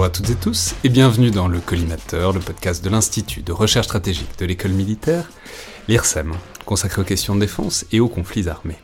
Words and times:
Bonjour 0.00 0.14
à 0.14 0.16
toutes 0.16 0.30
et 0.30 0.34
tous 0.34 0.74
et 0.82 0.88
bienvenue 0.88 1.30
dans 1.30 1.46
le 1.46 1.60
Collimateur, 1.60 2.32
le 2.32 2.40
podcast 2.40 2.82
de 2.82 2.88
l'Institut 2.88 3.42
de 3.42 3.52
recherche 3.52 3.84
stratégique 3.84 4.38
de 4.38 4.46
l'école 4.46 4.70
militaire, 4.70 5.30
l'IRSEM, 5.88 6.32
consacré 6.64 7.02
aux 7.02 7.04
questions 7.04 7.34
de 7.34 7.40
défense 7.40 7.84
et 7.92 8.00
aux 8.00 8.08
conflits 8.08 8.48
armés. 8.48 8.78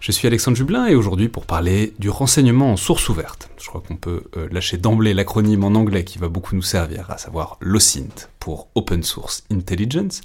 Je 0.00 0.12
suis 0.12 0.26
Alexandre 0.28 0.58
Jublin 0.58 0.88
et 0.88 0.94
aujourd'hui 0.94 1.30
pour 1.30 1.46
parler 1.46 1.94
du 1.98 2.10
renseignement 2.10 2.70
en 2.70 2.76
source 2.76 3.08
ouverte. 3.08 3.48
Je 3.58 3.66
crois 3.66 3.80
qu'on 3.80 3.96
peut 3.96 4.24
euh, 4.36 4.46
lâcher 4.52 4.76
d'emblée 4.76 5.14
l'acronyme 5.14 5.64
en 5.64 5.68
anglais 5.68 6.04
qui 6.04 6.18
va 6.18 6.28
beaucoup 6.28 6.54
nous 6.54 6.60
servir, 6.60 7.10
à 7.10 7.16
savoir 7.16 7.56
l'OSINT 7.60 8.28
pour 8.38 8.68
Open 8.74 9.02
Source 9.02 9.44
Intelligence, 9.50 10.20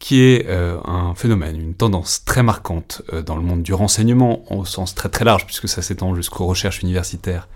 qui 0.00 0.22
est 0.22 0.46
euh, 0.48 0.80
un 0.86 1.14
phénomène, 1.14 1.54
une 1.54 1.74
tendance 1.74 2.24
très 2.24 2.42
marquante 2.42 3.02
euh, 3.12 3.22
dans 3.22 3.36
le 3.36 3.42
monde 3.42 3.62
du 3.62 3.74
renseignement 3.74 4.42
au 4.52 4.64
sens 4.64 4.96
très 4.96 5.08
très 5.08 5.24
large 5.24 5.46
puisque 5.46 5.68
ça 5.68 5.82
s'étend 5.82 6.16
jusqu'aux 6.16 6.46
recherches 6.46 6.82
universitaires 6.82 7.46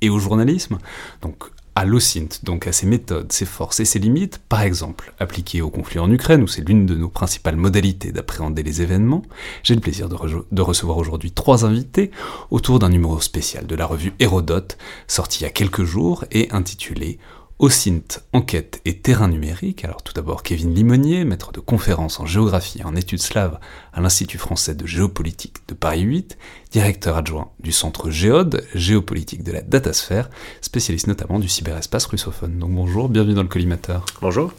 et 0.00 0.10
au 0.10 0.18
journalisme, 0.18 0.78
donc 1.22 1.44
à 1.76 1.84
l'OSINT, 1.84 2.40
donc 2.42 2.66
à 2.66 2.72
ses 2.72 2.86
méthodes, 2.86 3.32
ses 3.32 3.46
forces 3.46 3.80
et 3.80 3.84
ses 3.84 4.00
limites, 4.00 4.38
par 4.48 4.62
exemple 4.62 5.14
appliquées 5.18 5.62
au 5.62 5.70
conflit 5.70 5.98
en 6.00 6.10
Ukraine, 6.10 6.42
où 6.42 6.48
c'est 6.48 6.66
l'une 6.66 6.84
de 6.84 6.94
nos 6.96 7.08
principales 7.08 7.56
modalités 7.56 8.12
d'appréhender 8.12 8.62
les 8.62 8.82
événements, 8.82 9.22
j'ai 9.62 9.76
le 9.76 9.80
plaisir 9.80 10.08
de, 10.08 10.16
re- 10.16 10.44
de 10.50 10.62
recevoir 10.62 10.98
aujourd'hui 10.98 11.30
trois 11.30 11.64
invités 11.64 12.10
autour 12.50 12.80
d'un 12.80 12.88
numéro 12.88 13.20
spécial 13.20 13.66
de 13.66 13.74
la 13.76 13.86
revue 13.86 14.12
Hérodote, 14.18 14.78
sorti 15.06 15.40
il 15.40 15.42
y 15.44 15.46
a 15.46 15.50
quelques 15.50 15.84
jours 15.84 16.24
et 16.32 16.50
intitulé 16.50 17.18
OSINT, 17.60 18.22
enquête 18.32 18.80
et 18.86 18.96
terrain 18.96 19.28
numérique. 19.28 19.84
Alors 19.84 20.02
tout 20.02 20.14
d'abord 20.14 20.42
Kevin 20.42 20.74
Limonier, 20.74 21.26
maître 21.26 21.52
de 21.52 21.60
conférences 21.60 22.18
en 22.18 22.24
géographie 22.24 22.78
et 22.78 22.84
en 22.84 22.96
études 22.96 23.20
slaves 23.20 23.58
à 23.92 24.00
l'Institut 24.00 24.38
français 24.38 24.74
de 24.74 24.86
géopolitique 24.86 25.58
de 25.68 25.74
Paris 25.74 26.00
8, 26.00 26.38
directeur 26.72 27.18
adjoint 27.18 27.50
du 27.60 27.70
centre 27.70 28.08
Géode, 28.08 28.64
géopolitique 28.74 29.42
de 29.42 29.52
la 29.52 29.60
datasphère, 29.60 30.30
spécialiste 30.62 31.06
notamment 31.06 31.38
du 31.38 31.50
cyberespace 31.50 32.06
russophone. 32.06 32.58
Donc 32.58 32.70
bonjour, 32.70 33.10
bienvenue 33.10 33.34
dans 33.34 33.42
le 33.42 33.48
collimateur. 33.48 34.06
Bonjour. 34.22 34.54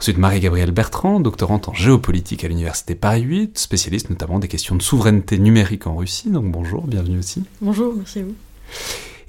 Ensuite 0.00 0.18
Marie-Gabrielle 0.18 0.72
Bertrand, 0.72 1.20
doctorante 1.20 1.68
en 1.68 1.74
géopolitique 1.74 2.42
à 2.42 2.48
l'Université 2.48 2.96
Paris 2.96 3.22
8, 3.22 3.56
spécialiste 3.56 4.10
notamment 4.10 4.40
des 4.40 4.48
questions 4.48 4.74
de 4.74 4.82
souveraineté 4.82 5.38
numérique 5.38 5.86
en 5.86 5.94
Russie. 5.94 6.28
Donc 6.28 6.50
bonjour, 6.50 6.88
bienvenue 6.88 7.20
aussi. 7.20 7.44
Bonjour, 7.60 7.94
merci 7.94 8.18
à 8.18 8.24
vous. 8.24 8.34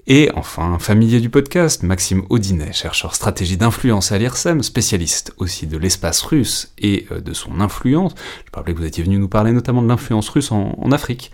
Et 0.10 0.32
enfin, 0.36 0.80
familier 0.80 1.20
du 1.20 1.30
podcast, 1.30 1.84
Maxime 1.84 2.24
Audinet, 2.30 2.72
chercheur 2.72 3.14
stratégie 3.14 3.58
d'influence 3.58 4.14
à 4.14 4.18
l'IRSEM, 4.18 4.64
spécialiste 4.64 5.34
aussi 5.36 5.68
de 5.68 5.78
l'espace 5.78 6.22
russe 6.22 6.72
et 6.78 7.06
euh, 7.12 7.20
de 7.20 7.34
son 7.34 7.60
influence. 7.60 8.14
Je 8.46 8.56
rappeler 8.56 8.74
que 8.74 8.80
vous 8.80 8.86
étiez 8.86 9.04
venu 9.04 9.18
nous 9.18 9.28
parler 9.28 9.52
notamment 9.52 9.82
de 9.82 9.88
l'influence 9.90 10.30
russe 10.30 10.54
en, 10.54 10.80
en 10.82 10.92
Afrique. 10.94 11.34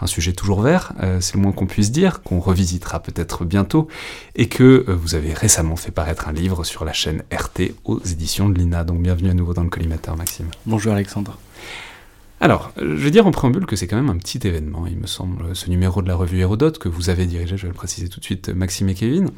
Un 0.00 0.06
sujet 0.06 0.34
toujours 0.34 0.62
vert, 0.62 0.92
euh, 1.02 1.20
c'est 1.20 1.34
le 1.34 1.40
moins 1.40 1.50
qu'on 1.50 1.66
puisse 1.66 1.90
dire, 1.90 2.22
qu'on 2.22 2.38
revisitera 2.38 3.00
peut-être 3.00 3.44
bientôt, 3.44 3.88
et 4.36 4.48
que 4.48 4.84
euh, 4.88 4.94
vous 4.94 5.16
avez 5.16 5.34
récemment 5.34 5.74
fait 5.74 5.90
paraître 5.90 6.28
un 6.28 6.32
livre 6.32 6.62
sur 6.62 6.84
la 6.84 6.92
chaîne 6.92 7.24
RT 7.32 7.72
aux 7.84 7.98
éditions 8.04 8.48
de 8.48 8.56
l'INA. 8.56 8.84
Donc 8.84 9.02
bienvenue 9.02 9.30
à 9.30 9.34
nouveau 9.34 9.52
dans 9.52 9.64
le 9.64 9.70
collimateur, 9.70 10.16
Maxime. 10.16 10.46
Bonjour 10.64 10.92
Alexandre. 10.92 11.36
Alors, 12.42 12.72
euh, 12.78 12.96
je 12.96 13.04
vais 13.04 13.12
dire 13.12 13.24
en 13.24 13.30
préambule 13.30 13.66
que 13.66 13.76
c'est 13.76 13.86
quand 13.86 13.94
même 13.94 14.10
un 14.10 14.18
petit 14.18 14.40
événement, 14.44 14.88
il 14.88 14.98
me 14.98 15.06
semble, 15.06 15.54
ce 15.54 15.70
numéro 15.70 16.02
de 16.02 16.08
la 16.08 16.16
revue 16.16 16.40
Hérodote 16.40 16.78
que 16.78 16.88
vous 16.88 17.08
avez 17.08 17.24
dirigé, 17.24 17.56
je 17.56 17.62
vais 17.62 17.68
le 17.68 17.74
préciser 17.74 18.08
tout 18.08 18.18
de 18.18 18.24
suite, 18.24 18.48
Maxime 18.48 18.88
et 18.88 18.94
Kevin. 18.94 19.30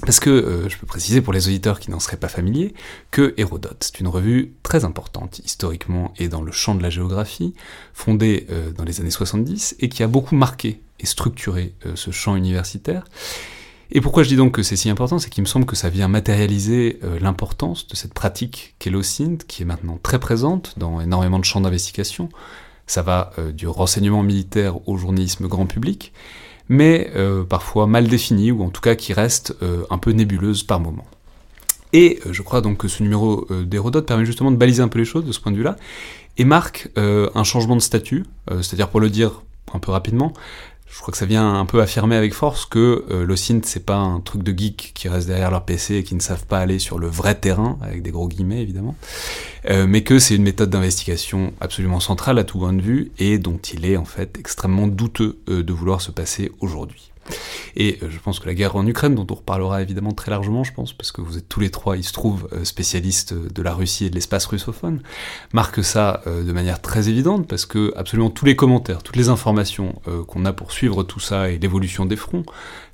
Parce 0.00 0.18
que, 0.18 0.30
euh, 0.30 0.68
je 0.68 0.76
peux 0.76 0.86
préciser 0.86 1.20
pour 1.20 1.32
les 1.32 1.46
auditeurs 1.46 1.78
qui 1.78 1.90
n'en 1.92 2.00
seraient 2.00 2.16
pas 2.16 2.26
familiers, 2.26 2.74
que 3.12 3.32
Hérodote, 3.36 3.76
c'est 3.80 4.00
une 4.00 4.08
revue 4.08 4.54
très 4.64 4.84
importante 4.84 5.38
historiquement 5.44 6.12
et 6.18 6.28
dans 6.28 6.42
le 6.42 6.50
champ 6.50 6.74
de 6.74 6.82
la 6.82 6.90
géographie, 6.90 7.54
fondée 7.94 8.46
euh, 8.50 8.72
dans 8.72 8.82
les 8.82 9.00
années 9.00 9.12
70 9.12 9.76
et 9.78 9.88
qui 9.88 10.02
a 10.02 10.08
beaucoup 10.08 10.34
marqué 10.34 10.80
et 10.98 11.06
structuré 11.06 11.74
euh, 11.86 11.92
ce 11.94 12.10
champ 12.10 12.34
universitaire. 12.34 13.04
Et 13.94 14.00
pourquoi 14.00 14.22
je 14.22 14.28
dis 14.30 14.36
donc 14.36 14.52
que 14.52 14.62
c'est 14.62 14.74
si 14.76 14.88
important, 14.88 15.18
c'est 15.18 15.28
qu'il 15.28 15.42
me 15.42 15.46
semble 15.46 15.66
que 15.66 15.76
ça 15.76 15.90
vient 15.90 16.08
matérialiser 16.08 16.98
euh, 17.04 17.18
l'importance 17.20 17.86
de 17.86 17.94
cette 17.94 18.14
pratique 18.14 18.74
qu'est 18.78 18.88
l'OSINT, 18.88 19.36
qui 19.46 19.62
est 19.62 19.66
maintenant 19.66 19.98
très 20.02 20.18
présente 20.18 20.78
dans 20.78 21.02
énormément 21.02 21.38
de 21.38 21.44
champs 21.44 21.60
d'investigation. 21.60 22.30
Ça 22.86 23.02
va 23.02 23.32
euh, 23.38 23.52
du 23.52 23.68
renseignement 23.68 24.22
militaire 24.22 24.88
au 24.88 24.96
journalisme 24.96 25.46
grand 25.46 25.66
public, 25.66 26.14
mais 26.70 27.10
euh, 27.16 27.44
parfois 27.44 27.86
mal 27.86 28.08
définie, 28.08 28.50
ou 28.50 28.62
en 28.62 28.70
tout 28.70 28.80
cas 28.80 28.94
qui 28.94 29.12
reste 29.12 29.54
un 29.90 29.98
peu 29.98 30.12
nébuleuse 30.12 30.62
par 30.62 30.80
moment. 30.80 31.06
Et 31.92 32.20
je 32.30 32.40
crois 32.40 32.62
donc 32.62 32.78
que 32.78 32.88
ce 32.88 33.02
numéro 33.02 33.46
d'Hérodote 33.50 34.06
permet 34.06 34.24
justement 34.24 34.50
de 34.50 34.56
baliser 34.56 34.82
un 34.82 34.88
peu 34.88 34.98
les 34.98 35.04
choses 35.04 35.26
de 35.26 35.32
ce 35.32 35.40
point 35.40 35.52
de 35.52 35.58
vue-là, 35.58 35.76
et 36.38 36.44
marque 36.46 36.88
un 36.96 37.44
changement 37.44 37.76
de 37.76 37.82
statut, 37.82 38.24
c'est-à-dire 38.48 38.88
pour 38.88 39.00
le 39.00 39.10
dire 39.10 39.42
un 39.74 39.78
peu 39.78 39.92
rapidement, 39.92 40.32
je 40.92 41.00
crois 41.00 41.10
que 41.10 41.16
ça 41.16 41.24
vient 41.24 41.54
un 41.54 41.64
peu 41.64 41.80
affirmer 41.80 42.16
avec 42.16 42.34
force 42.34 42.66
que 42.66 43.06
euh, 43.10 43.36
c'est 43.64 43.86
pas 43.86 43.96
un 43.96 44.20
truc 44.20 44.42
de 44.42 44.52
geek 44.56 44.92
qui 44.94 45.08
reste 45.08 45.26
derrière 45.26 45.50
leur 45.50 45.64
PC 45.64 45.96
et 45.96 46.04
qui 46.04 46.14
ne 46.14 46.20
savent 46.20 46.44
pas 46.44 46.58
aller 46.58 46.78
sur 46.78 46.98
le 46.98 47.06
vrai 47.06 47.34
terrain, 47.34 47.78
avec 47.80 48.02
des 48.02 48.10
gros 48.10 48.28
guillemets 48.28 48.60
évidemment, 48.60 48.94
euh, 49.70 49.86
mais 49.88 50.02
que 50.02 50.18
c'est 50.18 50.36
une 50.36 50.42
méthode 50.42 50.68
d'investigation 50.68 51.54
absolument 51.60 51.98
centrale 51.98 52.38
à 52.38 52.44
tout 52.44 52.58
point 52.58 52.74
de 52.74 52.82
vue 52.82 53.10
et 53.18 53.38
dont 53.38 53.58
il 53.72 53.86
est 53.86 53.96
en 53.96 54.04
fait 54.04 54.36
extrêmement 54.38 54.86
douteux 54.86 55.38
euh, 55.48 55.62
de 55.62 55.72
vouloir 55.72 56.02
se 56.02 56.10
passer 56.10 56.52
aujourd'hui. 56.60 57.11
Et 57.76 57.98
euh, 58.02 58.10
je 58.10 58.18
pense 58.18 58.38
que 58.40 58.46
la 58.46 58.54
guerre 58.54 58.76
en 58.76 58.86
Ukraine, 58.86 59.14
dont 59.14 59.26
on 59.30 59.34
reparlera 59.34 59.82
évidemment 59.82 60.12
très 60.12 60.30
largement, 60.30 60.64
je 60.64 60.72
pense, 60.72 60.92
parce 60.92 61.12
que 61.12 61.20
vous 61.20 61.38
êtes 61.38 61.48
tous 61.48 61.60
les 61.60 61.70
trois, 61.70 61.96
il 61.96 62.04
se 62.04 62.12
trouve, 62.12 62.48
euh, 62.52 62.64
spécialistes 62.64 63.34
de 63.34 63.62
la 63.62 63.74
Russie 63.74 64.06
et 64.06 64.10
de 64.10 64.14
l'espace 64.14 64.46
russophone, 64.46 65.02
marque 65.52 65.82
ça 65.84 66.22
euh, 66.26 66.44
de 66.44 66.52
manière 66.52 66.80
très 66.80 67.08
évidente, 67.08 67.46
parce 67.46 67.66
que 67.66 67.92
absolument 67.96 68.30
tous 68.30 68.44
les 68.44 68.56
commentaires, 68.56 69.02
toutes 69.02 69.16
les 69.16 69.28
informations 69.28 70.00
euh, 70.08 70.24
qu'on 70.24 70.44
a 70.44 70.52
pour 70.52 70.72
suivre 70.72 71.02
tout 71.02 71.20
ça 71.20 71.50
et 71.50 71.58
l'évolution 71.58 72.04
des 72.04 72.16
fronts, 72.16 72.44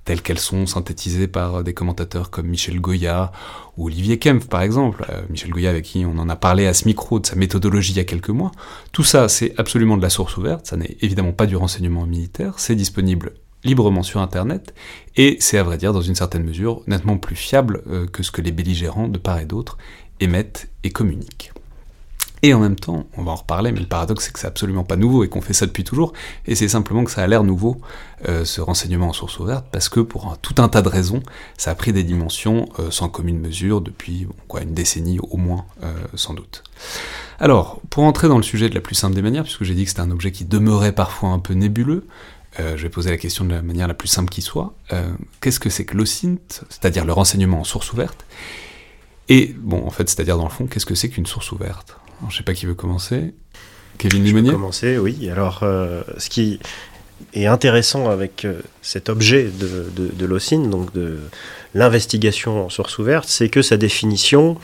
telles 0.05 0.23
qu'elles 0.23 0.39
sont 0.39 0.65
synthétisées 0.67 1.29
par 1.29 1.63
des 1.63 1.75
commentateurs 1.75 2.31
comme 2.31 2.47
Michel 2.47 2.81
Goya 2.81 3.31
ou 3.77 3.87
Olivier 3.87 4.19
Kempf 4.19 4.47
par 4.47 4.63
exemple, 4.63 5.05
Euh, 5.11 5.23
Michel 5.31 5.51
Goya 5.51 5.71
avec 5.71 5.85
qui 5.85 6.05
on 6.07 6.19
en 6.19 6.29
a 6.29 6.37
parlé 6.37 6.67
à 6.67 6.75
ce 6.75 6.85
micro 6.87 7.21
de 7.21 7.27
sa 7.27 7.37
méthodologie 7.37 7.93
il 7.93 7.97
y 7.97 8.01
a 8.01 8.05
quelques 8.05 8.31
mois, 8.31 8.53
tout 8.93 9.05
ça 9.05 9.29
c'est 9.29 9.53
absolument 9.59 9.97
de 9.97 10.03
la 10.03 10.11
source 10.11 10.37
ouverte, 10.37 10.67
ça 10.67 10.77
n'est 10.77 10.97
évidemment 11.01 11.33
pas 11.33 11.47
du 11.47 11.57
renseignement 11.57 12.07
militaire, 12.07 12.55
c'est 12.59 12.75
disponible 12.75 13.33
librement 13.65 14.03
sur 14.03 14.21
Internet, 14.21 14.75
et 15.17 15.37
c'est 15.41 15.59
à 15.59 15.63
vrai 15.63 15.79
dire 15.79 15.93
dans 15.93 16.01
une 16.01 16.15
certaine 16.15 16.45
mesure 16.45 16.83
nettement 16.87 17.19
plus 17.19 17.37
fiable 17.37 17.83
euh, 17.89 18.07
que 18.07 18.23
ce 18.23 18.31
que 18.31 18.41
les 18.41 18.53
belligérants 18.53 19.09
de 19.09 19.19
part 19.19 19.39
et 19.41 19.47
d'autre 19.47 19.79
émettent 20.21 20.69
et 20.85 20.91
communiquent. 20.91 21.53
Et 22.45 22.55
en 22.55 22.61
même 22.61 22.77
temps, 22.77 23.09
on 23.17 23.25
va 23.25 23.33
en 23.33 23.35
reparler, 23.35 23.73
mais 23.73 23.81
le 23.81 23.87
paradoxe 23.87 24.27
c'est 24.27 24.33
que 24.33 24.39
c'est 24.39 24.47
absolument 24.47 24.85
pas 24.85 24.95
nouveau 24.95 25.25
et 25.25 25.29
qu'on 25.29 25.41
fait 25.41 25.55
ça 25.55 25.67
depuis 25.67 25.83
toujours, 25.83 26.13
et 26.47 26.55
c'est 26.55 26.69
simplement 26.69 27.03
que 27.03 27.11
ça 27.11 27.25
a 27.25 27.27
l'air 27.27 27.43
nouveau, 27.43 27.81
euh, 28.29 28.45
ce 28.45 28.61
renseignement 28.61 29.09
en 29.09 29.13
source 29.13 29.41
ouverte, 29.41 29.67
parce 29.73 29.89
que 29.89 29.99
pour 29.99 30.27
un- 30.31 30.37
tout 30.41 30.55
un 30.59 30.69
tas 30.69 30.83
de 30.83 30.89
raisons, 30.89 31.21
ça 31.57 31.73
a 31.73 31.75
pris 31.75 31.93
des 31.93 32.05
dimensions 32.05 32.69
euh, 32.79 32.93
sans 32.93 33.09
commune 33.09 33.41
mesure 33.41 33.81
depuis 33.81 34.29
quoi, 34.47 34.63
une 34.63 34.73
décennie 34.73 35.19
au 35.19 35.37
moins, 35.37 35.67
sans 36.15 36.33
doute. 36.33 36.63
Alors, 37.41 37.81
pour 37.91 38.05
entrer 38.05 38.29
dans 38.29 38.37
le 38.37 38.43
sujet 38.45 38.69
de 38.69 38.75
la 38.75 38.81
plus 38.81 38.95
simple 38.95 39.17
des 39.17 39.23
manières, 39.23 39.43
puisque 39.43 39.65
j'ai 39.65 39.75
dit 39.75 39.83
que 39.83 39.91
c'était 39.91 40.01
un 40.01 40.11
objet 40.13 40.31
qui 40.31 40.45
demeurait 40.45 40.93
parfois 40.93 41.31
un 41.31 41.39
peu 41.41 41.55
nébuleux, 41.55 42.07
euh, 42.61 42.77
je 42.77 42.83
vais 42.83 42.89
poser 42.89 43.11
la 43.11 43.17
question 43.17 43.45
de 43.45 43.51
la 43.55 43.63
manière 43.63 43.89
la 43.89 43.95
plus 43.95 44.09
simple 44.09 44.31
qui 44.31 44.43
soit. 44.43 44.75
Euh, 44.93 45.09
Qu'est-ce 45.41 45.61
que 45.61 45.71
c'est 45.71 45.85
que 45.85 45.97
l'OSINT, 45.97 46.39
c'est-à-dire 46.69 47.05
le 47.05 47.13
renseignement 47.13 47.61
en 47.61 47.65
source 47.65 47.93
ouverte? 47.93 48.25
Et, 49.29 49.55
bon, 49.59 49.87
en 49.87 49.91
fait, 49.91 50.09
c'est-à-dire 50.09 50.37
dans 50.39 50.45
le 50.45 50.51
fond, 50.51 50.67
qu'est-ce 50.67 50.87
que 50.87 50.95
c'est 50.95 51.09
qu'une 51.11 51.27
source 51.27 51.53
ouverte? 51.53 51.97
Alors, 52.21 52.31
Je 52.31 52.37
sais 52.39 52.43
pas 52.43 52.55
qui 52.55 52.67
veut 52.67 52.75
commencer. 52.75 53.35
Kevin 53.99 54.25
Limonier? 54.25 54.53
commencer, 54.53 54.97
oui. 54.99 55.29
Alors, 55.31 55.61
euh, 55.63 56.03
ce 56.19 56.31
qui 56.31 56.61
est 57.35 57.47
intéressant 57.47 58.09
avec 58.09 58.45
euh, 58.45 58.61
cet 58.81 59.09
objet 59.09 59.45
de, 59.45 59.91
de, 59.95 60.09
de 60.09 60.27
l'OSINT, 60.27 60.69
donc 60.71 60.93
de 60.95 61.19
l'investigation 61.75 62.67
en 62.67 62.69
source 62.71 62.99
ouverte, 62.99 63.29
c'est 63.29 63.49
que 63.49 63.61
sa 63.61 63.77
définition 63.77 64.57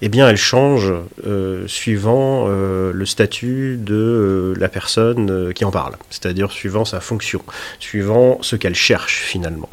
eh 0.00 0.08
bien, 0.08 0.28
elle 0.28 0.36
change 0.36 0.92
euh, 1.26 1.66
suivant 1.66 2.46
euh, 2.48 2.92
le 2.92 3.06
statut 3.06 3.76
de 3.78 3.94
euh, 3.94 4.54
la 4.58 4.68
personne 4.68 5.52
qui 5.52 5.64
en 5.64 5.70
parle, 5.70 5.96
c'est-à-dire 6.10 6.52
suivant 6.52 6.84
sa 6.84 7.00
fonction, 7.00 7.42
suivant 7.80 8.38
ce 8.42 8.54
qu'elle 8.56 8.76
cherche 8.76 9.22
finalement. 9.22 9.68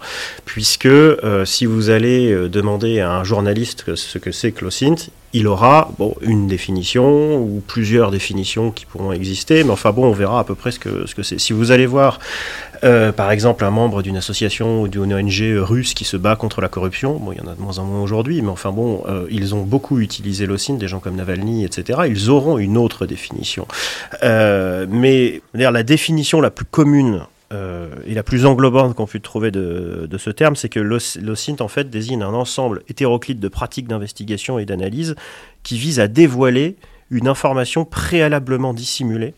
Puisque 0.45 0.89
si 1.45 1.66
vous 1.66 1.89
allez 1.89 2.50
demander 2.50 3.00
à 3.00 3.12
un 3.12 3.24
journaliste 3.24 3.95
ce 3.95 4.18
que 4.18 4.31
c'est 4.31 4.51
que 4.51 4.66
il 5.36 5.48
aura 5.48 5.92
une 6.22 6.48
définition 6.48 7.36
ou 7.36 7.62
plusieurs 7.68 8.10
définitions 8.10 8.72
qui 8.72 8.86
pourront 8.86 9.12
exister, 9.12 9.66
mais 9.66 9.72
enfin 9.72 9.92
bon, 9.92 10.06
on 10.06 10.14
verra 10.14 10.40
à 10.40 10.44
peu 10.46 10.56
près 10.56 10.72
ce 10.72 10.80
que 10.80 11.24
c'est. 11.24 11.40
Si 11.42 11.52
vous 11.52 11.72
allez 11.72 11.86
voir, 11.86 12.20
euh, 12.86 13.12
par 13.12 13.32
exemple, 13.32 13.66
un 13.66 13.70
membre 13.70 14.02
d'une 14.02 14.16
association 14.16 14.84
ou 14.84 14.88
d'une 14.88 15.14
ONG 15.14 15.58
russe 15.58 15.94
qui 15.94 16.06
se 16.06 16.16
bat 16.16 16.38
contre 16.38 16.62
la 16.62 16.70
corruption, 16.70 17.18
bon, 17.18 17.34
il 17.34 17.40
y 17.40 17.42
en 17.42 17.52
a 17.52 17.56
de 17.56 17.60
moins 17.60 17.80
en 17.80 17.84
moins 17.84 18.02
aujourd'hui, 18.02 18.42
mais 18.42 18.48
enfin 18.48 18.72
bon, 18.72 19.04
euh, 19.10 19.28
ils 19.30 19.54
ont 19.54 19.64
beaucoup 19.64 20.00
utilisé 20.00 20.46
l'OSINT, 20.46 20.78
des 20.78 20.88
gens 20.88 21.00
comme 21.00 21.18
Navalny, 21.18 21.66
etc. 21.66 22.00
Ils 22.08 22.30
auront 22.30 22.58
une 22.58 22.78
autre 22.78 23.06
définition. 23.06 23.68
Euh, 24.24 24.86
mais 24.90 25.42
la 25.54 25.84
définition 25.84 26.40
la 26.40 26.50
plus 26.50 26.66
commune 26.66 27.24
euh, 27.56 27.88
et 28.06 28.13
la 28.13 28.24
plus 28.24 28.46
englobante 28.46 28.96
qu'on 28.96 29.06
puisse 29.06 29.22
trouver 29.22 29.50
de, 29.52 30.10
ce 30.18 30.30
terme, 30.30 30.56
c'est 30.56 30.69
que 30.69 30.80
l'OSINT 30.80 31.62
en 31.62 31.68
fait 31.68 31.90
désigne 31.90 32.22
un 32.24 32.34
ensemble 32.34 32.84
hétéroclite 32.90 33.40
de 33.40 33.48
pratiques 33.48 33.88
d'investigation 33.88 34.60
et 34.60 34.66
d'analyse 34.66 35.16
qui 35.63 35.78
vise 35.78 36.00
à 36.00 36.07
dévoiler 36.07 36.75
une 37.12 37.28
information 37.28 37.86
préalablement 37.86 38.74
dissimulée 38.74 39.34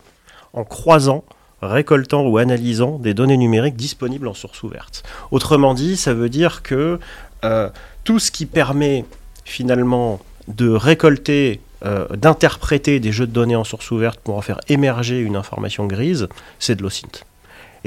en 0.52 0.64
croisant, 0.64 1.24
récoltant 1.62 2.26
ou 2.26 2.38
analysant 2.38 2.98
des 2.98 3.14
données 3.14 3.36
numériques 3.36 3.76
disponibles 3.76 4.26
en 4.26 4.34
source 4.34 4.62
ouverte. 4.62 5.02
Autrement 5.30 5.74
dit, 5.74 5.96
ça 5.96 6.14
veut 6.14 6.28
dire 6.28 6.62
que 6.62 6.98
euh, 7.44 7.68
tout 8.04 8.18
ce 8.18 8.30
qui 8.30 8.46
permet 8.46 9.04
finalement 9.44 10.20
de 10.48 10.70
récolter 10.70 11.60
euh, 11.84 12.08
d'interpréter 12.16 12.98
des 12.98 13.12
jeux 13.12 13.26
de 13.26 13.32
données 13.32 13.54
en 13.54 13.64
source 13.64 13.90
ouverte 13.92 14.18
pour 14.18 14.36
en 14.36 14.40
faire 14.40 14.58
émerger 14.68 15.20
une 15.20 15.36
information 15.36 15.86
grise, 15.86 16.26
c'est 16.58 16.74
de 16.74 16.82
l'OSINT. 16.82 17.27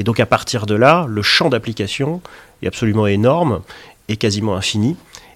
Et 0.02 0.04
donc 0.04 0.20
à 0.20 0.26
partir 0.26 0.66
de 0.66 0.74
là, 0.74 1.06
le 1.08 1.22
champ 1.22 1.50
d'application 1.50 2.22
est 2.64 2.68
absolument 2.68 3.06
énorme 3.06 3.62
et 4.08 4.18
quasiment 4.18 4.56
infini. 4.56 4.96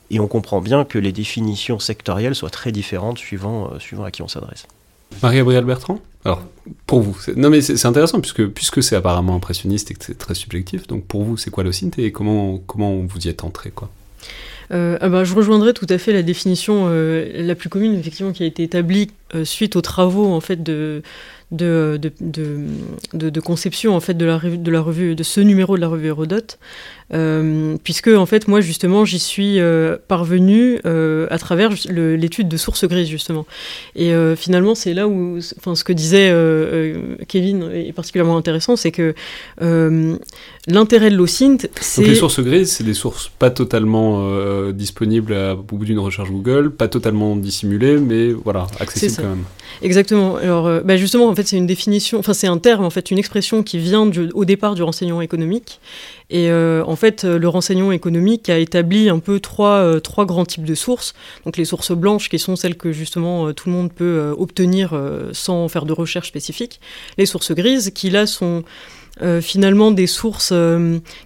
Et 0.09 0.19
on 0.19 0.27
comprend 0.27 0.59
bien 0.59 0.85
que 0.85 0.97
les 0.97 1.11
définitions 1.11 1.77
sectorielles 1.77 2.33
soient 2.33 2.49
très 2.49 2.71
différentes 2.71 3.19
suivant, 3.19 3.69
euh, 3.71 3.77
suivant 3.77 4.05
à 4.05 4.09
qui 4.09 4.23
on 4.23 4.27
s'adresse. 4.27 4.65
Marie-Gabrielle 5.21 5.65
Bertrand? 5.65 5.99
Alors, 6.23 6.41
pour 6.87 7.01
vous, 7.01 7.15
non 7.35 7.51
mais 7.51 7.61
c'est 7.61 7.85
intéressant 7.85 8.19
puisque, 8.19 8.47
puisque 8.47 8.81
c'est 8.81 8.95
apparemment 8.95 9.35
impressionniste 9.35 9.91
et 9.91 9.93
que 9.93 10.03
c'est 10.03 10.17
très 10.17 10.33
subjectif, 10.33 10.87
donc 10.87 11.05
pour 11.05 11.23
vous, 11.23 11.37
c'est 11.37 11.51
quoi 11.51 11.63
l'OSINT 11.63 11.91
et 11.99 12.11
comment, 12.11 12.57
comment 12.65 12.95
vous 13.03 13.27
y 13.27 13.29
êtes 13.29 13.43
entré 13.43 13.69
quoi? 13.69 13.91
Euh, 14.71 14.97
ah 14.99 15.09
bah, 15.09 15.23
je 15.23 15.35
rejoindrai 15.35 15.75
tout 15.75 15.85
à 15.89 15.99
fait 15.99 16.11
la 16.11 16.23
définition 16.23 16.87
euh, 16.89 17.29
la 17.35 17.53
plus 17.53 17.69
commune 17.69 17.93
effectivement 17.93 18.31
qui 18.31 18.41
a 18.41 18.47
été 18.47 18.63
établie 18.63 19.11
suite 19.43 19.75
aux 19.75 19.81
travaux 19.81 20.33
en 20.33 20.39
fait 20.39 20.63
de, 20.63 21.03
de, 21.51 21.99
de, 22.01 22.09
de, 23.13 23.39
conception 23.39 23.95
en 23.95 23.99
fait 23.99 24.15
de 24.15 24.25
la, 24.25 24.39
de 24.39 24.71
la 24.71 24.81
revue 24.81 25.15
de 25.15 25.23
ce 25.23 25.41
numéro 25.41 25.75
de 25.75 25.81
la 25.81 25.87
revue 25.87 26.07
Hérodote 26.07 26.57
euh, 27.13 27.77
puisque 27.83 28.07
en 28.07 28.25
fait 28.25 28.47
moi 28.47 28.61
justement 28.61 29.05
j'y 29.05 29.19
suis 29.19 29.59
euh, 29.59 29.95
parvenu 30.07 30.79
euh, 30.87 31.27
à 31.29 31.37
travers 31.37 31.69
l'étude 31.87 32.47
de 32.47 32.57
sources 32.57 32.85
grises 32.85 33.07
justement. 33.07 33.45
Et 33.95 34.11
finalement 34.35 34.73
c'est 34.73 34.93
là 34.93 35.07
où 35.07 35.39
enfin 35.57 35.75
ce 35.75 35.83
que 35.83 35.93
disait 35.93 36.33
Kevin 37.27 37.69
est 37.73 37.93
particulièrement 37.93 38.37
intéressant 38.37 38.75
c'est 38.75 38.91
que 38.91 39.13
l'intérêt 40.67 41.11
de 41.11 41.15
l'OSINT 41.15 41.57
c'est 41.79 42.01
donc 42.01 42.09
les 42.09 42.15
sources 42.15 42.39
grises 42.39 42.71
c'est 42.71 42.83
des 42.83 42.93
sources 42.95 43.29
pas 43.37 43.51
totalement 43.51 44.71
disponibles 44.71 45.33
au 45.33 45.61
bout 45.61 45.85
d'une 45.85 45.99
recherche 45.99 46.31
Google 46.31 46.71
pas 46.71 46.87
totalement 46.87 47.35
dissimulées 47.35 47.97
mais 47.97 48.31
voilà 48.31 48.67
accessibles 48.79 49.15
quand 49.15 49.29
même 49.29 49.45
exactement 49.81 50.37
alors 50.37 50.81
bah 50.83 50.97
justement 50.97 51.27
en 51.27 51.35
fait 51.35 51.47
c'est 51.47 51.57
une 51.57 51.67
définition 51.67 52.19
enfin 52.19 52.33
c'est 52.33 52.47
un 52.47 52.57
terme 52.57 52.83
en 52.83 52.89
fait 52.89 53.11
une 53.11 53.17
expression 53.17 53.63
qui 53.63 53.77
vient 53.77 54.09
au 54.33 54.45
départ 54.45 54.75
du 54.75 54.83
renseignement 54.83 55.21
économique 55.21 55.79
et 56.29 56.49
euh, 56.49 56.83
en 56.85 56.95
fait, 56.95 57.23
euh, 57.23 57.37
le 57.37 57.47
renseignement 57.47 57.91
économique 57.91 58.49
a 58.49 58.57
établi 58.57 59.09
un 59.09 59.19
peu 59.19 59.39
trois, 59.39 59.77
euh, 59.77 59.99
trois 59.99 60.25
grands 60.25 60.45
types 60.45 60.63
de 60.63 60.73
sources. 60.73 61.13
Donc 61.45 61.57
les 61.57 61.65
sources 61.65 61.91
blanches, 61.91 62.29
qui 62.29 62.39
sont 62.39 62.55
celles 62.55 62.77
que 62.77 62.91
justement 62.91 63.53
tout 63.53 63.69
le 63.69 63.75
monde 63.75 63.93
peut 63.93 64.33
obtenir 64.37 64.99
sans 65.31 65.67
faire 65.67 65.85
de 65.85 65.93
recherche 65.93 66.27
spécifique. 66.27 66.79
Les 67.17 67.25
sources 67.25 67.51
grises, 67.51 67.91
qui 67.93 68.09
là 68.09 68.25
sont 68.25 68.63
finalement 69.41 69.91
des 69.91 70.07
sources 70.07 70.53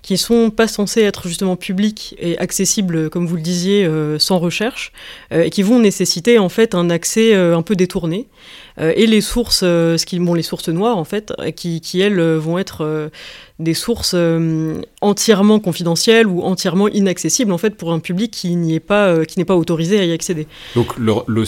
qui 0.02 0.18
sont 0.18 0.52
pas 0.52 0.68
censées 0.68 1.02
être 1.02 1.28
justement 1.28 1.56
publiques 1.56 2.16
et 2.20 2.38
accessibles, 2.38 3.10
comme 3.10 3.26
vous 3.26 3.36
le 3.36 3.42
disiez, 3.42 3.90
sans 4.20 4.40
recherche, 4.40 4.92
et 5.32 5.50
qui 5.50 5.64
vont 5.64 5.80
nécessiter 5.80 6.38
en 6.40 6.50
fait 6.50 6.76
un 6.76 6.90
accès 6.90 7.34
un 7.34 7.62
peu 7.62 7.76
détourné. 7.76 8.28
et 8.80 9.08
les 9.08 9.22
sources, 9.22 9.62
ce 9.62 10.06
qui, 10.06 10.20
bon, 10.20 10.34
les 10.34 10.44
sources 10.44 10.70
noires 10.70 10.98
en 10.98 11.04
fait, 11.04 11.34
qui, 11.56 11.82
qui 11.82 12.00
elles 12.00 12.22
vont 12.22 12.60
être 12.60 13.10
des 13.60 13.74
sources 13.74 14.14
euh, 14.16 14.82
entièrement 15.02 15.60
confidentielles 15.60 16.28
ou 16.28 16.42
entièrement 16.42 16.88
inaccessibles 16.88 17.52
en 17.52 17.58
fait 17.58 17.72
pour 17.72 17.92
un 17.92 18.00
public 18.00 18.32
qui 18.32 18.56
n'y 18.56 18.74
est 18.74 18.80
pas 18.80 19.08
euh, 19.08 19.26
qui 19.26 19.38
n'est 19.38 19.46
pas 19.46 19.56
autorisé 19.56 20.00
à 20.00 20.06
y 20.06 20.12
accéder. 20.12 20.48
Donc 20.76 20.98
le, 20.98 21.14
le 21.28 21.44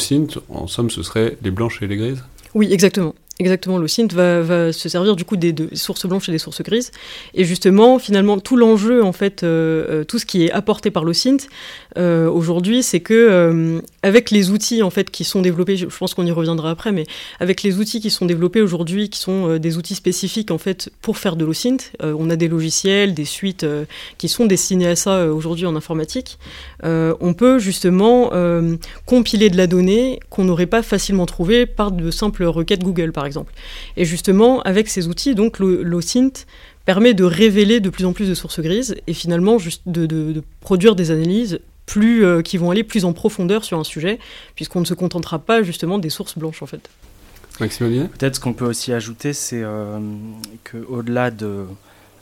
en 0.50 0.68
somme, 0.68 0.90
ce 0.90 1.04
serait 1.04 1.38
les 1.42 1.52
blanches 1.52 1.82
et 1.82 1.88
les 1.88 1.96
grises? 1.96 2.24
Oui, 2.54 2.68
exactement. 2.72 3.16
Exactement, 3.42 3.80
le 3.80 3.88
va, 4.14 4.72
se 4.72 4.88
servir 4.88 5.16
du 5.16 5.26
coup 5.26 5.36
des, 5.36 5.56
sources 5.74 6.06
blanches 6.06 6.30
et 6.30 6.32
des 6.32 6.38
sources 6.38 6.62
grises. 6.62 6.92
Et 7.34 7.44
justement, 7.44 7.98
finalement, 7.98 8.38
tout 8.38 8.56
l'enjeu, 8.56 9.04
en 9.04 9.14
fait, 9.14 9.42
euh, 9.42 10.04
tout 10.04 10.20
ce 10.20 10.28
qui 10.28 10.46
est 10.46 10.52
apporté 10.52 10.92
par 10.92 11.04
l'OSINT 11.04 11.48
euh, 11.98 12.30
aujourd'hui, 12.30 12.84
c'est 12.84 13.00
que 13.00 13.82
avec 14.04 14.32
les 14.32 14.52
outils 14.52 14.84
en 14.84 14.90
fait 14.90 15.10
qui 15.10 15.24
sont 15.24 15.42
développés, 15.42 15.78
je 15.78 15.86
pense 15.86 16.14
qu'on 16.14 16.26
y 16.26 16.32
reviendra 16.32 16.72
après, 16.72 16.92
mais 16.92 17.06
avec 17.40 17.64
les 17.64 17.78
outils 17.78 18.02
qui 18.02 18.10
sont 18.10 18.26
développés 18.26 18.62
aujourd'hui, 18.62 19.10
qui 19.10 19.20
sont 19.20 19.58
des 19.58 19.78
outils 19.78 19.96
spécifiques 19.96 20.52
en 20.52 20.58
fait 20.58 20.92
pour 21.02 21.18
faire 21.18 21.36
de 21.36 21.46
l'OSINT, 21.46 21.78
on 22.02 22.30
a 22.30 22.36
des 22.36 22.48
logiciels, 22.48 23.14
des 23.14 23.26
suites 23.26 23.66
qui 24.18 24.28
sont 24.28 24.46
destinés 24.46 24.88
à 24.88 24.96
ça 24.96 25.28
aujourd'hui 25.28 25.66
en 25.66 25.76
informatique. 25.76 26.40
on 26.84 27.34
peut 27.38 27.60
justement 27.60 28.32
compiler 29.06 29.50
de 29.50 29.58
la 29.58 29.68
donnée 29.68 30.20
qu'on 30.30 30.46
n'aurait 30.46 30.68
pas 30.68 30.82
facilement 30.82 31.26
trouvée 31.26 31.66
par 31.66 31.92
de 31.92 32.12
simples 32.12 32.44
requêtes 32.46 32.84
Google, 32.84 33.12
par 33.12 33.26
exemple. 33.26 33.54
Et 33.98 34.06
justement, 34.06 34.62
avec 34.62 34.90
ces 34.90 35.08
outils, 35.08 35.36
donc 35.36 35.60
l'OSINT 35.60 36.46
permet 36.86 37.14
de 37.14 37.24
révéler 37.24 37.80
de 37.80 37.90
plus 37.90 38.06
en 38.06 38.14
plus 38.14 38.28
de 38.28 38.34
sources 38.34 38.60
grises 38.60 38.96
et 39.08 39.14
finalement 39.14 39.58
de, 39.86 40.44
produire 40.62 40.96
des 40.96 41.12
analyses 41.12 41.60
plus, 41.92 42.24
euh, 42.24 42.42
qui 42.42 42.58
vont 42.58 42.72
aller 42.72 42.86
plus 42.86 43.04
en 43.04 43.12
profondeur 43.12 43.66
sur 43.66 43.78
un 43.78 43.84
sujet, 43.84 44.18
puisqu'on 44.56 44.80
ne 44.80 44.86
se 44.86 44.94
contentera 44.94 45.40
pas 45.40 45.62
justement 45.62 46.00
des 46.00 46.10
sources 46.10 46.38
blanches 46.38 46.64
en 46.64 46.66
fait. 46.66 46.90
Peut-être 48.08 48.36
ce 48.36 48.40
qu'on 48.40 48.54
peut 48.54 48.66
aussi 48.66 48.94
ajouter, 48.94 49.34
c'est 49.34 49.62
euh, 49.62 50.00
qu'au-delà 50.64 51.32
de, 51.32 51.66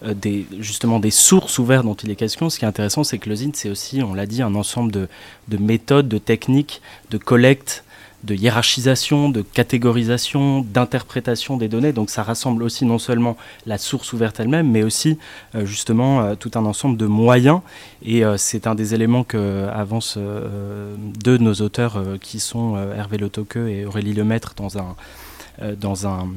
euh, 0.04 0.16
des, 0.16 0.48
justement 0.60 1.00
des 1.00 1.12
sources 1.12 1.60
ouvertes 1.60 1.86
dont 1.86 1.94
il 1.94 2.10
est 2.10 2.16
question, 2.16 2.50
ce 2.50 2.58
qui 2.58 2.66
est 2.66 2.68
intéressant, 2.68 3.04
c'est 3.04 3.20
que 3.20 3.30
l'OSINT, 3.30 3.52
c'est 3.54 3.70
aussi, 3.70 4.02
on 4.02 4.16
l'a 4.16 4.26
dit, 4.26 4.42
un 4.42 4.56
ensemble 4.56 4.92
de, 4.92 5.08
de, 5.50 5.58
méthodes, 5.58 6.08
de 6.08 6.18
techniques, 6.18 6.82
de 7.12 7.20
collecte 7.20 7.84
de 8.24 8.36
hiérarchisation, 8.36 9.30
de 9.30 9.42
catégorisation, 9.42 10.62
d'interprétation 10.62 11.58
des 11.58 11.68
données. 11.68 11.94
Donc 11.94 12.10
ça 12.10 12.24
rassemble 12.24 12.64
aussi 12.64 12.86
non 12.86 13.00
seulement 13.00 13.38
la 13.66 13.78
source 13.78 14.12
ouverte 14.14 14.40
elle-même, 14.40 14.70
mais 14.70 14.84
aussi 14.84 15.18
euh, 15.56 15.66
justement 15.66 16.22
euh, 16.22 16.36
tout 16.36 16.52
un 16.56 16.66
ensemble 16.66 16.98
de 16.98 17.06
moyens. 17.06 17.62
Et 18.04 18.26
euh, 18.26 18.38
c'est 18.38 18.68
un 18.68 18.76
des 18.76 18.94
éléments 18.94 19.24
que 19.24 19.68
avancent 19.68 20.18
deux 20.18 21.38
de 21.38 21.44
nos 21.44 21.56
auteurs 21.56 22.04
qui 22.22 22.40
sont 22.40 22.78
Hervé 22.78 23.18
Toque 23.30 23.58
et 23.58 23.86
Aurélie 23.86 24.14
Lemaître 24.14 24.54
dans 24.56 24.78
un, 24.78 24.96
dans 25.80 26.08
un 26.08 26.28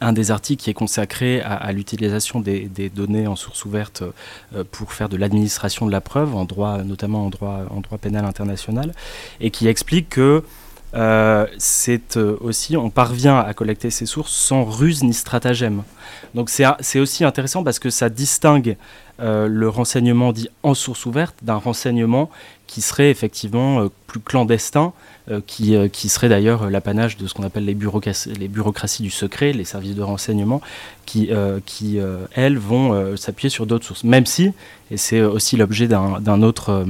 un 0.00 0.12
des 0.12 0.30
articles 0.30 0.62
qui 0.62 0.70
est 0.70 0.74
consacré 0.74 1.40
à, 1.40 1.72
l'utilisation 1.72 2.38
des, 2.38 2.68
données 2.94 3.26
en 3.26 3.34
source 3.34 3.64
ouverte 3.64 4.04
pour 4.70 4.92
faire 4.92 5.08
de 5.08 5.16
l'administration 5.16 5.86
de 5.86 5.90
la 5.90 6.00
preuve, 6.00 6.36
en 6.36 6.44
droit, 6.44 6.84
notamment 6.84 7.26
en 7.26 7.30
droit, 7.30 7.62
en 7.70 7.80
droit 7.80 7.98
pénal 7.98 8.24
international, 8.24 8.94
et 9.40 9.50
qui 9.50 9.66
explique 9.66 10.08
que 10.10 10.44
euh, 10.94 11.46
c'est 11.58 12.16
euh, 12.16 12.36
aussi, 12.40 12.76
on 12.76 12.90
parvient 12.90 13.38
à 13.38 13.52
collecter 13.52 13.90
ces 13.90 14.06
sources 14.06 14.32
sans 14.32 14.64
ruse 14.64 15.02
ni 15.02 15.12
stratagème. 15.12 15.82
Donc 16.34 16.50
c'est 16.50 17.00
aussi 17.00 17.24
intéressant 17.24 17.62
parce 17.62 17.78
que 17.78 17.90
ça 17.90 18.08
distingue 18.08 18.76
euh, 19.20 19.48
le 19.48 19.68
renseignement 19.68 20.32
dit 20.32 20.48
en 20.62 20.74
source 20.74 21.04
ouverte 21.06 21.34
d'un 21.42 21.56
renseignement 21.56 22.30
qui 22.66 22.80
serait 22.82 23.10
effectivement 23.10 23.88
plus 24.06 24.20
clandestin, 24.20 24.92
qui, 25.46 25.74
qui, 25.90 26.08
serait 26.10 26.28
d'ailleurs 26.28 26.68
l'apanage 26.68 27.16
de 27.16 27.26
ce 27.26 27.32
qu'on 27.32 27.42
appelle 27.42 27.64
les 27.64 27.74
bureaucraties, 27.74 28.32
les 28.34 28.48
bureaucraties, 28.48 29.02
du 29.02 29.10
secret, 29.10 29.52
les 29.54 29.64
services 29.64 29.94
de 29.94 30.02
renseignement, 30.02 30.60
qui, 31.06 31.30
qui 31.64 31.98
elles, 32.34 32.58
vont 32.58 33.16
s'appuyer 33.16 33.48
sur 33.48 33.64
d'autres 33.64 33.86
sources. 33.86 34.04
Même 34.04 34.26
si, 34.26 34.52
et 34.90 34.98
c'est 34.98 35.22
aussi 35.22 35.56
l'objet 35.56 35.88
d'un 35.88 36.42
autre 36.42 36.84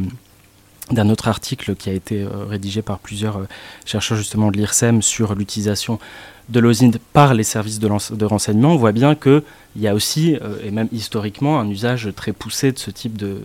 d'un 0.90 1.10
autre 1.10 1.28
article 1.28 1.74
qui 1.74 1.90
a 1.90 1.92
été 1.92 2.26
rédigé 2.48 2.82
par 2.82 2.98
plusieurs 2.98 3.40
chercheurs 3.84 4.18
justement 4.18 4.50
de 4.50 4.56
l'IRSEM 4.56 5.02
sur 5.02 5.34
l'utilisation 5.34 5.98
de 6.48 6.60
l'OSINT 6.60 6.92
par 7.12 7.34
les 7.34 7.44
services 7.44 7.78
de, 7.78 8.24
renseignement, 8.24 8.72
on 8.72 8.76
voit 8.76 8.92
bien 8.92 9.14
qu'il 9.14 9.42
y 9.76 9.86
a 9.86 9.94
aussi, 9.94 10.36
et 10.64 10.70
même 10.70 10.88
historiquement, 10.92 11.60
un 11.60 11.68
usage 11.68 12.08
très 12.16 12.32
poussé 12.32 12.72
de 12.72 12.78
ce 12.78 12.90
type 12.90 13.16
de, 13.16 13.42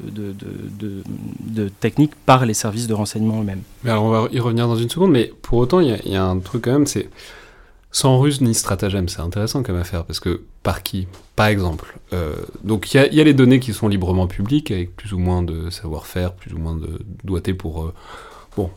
technique 1.80 2.14
par 2.26 2.46
les 2.46 2.54
services 2.54 2.88
de 2.88 2.94
renseignement 2.94 3.42
eux-mêmes. 3.42 3.64
alors 3.86 4.04
on 4.04 4.10
va 4.10 4.28
y 4.32 4.40
revenir 4.40 4.68
dans 4.68 4.78
une 4.78 4.90
seconde, 4.90 5.12
mais 5.12 5.32
pour 5.42 5.58
autant, 5.60 5.82
il 5.82 6.00
y, 6.06 6.16
a 6.16 6.24
un 6.24 6.40
truc 6.40 6.64
quand 6.64 6.72
même, 6.72 6.88
c'est 6.88 7.10
sans 7.94 8.20
ruse 8.20 8.42
ni 8.42 8.56
stratagème, 8.56 9.08
c'est 9.08 9.22
intéressant 9.22 9.62
comme 9.62 9.78
affaire, 9.78 10.04
parce 10.04 10.20
que 10.20 10.42
par 10.64 10.82
qui? 10.82 11.08
Par 11.36 11.46
exemple, 11.46 11.96
euh, 12.12 12.34
donc 12.64 12.92
il 12.92 12.98
y, 12.98 13.22
a 13.22 13.24
les 13.24 13.36
données 13.36 13.60
qui 13.60 13.72
sont 13.72 13.88
librement 13.88 14.26
publiques, 14.26 14.72
avec 14.72 14.96
plus 14.96 15.14
ou 15.14 15.20
moins 15.20 15.44
de 15.44 15.70
savoir-faire, 15.70 16.34
plus 16.34 16.54
ou 16.54 16.58
moins 16.58 16.76
de 16.76 17.00
doigté 17.24 17.54
pour 17.54 17.84
euh, 17.84 17.94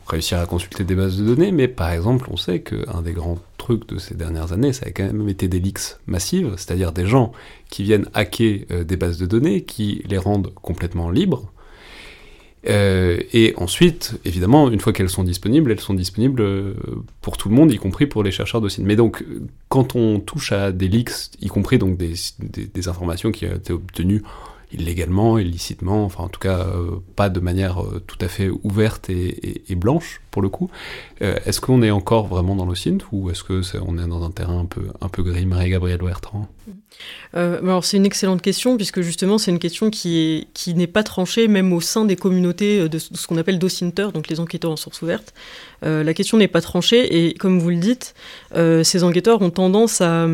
réussir 0.07 0.39
à 0.39 0.45
consulter 0.45 0.83
des 0.83 0.93
bases 0.93 1.17
de 1.17 1.25
données, 1.25 1.51
mais 1.51 1.67
par 1.67 1.89
exemple, 1.89 2.27
on 2.31 2.37
sait 2.37 2.61
qu'un 2.61 3.01
des 3.01 3.13
grands 3.13 3.39
trucs 3.57 3.89
de 3.89 3.97
ces 3.97 4.13
dernières 4.13 4.53
années, 4.53 4.71
ça 4.71 4.85
a 4.85 4.91
quand 4.91 5.05
même 5.05 5.27
été 5.27 5.47
des 5.47 5.59
leaks 5.59 5.97
massives, 6.05 6.53
c'est-à-dire 6.55 6.91
des 6.91 7.07
gens 7.07 7.31
qui 7.71 7.81
viennent 7.81 8.07
hacker 8.13 8.65
euh, 8.69 8.83
des 8.83 8.97
bases 8.97 9.17
de 9.17 9.25
données, 9.25 9.63
qui 9.63 10.03
les 10.07 10.19
rendent 10.19 10.53
complètement 10.61 11.09
libres, 11.09 11.51
euh, 12.69 13.19
et 13.33 13.53
ensuite, 13.57 14.19
évidemment, 14.25 14.69
une 14.69 14.79
fois 14.79 14.93
qu'elles 14.93 15.09
sont 15.09 15.23
disponibles, 15.23 15.71
elles 15.71 15.79
sont 15.79 15.93
disponibles 15.93 16.41
euh, 16.41 16.73
pour 17.21 17.37
tout 17.37 17.49
le 17.49 17.55
monde, 17.55 17.71
y 17.71 17.77
compris 17.77 18.07
pour 18.07 18.23
les 18.23 18.31
chercheurs 18.31 18.61
de 18.61 18.69
Mais 18.79 18.95
donc, 18.95 19.23
quand 19.69 19.95
on 19.95 20.19
touche 20.19 20.51
à 20.51 20.71
des 20.71 20.87
leaks, 20.87 21.31
y 21.41 21.47
compris 21.47 21.77
donc 21.77 21.97
des, 21.97 22.87
informations 22.87 23.31
qui 23.31 23.45
ont 23.45 23.55
été 23.55 23.73
obtenues 23.73 24.23
illégalement, 24.71 25.37
illicitement, 25.37 26.03
enfin 26.03 26.25
en 26.25 26.27
tout 26.27 26.41
cas 26.41 26.59
euh, 26.59 26.97
pas 27.15 27.29
de 27.29 27.39
manière 27.39 27.81
tout 28.05 28.17
à 28.19 28.27
fait 28.27 28.49
ouverte 28.63 29.09
et, 29.09 29.75
blanche 29.75 30.21
pour 30.29 30.41
le 30.41 30.49
coup. 30.49 30.69
Euh, 31.21 31.37
est-ce 31.45 31.59
qu'on 31.59 31.81
est 31.81 31.91
encore 31.91 32.27
vraiment 32.27 32.55
dans 32.55 32.65
le 32.65 32.75
synth 32.75 33.03
ou 33.11 33.29
est-ce 33.29 33.43
que 33.43 33.61
est, 33.61 33.79
on 33.85 33.97
est 33.97 34.07
dans 34.07 34.23
un 34.23 34.31
terrain 34.31 34.59
un 34.59 34.65
peu, 34.65 34.83
un 35.01 35.09
peu 35.09 35.23
gris, 35.23 35.45
Marie-Gabrielle 35.45 35.99
Bertrand? 35.99 36.47
Alors 37.33 37.85
c'est 37.85 37.97
une 37.97 38.05
excellente 38.05 38.41
question 38.41 38.75
puisque 38.75 39.01
justement 39.01 39.37
c'est 39.37 39.51
une 39.51 39.59
question 39.59 39.89
qui 39.89 40.17
est 40.17 40.47
qui 40.53 40.73
n'est 40.73 40.87
pas 40.87 41.03
tranchée 41.03 41.47
même 41.47 41.71
au 41.71 41.79
sein 41.79 42.03
des 42.05 42.15
communautés 42.15 42.89
de 42.89 42.97
ce 42.97 43.27
qu'on 43.27 43.37
appelle 43.37 43.59
docinter, 43.59 44.07
donc 44.13 44.27
les 44.27 44.39
enquêteurs 44.39 44.71
en 44.71 44.75
source 44.75 45.01
ouverte. 45.03 45.33
la 45.83 46.13
question 46.13 46.37
n'est 46.37 46.47
pas 46.47 46.61
tranchée 46.61 47.27
et 47.27 47.33
comme 47.35 47.59
vous 47.59 47.69
le 47.69 47.77
dites, 47.77 48.15
ces 48.55 49.03
enquêteurs 49.03 49.41
ont 49.41 49.51
tendance 49.51 50.01
à, 50.01 50.27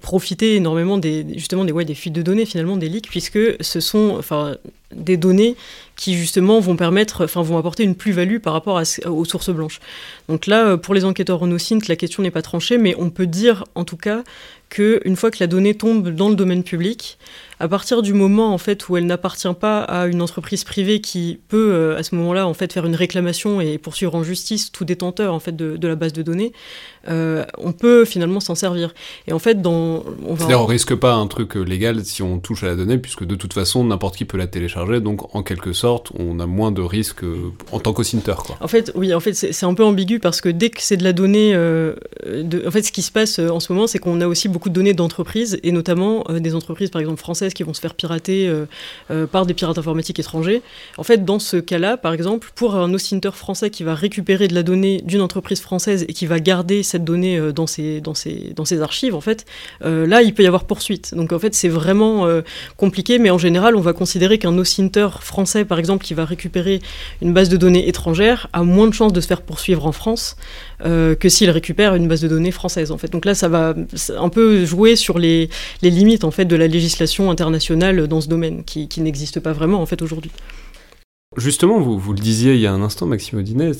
profiter 0.00 0.56
énormément 0.56 0.96
des 0.96 1.26
justement 1.34 1.64
des 1.64 1.72
ouais, 1.72 1.84
des 1.84 1.94
fuites 1.94 2.14
de 2.14 2.22
données 2.22 2.46
finalement 2.46 2.76
des 2.76 2.88
puisque 3.00 3.40
ce 3.60 3.80
sont 3.80 4.14
enfin, 4.18 4.56
des 4.96 5.16
données 5.16 5.56
qui 5.94 6.14
justement 6.14 6.60
vont 6.60 6.76
permettre, 6.76 7.24
enfin 7.24 7.42
vont 7.42 7.56
apporter 7.56 7.82
une 7.82 7.94
plus-value 7.94 8.38
par 8.38 8.52
rapport 8.52 8.82
aux 9.06 9.24
sources 9.24 9.50
blanches. 9.50 9.80
Donc 10.28 10.46
là, 10.46 10.76
pour 10.76 10.94
les 10.94 11.04
enquêteurs 11.04 11.38
Renault-Synth, 11.38 11.88
la 11.88 11.96
question 11.96 12.22
n'est 12.22 12.30
pas 12.30 12.42
tranchée, 12.42 12.76
mais 12.76 12.94
on 12.98 13.10
peut 13.10 13.26
dire 13.26 13.64
en 13.74 13.84
tout 13.84 13.96
cas 13.96 14.22
qu'une 14.68 15.16
fois 15.16 15.30
que 15.30 15.38
la 15.40 15.46
donnée 15.46 15.74
tombe 15.74 16.08
dans 16.08 16.28
le 16.28 16.34
domaine 16.34 16.62
public, 16.62 17.18
à 17.58 17.68
partir 17.68 18.02
du 18.02 18.12
moment 18.12 18.52
en 18.52 18.58
fait 18.58 18.88
où 18.88 18.96
elle 18.96 19.06
n'appartient 19.06 19.52
pas 19.58 19.80
à 19.80 20.06
une 20.06 20.20
entreprise 20.20 20.64
privée 20.64 21.00
qui 21.00 21.40
peut 21.48 21.72
euh, 21.72 21.96
à 21.96 22.02
ce 22.02 22.14
moment-là 22.16 22.46
en 22.46 22.54
fait 22.54 22.72
faire 22.72 22.84
une 22.84 22.94
réclamation 22.94 23.60
et 23.60 23.78
poursuivre 23.78 24.14
en 24.14 24.22
justice 24.22 24.70
tout 24.70 24.84
détenteur 24.84 25.32
en 25.32 25.40
fait 25.40 25.56
de, 25.56 25.86
la 25.86 25.94
base 25.94 26.12
de 26.12 26.22
données, 26.22 26.52
euh, 27.08 27.44
on 27.58 27.72
peut 27.72 28.04
finalement 28.04 28.40
s'en 28.40 28.54
servir. 28.54 28.92
Et 29.26 29.32
en 29.32 29.38
fait, 29.38 29.62
dans 29.62 30.04
on 30.26 30.34
va... 30.34 30.58
On 30.58 30.66
risque 30.66 30.94
pas 30.94 31.14
un 31.14 31.26
truc 31.28 31.56
euh, 31.56 31.62
légal 31.62 32.04
si 32.04 32.22
on 32.22 32.38
touche 32.40 32.64
à 32.64 32.66
la 32.66 32.76
donnée 32.76 32.98
puisque 32.98 33.24
de 33.24 33.36
toute 33.36 33.52
façon 33.52 33.84
n'importe 33.84 34.16
qui 34.16 34.24
peut 34.24 34.38
la 34.38 34.46
télécharger, 34.46 35.00
donc 35.00 35.34
en 35.34 35.42
quelque 35.42 35.72
sorte 35.72 36.12
on 36.18 36.40
a 36.40 36.46
moins 36.46 36.72
de 36.72 36.82
risques 36.82 37.24
en 37.72 37.80
tant 37.80 37.92
qu'aucinter 37.92 38.34
quoi. 38.44 38.56
En 38.60 38.68
fait, 38.68 38.92
oui, 38.94 39.14
en 39.14 39.20
fait 39.20 39.34
c'est 39.34 39.66
un 39.66 39.74
peu 39.74 39.84
ambigu 39.84 40.18
parce 40.18 40.40
que 40.40 40.48
dès 40.48 40.70
que 40.70 40.82
c'est 40.82 40.96
de 40.96 41.04
la 41.04 41.12
donnée, 41.12 41.52
de... 41.54 42.66
en 42.66 42.70
fait 42.70 42.82
ce 42.82 42.92
qui 42.92 43.02
se 43.02 43.12
passe 43.12 43.38
en 43.38 43.60
ce 43.60 43.72
moment 43.72 43.86
c'est 43.86 43.98
qu'on 43.98 44.20
a 44.20 44.26
aussi 44.26 44.48
beaucoup 44.56 44.70
de 44.70 44.74
données 44.74 44.94
d'entreprises 44.94 45.60
et 45.64 45.70
notamment 45.70 46.24
des 46.30 46.54
entreprises 46.54 46.88
par 46.88 47.02
exemple 47.02 47.20
françaises 47.20 47.52
qui 47.52 47.62
vont 47.62 47.74
se 47.74 47.80
faire 47.82 47.92
pirater 47.92 48.48
euh, 48.48 48.64
euh, 49.10 49.26
par 49.26 49.44
des 49.44 49.52
pirates 49.52 49.76
informatiques 49.76 50.18
étrangers. 50.18 50.62
En 50.96 51.02
fait, 51.02 51.26
dans 51.26 51.38
ce 51.38 51.58
cas-là, 51.58 51.98
par 51.98 52.14
exemple, 52.14 52.50
pour 52.54 52.74
un 52.74 52.94
OSINTER 52.94 53.32
français 53.34 53.68
qui 53.68 53.82
va 53.82 53.94
récupérer 53.94 54.48
de 54.48 54.54
la 54.54 54.62
donnée 54.62 55.02
d'une 55.04 55.20
entreprise 55.20 55.60
française 55.60 56.06
et 56.08 56.14
qui 56.14 56.24
va 56.24 56.40
garder 56.40 56.82
cette 56.82 57.04
donnée 57.04 57.36
euh, 57.38 57.52
dans, 57.52 57.66
ses, 57.66 58.00
dans, 58.00 58.14
ses, 58.14 58.54
dans 58.56 58.64
ses 58.64 58.80
archives, 58.80 59.14
en 59.14 59.20
fait, 59.20 59.44
là, 59.82 60.22
il 60.22 60.32
peut 60.32 60.42
y 60.42 60.46
avoir 60.46 60.64
poursuite. 60.64 61.14
Donc, 61.14 61.32
en 61.32 61.38
fait, 61.38 61.54
c'est 61.54 61.68
vraiment 61.68 62.26
compliqué, 62.76 63.18
mais 63.18 63.30
en 63.30 63.38
général, 63.38 63.76
on 63.76 63.80
va 63.80 63.92
considérer 63.92 64.38
qu'un 64.38 64.56
OSINTER 64.56 65.08
français, 65.20 65.64
par 65.64 65.78
exemple, 65.78 66.04
qui 66.04 66.14
va 66.14 66.24
récupérer 66.24 66.80
une 67.20 67.32
base 67.34 67.48
de 67.48 67.56
données 67.56 67.88
étrangère, 67.88 68.48
a 68.52 68.62
moins 68.62 68.88
de 68.88 68.94
chances 68.94 69.12
de 69.12 69.20
se 69.20 69.26
faire 69.26 69.42
poursuivre 69.42 69.86
en 69.86 69.92
France 69.92 70.36
que 70.80 71.28
s'il 71.28 71.50
récupère 71.50 71.94
une 71.94 72.08
base 72.08 72.20
de 72.20 72.28
données 72.28 72.50
française, 72.50 72.90
en 72.90 72.98
fait. 72.98 73.10
Donc 73.10 73.24
là, 73.24 73.34
ça 73.34 73.48
va 73.48 73.74
un 74.16 74.28
peu 74.28 74.64
jouer 74.64 74.96
sur 74.96 75.18
les, 75.18 75.48
limites, 75.82 76.24
en 76.24 76.30
fait, 76.30 76.44
de 76.44 76.56
la 76.56 76.66
législation 76.66 77.30
internationale 77.30 78.06
dans 78.08 78.20
ce 78.20 78.28
domaine, 78.28 78.64
qui, 78.64 78.88
n'existe 79.00 79.40
pas 79.40 79.52
vraiment, 79.52 79.80
en 79.80 79.86
fait, 79.86 80.02
aujourd'hui. 80.02 80.30
Justement, 81.36 81.80
vous, 81.80 81.98
vous, 81.98 82.12
le 82.12 82.18
disiez 82.18 82.54
il 82.54 82.60
y 82.60 82.66
a 82.66 82.72
un 82.72 82.82
instant, 82.82 83.04
Maxime 83.04 83.40
Audinet, 83.40 83.72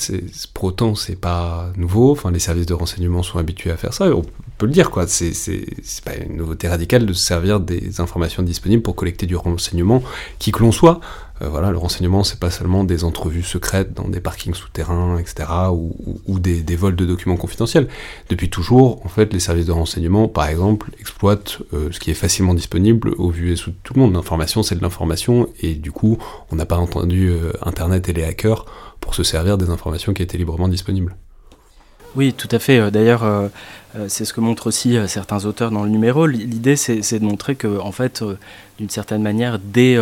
pour 0.52 0.64
autant, 0.64 0.94
c'est 0.94 1.16
pas 1.16 1.72
nouveau. 1.76 2.10
Enfin, 2.10 2.30
les 2.30 2.38
services 2.38 2.66
de 2.66 2.74
renseignement 2.74 3.22
sont 3.22 3.38
habitués 3.38 3.70
à 3.70 3.76
faire 3.76 3.94
ça. 3.94 4.14
On 4.14 4.24
peut 4.58 4.66
le 4.66 4.72
dire, 4.72 4.90
quoi. 4.90 5.06
C'est 5.06 5.32
pas 6.04 6.16
une 6.16 6.36
nouveauté 6.36 6.68
radicale 6.68 7.06
de 7.06 7.12
se 7.12 7.24
servir 7.24 7.60
des 7.60 8.00
informations 8.00 8.42
disponibles 8.42 8.82
pour 8.82 8.94
collecter 8.94 9.26
du 9.26 9.36
renseignement, 9.36 10.02
qui 10.38 10.52
que 10.52 10.60
l'on 10.60 10.72
soit. 10.72 11.00
Euh, 11.42 11.48
voilà, 11.48 11.70
le 11.70 11.76
renseignement, 11.76 12.24
c'est 12.24 12.40
pas 12.40 12.50
seulement 12.50 12.84
des 12.84 13.04
entrevues 13.04 13.42
secrètes 13.42 13.92
dans 13.92 14.08
des 14.08 14.20
parkings 14.20 14.54
souterrains, 14.54 15.18
etc., 15.18 15.48
ou, 15.70 16.38
des, 16.38 16.76
vols 16.76 16.96
de 16.96 17.04
documents 17.04 17.36
confidentiels. 17.36 17.88
Depuis 18.30 18.48
toujours, 18.48 19.04
en 19.04 19.08
fait, 19.08 19.32
les 19.32 19.40
services 19.40 19.66
de 19.66 19.72
renseignement, 19.72 20.28
par 20.28 20.48
exemple, 20.48 20.90
exploitent 20.98 21.58
euh, 21.74 21.88
ce 21.92 22.00
qui 22.00 22.10
est 22.10 22.14
facilement 22.14 22.54
disponible 22.54 23.10
au 23.18 23.30
vu 23.30 23.52
et 23.52 23.56
sous 23.56 23.72
tout 23.82 23.94
le 23.94 24.00
monde. 24.00 24.14
L'information, 24.14 24.62
c'est 24.62 24.76
de 24.76 24.82
l'information, 24.82 25.48
et 25.60 25.74
du 25.74 25.92
coup, 25.92 26.18
on 26.50 26.56
n'a 26.56 26.66
pas 26.66 26.78
entendu 26.78 27.28
euh, 27.28 27.52
Internet 27.62 28.08
et 28.08 28.12
les 28.12 28.24
hackers 28.24 28.64
pour 29.00 29.14
se 29.14 29.22
servir 29.22 29.58
des 29.58 29.68
informations 29.68 30.14
qui 30.14 30.22
étaient 30.22 30.38
librement 30.38 30.68
disponibles. 30.68 31.16
Oui, 32.14 32.32
tout 32.32 32.48
à 32.50 32.58
fait. 32.58 32.90
D'ailleurs, 32.90 33.50
c'est 34.08 34.24
ce 34.24 34.32
que 34.32 34.40
montrent 34.40 34.68
aussi 34.68 34.96
certains 35.06 35.44
auteurs 35.44 35.70
dans 35.70 35.84
le 35.84 35.90
numéro. 35.90 36.26
L'idée, 36.26 36.74
c'est 36.74 37.18
de 37.18 37.24
montrer 37.24 37.56
que, 37.56 37.78
en 37.78 37.92
fait, 37.92 38.24
d'une 38.78 38.88
certaine 38.88 39.20
manière, 39.20 39.58
dès 39.58 39.98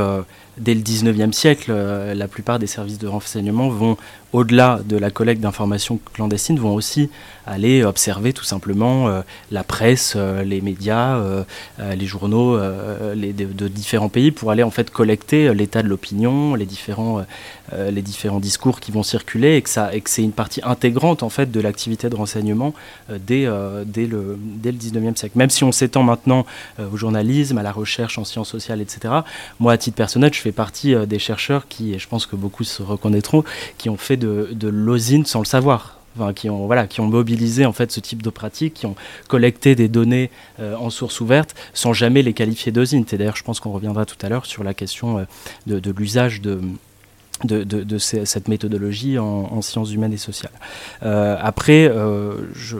dès 0.58 0.74
le 0.74 0.80
19e 0.80 1.32
siècle, 1.32 1.70
euh, 1.70 2.14
la 2.14 2.28
plupart 2.28 2.58
des 2.58 2.66
services 2.66 2.98
de 2.98 3.06
renseignement 3.06 3.68
vont, 3.68 3.96
au-delà 4.32 4.80
de 4.84 4.96
la 4.96 5.10
collecte 5.10 5.40
d'informations 5.40 5.98
clandestines, 6.12 6.58
vont 6.58 6.74
aussi 6.74 7.10
aller 7.46 7.84
observer 7.84 8.32
tout 8.32 8.44
simplement 8.44 9.08
euh, 9.08 9.22
la 9.50 9.64
presse, 9.64 10.14
euh, 10.16 10.42
les 10.42 10.60
médias, 10.60 11.20
les 11.78 12.06
journaux 12.06 12.58
les, 13.14 13.32
de, 13.32 13.68
différents 13.68 14.08
pays 14.08 14.30
pour 14.30 14.50
aller 14.50 14.62
en 14.62 14.70
fait 14.70 14.90
collecter 14.90 15.52
l'état 15.54 15.82
de 15.82 15.88
l'opinion, 15.88 16.54
les 16.54 16.66
différents, 16.66 17.24
les 17.74 18.02
différents 18.02 18.40
discours 18.40 18.80
qui 18.80 18.92
vont 18.92 19.02
circuler 19.02 19.56
et 19.56 19.62
que, 19.62 19.68
ça, 19.68 19.94
et 19.94 20.00
que 20.00 20.10
c'est 20.10 20.22
une 20.22 20.32
partie 20.32 20.60
intégrante 20.62 21.22
en 21.22 21.28
fait 21.28 21.50
de 21.50 21.60
l'activité 21.60 22.08
de 22.08 22.14
renseignement 22.14 22.74
dès, 23.10 23.48
dès, 23.86 24.06
le, 24.06 24.38
dès 24.38 24.72
le 24.72 24.78
19e 24.78 25.16
siècle. 25.16 25.36
Même 25.36 25.50
si 25.50 25.64
on 25.64 25.72
s'étend 25.72 26.02
maintenant 26.02 26.46
au 26.78 26.96
journalisme, 26.96 27.58
à 27.58 27.62
la 27.62 27.72
recherche 27.72 28.18
en 28.18 28.24
sciences 28.24 28.50
sociales, 28.50 28.80
etc., 28.80 29.14
moi 29.60 29.72
à 29.72 29.78
titre 29.78 29.96
personnel, 29.96 30.32
je 30.32 30.40
fais 30.40 30.52
partie 30.52 30.94
euh, 30.94 31.06
des 31.06 31.18
chercheurs 31.18 31.68
qui, 31.68 31.94
et 31.94 31.98
je 31.98 32.08
pense 32.08 32.26
que 32.26 32.36
beaucoup 32.36 32.64
se 32.64 32.82
reconnaîtront, 32.82 33.44
qui 33.78 33.88
ont 33.88 33.96
fait 33.96 34.16
de, 34.16 34.50
de 34.52 34.68
l'osine 34.68 35.26
sans 35.26 35.40
le 35.40 35.46
savoir. 35.46 35.98
Enfin, 36.16 36.32
qui 36.32 36.48
ont 36.48 36.66
voilà 36.66 36.86
qui 36.86 37.00
ont 37.00 37.08
mobilisé 37.08 37.66
en 37.66 37.72
fait 37.72 37.90
ce 37.90 37.98
type 37.98 38.22
de 38.22 38.30
pratique, 38.30 38.74
qui 38.74 38.86
ont 38.86 38.94
collecté 39.26 39.74
des 39.74 39.88
données 39.88 40.30
euh, 40.60 40.76
en 40.76 40.88
source 40.88 41.20
ouverte 41.20 41.56
sans 41.72 41.92
jamais 41.92 42.22
les 42.22 42.32
qualifier 42.32 42.70
d'osine. 42.70 43.04
Et 43.10 43.16
d'ailleurs, 43.16 43.34
je 43.34 43.42
pense 43.42 43.58
qu'on 43.58 43.72
reviendra 43.72 44.06
tout 44.06 44.24
à 44.24 44.28
l'heure 44.28 44.46
sur 44.46 44.62
la 44.62 44.74
question 44.74 45.18
euh, 45.18 45.24
de 45.66 45.90
l'usage 45.90 46.40
de 46.40 46.60
de, 47.44 47.62
de, 47.62 47.82
de, 47.82 47.98
cette 47.98 48.48
méthodologie 48.48 49.18
en, 49.18 49.24
en, 49.24 49.62
sciences 49.62 49.92
humaines 49.92 50.12
et 50.12 50.18
sociales. 50.18 50.52
Euh, 51.02 51.36
après, 51.40 51.88
euh, 51.88 52.34
je, 52.54 52.78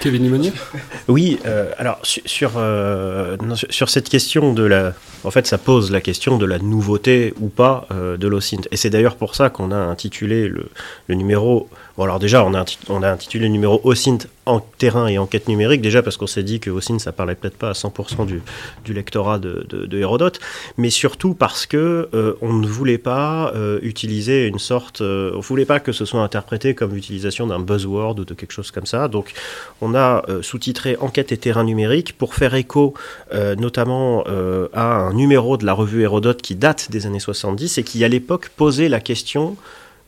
Kevin 0.00 0.22
Limonier 0.22 0.52
Oui, 1.08 1.38
euh, 1.46 1.70
alors 1.78 1.98
sur, 2.02 2.52
euh, 2.56 3.36
sur 3.70 3.88
cette 3.88 4.08
question 4.08 4.52
de 4.52 4.64
la... 4.64 4.94
En 5.24 5.30
fait, 5.30 5.46
ça 5.46 5.58
pose 5.58 5.90
la 5.92 6.00
question 6.00 6.38
de 6.38 6.46
la 6.46 6.58
nouveauté 6.58 7.32
ou 7.40 7.48
pas 7.48 7.86
euh, 7.92 8.16
de 8.16 8.26
l'OSINT. 8.26 8.62
Et 8.72 8.76
c'est 8.76 8.90
d'ailleurs 8.90 9.16
pour 9.16 9.34
ça 9.36 9.50
qu'on 9.50 9.70
a 9.70 9.76
intitulé 9.76 10.48
le, 10.48 10.68
le 11.06 11.14
numéro 11.14 11.68
Bon, 11.98 12.04
alors 12.04 12.18
déjà, 12.18 12.44
on 12.44 12.54
a, 12.54 13.08
intitulé 13.10 13.44
le 13.44 13.52
numéro 13.52 13.80
OSINT 13.84 14.18
en 14.46 14.60
terrain 14.60 15.08
et 15.08 15.18
enquête 15.18 15.46
numérique, 15.46 15.82
déjà 15.82 16.02
parce 16.02 16.16
qu'on 16.16 16.26
s'est 16.26 16.42
dit 16.42 16.58
que 16.58 16.70
OSINT, 16.70 16.98
ça 16.98 17.12
parlait 17.12 17.34
peut-être 17.34 17.56
pas 17.56 17.68
à 17.68 17.72
100% 17.72 18.24
du, 18.26 18.94
lectorat 18.94 19.38
de, 19.38 19.66
de, 19.68 19.98
Hérodote, 19.98 20.40
mais 20.78 20.88
surtout 20.88 21.34
parce 21.34 21.66
que 21.66 22.08
euh, 22.14 22.34
on 22.40 22.54
ne 22.54 22.66
voulait 22.66 22.98
pas 22.98 23.52
euh, 23.54 23.78
utiliser 23.82 24.46
une 24.46 24.58
sorte, 24.58 25.02
euh, 25.02 25.32
on 25.36 25.40
voulait 25.40 25.66
pas 25.66 25.80
que 25.80 25.92
ce 25.92 26.06
soit 26.06 26.22
interprété 26.22 26.74
comme 26.74 26.94
l'utilisation 26.94 27.46
d'un 27.46 27.60
buzzword 27.60 28.18
ou 28.18 28.24
de 28.24 28.34
quelque 28.34 28.52
chose 28.52 28.70
comme 28.70 28.86
ça. 28.86 29.08
Donc, 29.08 29.34
on 29.82 29.94
a 29.94 30.22
sous-titré 30.40 30.96
Enquête 31.00 31.32
et 31.32 31.36
terrain 31.36 31.64
numérique 31.64 32.16
pour 32.16 32.34
faire 32.34 32.54
écho 32.54 32.94
notamment 33.32 34.24
à 34.72 34.82
un 34.82 35.12
numéro 35.12 35.56
de 35.56 35.66
la 35.66 35.72
revue 35.72 36.02
Hérodote 36.02 36.42
qui 36.42 36.54
date 36.54 36.90
des 36.90 37.06
années 37.06 37.20
70 37.20 37.78
et 37.78 37.82
qui 37.82 38.04
à 38.04 38.08
l'époque 38.08 38.50
posait 38.56 38.88
la 38.88 39.00
question 39.00 39.56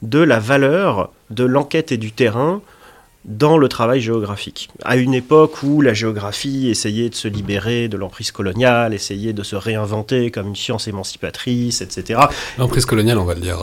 de 0.05 0.21
la 0.21 0.39
valeur 0.39 1.11
de 1.31 1.45
l'enquête 1.45 1.93
et 1.93 1.97
du 1.97 2.13
terrain 2.13 2.61
dans 3.25 3.57
le 3.57 3.69
travail 3.69 4.01
géographique. 4.01 4.69
À 4.85 4.97
une 4.97 5.15
époque 5.15 5.63
où 5.63 5.81
la 5.81 5.95
géographie 5.95 6.69
essayait 6.69 7.09
de 7.09 7.15
se 7.15 7.27
libérer 7.27 7.89
de 7.89 7.97
l'emprise 7.97 8.31
coloniale, 8.33 8.93
essayait 8.93 9.33
de 9.33 9.43
se 9.43 9.57
réinventer 9.57 10.31
comme 10.31 10.49
une 10.49 10.57
science 10.57 10.89
émancipatrice, 10.89 11.81
etc. 11.81 12.21
L'emprise 12.59 12.85
coloniale, 12.85 13.17
on 13.19 13.25
va 13.25 13.35
le 13.35 13.41
dire, 13.41 13.59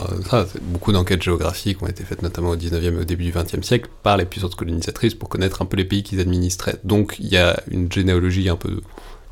beaucoup 0.62 0.90
d'enquêtes 0.90 1.22
géographiques 1.22 1.80
ont 1.80 1.86
été 1.86 2.02
faites 2.02 2.22
notamment 2.22 2.50
au 2.50 2.56
19e 2.56 2.94
et 2.94 2.98
au 2.98 3.04
début 3.04 3.24
du 3.24 3.32
20e 3.32 3.62
siècle 3.62 3.88
par 4.02 4.16
les 4.16 4.24
puissances 4.24 4.56
colonisatrices 4.56 5.14
pour 5.14 5.28
connaître 5.28 5.62
un 5.62 5.66
peu 5.66 5.76
les 5.76 5.84
pays 5.84 6.02
qu'ils 6.02 6.20
administraient. 6.20 6.78
Donc 6.82 7.16
il 7.20 7.28
y 7.28 7.36
a 7.36 7.60
une 7.70 7.90
généalogie 7.90 8.48
un 8.48 8.56
peu 8.56 8.80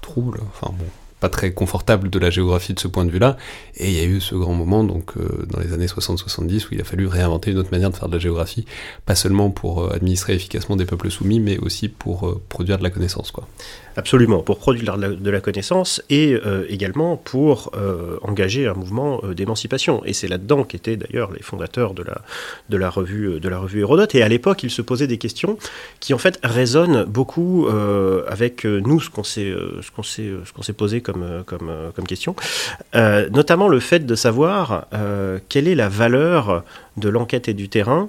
trouble, 0.01 0.41
enfin 0.53 0.73
bon, 0.79 0.87
pas 1.21 1.29
très 1.29 1.53
confortable 1.53 2.09
de 2.11 2.19
la 2.19 2.31
géographie 2.31 2.75
de 2.75 2.81
ce 2.81 2.89
point 2.89 3.05
de 3.05 3.11
vue-là. 3.11 3.37
Et 3.77 3.89
il 3.91 3.97
y 3.97 4.01
a 4.01 4.05
eu 4.05 4.21
ce 4.21 4.35
grand 4.35 4.55
moment, 4.55 4.83
donc 4.83 5.17
euh, 5.17 5.47
dans 5.51 5.61
les 5.61 5.73
années 5.73 5.87
60-70, 5.87 6.67
où 6.67 6.69
il 6.73 6.81
a 6.81 6.85
fallu 6.85 7.07
réinventer 7.07 7.51
une 7.51 7.59
autre 7.59 7.71
manière 7.71 7.91
de 7.91 7.97
faire 7.97 8.09
de 8.09 8.15
la 8.15 8.19
géographie, 8.19 8.65
pas 9.05 9.15
seulement 9.15 9.51
pour 9.51 9.85
euh, 9.85 9.95
administrer 9.95 10.35
efficacement 10.35 10.77
des 10.77 10.87
peuples 10.87 11.11
soumis, 11.11 11.39
mais 11.39 11.59
aussi 11.59 11.89
pour 11.89 12.27
euh, 12.27 12.41
produire 12.49 12.79
de 12.79 12.83
la 12.83 12.91
connaissance. 12.91 13.31
Quoi. 13.31 13.47
Absolument, 13.97 14.41
pour 14.41 14.59
produire 14.59 14.97
de 14.97 15.31
la 15.31 15.41
connaissance 15.41 16.03
et 16.09 16.37
également 16.69 17.17
pour 17.17 17.73
engager 18.23 18.69
un 18.69 18.73
mouvement 18.73 19.21
d'émancipation. 19.37 20.03
Et 20.05 20.13
c'est 20.13 20.29
là-dedans 20.29 20.63
qu'étaient 20.63 20.97
d'ailleurs 20.97 21.33
les 21.33 21.43
fondateurs 21.43 21.93
de 21.93 22.05
la, 22.05 22.23
de, 22.69 22.77
la 22.77 22.89
revue, 22.89 23.41
de 23.41 23.49
la 23.49 23.59
revue 23.59 23.81
Hérodote. 23.81 24.15
Et 24.15 24.23
à 24.23 24.29
l'époque, 24.29 24.63
ils 24.63 24.71
se 24.71 24.81
posaient 24.81 25.09
des 25.09 25.19
questions 25.19 25.59
qui 25.99 26.15
en 26.15 26.19
fait 26.19 26.39
résonnent 26.45 27.05
beaucoup 27.05 27.67
avec 28.29 28.65
nous, 28.65 29.01
ce 29.01 29.11
qu'on 29.11 29.25
s'est, 29.25 29.53
qu'on 29.95 30.03
s'est 30.63 30.73
posé 30.73 31.01
comme, 31.01 31.10
comme, 31.13 31.93
comme 31.95 32.07
question. 32.07 32.35
notamment 32.95 33.69
le 33.69 33.81
fait 33.81 34.01
de 34.01 34.15
savoir 34.15 34.87
quelle 35.49 35.69
est 35.69 35.75
la 35.75 35.89
valeur 35.89 36.65
de 36.97 37.09
l'enquête 37.09 37.49
et 37.49 37.55
du 37.55 37.69
terrain 37.69 38.09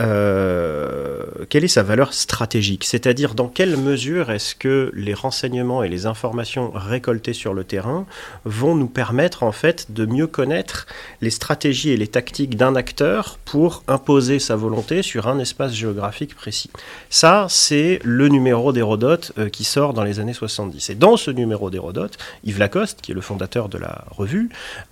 euh, 0.00 1.22
quelle 1.48 1.64
est 1.64 1.68
sa 1.68 1.82
valeur 1.82 2.12
stratégique? 2.12 2.84
C'est-à-dire 2.84 3.34
dans 3.34 3.48
quelle 3.48 3.76
mesure 3.76 4.30
est-ce 4.30 4.54
que 4.54 4.90
les 4.94 5.14
renseignements 5.14 5.82
et 5.82 5.88
les 5.88 6.06
informations 6.06 6.72
récoltées 6.74 7.32
sur 7.32 7.54
le 7.54 7.64
terrain 7.64 8.06
vont 8.44 8.74
nous 8.74 8.88
permettre 8.88 9.42
en 9.42 9.52
fait 9.52 9.92
de 9.92 10.06
mieux 10.06 10.26
connaître 10.26 10.86
les 11.20 11.30
stratégies 11.30 11.90
et 11.90 11.96
les 11.96 12.08
tactiques 12.08 12.56
d'un 12.56 12.76
acteur 12.76 13.38
pour 13.44 13.82
imposer 13.88 14.38
sa 14.38 14.56
volonté 14.56 15.02
sur 15.02 15.28
un 15.28 15.38
espace 15.38 15.74
géographique 15.74 16.34
précis? 16.34 16.70
Ça, 17.10 17.46
c'est 17.48 18.00
le 18.02 18.28
numéro 18.28 18.72
d'Hérodote 18.72 19.32
euh, 19.38 19.48
qui 19.48 19.64
sort 19.64 19.94
dans 19.94 20.04
les 20.04 20.20
années 20.20 20.34
70. 20.34 20.90
Et 20.90 20.94
dans 20.94 21.16
ce 21.16 21.30
numéro 21.30 21.70
d'Hérodote, 21.70 22.18
Yves 22.44 22.58
Lacoste, 22.58 23.00
qui 23.00 23.12
est 23.12 23.14
le 23.14 23.20
fondateur 23.20 23.68
de 23.68 23.78
la 23.78 24.04
revue, 24.10 24.48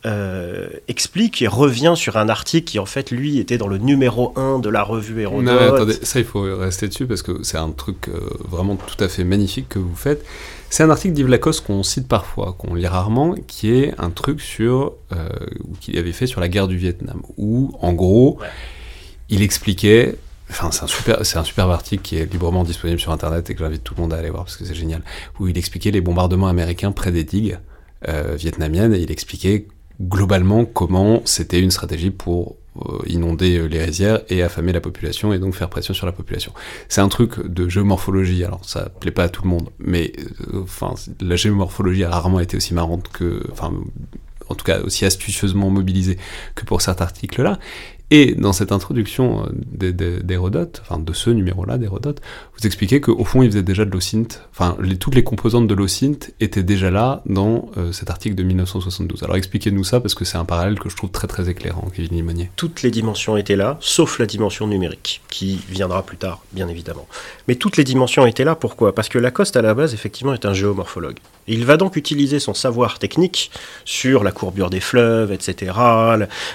euh, 0.06 0.68
explique 0.88 1.42
et 1.42 1.48
revient 1.48 1.94
sur 1.96 2.16
un 2.16 2.28
article 2.28 2.70
qui 2.70 2.78
en 2.78 2.86
fait 2.86 3.10
lui 3.10 3.38
était 3.38 3.58
dans 3.58 3.68
le 3.68 3.78
numéro 3.78 4.32
1 4.36 4.58
de 4.58 4.68
la 4.68 4.82
revue 4.82 4.91
revue 4.92 5.20
Hérodote. 5.20 5.44
Non, 5.44 5.74
attendez, 5.74 5.94
ça 6.02 6.18
il 6.18 6.24
faut 6.24 6.42
rester 6.42 6.88
dessus 6.88 7.06
parce 7.06 7.22
que 7.22 7.42
c'est 7.42 7.58
un 7.58 7.70
truc 7.70 8.08
euh, 8.08 8.20
vraiment 8.48 8.76
tout 8.76 9.02
à 9.02 9.08
fait 9.08 9.24
magnifique 9.24 9.68
que 9.68 9.78
vous 9.78 9.94
faites. 9.96 10.24
C'est 10.70 10.82
un 10.82 10.90
article 10.90 11.14
d'Yves 11.14 11.28
Lacoste 11.28 11.66
qu'on 11.66 11.82
cite 11.82 12.08
parfois, 12.08 12.54
qu'on 12.56 12.74
lit 12.74 12.86
rarement, 12.86 13.34
qui 13.46 13.72
est 13.72 13.94
un 13.98 14.10
truc 14.10 14.40
sur 14.40 14.94
euh, 15.12 15.28
qu'il 15.80 15.98
avait 15.98 16.12
fait 16.12 16.26
sur 16.26 16.40
la 16.40 16.48
guerre 16.48 16.68
du 16.68 16.76
Vietnam, 16.76 17.20
où 17.36 17.72
en 17.80 17.92
gros, 17.92 18.38
il 19.28 19.42
expliquait. 19.42 20.16
Enfin, 20.50 20.70
c'est 20.70 20.84
un 20.84 20.86
super, 20.86 21.24
c'est 21.24 21.38
un 21.38 21.44
superbe 21.44 21.70
article 21.70 22.02
qui 22.02 22.16
est 22.16 22.30
librement 22.30 22.64
disponible 22.64 23.00
sur 23.00 23.12
Internet 23.12 23.48
et 23.50 23.54
que 23.54 23.60
j'invite 23.60 23.84
tout 23.84 23.94
le 23.96 24.02
monde 24.02 24.12
à 24.12 24.16
aller 24.16 24.30
voir 24.30 24.44
parce 24.44 24.56
que 24.56 24.64
c'est 24.64 24.74
génial. 24.74 25.02
Où 25.40 25.48
il 25.48 25.56
expliquait 25.56 25.90
les 25.90 26.00
bombardements 26.00 26.48
américains 26.48 26.92
près 26.92 27.10
des 27.10 27.24
digues 27.24 27.58
euh, 28.08 28.34
vietnamiennes 28.36 28.94
et 28.94 28.98
il 28.98 29.10
expliquait 29.10 29.66
globalement 30.00 30.64
comment 30.64 31.22
c'était 31.24 31.60
une 31.60 31.70
stratégie 31.70 32.10
pour 32.10 32.56
euh, 32.76 32.98
inonder 33.06 33.68
les 33.68 33.84
rizières 33.84 34.22
et 34.30 34.42
affamer 34.42 34.72
la 34.72 34.80
population 34.80 35.32
et 35.32 35.38
donc 35.38 35.54
faire 35.54 35.68
pression 35.68 35.92
sur 35.92 36.06
la 36.06 36.12
population. 36.12 36.52
C'est 36.88 37.02
un 37.02 37.08
truc 37.08 37.46
de 37.46 37.68
géomorphologie, 37.68 38.44
alors 38.44 38.64
ça 38.64 38.88
plaît 38.88 39.10
pas 39.10 39.24
à 39.24 39.28
tout 39.28 39.42
le 39.42 39.50
monde, 39.50 39.68
mais 39.78 40.12
euh, 40.52 40.62
enfin 40.62 40.94
la 41.20 41.36
géomorphologie 41.36 42.04
a 42.04 42.10
rarement 42.10 42.40
été 42.40 42.56
aussi 42.56 42.72
marrante 42.72 43.08
que, 43.08 43.42
enfin 43.52 43.72
en 44.48 44.54
tout 44.54 44.64
cas 44.64 44.80
aussi 44.80 45.04
astucieusement 45.04 45.70
mobilisée 45.70 46.18
que 46.54 46.64
pour 46.64 46.80
cet 46.82 47.00
article-là. 47.00 47.58
Et 48.14 48.34
dans 48.34 48.52
cette 48.52 48.72
introduction 48.72 49.46
euh, 49.46 50.20
d'Hérodote, 50.22 50.82
enfin 50.84 50.98
de 50.98 51.14
ce 51.14 51.30
numéro-là 51.30 51.78
d'Hérodote, 51.78 52.20
vous 52.58 52.66
expliquez 52.66 53.00
qu'au 53.00 53.24
fond, 53.24 53.42
il 53.42 53.50
faisait 53.50 53.62
déjà 53.62 53.86
de 53.86 53.90
l'OSINT, 53.90 54.38
enfin 54.50 54.76
toutes 55.00 55.14
les 55.14 55.24
composantes 55.24 55.66
de 55.66 55.74
l'OSINT 55.74 56.28
étaient 56.38 56.62
déjà 56.62 56.90
là 56.90 57.22
dans 57.24 57.70
euh, 57.78 57.90
cet 57.90 58.10
article 58.10 58.34
de 58.34 58.42
1972. 58.42 59.22
Alors 59.22 59.36
expliquez-nous 59.36 59.82
ça, 59.82 59.98
parce 59.98 60.14
que 60.14 60.26
c'est 60.26 60.36
un 60.36 60.44
parallèle 60.44 60.78
que 60.78 60.90
je 60.90 60.96
trouve 60.96 61.10
très 61.10 61.26
très 61.26 61.48
éclairant, 61.48 61.88
Kevin 61.96 62.12
Limonier. 62.12 62.50
Toutes 62.54 62.82
les 62.82 62.90
dimensions 62.90 63.38
étaient 63.38 63.56
là, 63.56 63.78
sauf 63.80 64.18
la 64.18 64.26
dimension 64.26 64.66
numérique, 64.66 65.22
qui 65.30 65.58
viendra 65.70 66.02
plus 66.02 66.18
tard, 66.18 66.42
bien 66.52 66.68
évidemment. 66.68 67.08
Mais 67.48 67.54
toutes 67.54 67.78
les 67.78 67.84
dimensions 67.84 68.26
étaient 68.26 68.44
là, 68.44 68.56
pourquoi? 68.56 68.94
Parce 68.94 69.08
que 69.08 69.16
Lacoste, 69.16 69.56
à 69.56 69.62
la 69.62 69.72
base, 69.72 69.94
effectivement, 69.94 70.34
est 70.34 70.44
un 70.44 70.52
géomorphologue. 70.52 71.16
Il 71.46 71.64
va 71.64 71.78
donc 71.78 71.96
utiliser 71.96 72.40
son 72.40 72.52
savoir 72.52 72.98
technique 72.98 73.50
sur 73.86 74.22
la 74.22 74.32
courbure 74.32 74.68
des 74.68 74.80
fleuves, 74.80 75.32
etc., 75.32 75.72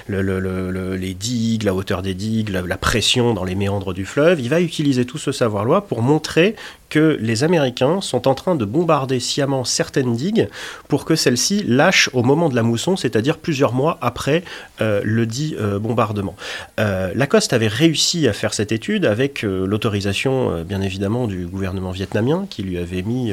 les 0.08 1.14
digues, 1.14 1.47
la 1.56 1.74
hauteur 1.74 2.02
des 2.02 2.14
digues, 2.14 2.50
la, 2.50 2.62
la, 2.62 2.76
pression 2.76 3.34
dans 3.34 3.44
les 3.44 3.54
méandres 3.54 3.94
du 3.94 4.04
fleuve. 4.04 4.40
Il 4.40 4.48
va 4.48 4.60
utiliser 4.60 5.04
tout 5.04 5.18
ce 5.18 5.32
savoir-là 5.32 5.80
pour 5.80 6.02
montrer 6.02 6.54
que 6.88 7.18
les 7.20 7.44
Américains 7.44 8.00
sont 8.00 8.28
en 8.28 8.34
train 8.34 8.54
de 8.54 8.64
bombarder 8.64 9.20
sciemment 9.20 9.64
certaines 9.64 10.14
digues 10.14 10.48
pour 10.88 11.04
que 11.04 11.16
celles-ci 11.16 11.62
lâchent 11.66 12.10
au 12.12 12.22
moment 12.22 12.48
de 12.48 12.54
la 12.54 12.62
mousson, 12.62 12.96
c'est-à-dire 12.96 13.38
plusieurs 13.38 13.72
mois 13.72 13.98
après 14.00 14.42
euh, 14.80 15.00
le 15.04 15.26
dit 15.26 15.56
euh, 15.58 15.78
bombardement. 15.78 16.34
Euh, 16.80 17.12
Lacoste 17.14 17.52
avait 17.52 17.68
réussi 17.68 18.28
à 18.28 18.32
faire 18.32 18.54
cette 18.54 18.72
étude 18.72 19.04
avec 19.04 19.42
l'autorisation, 19.42 20.62
bien 20.62 20.80
évidemment, 20.80 21.26
du 21.26 21.46
gouvernement 21.46 21.90
vietnamien 21.90 22.46
qui 22.48 22.62
lui 22.62 22.78
avait 22.78 23.02
mis 23.02 23.32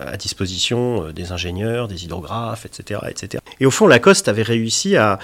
à, 0.00 0.16
disposition 0.16 1.10
des 1.12 1.32
ingénieurs, 1.32 1.88
des 1.88 2.04
hydrographes, 2.04 2.66
etc., 2.66 3.00
etc. 3.08 3.42
Et 3.60 3.66
au 3.66 3.70
fond, 3.70 3.86
Lacoste 3.86 4.28
avait 4.28 4.42
réussi 4.42 4.96
à, 4.96 5.18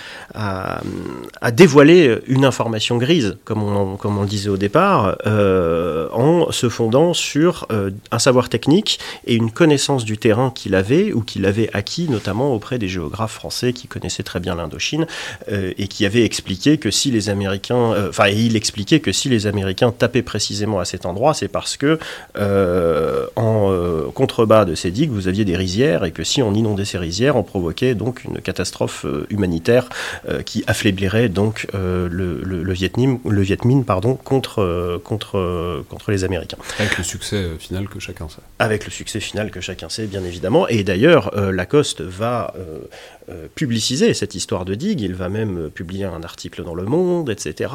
dévoiler 1.53 2.19
une 2.27 2.45
information 2.45 2.99
grise, 2.99 3.37
comme 3.45 3.63
on, 3.63 4.25
disait 4.25 4.51
au 4.51 4.57
départ, 4.57 5.17
en 5.25 6.51
se 6.51 6.69
fondant 6.69 7.15
sur 7.15 7.32
sur 7.33 7.67
euh, 7.73 7.91
un 8.11 8.19
savoir 8.19 8.51
technique 8.51 8.99
et 9.27 9.35
une 9.35 9.51
connaissance 9.51 10.05
du 10.05 10.19
terrain 10.19 10.51
qu'il 10.55 10.75
avait 10.75 11.13
ou 11.13 11.23
qu'il 11.23 11.47
avait 11.47 11.71
acquis 11.73 12.07
notamment 12.11 12.55
auprès 12.55 12.79
des 12.79 12.89
géographes 12.89 13.33
français 13.33 13.73
qui 13.73 13.89
connaissaient 13.89 14.23
très 14.23 14.39
bien 14.39 14.55
l'Indochine 14.55 15.07
euh, 15.51 15.73
et 15.79 15.89
qui 15.89 16.05
avaient 16.05 16.25
expliqué 16.25 16.77
que 16.77 16.91
si 16.91 17.11
les 17.11 17.31
Américains, 17.31 17.93
euh, 17.95 18.11
enfin 18.11 18.29
il 18.29 18.55
expliquait 18.55 19.01
que 19.01 19.13
si 19.13 19.31
les 19.31 19.47
Américains 19.47 19.93
tapaient 19.93 20.23
précisément 20.23 20.79
à 20.79 20.85
cet 20.85 21.07
endroit, 21.07 21.33
c'est 21.33 21.49
parce 21.49 21.77
que 21.79 21.99
en 23.37 24.11
contrebas 24.15 24.65
de 24.65 24.75
ces 24.75 24.91
digues 24.91 25.11
vous 25.11 25.29
aviez 25.29 25.45
des 25.45 25.57
rizières 25.57 26.05
et 26.05 26.13
que 26.13 26.25
si 26.25 26.43
on 26.43 26.53
inondait 26.55 26.85
ces 26.85 26.99
rizières, 26.99 27.37
on 27.37 27.43
provoquait 27.43 27.95
donc 27.95 28.25
une 28.25 28.41
catastrophe 28.41 29.07
humanitaire 29.31 29.89
qui 30.45 30.65
affaiblirait 30.67 31.29
donc 31.29 31.67
le, 31.73 32.09
le, 32.09 32.63
le, 32.63 32.73
Viet 32.73 32.93
Minh 33.65 33.85
pardon 33.85 34.15
contre 34.15 35.01
contre 35.05 35.85
contre 35.89 36.11
les 36.11 36.25
Américains. 36.25 36.59
Euh, 37.33 37.59
final 37.59 37.89
que 37.89 38.01
chacun 38.01 38.29
sait. 38.29 38.43
Avec 38.59 38.85
le 38.85 38.91
succès 38.91 39.21
final 39.21 39.51
que 39.51 39.61
chacun 39.61 39.89
sait, 39.89 40.07
bien 40.07 40.25
évidemment. 40.25 40.69
Et 40.69 40.85
d'ailleurs, 40.85 41.37
euh, 41.37 41.53
Lacoste 41.53 42.01
va 42.01 42.55
euh, 43.29 43.47
publiciser 43.55 44.15
cette 44.15 44.35
histoire 44.35 44.65
de 44.65 44.75
digue. 44.75 45.01
Il 45.01 45.15
va 45.15 45.29
même 45.29 45.71
publier 45.71 46.05
un 46.05 46.23
article 46.23 46.65
dans 46.65 46.75
Le 46.75 46.85
Monde, 46.85 47.31
etc., 47.31 47.73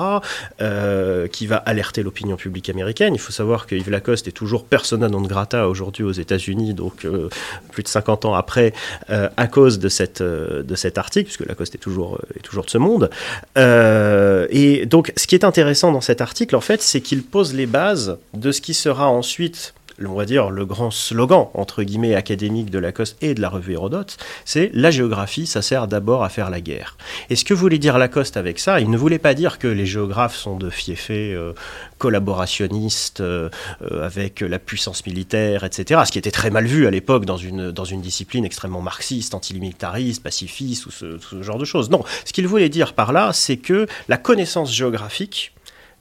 qui 1.31 1.47
va 1.47 1.57
alerter 1.57 2.03
l'opinion 2.03 2.35
publique 2.35 2.69
américaine. 2.69 3.13
Il 3.13 3.19
faut 3.19 3.31
savoir 3.31 3.67
que 3.67 3.75
Yves 3.75 3.89
Lacoste 3.89 4.27
est 4.27 4.31
toujours 4.31 4.65
persona 4.65 5.07
non 5.09 5.21
grata 5.21 5.67
aujourd'hui 5.67 6.03
aux 6.03 6.11
États-Unis, 6.11 6.73
donc 6.73 7.05
plus 7.71 7.83
de 7.83 7.87
50 7.87 8.25
ans 8.25 8.33
après, 8.33 8.73
à 9.07 9.47
cause 9.47 9.79
de, 9.79 9.89
cette, 9.89 10.21
de 10.21 10.75
cet 10.75 10.97
article, 10.97 11.25
puisque 11.25 11.45
Lacoste 11.47 11.75
est 11.75 11.79
toujours, 11.79 12.19
est 12.35 12.41
toujours 12.41 12.65
de 12.65 12.69
ce 12.69 12.77
monde. 12.77 13.09
et 13.55 14.85
donc, 14.85 15.13
ce 15.15 15.27
qui 15.27 15.35
est 15.35 15.43
intéressant 15.43 15.91
dans 15.91 16.01
cet 16.01 16.21
article, 16.21 16.55
en 16.55 16.61
fait, 16.61 16.81
c'est 16.81 17.01
qu'il 17.01 17.23
pose 17.23 17.53
les 17.53 17.65
bases 17.65 18.17
de 18.33 18.51
ce 18.51 18.61
qui 18.61 18.73
sera 18.73 19.09
ensuite 19.09 19.73
on 20.05 20.13
va 20.13 20.25
dire, 20.25 20.49
le 20.49 20.65
grand 20.65 20.91
slogan, 20.91 21.47
entre 21.53 21.83
guillemets, 21.83 22.15
académique 22.15 22.69
de 22.69 22.79
Lacoste 22.79 23.17
et 23.21 23.33
de 23.33 23.41
la 23.41 23.49
revue 23.49 23.73
Hérodote, 23.73 24.17
c'est 24.45 24.69
la 24.73 24.91
géographie, 24.91 25.47
ça 25.47 25.61
sert 25.61 25.87
d'abord 25.87 26.23
à 26.23 26.29
faire 26.29 26.49
la 26.49 26.61
guerre. 26.61 26.97
Et 27.29 27.35
ce 27.35 27.43
que 27.43 27.53
voulait 27.53 27.79
dire 27.79 27.97
Lacoste 27.97 28.37
avec 28.37 28.59
ça, 28.59 28.79
il 28.79 28.89
ne 28.91 28.97
voulait 28.97 29.19
pas 29.19 29.33
dire 29.33 29.57
que 29.57 29.67
les 29.67 29.85
géographes 29.85 30.35
sont 30.35 30.55
de 30.55 30.69
fiefés 30.69 31.33
euh, 31.33 31.53
collaborationnistes 31.97 33.21
euh, 33.21 33.49
euh, 33.91 34.05
avec 34.05 34.41
la 34.41 34.59
puissance 34.59 35.05
militaire, 35.05 35.63
etc., 35.63 36.01
ce 36.05 36.11
qui 36.11 36.19
était 36.19 36.31
très 36.31 36.51
mal 36.51 36.65
vu 36.65 36.85
à 36.85 36.91
l'époque 36.91 37.25
dans 37.25 37.37
une, 37.37 37.71
dans 37.71 37.85
une 37.85 38.01
discipline 38.01 38.45
extrêmement 38.45 38.81
marxiste, 38.81 39.33
antimilitariste, 39.33 40.21
pacifiste, 40.21 40.85
ou 40.85 40.91
ce 40.91 41.17
genre 41.41 41.57
de 41.57 41.65
choses. 41.65 41.89
Non, 41.89 42.03
ce 42.25 42.33
qu'il 42.33 42.47
voulait 42.47 42.69
dire 42.69 42.93
par 42.93 43.13
là, 43.13 43.31
c'est 43.33 43.57
que 43.57 43.87
la 44.07 44.17
connaissance 44.17 44.73
géographique 44.73 45.53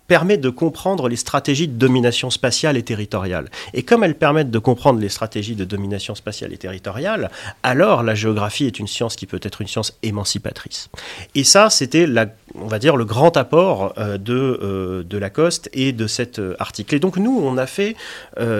permet 0.06 0.36
de 0.36 0.50
comprendre 0.50 1.08
les 1.08 1.16
stratégies 1.16 1.68
de 1.68 1.76
domination 1.76 2.30
spatiale 2.30 2.76
et 2.76 2.82
territoriale. 2.82 3.48
Et 3.74 3.82
comme 3.82 4.04
elles 4.04 4.14
permettent 4.14 4.50
de 4.50 4.58
comprendre 4.58 5.00
les 5.00 5.08
stratégies 5.08 5.54
de 5.54 5.64
domination 5.64 6.14
spatiale 6.14 6.52
et 6.52 6.58
territoriale, 6.58 7.30
alors 7.62 8.02
la 8.02 8.14
géographie 8.14 8.66
est 8.66 8.78
une 8.78 8.86
science 8.86 9.16
qui 9.16 9.26
peut 9.26 9.40
être 9.42 9.60
une 9.60 9.68
science 9.68 9.98
émancipatrice. 10.02 10.88
Et 11.34 11.44
ça, 11.44 11.70
c'était, 11.70 12.06
on 12.54 12.66
va 12.66 12.78
dire, 12.78 12.96
le 12.96 13.04
grand 13.04 13.36
apport 13.36 13.94
euh, 13.98 14.18
de, 14.18 14.34
euh, 14.62 15.02
de 15.02 15.18
Lacoste 15.18 15.68
et 15.72 15.92
de 15.92 16.06
cet 16.06 16.38
euh, 16.38 16.54
article. 16.58 16.94
Et 16.94 16.98
donc 16.98 17.16
nous, 17.16 17.40
on 17.42 17.56
a 17.56 17.66
fait 17.66 17.96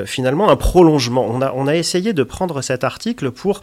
finalement 0.07 0.51
un 0.51 0.57
prolongement. 0.57 1.27
On 1.29 1.43
a, 1.43 1.53
on 1.55 1.67
a 1.67 1.77
essayé 1.77 2.13
de 2.13 2.23
prendre 2.23 2.63
cet 2.63 2.85
article 2.85 3.31
pour 3.31 3.61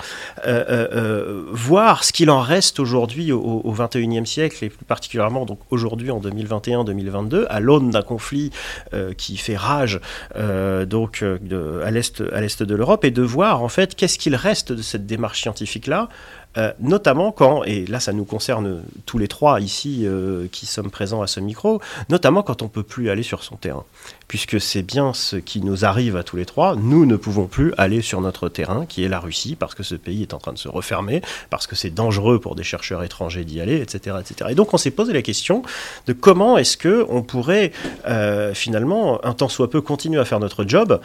voir 1.51 2.03
ce 2.03 2.13
qu'il 2.13 2.29
en 2.29 2.41
reste 2.41 2.79
aujourd'hui 2.79 3.31
au, 3.31 3.41
au 3.41 3.73
21e 3.73 4.25
siècle, 4.25 4.63
et 4.63 4.69
plus 4.69 4.85
particulièrement 4.85 5.45
aujourd'hui 5.69 6.11
en 6.11 6.19
2021-2022, 6.19 7.45
à 7.49 7.59
d'un 7.79 8.01
conflit 8.01 8.51
euh, 8.93 9.13
qui 9.13 9.37
fait 9.37 9.57
rage 9.57 9.99
euh, 10.35 10.85
donc 10.85 11.21
euh, 11.23 11.85
à 11.85 11.91
l'est 11.91 12.23
à 12.33 12.41
l'est 12.41 12.63
de 12.63 12.75
l'Europe 12.75 13.05
et 13.05 13.11
de 13.11 13.21
voir 13.21 13.63
en 13.63 13.69
fait 13.69 13.95
qu'est-ce 13.95 14.17
qu'il 14.17 14.35
reste 14.35 14.71
de 14.71 14.81
cette 14.81 15.05
démarche 15.05 15.41
scientifique 15.41 15.87
là 15.87 16.09
euh, 16.57 16.71
notamment 16.79 17.31
quand, 17.31 17.63
et 17.63 17.85
là 17.87 17.99
ça 17.99 18.13
nous 18.13 18.25
concerne 18.25 18.83
tous 19.05 19.17
les 19.17 19.27
trois 19.27 19.59
ici 19.59 20.03
euh, 20.03 20.47
qui 20.51 20.65
sommes 20.67 20.91
présents 20.91 21.21
à 21.21 21.27
ce 21.27 21.39
micro, 21.39 21.81
notamment 22.09 22.43
quand 22.43 22.61
on 22.61 22.67
peut 22.67 22.83
plus 22.83 23.09
aller 23.09 23.23
sur 23.23 23.43
son 23.43 23.55
terrain. 23.55 23.85
Puisque 24.27 24.59
c'est 24.59 24.83
bien 24.83 25.13
ce 25.13 25.35
qui 25.35 25.61
nous 25.61 25.85
arrive 25.85 26.15
à 26.15 26.23
tous 26.23 26.35
les 26.35 26.45
trois, 26.45 26.75
nous 26.75 27.05
ne 27.05 27.15
pouvons 27.15 27.45
plus 27.45 27.73
aller 27.77 28.01
sur 28.01 28.21
notre 28.21 28.49
terrain, 28.49 28.85
qui 28.85 29.03
est 29.03 29.07
la 29.07 29.19
Russie, 29.19 29.55
parce 29.55 29.75
que 29.75 29.83
ce 29.83 29.95
pays 29.95 30.21
est 30.23 30.33
en 30.33 30.39
train 30.39 30.53
de 30.53 30.57
se 30.57 30.67
refermer, 30.67 31.21
parce 31.49 31.67
que 31.67 31.75
c'est 31.75 31.89
dangereux 31.89 32.39
pour 32.39 32.55
des 32.55 32.63
chercheurs 32.63 33.03
étrangers 33.03 33.45
d'y 33.45 33.59
aller, 33.59 33.79
etc., 33.79 34.17
etc. 34.19 34.51
Et 34.51 34.55
donc 34.55 34.73
on 34.73 34.77
s'est 34.77 34.91
posé 34.91 35.13
la 35.13 35.21
question 35.21 35.63
de 36.07 36.13
comment 36.13 36.57
est-ce 36.57 36.77
que 36.77 37.05
on 37.09 37.21
pourrait 37.21 37.71
euh, 38.07 38.53
finalement, 38.53 39.23
un 39.25 39.33
temps 39.33 39.49
soit 39.49 39.69
peu, 39.69 39.81
continuer 39.81 40.19
à 40.19 40.25
faire 40.25 40.39
notre 40.39 40.65
job 40.67 40.99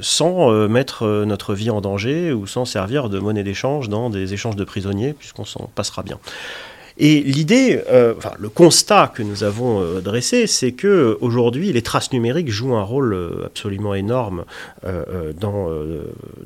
sans 0.00 0.68
mettre 0.68 1.06
notre 1.24 1.54
vie 1.54 1.70
en 1.70 1.80
danger 1.80 2.32
ou 2.32 2.46
sans 2.46 2.64
servir 2.64 3.08
de 3.08 3.18
monnaie 3.18 3.42
d'échange 3.42 3.87
dans 3.88 4.10
des 4.10 4.34
échanges 4.34 4.56
de 4.56 4.64
prisonniers, 4.64 5.12
puisqu'on 5.12 5.44
s'en 5.44 5.70
passera 5.74 6.02
bien. 6.02 6.18
Et 7.00 7.20
l'idée, 7.20 7.80
euh, 7.88 8.14
le 8.38 8.48
constat 8.48 9.12
que 9.14 9.22
nous 9.22 9.44
avons 9.44 9.80
euh, 9.80 10.00
dressé, 10.00 10.48
c'est 10.48 10.72
que 10.72 11.16
aujourd'hui, 11.20 11.72
les 11.72 11.82
traces 11.82 12.12
numériques 12.12 12.50
jouent 12.50 12.74
un 12.74 12.82
rôle 12.82 13.14
euh, 13.14 13.46
absolument 13.46 13.94
énorme 13.94 14.44
dans, 15.40 15.70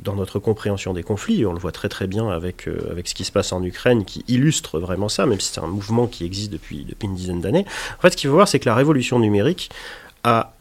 dans 0.01 0.15
notre 0.15 0.39
compréhension 0.39 0.93
des 0.93 1.03
conflits. 1.03 1.47
On 1.47 1.53
le 1.53 1.59
voit 1.59 1.73
très 1.73 1.89
très 1.89 2.07
bien 2.07 2.29
avec, 2.29 2.69
avec 2.91 3.09
ce 3.09 3.15
qui 3.15 3.25
se 3.25 3.33
passe 3.33 3.53
en 3.53 3.63
Ukraine, 3.63 4.05
qui 4.05 4.25
illustre 4.29 4.79
vraiment 4.79 5.09
ça, 5.09 5.27
même 5.27 5.41
si 5.41 5.53
c'est 5.53 5.61
un 5.61 5.67
mouvement 5.67 6.07
qui 6.07 6.25
existe 6.25 6.53
depuis, 6.53 6.85
depuis 6.89 7.07
une 7.07 7.15
dizaine 7.15 7.41
d'années. 7.41 7.65
En 7.99 8.03
fait, 8.03 8.11
ce 8.11 8.17
qu'il 8.17 8.29
faut 8.29 8.35
voir, 8.35 8.49
c'est 8.49 8.59
que 8.59 8.69
la 8.69 8.75
révolution 8.75 9.19
numérique 9.19 9.71
a 10.25 10.53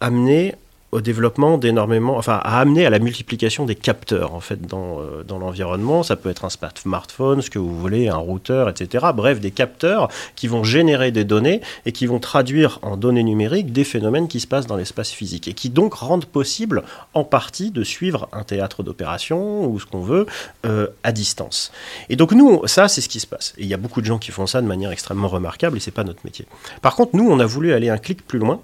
amené 0.00 0.54
au 0.92 1.00
développement 1.00 1.56
d'énormément, 1.58 2.16
enfin 2.16 2.40
à 2.42 2.60
amener 2.60 2.84
à 2.84 2.90
la 2.90 2.98
multiplication 2.98 3.64
des 3.64 3.76
capteurs 3.76 4.34
en 4.34 4.40
fait 4.40 4.62
dans, 4.62 5.00
euh, 5.00 5.22
dans 5.26 5.38
l'environnement. 5.38 6.02
Ça 6.02 6.16
peut 6.16 6.30
être 6.30 6.44
un 6.44 6.50
smartphone, 6.50 7.42
ce 7.42 7.50
que 7.50 7.58
vous 7.58 7.76
voulez, 7.78 8.08
un 8.08 8.16
routeur, 8.16 8.68
etc. 8.68 9.06
Bref, 9.14 9.40
des 9.40 9.50
capteurs 9.50 10.08
qui 10.34 10.48
vont 10.48 10.64
générer 10.64 11.12
des 11.12 11.24
données 11.24 11.60
et 11.86 11.92
qui 11.92 12.06
vont 12.06 12.18
traduire 12.18 12.78
en 12.82 12.96
données 12.96 13.22
numériques 13.22 13.72
des 13.72 13.84
phénomènes 13.84 14.28
qui 14.28 14.40
se 14.40 14.46
passent 14.46 14.66
dans 14.66 14.76
l'espace 14.76 15.10
physique 15.10 15.46
et 15.46 15.54
qui 15.54 15.70
donc 15.70 15.94
rendent 15.94 16.26
possible 16.26 16.82
en 17.14 17.24
partie 17.24 17.70
de 17.70 17.84
suivre 17.84 18.28
un 18.32 18.42
théâtre 18.42 18.82
d'opération 18.82 19.66
ou 19.66 19.78
ce 19.78 19.86
qu'on 19.86 20.00
veut 20.00 20.26
euh, 20.66 20.88
à 21.04 21.12
distance. 21.12 21.72
Et 22.08 22.16
donc 22.16 22.32
nous, 22.32 22.66
ça 22.66 22.88
c'est 22.88 23.00
ce 23.00 23.08
qui 23.08 23.20
se 23.20 23.26
passe. 23.26 23.54
Et 23.58 23.62
il 23.62 23.68
y 23.68 23.74
a 23.74 23.78
beaucoup 23.78 24.00
de 24.00 24.06
gens 24.06 24.18
qui 24.18 24.32
font 24.32 24.46
ça 24.46 24.60
de 24.60 24.66
manière 24.66 24.90
extrêmement 24.90 25.28
remarquable 25.28 25.76
et 25.76 25.80
c'est 25.80 25.90
pas 25.90 26.04
notre 26.04 26.20
métier. 26.24 26.46
Par 26.82 26.96
contre, 26.96 27.14
nous, 27.14 27.28
on 27.30 27.38
a 27.38 27.46
voulu 27.46 27.72
aller 27.72 27.88
un 27.88 27.98
clic 27.98 28.26
plus 28.26 28.38
loin 28.38 28.60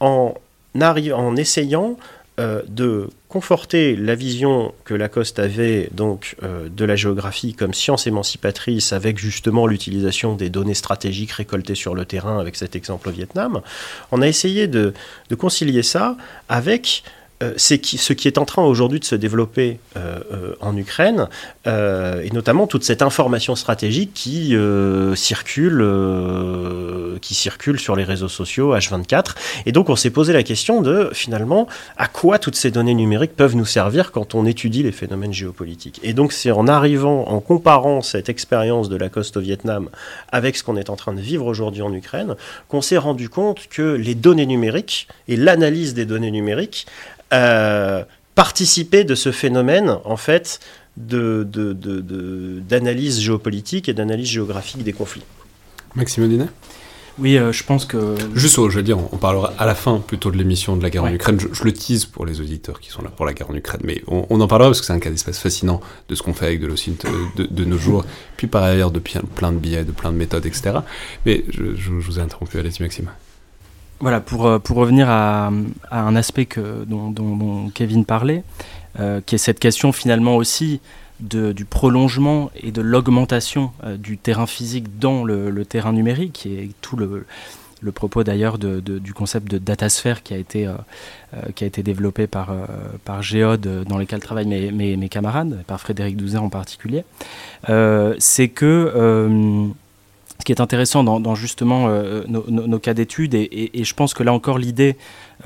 en 0.00 0.34
en 0.82 1.36
essayant 1.36 1.96
euh, 2.38 2.62
de 2.68 3.08
conforter 3.28 3.96
la 3.96 4.14
vision 4.14 4.74
que 4.84 4.92
Lacoste 4.92 5.38
avait 5.38 5.88
donc 5.92 6.36
euh, 6.42 6.68
de 6.68 6.84
la 6.84 6.94
géographie 6.94 7.54
comme 7.54 7.72
science 7.72 8.06
émancipatrice 8.06 8.92
avec 8.92 9.18
justement 9.18 9.66
l'utilisation 9.66 10.34
des 10.34 10.50
données 10.50 10.74
stratégiques 10.74 11.32
récoltées 11.32 11.74
sur 11.74 11.94
le 11.94 12.04
terrain 12.04 12.38
avec 12.38 12.56
cet 12.56 12.76
exemple 12.76 13.08
au 13.08 13.12
Vietnam, 13.12 13.62
on 14.12 14.20
a 14.20 14.28
essayé 14.28 14.66
de 14.66 14.92
concilier 15.38 15.82
ça 15.82 16.16
avec 16.48 17.02
euh, 17.42 17.52
c'est 17.56 17.84
ce 17.84 18.12
qui 18.14 18.28
est 18.28 18.38
en 18.38 18.46
train 18.46 18.62
aujourd'hui 18.62 18.98
de 18.98 19.04
se 19.04 19.14
développer 19.14 19.78
euh, 19.96 20.20
euh, 20.32 20.54
en 20.60 20.76
Ukraine, 20.76 21.28
et 21.66 22.30
notamment 22.32 22.66
toute 22.66 22.84
cette 22.84 23.02
information 23.02 23.56
stratégique 23.56 24.12
qui 24.14 24.56
circule, 25.16 25.84
qui 27.20 27.34
circule 27.34 27.80
sur 27.80 27.96
les 27.96 28.04
réseaux 28.04 28.28
sociaux 28.28 28.76
H24. 28.76 29.34
Et 29.66 29.72
donc 29.72 29.88
on 29.88 29.96
s'est 29.96 30.10
posé 30.10 30.32
la 30.32 30.44
question 30.44 30.80
de 30.80 31.10
finalement 31.12 31.66
à 31.96 32.06
quoi 32.06 32.38
toutes 32.38 32.54
ces 32.54 32.70
données 32.70 32.94
numériques 32.94 33.34
peuvent 33.34 33.56
nous 33.56 33.66
servir 33.66 34.12
quand 34.12 34.36
on 34.36 34.46
étudie 34.46 34.84
les 34.84 34.92
phénomènes 34.92 35.32
géopolitiques. 35.32 36.00
Et 36.04 36.12
donc 36.12 36.32
c'est 36.32 36.52
en 36.52 36.68
arrivant, 36.68 37.26
en 37.26 37.40
comparant 37.40 38.00
cette 38.00 38.28
expérience 38.28 38.88
de 38.88 38.96
la 38.96 39.08
coste 39.08 39.36
au 39.36 39.40
Vietnam 39.40 39.88
avec 40.30 40.56
ce 40.56 40.62
qu'on 40.62 40.76
est 40.76 40.90
en 40.90 40.96
train 40.96 41.14
de 41.14 41.20
vivre 41.20 41.46
aujourd'hui 41.46 41.82
en 41.82 41.92
Ukraine, 41.92 42.36
qu'on 42.68 42.80
s'est 42.80 42.96
rendu 42.96 43.28
compte 43.28 43.68
que 43.68 43.82
les 43.82 44.14
données 44.14 44.46
numériques 44.46 45.08
et 45.26 45.36
l'analyse 45.36 45.94
des 45.94 46.04
données 46.04 46.30
numériques 46.30 46.86
euh, 47.32 48.04
participer 48.34 49.04
de 49.04 49.14
ce 49.14 49.32
phénomène, 49.32 49.98
en 50.04 50.16
fait, 50.16 50.60
d'analyse 50.96 51.46
de, 53.16 53.20
de, 53.20 53.20
géopolitique 53.20 53.88
et 53.88 53.94
d'analyse 53.94 54.28
géographique 54.28 54.82
des 54.82 54.92
conflits. 54.92 55.24
Maxime 55.94 56.28
Dinet 56.28 56.48
oui, 57.18 57.38
euh, 57.38 57.50
je 57.50 57.64
pense 57.64 57.86
que. 57.86 58.14
Juste, 58.34 58.56
je 58.56 58.76
veux 58.76 58.82
dire, 58.82 58.98
on 58.98 59.16
parlera 59.16 59.52
à 59.58 59.64
la 59.64 59.74
fin 59.74 60.00
plutôt 60.00 60.30
de 60.30 60.36
l'émission 60.36 60.76
de 60.76 60.82
la 60.82 60.90
guerre 60.90 61.04
en 61.04 61.12
Ukraine. 61.12 61.38
Je, 61.40 61.64
le 61.64 61.72
tease 61.72 62.04
pour 62.04 62.26
les 62.26 62.40
auditeurs 62.40 62.78
qui 62.78 62.90
sont 62.90 63.00
là 63.00 63.08
pour 63.08 63.24
la 63.24 63.32
guerre 63.32 63.50
en 63.50 63.54
Ukraine, 63.54 63.80
mais 63.84 64.02
on, 64.06 64.38
en 64.38 64.46
parlera 64.46 64.68
parce 64.68 64.80
que 64.80 64.86
c'est 64.86 64.92
un 64.92 64.98
cas 64.98 65.08
d'espèce 65.08 65.38
fascinant 65.38 65.80
de 66.10 66.14
ce 66.14 66.22
qu'on 66.22 66.34
fait 66.34 66.46
avec 66.46 66.60
de 66.60 66.66
l'OSINT 66.66 66.98
euh, 67.06 67.46
de, 67.50 67.64
nos 67.64 67.78
jours, 67.78 68.04
puis 68.36 68.48
par 68.48 68.62
ailleurs 68.64 68.90
de 68.90 69.00
plein 69.00 69.52
de 69.52 69.58
billets, 69.58 69.84
de 69.84 69.92
plein 69.92 70.12
de 70.12 70.18
méthodes, 70.18 70.44
etc. 70.44 70.80
Mais 71.24 71.44
je, 71.48 71.74
je 71.74 71.90
vous 71.90 72.18
ai 72.18 72.22
interrompu, 72.22 72.58
allez-y, 72.58 72.82
Maxime. 72.82 73.08
Voilà, 73.98 74.20
pour, 74.20 74.46
euh, 74.46 74.58
pour 74.58 74.76
revenir 74.76 75.08
à, 75.08 75.50
un 75.90 76.16
aspect 76.16 76.44
que, 76.44 76.84
dont, 76.84 77.70
Kevin 77.74 78.04
parlait, 78.04 78.42
euh, 79.00 79.20
qui 79.24 79.34
est 79.34 79.38
cette 79.38 79.58
question 79.58 79.92
finalement 79.92 80.36
aussi 80.36 80.80
de, 81.20 81.52
du 81.52 81.64
prolongement 81.64 82.50
et 82.56 82.72
de 82.72 82.82
l'augmentation 82.82 83.72
euh, 83.84 83.96
du 83.96 84.18
terrain 84.18 84.46
physique 84.46 84.98
dans 84.98 85.24
le, 85.24 85.64
terrain 85.64 85.94
numérique, 85.94 86.34
qui 86.34 86.54
est 86.54 86.70
tout 86.82 86.96
le, 86.96 87.24
le 87.80 87.92
propos 87.92 88.22
d'ailleurs 88.22 88.58
du 88.58 89.14
concept 89.14 89.50
de 89.50 89.56
datasphère 89.56 90.22
qui 90.22 90.34
a 90.34 90.36
été, 90.36 90.68
qui 91.54 91.64
a 91.64 91.66
été 91.66 91.82
développé 91.82 92.26
par, 92.26 92.54
par 93.04 93.22
Géode, 93.22 93.84
dans 93.86 93.98
lequel 93.98 94.20
travaillent 94.20 94.46
mes, 94.46 94.70
mes, 94.72 94.96
mes, 94.96 95.08
camarades, 95.08 95.62
par 95.66 95.80
Frédéric 95.80 96.16
Douzet 96.16 96.38
en 96.38 96.48
particulier, 96.48 97.04
c'est 98.18 98.48
que 98.48 99.72
ce 100.38 100.44
qui 100.44 100.52
est 100.52 100.60
intéressant 100.60 101.04
dans, 101.04 101.34
justement 101.34 101.88
euh, 101.88 102.24
nos, 102.28 102.78
cas 102.78 102.94
d'études, 102.94 103.34
et, 103.34 103.70
je 103.74 103.94
pense 103.94 104.14
que 104.14 104.22
là 104.22 104.32
encore 104.32 104.58
l'idée 104.58 104.96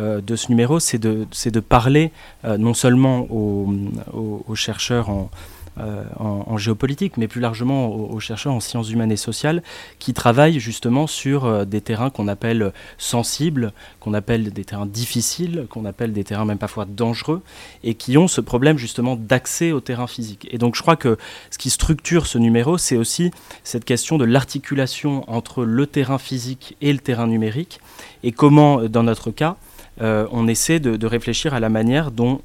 euh, 0.01 0.21
de 0.21 0.37
ce 0.37 0.49
numéro, 0.49 0.81
c'est 0.81 0.99
de, 0.99 1.61
parler 1.61 2.11
euh, 2.45 2.59
non 2.59 2.75
seulement 2.75 3.27
aux, 3.31 3.73
aux 4.13 4.55
chercheurs 4.55 5.11
en, 5.11 5.31
euh, 5.79 6.03
en, 6.19 6.59
géopolitique, 6.59 7.17
mais 7.17 7.29
plus 7.29 7.41
largement 7.41 7.95
aux, 7.95 8.19
chercheurs 8.19 8.53
en 8.53 8.61
sciences 8.61 8.91
humaines 8.91 9.13
et 9.13 9.17
sociales 9.17 9.63
qui 10.01 10.13
travaillent 10.13 10.59
justement 10.59 11.07
sur 11.07 11.45
euh, 11.45 11.65
des 11.65 11.81
terrains 11.81 12.11
qu'on 12.11 12.27
appelle 12.27 12.73
sensibles, 12.99 13.73
qu'on 14.01 14.13
appelle 14.13 14.53
des 14.53 14.65
terrains 14.65 14.87
difficiles, 14.87 15.67
qu'on 15.71 15.85
appelle 15.85 16.13
des 16.13 16.25
terrains 16.25 16.45
même 16.45 16.59
parfois 16.59 16.87
dangereux, 16.87 17.41
et 17.85 17.95
qui 17.95 18.19
ont 18.19 18.27
ce 18.27 18.41
problème 18.41 18.79
justement 18.79 19.15
d'accès 19.17 19.71
au 19.71 19.81
terrain 19.81 20.09
physique. 20.09 20.49
Et 20.51 20.59
donc 20.59 20.75
je 20.75 20.83
crois 20.83 20.97
que 20.97 21.17
ce 21.51 21.59
qui 21.59 21.71
structure 21.71 22.27
ce 22.27 22.39
numéro, 22.39 22.77
c'est 22.77 22.97
aussi 22.97 23.31
cette 23.63 23.85
question 23.85 24.19
de 24.19 24.25
l'articulation 24.25 25.25
entre 25.31 25.65
le 25.65 25.87
terrain 25.87 26.19
physique 26.19 26.77
et 26.81 26.93
le 26.93 26.99
terrain 26.99 27.29
numérique, 27.29 27.81
et 28.25 28.33
comment, 28.33 28.83
dans 28.89 29.05
notre 29.05 29.31
cas, 29.31 29.57
euh, 30.03 30.27
on 30.33 30.49
essaie 30.49 30.81
de 30.81 31.07
réfléchir 31.07 31.55
à 31.55 31.61
la 31.61 31.69
manière 31.69 32.11
dont 32.11 32.41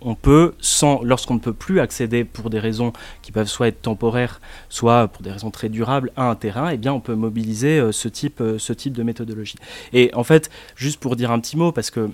on 0.00 0.14
peut, 0.14 0.54
sans, 0.60 1.02
lorsqu'on 1.02 1.34
ne 1.34 1.40
peut 1.40 1.52
plus 1.52 1.80
accéder 1.80 2.24
pour 2.24 2.50
des 2.50 2.58
raisons 2.58 2.92
qui 3.22 3.32
peuvent 3.32 3.48
soit 3.48 3.68
être 3.68 3.82
temporaires, 3.82 4.40
soit 4.68 5.08
pour 5.08 5.22
des 5.22 5.30
raisons 5.30 5.50
très 5.50 5.68
durables 5.68 6.12
à 6.16 6.30
un 6.30 6.34
terrain, 6.34 6.70
eh 6.70 6.76
bien 6.76 6.92
on 6.92 7.00
peut 7.00 7.14
mobiliser 7.14 7.78
euh, 7.78 7.92
ce, 7.92 8.08
type, 8.08 8.40
euh, 8.40 8.58
ce 8.58 8.72
type 8.72 8.92
de 8.92 9.02
méthodologie. 9.02 9.56
Et 9.92 10.10
en 10.14 10.24
fait, 10.24 10.50
juste 10.76 11.00
pour 11.00 11.16
dire 11.16 11.30
un 11.30 11.40
petit 11.40 11.56
mot, 11.56 11.72
parce 11.72 11.90
que 11.90 12.10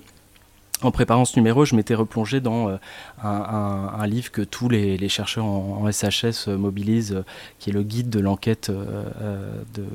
en 0.85 0.91
préparant 0.91 1.25
ce 1.25 1.37
numéro, 1.37 1.65
je 1.65 1.75
m'étais 1.75 1.95
replongé 1.95 2.41
dans 2.41 2.69
euh, 2.69 2.77
un, 3.23 4.05
livre 4.07 4.31
que 4.31 4.41
tous 4.41 4.69
les, 4.69 5.09
chercheurs 5.09 5.45
en, 5.45 5.89
SHS 5.91 6.47
euh, 6.47 6.57
mobilisent, 6.57 7.13
euh, 7.13 7.25
qui 7.59 7.69
est 7.69 7.73
le 7.73 7.83
guide 7.83 8.09
de 8.09 8.19
l'enquête 8.19 8.69
de, 8.69 9.85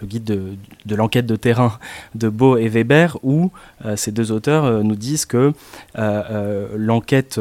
le 0.00 0.06
guide 0.06 0.24
de, 0.24 0.94
l'enquête 0.94 1.26
de 1.26 1.36
terrain 1.36 1.78
de 2.14 2.28
Beau 2.28 2.56
et 2.56 2.68
Weber, 2.68 3.18
où 3.22 3.50
ces 3.96 4.12
deux 4.12 4.32
auteurs 4.32 4.84
nous 4.84 4.96
disent 4.96 5.26
que 5.26 5.52
l'enquête 5.94 7.40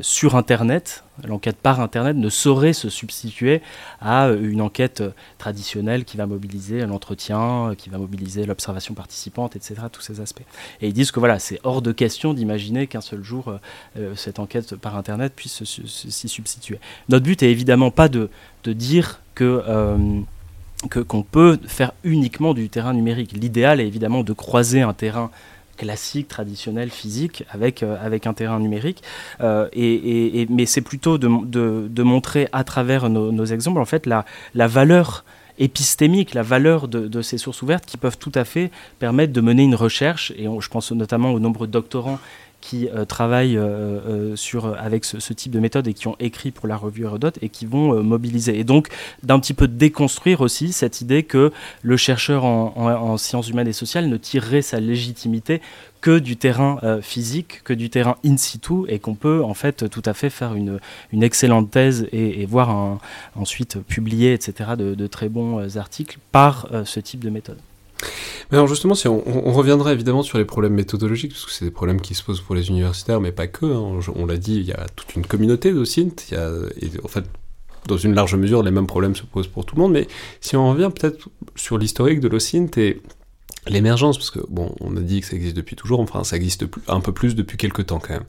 sur 0.00 0.36
Internet 0.36 1.04
l'enquête 1.26 1.56
par 1.56 1.80
Internet 1.80 2.16
ne 2.16 2.28
saurait 2.28 2.72
se 2.72 2.88
substituer 2.88 3.62
à 4.00 4.28
une 4.28 4.60
enquête 4.60 5.02
traditionnelle 5.38 6.04
qui 6.04 6.16
va 6.16 6.26
mobiliser 6.26 6.84
l'entretien, 6.86 7.74
qui 7.76 7.90
va 7.90 7.98
mobiliser 7.98 8.46
l'observation 8.46 8.94
participante, 8.94 9.56
etc., 9.56 9.82
tous 9.92 10.02
ces 10.02 10.20
aspects. 10.20 10.42
Et 10.80 10.88
ils 10.88 10.92
disent 10.92 11.10
que 11.10 11.20
voilà, 11.20 11.38
c'est 11.38 11.60
hors 11.62 11.82
de 11.82 11.92
question 11.92 12.34
d'imaginer 12.34 12.86
qu'un 12.86 13.00
seul 13.00 13.22
jour, 13.22 13.52
cette 14.14 14.38
enquête 14.38 14.76
par 14.76 14.96
Internet 14.96 15.32
puisse 15.34 15.62
s'y 15.64 16.28
substituer. 16.28 16.78
Notre 17.08 17.24
but 17.24 17.42
est 17.42 17.50
évidemment 17.50 17.90
pas 17.90 18.08
de, 18.08 18.28
dire 18.64 19.20
que 19.34 19.62
qu'on 20.88 21.22
peut 21.22 21.58
faire 21.66 21.92
uniquement 22.04 22.54
du 22.54 22.68
terrain 22.70 22.94
numérique. 22.94 23.32
L'idéal 23.32 23.80
est 23.80 23.86
évidemment 23.86 24.22
de 24.22 24.32
croiser 24.32 24.80
un 24.80 24.94
terrain 24.94 25.30
classique, 25.80 26.28
traditionnel, 26.28 26.90
physique, 26.90 27.44
avec, 27.50 27.82
euh, 27.82 27.96
avec 28.04 28.26
un 28.26 28.34
terrain 28.34 28.60
numérique. 28.60 29.02
Euh, 29.40 29.66
et, 29.72 30.46
mais 30.50 30.66
c'est 30.66 30.82
plutôt 30.82 31.16
de, 31.16 31.28
de, 31.88 32.02
montrer 32.02 32.48
à 32.52 32.64
travers 32.64 33.08
nos, 33.08 33.46
exemples, 33.46 33.80
en 33.80 33.86
fait, 33.86 34.04
la, 34.04 34.26
la 34.54 34.66
valeur 34.66 35.24
épistémique, 35.58 36.34
la 36.34 36.42
valeur 36.42 36.86
de, 36.86 37.08
de, 37.08 37.22
ces 37.22 37.38
sources 37.38 37.62
ouvertes 37.62 37.86
qui 37.86 37.96
peuvent 37.96 38.18
tout 38.18 38.32
à 38.34 38.44
fait 38.44 38.70
permettre 38.98 39.32
de 39.32 39.40
mener 39.40 39.62
une 39.62 39.74
recherche, 39.74 40.32
et 40.36 40.44
je 40.44 40.68
pense 40.68 40.92
notamment 40.92 41.32
au 41.32 41.40
nombre 41.40 41.66
de 41.66 41.72
doctorants 41.72 42.18
qui 42.60 42.88
euh, 42.88 43.04
travaillent 43.04 43.56
euh, 43.56 43.62
euh, 43.62 44.36
sur, 44.36 44.76
avec 44.78 45.04
ce, 45.04 45.32
type 45.32 45.52
de 45.52 45.60
méthode 45.60 45.88
et 45.88 45.94
qui 45.94 46.08
ont 46.08 46.16
écrit 46.20 46.50
pour 46.50 46.68
la 46.68 46.76
revue 46.76 47.04
Hérodote 47.04 47.38
et 47.42 47.48
qui 47.48 47.66
vont 47.66 48.02
mobiliser. 48.02 48.58
Et 48.58 48.64
donc 48.64 48.88
d'un 49.22 49.38
petit 49.40 49.54
peu 49.54 49.68
déconstruire 49.68 50.40
aussi 50.40 50.72
cette 50.72 51.00
idée 51.00 51.22
que 51.22 51.52
le 51.82 51.96
chercheur 51.96 52.44
en, 52.44 53.16
sciences 53.16 53.48
humaines 53.48 53.68
et 53.68 53.72
sociales 53.72 54.08
ne 54.08 54.16
tirerait 54.16 54.62
sa 54.62 54.80
légitimité 54.80 55.60
que 56.00 56.18
du 56.18 56.36
terrain 56.36 56.78
physique, 57.02 57.62
que 57.62 57.72
du 57.72 57.90
terrain 57.90 58.16
in 58.24 58.36
situ, 58.36 58.84
et 58.88 58.98
qu'on 58.98 59.14
peut 59.14 59.42
en 59.44 59.54
fait 59.54 59.88
tout 59.88 60.02
à 60.04 60.14
fait 60.14 60.30
faire 60.30 60.54
une, 60.54 60.78
excellente 61.22 61.70
thèse 61.70 62.08
et, 62.12 62.46
voir 62.46 62.98
ensuite 63.36 63.78
publier, 63.80 64.32
etc., 64.32 64.70
de, 64.76 65.06
très 65.06 65.28
bons 65.28 65.76
articles 65.76 66.18
par 66.32 66.68
ce 66.84 67.00
type 67.00 67.22
de 67.22 67.30
méthode. 67.30 67.58
Mais 68.50 68.56
alors 68.56 68.66
justement, 68.66 68.94
si 68.94 69.08
on, 69.08 69.52
reviendrait 69.52 69.92
évidemment 69.92 70.22
sur 70.22 70.38
les 70.38 70.44
problèmes 70.44 70.74
méthodologiques, 70.74 71.32
parce 71.32 71.46
que 71.46 71.52
c'est 71.52 71.64
des 71.64 71.70
problèmes 71.70 72.00
qui 72.00 72.14
se 72.14 72.22
posent 72.22 72.40
pour 72.40 72.54
les 72.54 72.68
universitaires, 72.68 73.20
mais 73.20 73.32
pas 73.32 73.46
que. 73.46 73.66
Hein. 73.66 74.00
On 74.14 74.26
l'a 74.26 74.36
dit, 74.36 74.56
il 74.56 74.66
y 74.66 74.72
a 74.72 74.86
toute 74.96 75.14
une 75.14 75.26
communauté 75.26 75.72
d'OSINT. 75.72 76.14
Il 76.30 76.34
y 76.34 76.36
a, 76.36 76.50
en 77.04 77.08
fait, 77.08 77.24
dans 77.86 77.96
une 77.96 78.14
large 78.14 78.34
mesure, 78.34 78.62
les 78.62 78.70
mêmes 78.70 78.86
problèmes 78.86 79.16
se 79.16 79.24
posent 79.24 79.46
pour 79.46 79.64
tout 79.64 79.76
le 79.76 79.82
monde. 79.82 79.92
Mais 79.92 80.08
si 80.40 80.56
on 80.56 80.70
revient 80.70 80.90
peut-être 80.94 81.28
sur 81.56 81.78
l'historique 81.78 82.20
de 82.20 82.28
l'OSINT 82.28 82.70
et 82.76 83.00
l'émergence, 83.66 84.16
parce 84.16 84.30
que 84.30 84.40
bon, 84.48 84.74
on 84.80 84.96
a 84.96 85.00
dit 85.00 85.20
que 85.20 85.26
ça 85.26 85.36
existe 85.36 85.56
depuis 85.56 85.76
toujours, 85.76 86.00
enfin 86.00 86.24
ça 86.24 86.36
existe 86.36 86.64
un 86.88 87.00
peu 87.00 87.12
plus 87.12 87.34
depuis 87.34 87.58
quelques 87.58 87.86
temps 87.86 87.98
quand 87.98 88.14
même. 88.14 88.24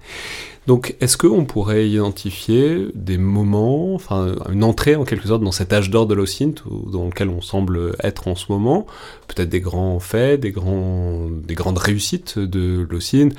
Donc 0.68 0.96
est-ce 1.00 1.18
qu'on 1.18 1.46
pourrait 1.46 1.90
identifier 1.90 2.88
des 2.94 3.18
moments, 3.18 3.96
enfin 3.96 4.36
une 4.52 4.64
entrée 4.64 4.96
en 4.96 5.06
quelque 5.06 5.28
sorte 5.28 5.44
dans 5.44 5.52
cet 5.52 5.74
âge 5.74 5.90
d'or 5.90 6.06
de 6.06 6.14
l'OSINT, 6.14 6.56
dans 6.92 7.06
lequel 7.06 7.30
on 7.30 7.42
semble 7.42 7.96
être 8.04 8.28
en 8.28 8.36
ce 8.36 8.52
moment, 8.52 8.86
peut-être 9.28 9.50
des 9.50 9.62
grands 9.62 10.00
faits, 10.00 10.42
des, 10.42 10.52
grands, 10.52 11.30
des 11.30 11.56
grandes 11.56 11.78
réussites 11.78 12.38
de 12.38 12.86
l'OSINT, 12.90 13.30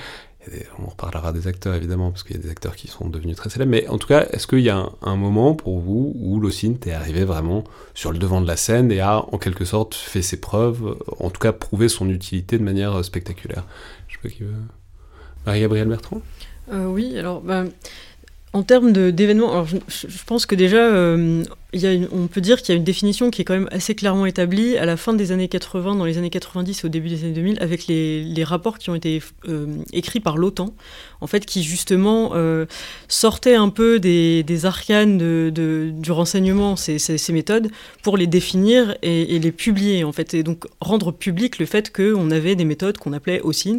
on 0.79 0.91
reparlera 0.91 1.33
des 1.33 1.47
acteurs 1.47 1.75
évidemment, 1.75 2.11
parce 2.11 2.23
qu'il 2.23 2.37
y 2.37 2.39
a 2.39 2.43
des 2.43 2.51
acteurs 2.51 2.77
qui 2.77 2.89
sont 2.89 3.09
devenus 3.09 3.37
très 3.37 3.51
célèbres, 3.51 3.71
mais 3.71 3.89
en 3.89 3.99
tout 3.99 4.09
cas, 4.09 4.27
est-ce 4.33 4.47
qu'il 4.47 4.61
y 4.61 4.71
a 4.71 4.89
un, 5.03 5.17
moment 5.17 5.55
pour 5.55 5.79
vous 5.79 6.13
où 6.17 6.41
l'OSINT 6.41 6.87
est 6.87 6.93
arrivé 6.93 7.25
vraiment 7.25 7.65
sur 7.95 8.13
le 8.13 8.19
devant 8.19 8.41
de 8.41 8.47
la 8.47 8.57
scène 8.57 8.91
et 8.91 9.01
a 9.01 9.25
en 9.33 9.39
quelque 9.39 9.65
sorte 9.65 9.95
fait 9.95 10.23
ses 10.23 10.41
preuves, 10.41 10.97
en 11.21 11.31
tout 11.31 11.41
cas 11.41 11.53
prouvé 11.53 11.89
son 11.89 12.09
utilité 12.09 12.59
de 12.59 12.65
manière 12.65 13.05
spectaculaire? 13.05 13.65
Je 14.09 14.15
sais 14.15 14.21
pas 14.23 14.29
qui 14.29 14.43
veut. 14.43 14.53
Marie-Gabrielle 15.47 15.89
Bertrand? 15.89 16.23
Euh, 16.73 16.87
Oui, 16.87 17.19
alors. 17.19 17.41
Ben, 17.41 17.69
en 18.53 18.63
termes 18.63 18.93
d'événements, 18.93 19.65
je, 19.65 19.79
je, 19.89 20.25
pense 20.27 20.45
que 20.45 20.55
déjà, 20.55 20.77
euh, 20.77 21.43
on 21.75 22.27
peut 22.27 22.43
dire 22.43 22.61
qu'il 22.61 22.75
y 22.75 22.77
a 22.77 22.77
une 22.77 22.85
définition 22.85 23.31
qui 23.31 23.41
est 23.41 23.45
quand 23.45 23.55
même 23.55 23.69
assez 23.71 23.95
clairement 23.95 24.27
établie 24.27 24.77
à 24.77 24.85
la 24.85 24.99
fin 24.99 25.15
des 25.15 25.33
années 25.33 25.49
80, 25.49 25.97
dans 25.97 26.05
les 26.05 26.19
années 26.19 26.29
90 26.29 26.83
et 26.83 26.87
au 26.87 26.91
début 26.91 27.09
des 27.09 27.25
années 27.25 27.33
2000, 27.33 27.59
avec 27.63 27.87
les, 27.87 28.45
rapports 28.45 28.79
qui 28.79 28.91
ont 28.91 28.95
été 28.95 29.23
euh, 29.49 29.67
écrits 29.93 30.21
par 30.21 30.37
l'OTAN, 30.37 30.75
en 31.21 31.27
fait, 31.27 31.47
qui 31.47 31.63
justement 31.63 32.33
euh, 32.35 32.67
sortaient 33.09 33.55
un 33.55 33.71
peu 33.71 34.01
des, 34.01 34.45
arcanes 34.65 35.17
de, 35.17 35.93
du 35.95 36.13
renseignement, 36.13 36.77
ces, 36.77 36.99
ces, 36.99 37.33
méthodes, 37.33 37.69
pour 38.03 38.17
les 38.17 38.27
définir 38.27 38.97
et, 39.03 39.39
les 39.39 39.53
publier, 39.53 40.05
en 40.05 40.13
fait, 40.13 40.35
et 40.35 40.43
donc 40.43 40.67
rendre 40.81 41.11
public 41.11 41.59
le 41.59 41.67
fait 41.67 41.91
qu'on 41.91 42.31
avait 42.31 42.55
des 42.55 42.65
méthodes 42.65 42.99
qu'on 42.99 43.15
appelait 43.15 43.41
OSINT, 43.43 43.79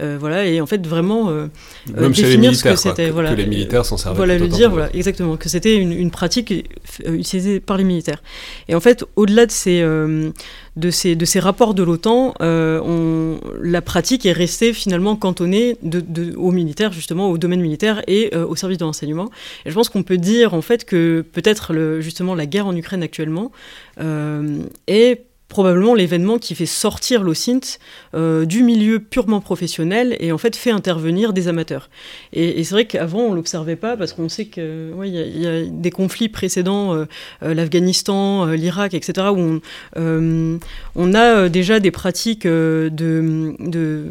euh, 0.00 0.16
voilà, 0.18 0.46
et 0.46 0.60
en 0.60 0.66
fait 0.66 0.86
vraiment 0.86 1.30
définir 1.86 2.54
ce 2.54 2.64
que 2.64 2.76
c'était, 2.76 3.10
voilà, 3.10 3.32
que 3.32 3.36
les 3.36 3.46
militaires 3.46 3.84
s'en 3.84 3.98
servaient. 3.98 4.16
Voilà, 4.16 4.38
le 4.38 4.48
dire, 4.48 4.70
voilà, 4.70 4.88
exactement, 4.94 5.36
que 5.36 5.50
c'était 5.50 5.76
une, 5.76 5.92
une 5.92 6.10
pratique 6.10 6.50
par 7.64 7.76
les 7.76 7.84
militaires. 7.84 8.22
Et 8.68 8.74
en 8.74 8.80
fait, 8.80 9.04
au-delà 9.16 9.46
de 9.46 9.50
ces, 9.50 9.80
euh, 9.82 10.30
de, 10.76 10.90
ces, 10.90 11.16
de 11.16 11.24
ces 11.24 11.40
rapports 11.40 11.74
de 11.74 11.82
l'OTAN, 11.82 12.34
euh, 12.40 13.36
la 13.60 13.82
pratique 13.82 14.26
est 14.26 14.32
restée 14.32 14.72
finalement 14.72 15.16
cantonnée 15.16 15.76
de, 15.82 16.00
de, 16.00 16.34
aux 16.36 16.52
militaires, 16.52 16.92
justement, 16.92 17.30
au 17.30 17.38
domaine 17.38 17.60
militaire 17.60 18.02
et 18.06 18.34
euh, 18.34 18.46
au 18.46 18.56
service 18.56 18.78
de 18.78 18.84
renseignement. 18.84 19.30
Et 19.64 19.70
je 19.70 19.74
pense 19.74 19.88
qu'on 19.88 20.02
peut 20.02 20.18
dire, 20.18 20.54
en 20.54 20.62
fait, 20.62 20.84
que 20.84 21.24
peut-être 21.32 21.98
justement 22.00 22.34
la 22.34 22.46
guerre 22.46 22.66
en 22.66 22.76
Ukraine 22.76 23.02
actuellement 23.02 23.52
est 24.86 25.25
probablement 25.48 25.94
l'événement 25.94 26.38
qui 26.38 26.54
fait 26.54 26.66
sortir 26.66 27.22
l'OSINT 27.22 27.78
euh, 28.14 28.44
du 28.44 28.64
milieu 28.64 28.98
purement 28.98 29.40
professionnel 29.40 30.16
et 30.18 30.32
en 30.32 30.38
fait 30.38 30.56
fait 30.56 30.70
intervenir 30.70 31.32
des 31.32 31.46
amateurs. 31.46 31.88
Et, 32.32 32.64
c'est 32.64 32.74
vrai 32.74 32.86
qu'avant 32.86 33.20
on 33.20 33.34
l'observait 33.34 33.76
pas 33.76 33.96
parce 33.96 34.12
qu'on 34.12 34.28
sait 34.28 34.46
qu'il 34.46 34.92
ouais, 34.94 35.08
y, 35.08 35.40
y, 35.40 35.46
a 35.46 35.64
des 35.64 35.90
conflits 35.90 36.28
précédents, 36.28 36.94
euh, 36.94 37.04
euh, 37.44 37.54
l'Afghanistan, 37.54 38.46
l'Irak, 38.46 38.94
etc., 38.94 39.28
où 39.32 39.60
on, 39.96 40.58
on 40.96 41.14
a 41.14 41.48
déjà 41.48 41.78
des 41.78 41.90
pratiques 41.90 42.46
de, 42.46 42.90
de, 42.90 44.10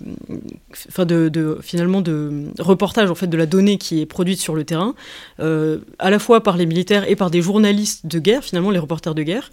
de, 1.00 1.60
finalement 1.62 2.02
de 2.02 2.46
reportage 2.60 3.12
en 3.12 3.16
fait 3.16 3.28
de 3.28 3.38
la 3.38 3.46
donnée 3.46 3.78
qui 3.78 4.02
est 4.02 4.06
produite 4.06 4.40
sur 4.40 4.56
le 4.56 4.64
terrain, 4.64 4.96
à 5.40 6.10
la 6.10 6.20
fois 6.20 6.42
par 6.42 6.56
les 6.58 6.66
militaires 6.66 7.10
et 7.10 7.16
par 7.16 7.30
des 7.30 7.42
journalistes 7.42 8.06
de 8.06 8.20
guerre, 8.20 8.44
finalement 8.44 8.72
les 8.72 8.80
reporters 8.80 9.16
de 9.16 9.24
guerre. 9.24 9.52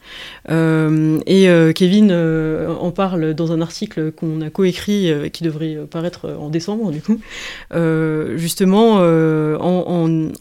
et 0.48 1.71
Kevin 1.72 2.10
euh, 2.10 2.74
en 2.74 2.90
parle 2.90 3.34
dans 3.34 3.52
un 3.52 3.60
article 3.60 4.12
qu'on 4.12 4.40
a 4.40 4.50
coécrit, 4.50 5.10
euh, 5.10 5.28
qui 5.28 5.44
devrait 5.44 5.76
paraître 5.90 6.28
en 6.28 6.48
décembre, 6.48 6.90
du 6.90 7.00
coup, 7.00 7.20
euh, 7.74 8.36
justement 8.36 8.96
en, 8.96 9.84
en 9.86 10.32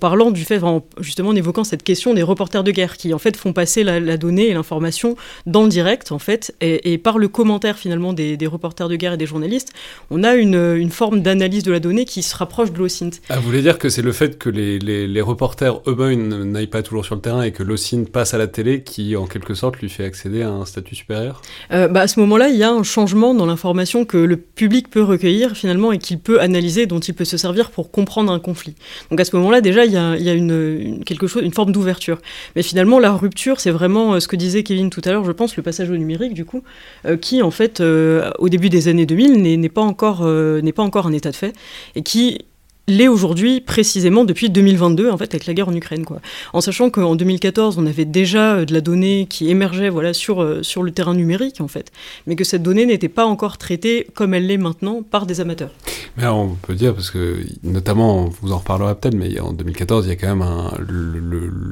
parlant 0.00 0.30
du 0.30 0.44
fait, 0.44 0.60
justement 0.98 1.30
en 1.30 1.36
évoquant 1.36 1.64
cette 1.64 1.82
question 1.82 2.14
des 2.14 2.22
reporters 2.22 2.64
de 2.64 2.70
guerre 2.70 2.96
qui 2.96 3.14
en 3.14 3.18
fait 3.18 3.36
font 3.36 3.52
passer 3.52 3.84
la, 3.84 4.16
donnée 4.16 4.48
et 4.48 4.54
l'information 4.54 5.16
dans 5.46 5.62
le 5.62 5.68
direct 5.68 6.12
en 6.12 6.18
fait 6.18 6.54
et, 6.60 6.98
par 6.98 7.18
le 7.18 7.28
commentaire 7.28 7.78
finalement 7.78 8.12
des, 8.12 8.36
reporters 8.46 8.88
de 8.88 8.96
guerre 8.96 9.12
et 9.14 9.16
des 9.16 9.26
journalistes, 9.26 9.72
on 10.10 10.24
a 10.24 10.34
une, 10.34 10.76
une 10.76 10.90
forme 10.90 11.22
d'analyse 11.22 11.62
de 11.62 11.72
la 11.72 11.80
donnée 11.80 12.04
qui 12.04 12.22
se 12.22 12.34
rapproche 12.36 12.72
de 12.72 12.78
l'OSINT. 12.78 13.10
Ah, 13.28 13.36
vous 13.36 13.42
voulez 13.42 13.62
dire 13.62 13.78
que 13.78 13.88
c'est 13.88 14.02
le 14.02 14.12
fait 14.12 14.38
que 14.38 14.48
les, 14.48 14.78
les, 14.78 15.20
reporters 15.20 15.80
eux-mêmes 15.86 16.50
n'aillent 16.50 16.66
pas 16.66 16.82
toujours 16.82 17.04
sur 17.04 17.14
le 17.14 17.20
terrain 17.20 17.42
et 17.42 17.52
que 17.52 17.62
l'OSINT 17.62 18.04
passe 18.10 18.34
à 18.34 18.38
la 18.38 18.46
télé 18.46 18.82
qui 18.82 19.16
en 19.16 19.26
quelque 19.26 19.54
sorte 19.54 19.78
lui 19.78 19.88
fait 19.88 20.04
accéder 20.04 20.42
à 20.42 20.50
un 20.50 20.64
statut 20.64 20.94
supérieur? 20.94 21.42
Euh, 21.72 21.88
bah, 21.88 22.02
À 22.02 22.08
ce 22.08 22.18
moment-là, 22.20 22.48
il 22.48 22.56
y 22.56 22.62
a 22.62 22.70
un 22.70 22.82
changement 22.82 23.34
dans 23.34 23.46
l'information 23.46 24.04
que 24.04 24.16
le 24.16 24.36
public 24.36 24.88
peut 24.90 25.02
recueillir 25.02 25.56
finalement 25.56 25.92
et 25.92 25.98
qu'il 25.98 26.18
peut 26.18 26.40
analyser, 26.40 26.86
dont 26.86 27.00
il 27.00 27.14
peut 27.14 27.24
se 27.24 27.36
servir 27.36 27.70
pour 27.70 27.90
comprendre 27.90 28.32
un 28.32 28.38
conflit. 28.38 28.74
Donc 29.10 29.20
à 29.20 29.24
ce 29.24 29.36
moment-là, 29.36 29.60
déjà, 29.68 29.84
il 29.84 29.92
y 29.92 29.96
a, 30.30 30.34
une, 30.34 31.02
quelque 31.04 31.26
chose, 31.26 31.42
une 31.42 31.52
forme 31.52 31.72
d'ouverture. 31.72 32.18
Mais 32.56 32.62
finalement, 32.62 32.98
la 32.98 33.12
rupture, 33.12 33.60
c'est 33.60 33.70
vraiment 33.70 34.14
euh, 34.14 34.20
ce 34.20 34.28
que 34.28 34.36
disait 34.36 34.62
Kevin 34.62 34.90
tout 34.90 35.02
à 35.04 35.10
l'heure, 35.10 35.24
je 35.24 35.32
pense, 35.32 35.56
le 35.56 35.62
passage 35.62 35.90
au 35.90 35.96
numérique, 35.96 36.34
du 36.34 36.44
coup, 36.44 36.62
euh, 37.06 37.16
qui, 37.16 37.42
en 37.42 37.50
fait, 37.50 37.80
euh, 37.80 38.30
au 38.38 38.48
début 38.48 38.68
des 38.68 38.88
années 38.88 39.06
2000, 39.06 39.42
n'est 39.60 39.68
pas, 39.68 39.82
encore, 39.82 40.26
n'est 40.26 40.72
pas 40.72 40.82
encore 40.82 41.06
un 41.06 41.12
état 41.12 41.30
de 41.30 41.36
fait, 41.36 41.52
et 41.94 42.02
qui 42.02 42.46
l'est 42.88 43.06
aujourd'hui 43.06 43.60
précisément 43.60 44.24
depuis 44.24 44.50
2022 44.50 45.10
en 45.10 45.16
fait 45.16 45.32
avec 45.34 45.46
la 45.46 45.54
guerre 45.54 45.68
en 45.68 45.74
Ukraine 45.74 46.04
quoi. 46.04 46.20
En 46.52 46.60
sachant 46.60 46.90
qu'en 46.90 47.14
2014 47.14 47.78
on 47.78 47.86
avait 47.86 48.04
déjà 48.04 48.54
euh, 48.54 48.64
de 48.64 48.72
la 48.74 48.80
donnée 48.80 49.26
qui 49.28 49.50
émergeait 49.50 49.90
voilà 49.90 50.12
sur 50.12 50.42
euh, 50.42 50.62
sur 50.62 50.82
le 50.82 50.90
terrain 50.90 51.14
numérique 51.14 51.60
en 51.60 51.68
fait, 51.68 51.92
mais 52.26 52.34
que 52.34 52.44
cette 52.44 52.62
donnée 52.62 52.86
n'était 52.86 53.08
pas 53.08 53.26
encore 53.26 53.58
traitée 53.58 54.06
comme 54.14 54.34
elle 54.34 54.46
l'est 54.46 54.56
maintenant 54.56 55.02
par 55.02 55.26
des 55.26 55.40
amateurs. 55.40 55.70
Mais 56.16 56.26
on 56.26 56.56
peut 56.62 56.74
dire 56.74 56.94
parce 56.94 57.10
que 57.10 57.36
notamment 57.62 58.24
on 58.24 58.30
vous 58.40 58.52
en 58.52 58.58
reparlera 58.58 58.94
peut-être, 58.94 59.14
mais 59.14 59.38
en 59.38 59.52
2014 59.52 60.06
il 60.06 60.08
y 60.08 60.12
a 60.12 60.16
quand 60.16 60.34
même 60.34 60.44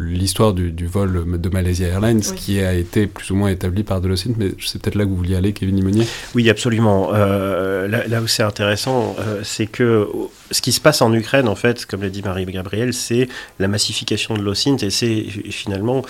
l'histoire 0.06 0.52
du, 0.52 0.86
vol 0.86 1.40
de 1.40 1.48
Malaysia 1.48 1.86
Airlines 1.86 2.20
qui 2.20 2.60
a 2.60 2.74
été 2.74 3.06
plus 3.06 3.30
ou 3.30 3.36
moins 3.36 3.48
établi 3.48 3.82
par 3.82 4.00
Delocine, 4.00 4.34
mais 4.38 4.50
c'est 4.64 4.80
peut-être 4.80 4.94
là 4.94 5.04
que 5.04 5.08
vous 5.08 5.16
vouliez 5.16 5.36
aller, 5.36 5.52
Kevin 5.52 5.76
Limonier. 5.76 6.06
Oui, 6.34 6.48
absolument. 6.50 7.10
Euh, 7.14 7.88
là, 7.88 8.22
où 8.22 8.26
c'est 8.26 8.42
intéressant, 8.42 9.16
c'est 9.42 9.66
que 9.66 10.08
ce 10.50 10.60
qui 10.60 10.72
se 10.72 10.80
passe 10.80 11.02
en 11.02 11.12
Ukraine, 11.12 11.48
en 11.48 11.54
fait, 11.54 11.86
comme 11.86 12.02
l'a 12.02 12.08
dit 12.08 12.22
Marie-Gabrielle, 12.22 12.94
c'est 12.94 13.28
la 13.58 13.68
massification 13.68 14.34
de 14.34 14.42
l'OSINT 14.42 14.78
et 14.82 14.90
c'est 14.90 15.24
finalement 15.50 16.02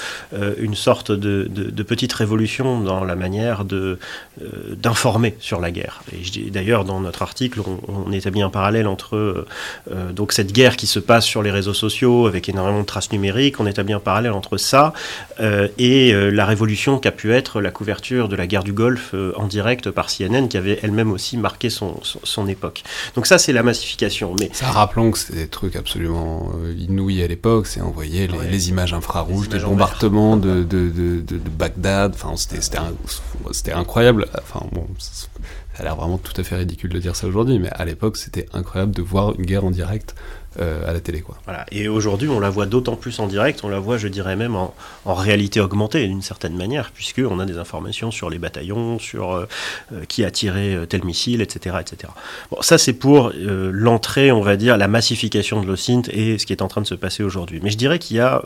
une 0.59 0.75
sorte 0.75 1.13
de, 1.13 1.49
petite 1.83 2.13
révolution 2.13 2.81
dans 2.81 3.05
la 3.05 3.15
manière 3.15 3.65
de, 3.65 3.99
d'informer 4.77 5.37
sur 5.39 5.61
la 5.61 5.71
guerre. 5.71 6.03
Et 6.13 6.51
d'ailleurs, 6.51 6.85
dans 6.85 7.01
notre 7.01 7.23
article, 7.23 7.61
on, 7.89 8.13
établit 8.13 8.43
un 8.43 8.51
parallèle 8.51 8.87
entre 8.87 9.47
donc 10.13 10.33
cette 10.33 10.53
guerre 10.53 10.77
qui 10.77 10.87
se 10.87 10.99
passe 10.99 11.25
sur 11.25 11.43
les 11.43 11.51
réseaux 11.51 11.75
sociaux 11.75 12.27
avec 12.27 12.49
énormément 12.49 12.81
de 12.81 12.87
traces 12.87 13.13
numériques, 13.13 13.61
on 13.61 13.67
établit 13.67 13.93
un 13.93 14.01
parallèle 14.01 14.33
entre 14.33 14.57
ça 14.57 14.93
et 15.41 16.13
la 16.13 16.45
révolution 16.45 16.99
qu'a 16.99 17.13
pu 17.13 17.33
être 17.33 17.61
la 17.61 17.71
couverture 17.71 18.29
de 18.29 18.37
la 18.37 18.47
guerre 18.47 18.65
du 18.65 18.73
Golfe 18.73 19.15
en 19.37 19.47
direct 19.47 19.91
par 19.91 20.09
CNN, 20.09 20.49
qui 20.49 20.57
avait 20.57 20.79
elle-même 20.83 21.13
aussi 21.13 21.37
marqué 21.37 21.71
son, 21.71 22.47
époque. 22.49 22.83
Donc 23.15 23.27
ça, 23.27 23.39
c'est 23.39 23.53
la 23.53 23.63
massification. 23.63 24.26
Mais 24.41 24.51
ça, 24.53 24.71
rappelons 24.71 25.11
que 25.11 25.19
c'était 25.19 25.41
des 25.41 25.49
trucs 25.49 25.77
absolument 25.77 26.51
euh, 26.63 26.75
inouïs 26.79 27.23
à 27.23 27.27
l'époque. 27.27 27.67
C'est 27.67 27.81
envoyer 27.81 28.27
les, 28.27 28.69
images 28.69 28.95
infrarouges 28.95 29.49
des 29.49 29.61
bombardements 29.61 30.37
de, 30.37 30.63
de, 30.63 30.91
de, 30.91 31.21
de, 31.21 31.51
Bagdad. 31.51 32.15
Enfin, 32.15 32.35
c'était 32.37 33.73
incroyable. 33.73 34.27
Enfin, 34.39 34.67
bon, 34.73 34.87
ça 35.77 35.83
a 35.83 35.85
l'air 35.85 35.97
vraiment 35.97 36.17
tout 36.17 36.33
à 36.41 36.43
fait 36.43 36.57
ridicule 36.57 36.91
de 36.91 36.99
dire 36.99 37.15
ça 37.15 37.27
aujourd'hui, 37.27 37.59
mais 37.59 37.69
à 37.71 37.85
l'époque, 37.85 38.17
c'était 38.17 38.47
incroyable 38.55 38.95
de 38.95 39.03
voir 39.03 39.35
une 39.39 39.45
guerre 39.45 39.65
en 39.65 39.71
direct 39.71 40.15
euh, 40.59 40.89
à 40.89 40.95
la 40.95 41.01
télé. 41.01 41.21
Quoi. 41.21 41.37
Voilà. 41.45 41.67
Et 41.71 41.87
aujourd'hui, 41.87 42.31
on 42.31 42.41
la 42.41 42.49
voit 42.49 42.65
d'autant 42.65 42.97
plus 42.97 43.19
en 43.21 43.27
direct, 43.27 43.61
on 43.63 43.69
la 43.69 43.79
voit, 43.79 43.99
je 43.99 44.09
dirais 44.09 44.37
même, 44.37 44.57
en, 44.57 44.73
réalité 45.05 45.61
augmentée 45.61 46.07
d'une 46.07 46.23
certaine 46.23 46.57
manière, 46.57 46.93
puisqu'on 46.93 47.39
a 47.41 47.45
des 47.45 47.59
informations 47.59 48.11
sur 48.11 48.31
les 48.31 48.39
bataillons, 48.39 48.99
sur 48.99 49.35
euh, 49.35 49.47
euh, 49.93 50.05
qui 50.09 50.25
a 50.25 50.31
tiré 50.31 50.79
tel 50.89 51.05
missile, 51.05 51.43
etc. 51.43 51.77
etc. 51.81 52.11
Bon, 52.51 52.63
ça, 52.63 52.79
c'est 52.79 52.95
pour 52.95 53.33
l'entrée, 53.37 54.33
on 54.33 54.41
va 54.41 54.57
dire, 54.57 54.79
la 54.79 54.89
massification 54.89 55.61
de 55.61 55.67
l'OSINT 55.67 56.09
et 56.11 56.39
ce 56.39 56.47
qui 56.47 56.55
est 56.55 56.63
en 56.63 56.69
train 56.69 56.81
de 56.81 56.87
se 56.87 56.95
passer 56.95 57.23
aujourd'hui. 57.23 57.61
Mais 57.63 57.71
je 57.71 57.77
dirais 57.77 57.99
qu'il 57.99 58.17
y 58.17 58.21
a, 58.21 58.43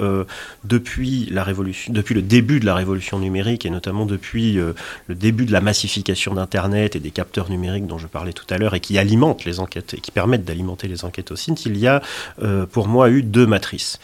depuis, 0.65 1.29
la 1.31 1.45
révolution, 1.45 1.93
depuis 1.93 2.15
le 2.15 2.23
début 2.23 2.59
de 2.59 2.67
la 2.67 2.75
révolution 2.75 3.21
numérique, 3.21 3.67
et 3.67 3.71
notamment 3.71 4.05
depuis 4.05 4.55
le 4.55 4.75
début 5.15 5.45
de 5.45 5.53
la 5.53 5.61
massification 5.61 6.35
d'Internet 6.35 6.97
et 6.97 7.01
des 7.01 7.11
capteurs 7.21 7.51
numériques 7.51 7.87
dont 7.87 7.99
je 7.99 8.07
parlais 8.07 8.33
tout 8.33 8.47
à 8.49 8.57
l'heure, 8.57 8.75
et 8.75 8.81
qui 8.81 8.97
alimentent 8.97 9.45
les 9.45 9.61
enquêtes, 9.61 9.93
et 9.93 10.01
qui 10.01 10.11
permettent 10.11 10.47
d'alimenter 10.47 10.89
les 10.89 11.05
enquêtes 11.05 11.31
OSINT, 11.31 11.67
il 11.67 11.77
y 11.77 11.87
a 11.87 12.01
euh, 12.43 12.65
pour 12.65 12.89
moi, 12.89 13.11
eu 13.11 13.23
deux 13.23 13.47
matrices. 13.47 14.01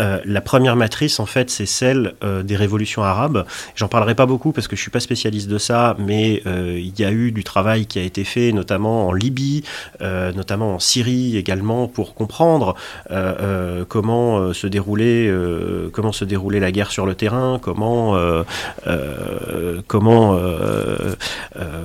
Euh, 0.00 0.20
la 0.24 0.40
première 0.40 0.76
matrice, 0.76 1.20
en 1.20 1.26
fait, 1.26 1.50
c'est 1.50 1.66
celle 1.66 2.14
euh, 2.24 2.42
des 2.42 2.56
révolutions 2.56 3.02
arabes. 3.02 3.46
J'en 3.76 3.88
parlerai 3.88 4.14
pas 4.14 4.26
beaucoup 4.26 4.52
parce 4.52 4.66
que 4.66 4.76
je 4.76 4.82
suis 4.82 4.90
pas 4.90 5.00
spécialiste 5.00 5.48
de 5.48 5.58
ça, 5.58 5.96
mais 5.98 6.42
euh, 6.46 6.78
il 6.78 6.98
y 6.98 7.04
a 7.04 7.12
eu 7.12 7.30
du 7.30 7.44
travail 7.44 7.86
qui 7.86 7.98
a 7.98 8.02
été 8.02 8.24
fait, 8.24 8.52
notamment 8.52 9.08
en 9.08 9.12
Libye, 9.12 9.62
notamment 10.00 10.74
en 10.74 10.78
Syrie 10.78 11.36
également, 11.36 11.88
pour 11.88 12.14
comprendre 12.14 12.74
comment 13.88 14.52
se 14.52 14.66
déroulait 14.66 15.30
la 16.60 16.72
guerre 16.72 16.90
sur 16.90 17.06
le 17.06 17.14
terrain, 17.14 17.58
comment 17.62 18.16
comment 19.86 20.38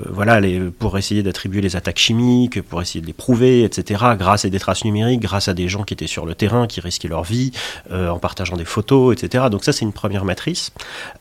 voilà 0.10 0.42
pour 0.80 0.98
essayer 0.98 1.24
d'attribuer 1.24 1.62
les 1.62 1.76
attaques 1.76 2.00
chimiques, 2.00 2.62
pour 2.62 2.82
essayer 2.82 3.02
de 3.02 3.08
les 3.08 3.14
prouver, 3.14 3.64
etc. 3.64 4.04
Grâce 4.18 4.46
à 4.46 4.50
des 4.50 4.60
traces 4.60 4.86
numériques, 4.86 5.22
grâce 5.22 5.48
à 5.48 5.54
des 5.54 5.68
gens 5.68 5.84
qui 5.84 5.94
étaient 5.94 6.08
sur 6.08 6.26
le 6.26 6.36
terrain, 6.36 6.68
qui 6.68 6.82
risquaient 6.82 7.08
leur 7.08 7.24
vie. 7.24 7.52
En 8.08 8.20
partageant 8.20 8.56
des 8.56 8.66
photos, 8.66 9.16
etc. 9.16 9.46
Donc 9.52 9.64
ça, 9.64 9.74
c'est 9.74 9.84
une 9.84 9.94
première 9.94 10.26
matrice 10.26 10.72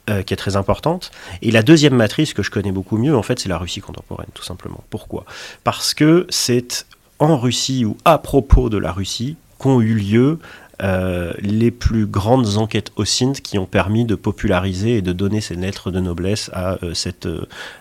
euh, 0.08 0.22
qui 0.22 0.34
est 0.34 0.36
très 0.36 0.56
importante. 0.56 1.10
Et 1.42 1.50
la 1.50 1.62
deuxième 1.62 1.94
matrice 1.94 2.34
que 2.34 2.42
je 2.42 2.50
connais 2.50 2.72
beaucoup 2.72 2.98
mieux, 2.98 3.16
en 3.16 3.22
fait, 3.22 3.38
c'est 3.38 3.48
la 3.48 3.58
Russie 3.58 3.80
contemporaine, 3.80 4.28
tout 4.34 4.44
simplement. 4.44 4.82
Pourquoi? 4.90 5.24
Parce 5.64 5.94
que 5.94 6.26
c'est 6.28 6.86
en 7.18 7.36
Russie 7.38 7.84
ou 7.84 7.96
à 8.04 8.18
propos 8.18 8.68
de 8.68 8.78
la 8.78 8.92
Russie 8.92 9.36
qu'ont 9.58 9.80
eu 9.80 9.94
lieu 9.94 10.38
euh, 10.80 11.32
les 11.40 11.72
plus 11.72 12.06
grandes 12.06 12.56
enquêtes 12.56 12.92
OSINT 12.94 13.32
qui 13.42 13.58
ont 13.58 13.66
permis 13.66 14.04
de 14.04 14.14
populariser 14.14 14.98
et 14.98 15.02
de 15.02 15.12
donner 15.12 15.40
ces 15.40 15.56
lettres 15.56 15.90
de 15.90 15.98
noblesse 15.98 16.50
à, 16.52 16.78
cette, 16.94 17.26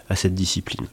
à 0.09 0.15
cette 0.15 0.33
discipline. 0.33 0.87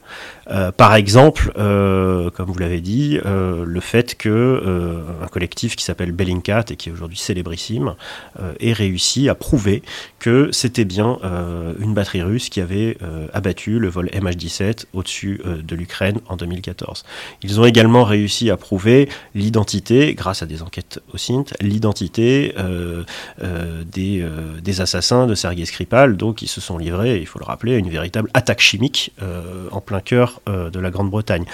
Euh, 0.51 0.71
par 0.71 0.95
exemple, 0.95 1.51
euh, 1.57 2.29
comme 2.29 2.51
vous 2.51 2.59
l'avez 2.59 2.81
dit, 2.81 3.19
euh, 3.25 3.63
le 3.65 3.79
fait 3.79 4.15
que 4.15 5.03
un 5.21 5.27
collectif 5.27 5.75
qui 5.75 5.83
s'appelle 5.83 6.11
Bellingcat 6.11 6.65
et 6.69 6.75
qui 6.75 6.89
est 6.89 6.91
aujourd'hui 6.91 7.17
célébrissime 7.17 7.95
ait 8.59 8.73
réussi 8.73 9.29
à 9.29 9.35
prouver 9.35 9.81
que 10.19 10.49
c'était 10.51 10.85
bien 10.85 11.17
une 11.79 11.93
batterie 11.93 12.21
russe 12.21 12.49
qui 12.49 12.61
avait 12.61 12.97
abattu 13.33 13.79
le 13.79 13.87
vol 13.87 14.07
MH17 14.07 14.85
au-dessus 14.93 15.41
de 15.45 15.75
l'Ukraine 15.75 16.19
en 16.27 16.35
2014. 16.35 17.03
Ils 17.43 17.59
ont 17.59 17.65
également 17.65 18.03
réussi 18.03 18.49
à 18.49 18.57
prouver 18.57 19.09
l'identité, 19.33 20.13
grâce 20.13 20.41
à 20.41 20.45
des 20.45 20.61
enquêtes 20.61 21.01
au 21.13 21.17
SINT, 21.17 21.45
l'identité 21.61 22.53
des, 23.91 24.25
des 24.63 24.81
assassins 24.81 25.27
de 25.27 25.35
Sergei 25.35 25.65
Skripal, 25.65 26.17
donc 26.17 26.37
qui 26.37 26.47
se 26.47 26.61
sont 26.61 26.77
livrés, 26.77 27.19
il 27.19 27.27
faut 27.27 27.39
le 27.39 27.45
rappeler, 27.45 27.75
à 27.75 27.77
une 27.77 27.89
véritable 27.89 28.29
attaque 28.33 28.61
chimique 28.61 29.04
euh, 29.21 29.67
en 29.71 29.81
plein 29.81 29.99
cœur 29.99 30.41
euh, 30.47 30.69
de 30.69 30.79
la 30.79 30.89
Grande-Bretagne. 30.91 31.45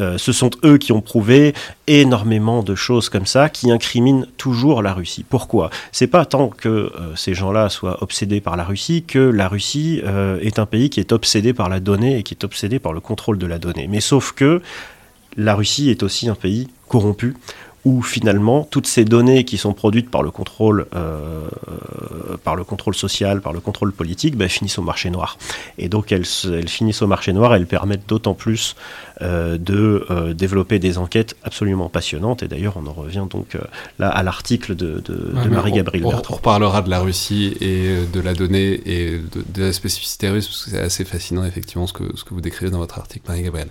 Euh, 0.00 0.18
ce 0.18 0.32
sont 0.32 0.50
eux 0.64 0.78
qui 0.78 0.92
ont 0.92 1.00
prouvé 1.00 1.54
énormément 1.86 2.62
de 2.62 2.74
choses 2.74 3.08
comme 3.08 3.26
ça 3.26 3.48
qui 3.48 3.70
incriminent 3.70 4.26
toujours 4.36 4.82
la 4.82 4.92
Russie. 4.92 5.24
Pourquoi? 5.28 5.70
C'est 5.92 6.06
pas 6.06 6.24
tant 6.24 6.48
que 6.48 6.92
ces 7.14 7.34
gens-là 7.34 7.68
soient 7.68 8.02
obsédés 8.02 8.40
par 8.40 8.56
la 8.56 8.64
Russie 8.64 9.04
que 9.06 9.18
la 9.18 9.48
Russie 9.48 10.02
est 10.40 10.58
un 10.58 10.66
pays 10.66 10.90
qui 10.90 11.00
est 11.00 11.12
obsédé 11.12 11.52
par 11.52 11.68
la 11.68 11.78
donnée 11.80 12.18
et 12.18 12.22
qui 12.22 12.34
est 12.34 12.44
obsédé 12.44 12.78
par 12.78 12.92
le 12.92 13.00
contrôle 13.00 13.38
de 13.38 13.46
la 13.46 13.58
donnée. 13.58 13.86
Mais 13.88 14.00
sauf 14.00 14.32
que 14.32 14.62
la 15.36 15.54
Russie 15.54 15.90
est 15.90 16.02
aussi 16.02 16.28
un 16.28 16.34
pays 16.34 16.68
corrompu 16.88 17.34
où 17.86 18.02
finalement 18.02 18.66
toutes 18.68 18.88
ces 18.88 19.04
données 19.04 19.44
qui 19.44 19.58
sont 19.58 19.72
produites 19.72 20.10
par 20.10 20.24
le 20.24 20.32
contrôle, 20.32 20.86
euh, 20.96 21.46
par 22.42 22.56
le 22.56 22.64
contrôle 22.64 22.96
social, 22.96 23.40
par 23.40 23.52
le 23.52 23.60
contrôle 23.60 23.92
politique, 23.92 24.36
ben, 24.36 24.48
finissent 24.48 24.80
au 24.80 24.82
marché 24.82 25.08
noir. 25.08 25.38
Et 25.78 25.88
donc 25.88 26.10
elles, 26.10 26.26
elles 26.46 26.68
finissent 26.68 27.02
au 27.02 27.06
marché 27.06 27.32
noir, 27.32 27.54
elles 27.54 27.68
permettent 27.68 28.08
d'autant 28.08 28.34
plus 28.34 28.74
euh, 29.22 29.56
de 29.56 30.04
euh, 30.10 30.34
développer 30.34 30.80
des 30.80 30.98
enquêtes 30.98 31.36
absolument 31.44 31.88
passionnantes. 31.88 32.42
Et 32.42 32.48
d'ailleurs, 32.48 32.76
on 32.76 32.88
en 32.88 32.92
revient 32.92 33.26
donc 33.30 33.56
là 34.00 34.08
à 34.08 34.24
l'article 34.24 34.74
de, 34.74 35.00
de, 35.04 35.48
Marie-Gabrielle 35.48 36.02
Bertrand. 36.02 36.34
On 36.34 36.36
reparlera 36.38 36.82
de 36.82 36.90
la 36.90 36.98
Russie 36.98 37.56
et 37.60 38.00
de 38.12 38.20
la 38.20 38.34
donnée 38.34 38.80
et 38.84 39.12
de, 39.12 39.44
de 39.54 39.62
la 39.62 39.72
spécificité 39.72 40.28
russe, 40.28 40.48
parce 40.48 40.64
que 40.64 40.70
c'est 40.72 40.80
assez 40.80 41.04
fascinant 41.04 41.44
effectivement 41.44 41.86
ce 41.86 41.92
que, 41.92 42.16
ce 42.16 42.24
que 42.24 42.34
vous 42.34 42.40
décrivez 42.40 42.72
dans 42.72 42.78
votre 42.78 42.98
article, 42.98 43.26
Marie-Gabrielle. 43.28 43.68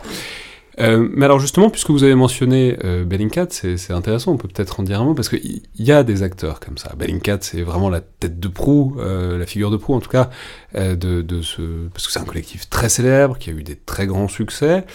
Euh, 0.80 1.08
mais 1.14 1.26
alors 1.26 1.40
justement, 1.40 1.70
puisque 1.70 1.90
vous 1.90 2.04
avez 2.04 2.16
mentionné 2.16 2.78
euh, 2.84 3.06
Bellingcat, 3.06 3.48
c'est 3.50 3.92
intéressant, 3.92 4.34
on 4.34 4.38
peut 4.38 4.48
peut-être 4.48 4.80
en 4.80 4.84
dire 4.84 5.02
un 5.02 5.06
mot, 5.06 5.14
parce 5.14 5.30
qu'il 5.30 5.62
y 5.78 5.92
a 5.92 6.04
des 6.04 6.24
acteurs 6.24 6.60
comme 6.60 6.78
ça. 6.78 6.94
Bellingcat, 6.98 7.38
c'est 7.42 7.62
vraiment 7.62 7.90
la 7.90 8.02
tête 8.02 8.40
de 8.40 8.48
proue, 8.48 8.96
euh, 9.00 9.38
la 9.38 9.46
figure 9.46 9.72
de 9.72 9.78
proue 9.78 9.94
en 9.94 10.00
tout 10.00 10.10
cas, 10.10 10.30
euh, 10.76 10.96
de, 10.96 11.22
de 11.22 11.42
ce... 11.42 11.88
parce 11.94 12.08
que 12.08 12.14
c'est 12.14 12.20
un 12.20 12.26
collectif 12.26 12.70
très 12.70 12.90
célèbre, 12.90 13.38
qui 13.38 13.50
a 13.50 13.54
eu 13.54 13.64
des 13.64 13.76
très 13.76 14.06
grands 14.08 14.28
succès. 14.28 14.86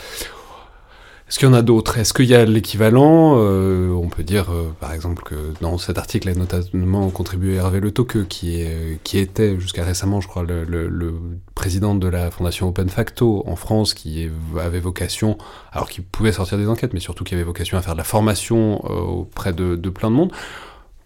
Est-ce 1.31 1.39
qu'il 1.39 1.47
y 1.47 1.51
en 1.53 1.55
a 1.55 1.63
d'autres? 1.63 1.97
Est-ce 1.97 2.13
qu'il 2.13 2.25
y 2.25 2.35
a 2.35 2.45
l'équivalent 2.45 3.37
euh, 3.39 3.93
On 3.93 4.09
peut 4.09 4.25
dire, 4.25 4.51
euh, 4.51 4.75
par 4.81 4.93
exemple, 4.93 5.23
que 5.23 5.55
dans 5.61 5.79
cet 5.79 5.97
article 5.97 6.29
a 6.29 6.35
notamment 6.35 7.09
contribué 7.11 7.55
Hervé 7.55 7.79
Le 7.79 7.93
Toque, 7.93 8.27
qui, 8.27 8.61
est, 8.61 8.99
qui 9.05 9.17
était 9.19 9.57
jusqu'à 9.61 9.85
récemment, 9.85 10.21
je 10.21 10.27
crois, 10.27 10.43
le, 10.43 10.65
le, 10.65 11.15
président 11.55 11.95
de 11.95 12.09
la 12.09 12.33
fondation 12.33 12.67
Open 12.67 12.89
Facto 12.89 13.45
en 13.47 13.55
France, 13.55 13.95
qui 13.95 14.29
avait 14.59 14.81
vocation, 14.81 15.39
alors 15.71 15.89
qu'il 15.89 16.03
pouvait 16.03 16.33
sortir 16.33 16.59
des 16.59 16.67
enquêtes, 16.67 16.95
mais 16.95 17.01
surtout 17.01 17.23
qui 17.23 17.35
avait 17.35 17.45
vocation 17.45 17.79
à 17.79 17.83
faire 17.83 17.93
de 17.93 17.99
la 17.99 18.05
formation 18.05 18.83
euh, 18.91 18.95
auprès 18.95 19.53
de, 19.53 19.77
de 19.77 19.91
plein 19.91 20.11
de 20.11 20.17
monde. 20.17 20.33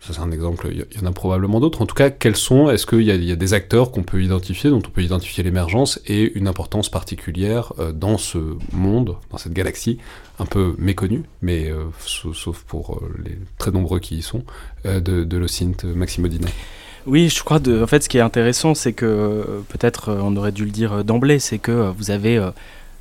Ça, 0.06 0.12
c'est 0.12 0.20
un 0.20 0.32
exemple, 0.32 0.68
il 0.70 1.00
y 1.00 1.02
en 1.02 1.06
a 1.06 1.12
probablement 1.12 1.60
d'autres. 1.60 1.80
En 1.80 1.86
tout 1.86 1.94
cas, 1.94 2.10
quels 2.10 2.36
sont, 2.36 2.68
est-ce 2.68 2.84
qu'il 2.84 3.00
y, 3.00 3.32
a 3.32 3.36
des 3.36 3.54
acteurs 3.54 3.90
qu'on 3.90 4.02
peut 4.02 4.22
identifier, 4.22 4.68
dont 4.68 4.82
on 4.84 4.90
peut 4.90 5.02
identifier 5.02 5.42
l'émergence 5.42 5.98
et 6.06 6.36
une 6.36 6.46
importance 6.46 6.90
particulière 6.90 7.72
euh, 7.78 7.90
dans 7.90 8.18
ce 8.18 8.38
monde, 8.72 9.16
dans 9.30 9.38
cette 9.38 9.54
galaxie, 9.54 9.96
un 10.38 10.44
peu 10.44 10.74
méconnue, 10.76 11.22
mais 11.40 11.70
euh, 11.70 11.84
sauf 12.04 12.64
pour 12.64 12.96
euh, 12.96 13.14
les 13.24 13.38
très 13.56 13.70
nombreux 13.70 13.98
qui 13.98 14.16
y 14.16 14.22
sont, 14.22 14.44
de, 14.84 15.00
de 15.00 15.36
l'OSINT 15.38 15.84
Maximodina 15.94 16.48
oui, 17.06 17.28
je 17.28 17.42
crois, 17.44 17.58
en 17.58 17.86
fait, 17.86 18.02
ce 18.02 18.08
qui 18.08 18.16
est 18.16 18.22
intéressant, 18.22 18.74
c'est 18.74 18.94
que 18.94 19.62
peut-être 19.68 20.10
on 20.10 20.34
aurait 20.38 20.52
dû 20.52 20.64
le 20.64 20.70
dire 20.70 21.04
d'emblée, 21.04 21.38
c'est 21.38 21.58
que 21.58 21.92
vous 21.98 22.10
avez 22.10 22.40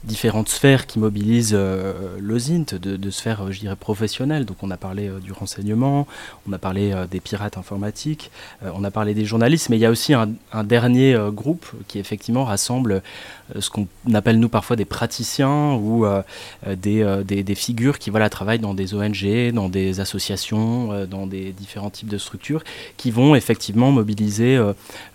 différentes 0.04 0.50
sphères 0.50 0.86
qui 0.86 1.00
mobilisent 1.00 1.54
euh, 1.54 2.18
l'OSINT, 2.20 2.66
de, 2.82 3.10
sphères, 3.10 3.44
euh, 3.44 3.52
je 3.52 3.60
dirais, 3.62 3.76
professionnelles. 3.76 4.46
Donc 4.46 4.58
on 4.62 4.72
a 4.72 4.78
parlé 4.78 5.08
euh, 5.08 5.20
du 5.20 5.32
renseignement, 5.32 6.08
on 6.48 6.54
a 6.54 6.58
parlé 6.58 6.94
des 7.10 7.20
pirates 7.20 7.58
informatiques, 7.58 8.32
on 8.62 8.84
a 8.84 8.92
parlé 8.92 9.13
des 9.13 9.26
journalistes, 9.26 9.70
mais 9.70 9.78
il 9.78 9.82
y 9.82 9.86
a 9.86 9.89
aussi 9.89 10.13
un, 10.13 10.28
dernier 10.63 11.18
groupe 11.30 11.66
qui 11.88 12.00
effectivement 12.00 12.46
rassemble 12.46 13.02
ce 13.60 13.70
qu'on 13.70 13.88
appelle 14.13 14.39
nous 14.39 14.50
parfois 14.50 14.76
des 14.76 14.86
praticiens 14.86 15.74
ou 15.74 16.06
des, 16.66 17.56
figures 17.56 18.00
qui 18.00 18.10
voilà, 18.10 18.30
travaillent 18.30 18.60
dans 18.60 18.74
des 18.74 18.94
ONG, 18.94 19.52
dans 19.54 19.70
des 19.70 20.00
associations, 20.00 21.06
dans 21.06 21.28
des 21.28 21.52
différents 21.52 21.89
types 21.89 22.08
de 22.08 22.18
structures, 22.18 22.63
qui 22.98 23.12
vont 23.12 23.36
effectivement 23.36 23.92
mobiliser 23.92 24.60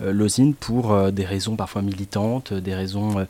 l'OSINT 0.01 0.53
pour 0.59 1.12
des 1.12 1.24
raisons 1.24 1.57
parfois 1.57 1.83
militantes, 1.83 2.53
des 2.53 2.74
raisons 2.74 3.27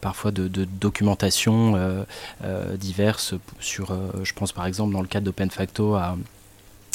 parfois 0.00 0.30
de 0.30 0.48
documentations 0.92 2.04
diverses 2.74 3.34
sur, 3.58 3.96
je 4.22 4.32
pense 4.34 4.52
par 4.52 4.66
exemple 4.66 4.92
dans 4.92 5.00
le 5.00 5.06
cadre 5.06 5.24
d'OpenFacto 5.24 5.94
à 5.94 6.16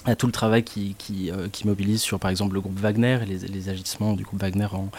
à 0.08 0.16
tout 0.16 0.26
le 0.26 0.32
travail 0.32 0.64
qui, 0.64 0.96
qui, 0.98 1.32
mobilise 1.66 2.02
sur 2.02 2.20
par 2.20 2.32
exemple 2.32 2.56
le 2.56 2.62
groupe 2.62 2.80
Wagner 2.80 3.20
et 3.22 3.48
les, 3.48 3.70
agissements 3.70 4.14
du 4.14 4.24
groupe 4.24 4.42
Wagner 4.42 4.68
en, 4.72 4.90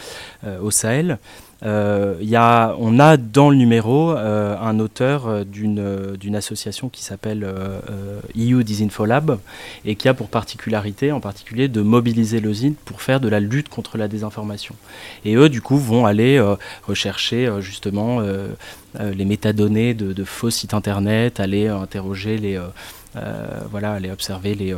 au 0.61 0.71
Sahel. 0.71 1.19
Euh, 1.65 2.15
y 2.21 2.37
a, 2.37 2.75
on 2.79 2.99
a 2.99 3.17
dans 3.17 3.49
le 3.49 3.57
numéro 3.57 4.11
euh, 4.11 4.57
un 4.57 4.79
auteur 4.79 5.27
euh, 5.27 5.43
d'une 5.43 6.35
association 6.35 6.87
qui 6.87 7.03
s'appelle 7.03 7.45
EU 8.37 8.63
Disinfolab 8.63 9.39
et 9.83 9.95
qui 9.95 10.07
a 10.07 10.13
pour 10.13 10.29
particularité 10.29 11.11
en 11.11 11.19
particulier 11.19 11.67
de 11.67 11.81
mobiliser 11.81 12.39
le 12.39 12.53
ZIN 12.53 12.73
pour 12.85 13.01
faire 13.01 13.19
de 13.19 13.27
la 13.27 13.39
lutte 13.39 13.69
contre 13.69 13.97
la 13.97 14.07
désinformation. 14.07 14.75
Et 15.25 15.35
eux, 15.35 15.49
du 15.49 15.61
coup, 15.61 15.77
vont 15.77 16.05
aller 16.05 16.39
rechercher 16.87 17.51
justement 17.59 18.21
les 18.99 19.25
métadonnées 19.25 19.93
de, 19.93 20.23
faux 20.23 20.49
sites 20.49 20.73
internet, 20.73 21.39
aller 21.39 21.67
interroger 21.67 22.37
les. 22.37 22.59
Voilà, 23.15 23.93
aller 23.93 24.11
observer 24.11 24.55
les 24.55 24.73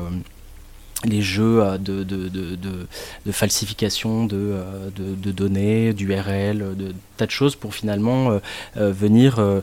les 1.05 1.21
jeux 1.21 1.61
euh, 1.61 1.77
de, 1.77 2.03
de, 2.03 3.31
falsification 3.31 4.27
euh, 4.31 4.89
de, 4.95 5.31
données, 5.31 5.93
d'URL, 5.93 6.75
de 6.75 6.93
tas 7.17 7.25
de 7.25 7.31
choses 7.31 7.55
pour 7.55 7.73
finalement 7.73 8.39
euh, 8.77 8.91
venir 8.91 9.39
euh, 9.39 9.61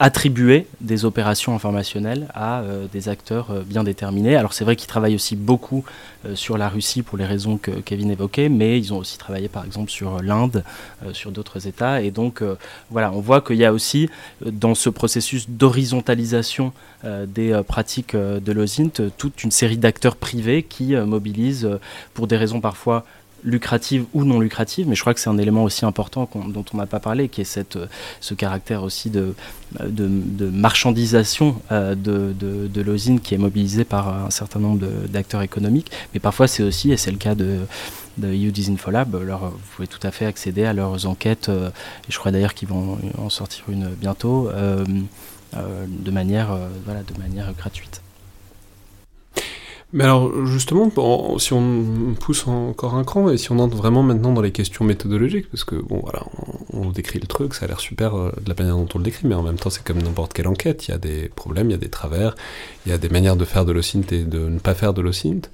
attribuer 0.00 0.66
des 0.80 1.04
opérations 1.04 1.54
informationnelles 1.54 2.26
à 2.34 2.60
euh, 2.60 2.86
des 2.90 3.10
acteurs 3.10 3.50
euh, 3.50 3.62
bien 3.62 3.84
déterminés. 3.84 4.34
Alors 4.34 4.54
c'est 4.54 4.64
vrai 4.64 4.76
qu'ils 4.76 4.88
travaillent 4.88 5.14
aussi 5.14 5.36
beaucoup 5.36 5.84
sur 6.34 6.56
la 6.56 6.68
Russie 6.68 7.02
pour 7.02 7.18
les 7.18 7.26
raisons 7.26 7.58
que 7.58 7.72
Kevin 7.72 8.08
évoquait, 8.08 8.48
mais 8.48 8.78
ils 8.78 8.94
ont 8.94 8.98
aussi 8.98 9.18
travaillé 9.18 9.48
par 9.48 9.64
exemple 9.64 9.90
sur 9.90 10.22
l'Inde, 10.22 10.62
sur 11.12 11.32
d'autres 11.32 11.66
États. 11.66 12.00
Et 12.00 12.12
donc 12.12 12.44
voilà, 12.90 13.10
on 13.10 13.20
voit 13.20 13.40
qu'il 13.40 13.56
y 13.56 13.64
a 13.64 13.72
aussi 13.72 14.08
dans 14.46 14.76
ce 14.76 14.88
processus 14.88 15.50
d'horizontalisation 15.50 16.72
des 17.26 17.60
pratiques 17.66 18.14
de 18.14 18.52
l'OSINT 18.52 19.10
toute 19.18 19.42
une 19.42 19.50
série 19.50 19.78
d'acteurs 19.78 20.14
privés 20.14 20.62
qui 20.62 20.94
mobilisent 20.94 21.68
pour 22.14 22.28
des 22.28 22.36
raisons 22.36 22.60
parfois 22.60 23.04
lucrative 23.44 24.04
ou 24.14 24.24
non 24.24 24.40
lucrative, 24.40 24.88
mais 24.88 24.94
je 24.94 25.00
crois 25.00 25.14
que 25.14 25.20
c'est 25.20 25.30
un 25.30 25.38
élément 25.38 25.64
aussi 25.64 25.84
important 25.84 26.28
dont 26.46 26.64
on 26.72 26.76
n'a 26.76 26.86
pas 26.86 27.00
parlé, 27.00 27.28
qui 27.28 27.40
est 27.40 27.44
cette, 27.44 27.76
euh, 27.76 27.86
ce 28.20 28.34
caractère 28.34 28.82
aussi 28.82 29.10
de, 29.10 29.34
de, 29.80 30.46
marchandisation 30.48 31.56
euh, 31.70 31.94
de, 31.94 32.32
de, 32.32 32.82
l'osine 32.82 33.20
qui 33.20 33.34
est 33.34 33.38
mobilisé 33.38 33.84
par 33.84 34.26
un 34.26 34.30
certain 34.30 34.60
nombre 34.60 34.86
d'acteurs 35.08 35.42
économiques, 35.42 35.90
mais 36.14 36.20
parfois 36.20 36.46
c'est 36.46 36.62
aussi, 36.62 36.92
et 36.92 36.96
c'est 36.96 37.10
le 37.10 37.16
cas 37.16 37.34
de, 37.34 37.60
de 38.18 38.28
EU 38.28 38.50
Disinfolab, 38.50 39.16
alors 39.16 39.50
vous 39.50 39.58
pouvez 39.76 39.88
tout 39.88 40.04
à 40.04 40.10
fait 40.10 40.26
accéder 40.26 40.64
à 40.64 40.72
leurs 40.72 41.06
enquêtes, 41.06 41.48
euh, 41.48 41.68
et 42.08 42.12
je 42.12 42.18
crois 42.18 42.32
d'ailleurs 42.32 42.54
qu'ils 42.54 42.68
vont 42.68 42.98
en 43.18 43.30
sortir 43.30 43.64
une 43.68 43.88
bientôt, 43.88 44.50
de, 45.52 46.10
manière, 46.10 46.56
voilà, 46.84 47.00
de 47.02 47.18
manière 47.18 47.52
gratuite. 47.54 48.01
Mais 49.92 50.04
alors 50.04 50.46
justement, 50.46 50.90
si 51.38 51.52
on 51.52 52.14
pousse 52.18 52.46
encore 52.46 52.94
un 52.94 53.04
cran 53.04 53.28
et 53.28 53.36
si 53.36 53.52
on 53.52 53.58
entre 53.58 53.76
vraiment 53.76 54.02
maintenant 54.02 54.32
dans 54.32 54.40
les 54.40 54.50
questions 54.50 54.86
méthodologiques, 54.86 55.50
parce 55.50 55.64
que 55.64 55.76
bon 55.76 56.00
voilà, 56.02 56.24
on, 56.72 56.90
décrit 56.90 57.18
le 57.18 57.26
truc, 57.26 57.54
ça 57.54 57.66
a 57.66 57.68
l'air 57.68 57.80
super 57.80 58.14
euh, 58.14 58.32
de 58.42 58.48
la 58.48 58.54
manière 58.54 58.76
dont 58.76 58.88
on 58.94 58.98
le 58.98 59.04
décrit, 59.04 59.26
mais 59.26 59.34
en 59.34 59.42
même 59.42 59.56
temps 59.56 59.68
c'est 59.68 59.84
comme 59.84 60.02
n'importe 60.02 60.32
quelle 60.32 60.48
enquête, 60.48 60.88
il 60.88 60.92
y 60.92 60.94
a 60.94 60.98
des 60.98 61.28
problèmes, 61.28 61.68
il 61.68 61.72
y 61.72 61.76
a 61.76 61.78
des 61.78 61.90
travers, 61.90 62.34
il 62.86 62.92
y 62.92 62.94
a 62.94 62.98
des 62.98 63.10
manières 63.10 63.36
de 63.36 63.44
faire 63.44 63.66
de 63.66 63.72
l'OSINT 63.72 64.12
et 64.12 64.24
de 64.24 64.48
ne 64.48 64.58
pas 64.58 64.74
faire 64.74 64.94
de 64.94 65.02
l'OSINT. 65.02 65.50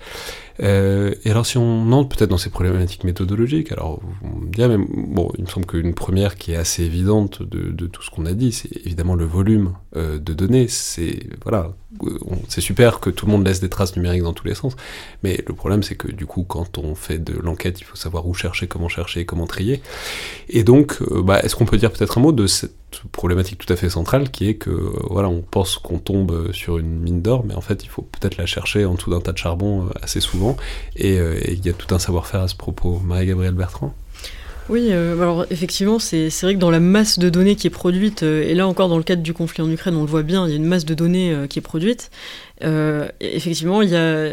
Euh, 0.61 1.15
et 1.25 1.31
alors 1.31 1.47
si 1.47 1.57
on 1.57 1.93
entre 1.93 2.17
peut-être 2.17 2.31
dans 2.31 2.39
ces 2.39 2.51
problématiques 2.51 3.05
méthodologiques, 3.05 3.71
alors 3.73 4.01
bon, 4.33 5.31
il 5.39 5.45
me 5.45 5.49
semble 5.49 5.67
qu'une 5.67 5.95
première 5.95 6.37
qui 6.37 6.53
est 6.53 6.57
assez 6.57 6.83
évidente 6.83 7.43
de, 7.43 7.87
tout 7.87 8.03
ce 8.03 8.11
qu'on 8.11 8.27
a 8.27 8.33
dit, 8.33 8.53
c'est 8.53 8.71
évidemment 8.85 9.15
le 9.15 9.25
volume 9.25 9.75
euh, 9.97 10.19
de 10.19 10.33
données. 10.35 10.67
C'est 10.69 11.21
voilà, 11.43 11.75
c'est 12.49 12.61
super 12.61 13.01
que 13.01 13.11
tout 13.11 13.27
le 13.27 13.33
monde 13.33 13.47
laisse 13.47 13.61
des 13.61 13.69
traces 13.69 13.97
numériques 13.97 14.23
dans 14.23 14.33
tous 14.33 14.47
les 14.47 14.55
sens, 14.55 14.77
mais 15.23 15.43
le 15.47 15.55
problème 15.55 15.83
c'est 15.83 15.97
que 15.97 16.11
du 16.11 16.27
coup 16.27 16.43
quand 16.43 16.79
on 16.79 16.95
fait 16.95 17.19
de 17.19 17.35
l'enquête, 17.39 17.81
il 17.81 17.85
faut 17.85 17.97
savoir 17.97 18.27
où 18.27 18.35
chercher, 18.35 18.67
comment 18.67 18.89
chercher, 18.89 19.25
comment 19.25 19.47
trier. 19.47 19.81
Et 20.49 20.65
donc, 20.65 21.01
euh, 21.03 21.23
bah, 21.23 21.41
est-ce 21.41 21.57
qu'on 21.57 21.67
peut 21.67 21.79
dire 21.79 21.93
peut-être 21.93 22.19
un 22.19 22.21
mot 22.21 22.33
de 22.33 22.47
cette 22.47 22.75
problématique 23.13 23.59
tout 23.59 23.73
à 23.73 23.77
fait 23.77 23.91
centrale 23.91 24.31
qui 24.31 24.49
est 24.49 24.55
que 24.55 24.71
voilà, 25.11 25.29
on 25.29 25.43
pense 25.43 25.79
qu'on 25.79 25.99
tombe 25.99 26.53
sur 26.53 26.79
une 26.79 27.01
mine 27.01 27.23
d'or, 27.23 27.45
mais 27.45 27.55
en 27.55 27.61
fait 27.61 27.85
il 27.85 27.89
faut 27.89 28.03
peut-être 28.03 28.37
la 28.37 28.47
chercher 28.47 28.85
en 28.85 28.95
dessous 28.95 29.11
d'un 29.11 29.21
tas 29.21 29.33
de 29.33 29.39
charbon 29.39 29.87
euh, 29.87 29.91
assez 30.03 30.21
souvent, 30.21 30.57
euh, 31.01 31.39
et 31.41 31.53
il 31.53 31.65
y 31.65 31.69
a 31.69 31.73
tout 31.73 31.95
un 31.95 31.99
savoir-faire 31.99 32.41
à 32.41 32.49
ce 32.49 32.55
propos. 32.55 33.01
Marie-Gabrielle 33.05 33.55
Bertrand? 33.55 33.95
Oui, 34.69 34.93
alors 34.93 35.47
effectivement, 35.51 35.99
c'est 35.99 36.29
vrai 36.43 36.53
que 36.55 36.59
dans 36.59 36.71
la 36.71 36.81
masse 36.81 37.19
de 37.19 37.31
données 37.31 37.57
qui 37.57 37.67
est 37.67 37.71
produite, 37.71 38.23
et 38.23 38.53
là 38.53 38.69
encore 38.69 38.91
dans 38.91 38.99
le 38.99 39.03
cadre 39.03 39.23
du 39.23 39.33
conflit 39.33 39.63
en 39.63 39.71
Ukraine, 39.71 39.97
on 39.97 40.03
le 40.03 40.11
voit 40.11 40.23
bien, 40.23 40.47
il 40.47 40.51
y 40.51 40.53
a 40.53 40.57
une 40.57 40.67
masse 40.67 40.85
de 40.85 40.93
données 40.93 41.35
qui 41.49 41.59
est 41.59 41.63
produite. 41.63 42.11
effectivement, 42.61 43.81
il 43.81 43.89
y 43.89 43.97
a 43.97 44.33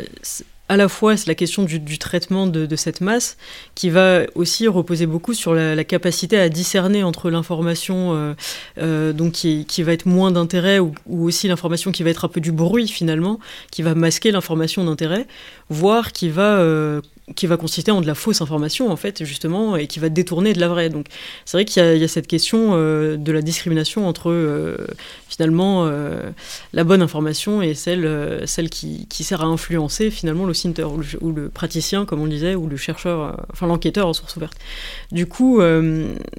à 0.67 0.77
la 0.77 0.87
fois 0.87 1.15
c'est 1.15 1.27
la 1.27 1.35
question 1.35 1.63
du, 1.63 1.97
traitement 1.99 2.47
de, 2.47 2.75
cette 2.75 3.01
masse 3.01 3.37
qui 3.75 3.89
va 3.89 4.21
aussi 4.35 4.67
reposer 4.67 5.05
beaucoup 5.05 5.33
sur 5.33 5.53
la, 5.53 5.83
capacité 5.83 6.39
à 6.39 6.49
discerner 6.49 7.03
entre 7.03 7.29
l'information 7.29 8.13
euh, 8.15 8.33
euh, 8.79 9.13
donc 9.13 9.33
qui, 9.33 9.83
va 9.83 9.93
être 9.93 10.05
moins 10.05 10.31
d'intérêt 10.31 10.79
ou, 10.79 10.93
aussi 11.07 11.47
l'information 11.47 11.91
qui 11.91 12.03
va 12.03 12.09
être 12.09 12.25
un 12.25 12.29
peu 12.29 12.41
du 12.41 12.51
bruit 12.51 12.87
finalement 12.87 13.39
qui 13.71 13.83
va 13.83 13.93
masquer 13.93 14.31
l'information 14.31 14.83
d'intérêt 14.83 15.27
voire 15.69 16.11
qui 16.11 16.29
va 16.29 16.57
euh, 16.57 17.01
qui 17.33 17.47
va 17.47 17.57
consister 17.57 17.89
en 17.89 18.01
de 18.01 18.07
la 18.07 18.13
fausse 18.13 18.41
information, 18.41 18.91
en 18.91 18.95
fait, 18.95 19.23
justement, 19.23 19.75
et 19.75 19.87
qui 19.87 19.97
va 19.97 20.09
détourner 20.09 20.53
de 20.53 20.59
la 20.59 20.67
vraie. 20.67 20.89
Donc, 20.89 21.07
c'est 21.43 21.57
vrai 21.57 21.65
qu'il 21.65 21.81
y, 21.97 22.03
a 22.03 22.07
cette 22.07 22.27
question 22.27 22.71
euh, 22.73 23.17
de 23.17 23.31
la 23.31 23.41
discrimination 23.41 24.07
entre, 24.07 24.29
euh, 24.29 24.77
finalement, 25.27 25.85
euh, 25.87 26.29
la 26.73 26.83
bonne 26.83 27.01
information 27.01 27.63
et 27.63 27.73
celle, 27.73 28.43
celle 28.45 28.69
qui, 28.69 29.07
qui, 29.09 29.23
sert 29.23 29.41
à 29.41 29.45
influencer, 29.45 30.11
finalement, 30.11 30.45
le 30.45 30.53
cinter, 30.53 30.83
ou 30.83 31.31
le, 31.31 31.49
praticien, 31.49 32.05
comme 32.05 32.21
on 32.21 32.25
le 32.25 32.29
disait, 32.29 32.53
ou 32.53 32.67
le 32.67 32.77
chercheur, 32.77 33.43
enfin, 33.51 33.65
l'enquêteur 33.65 34.07
en 34.07 34.13
source 34.13 34.35
ouverte. 34.35 34.57
Du 35.11 35.25
coup, 35.25 35.61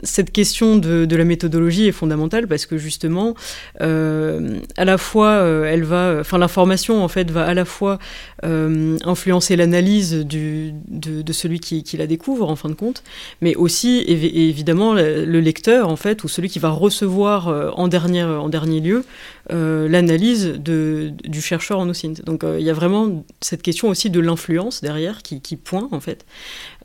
cette 0.05 0.31
question 0.31 0.77
de, 0.77 1.05
de, 1.05 1.17
la 1.17 1.25
méthodologie 1.25 1.89
est 1.89 1.93
fondamentale 1.93 2.47
parce 2.47 2.65
que, 2.65 2.79
justement, 2.79 3.35
à 3.81 4.85
la 4.85 4.99
fois, 4.99 5.39
elle 5.67 5.83
va, 5.83 6.19
enfin, 6.21 6.39
l'information, 6.39 7.03
en 7.03 7.09
fait, 7.09 7.31
va 7.31 7.45
à 7.45 7.55
la 7.55 7.65
fois 7.65 7.99
influencer 8.43 9.57
l'analyse 9.57 10.15
du 10.15 10.76
de, 10.89 11.33
celui 11.33 11.61
qui, 11.61 11.97
la 11.97 12.07
découvre 12.07 12.51
en 12.51 12.57
fin 12.57 12.69
de 12.69 12.75
compte, 12.75 13.03
mais 13.41 13.55
aussi 13.55 14.05
évidemment 14.07 14.95
le 14.95 15.41
lecteur 15.41 15.89
en 15.89 15.97
fait 15.97 16.25
ou 16.25 16.29
celui 16.29 16.49
qui 16.49 16.59
va 16.59 16.71
recevoir 16.71 17.49
euh, 17.49 17.71
en 17.75 17.89
dernier 17.89 18.23
en 18.23 18.49
dernier 18.49 18.81
lieu 18.81 19.05
euh, 19.53 19.89
l'analyse 19.89 20.55
du 20.59 21.41
chercheur 21.41 21.79
en 21.79 21.89
OSINT. 21.89 22.15
Donc 22.25 22.45
euh, 22.45 22.59
il 22.59 22.67
y 22.67 22.71
a 22.71 22.73
vraiment 22.73 23.25
cette 23.41 23.63
question 23.63 23.89
aussi 23.89 24.11
de 24.11 24.21
l'influence 24.21 24.83
derrière 24.83 25.23
qui, 25.23 25.57
pointe 25.57 25.93
en 25.93 26.01
fait. 26.01 26.25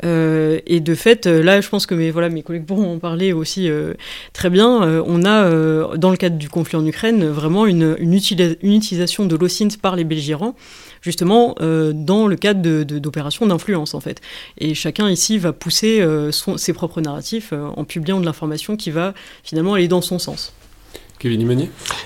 et 0.03 0.79
de 0.79 0.95
fait, 0.95 1.25
là, 1.25 1.61
je 1.61 1.69
pense 1.69 1.85
que 1.85 1.95
mes, 1.95 2.11
collègues 2.41 2.65
pourront 2.65 2.95
en 2.95 2.99
parler 2.99 3.33
aussi 3.33 3.69
très 4.33 4.49
bien. 4.49 5.01
on 5.05 5.25
a, 5.25 5.97
dans 5.97 6.09
le 6.09 6.17
cadre 6.17 6.37
du 6.37 6.49
conflit 6.49 6.77
en 6.77 6.85
Ukraine, 6.85 7.25
vraiment 7.27 7.65
une 7.65 7.95
utilisation 8.13 9.25
de 9.25 9.35
l'OSINT 9.35 9.77
par 9.81 9.95
les 9.95 10.03
belligérants 10.03 10.55
justement 11.01 11.55
euh, 11.61 11.91
dans 11.93 12.27
le 12.27 12.35
cadre 12.35 12.83
d'opérations 12.83 13.45
d'influence 13.45 13.93
en 13.93 13.99
fait. 13.99 14.21
Et 14.57 14.73
chacun 14.73 15.09
ici 15.09 15.37
va 15.37 15.53
pousser 15.53 16.01
euh, 16.01 16.31
ses 16.31 16.73
propres 16.73 17.01
narratifs 17.01 17.49
euh, 17.53 17.67
en 17.75 17.83
publiant 17.83 18.19
de 18.19 18.25
l'information 18.25 18.77
qui 18.77 18.91
va 18.91 19.13
finalement 19.43 19.73
aller 19.73 19.87
dans 19.87 20.01
son 20.01 20.19
sens. 20.19 20.53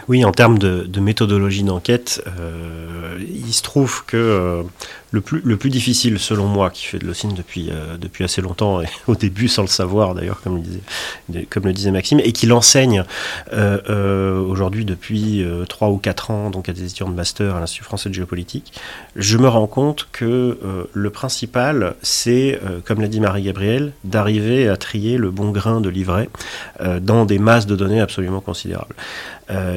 Oui, 0.08 0.24
en 0.26 0.32
termes 0.32 0.58
de, 0.60 1.00
méthodologie 1.00 1.64
d'enquête, 1.64 2.24
il 3.20 3.54
se 3.54 3.62
trouve 3.64 4.04
que 4.06 4.64
le 5.16 5.22
plus, 5.22 5.42
le 5.44 5.56
plus 5.56 5.70
difficile, 5.70 6.20
selon 6.20 6.46
moi, 6.46 6.70
qui 6.70 6.86
fait 6.86 7.00
de 7.00 7.16
depuis, 7.34 7.70
euh, 7.72 7.98
depuis 7.98 8.26
assez 8.26 8.42
longtemps, 8.42 8.82
et 8.82 8.88
au 9.08 9.16
début 9.16 9.48
sans 9.48 9.62
le 9.62 9.70
savoir 9.70 10.14
d'ailleurs, 10.14 10.42
comme, 10.42 10.58
le 10.58 11.74
disait, 11.74 11.92
Maxime, 11.92 12.20
et 12.20 12.34
qui 12.34 12.46
l'enseigne 12.46 13.06
euh, 13.54 13.80
euh, 13.90 14.40
aujourd'hui 14.42 14.84
depuis 14.84 15.46
3 15.70 15.90
ou 15.90 15.98
4 15.98 16.32
ans, 16.32 16.50
donc 16.50 16.68
à 16.68 16.74
des 16.74 16.84
étudiants 16.84 17.10
de 17.10 17.16
master 17.16 17.56
à 17.56 17.62
l'Institut 17.62 17.86
français 17.86 18.10
de 18.10 18.14
géopolitique, 18.14 18.74
je 19.16 19.38
me 19.38 19.48
rends 19.48 19.68
compte 19.68 20.10
que 20.12 20.60
le 20.92 21.10
principal, 21.10 21.96
c'est, 22.02 22.60
comme 22.84 23.00
l'a 23.00 23.08
dit 23.08 23.22
Marie-Gabrielle, 23.22 23.94
d'arriver 24.04 24.68
à 24.68 24.76
trier 24.76 25.18
le 25.18 25.32
bon 25.32 25.52
grain 25.52 25.80
de 25.80 25.88
livret 25.88 26.30
dans 27.02 27.26
des 27.26 27.40
masses 27.40 27.66
de 27.66 27.76
données 27.78 28.02
absolument 28.02 28.42
considérables. 28.42 28.96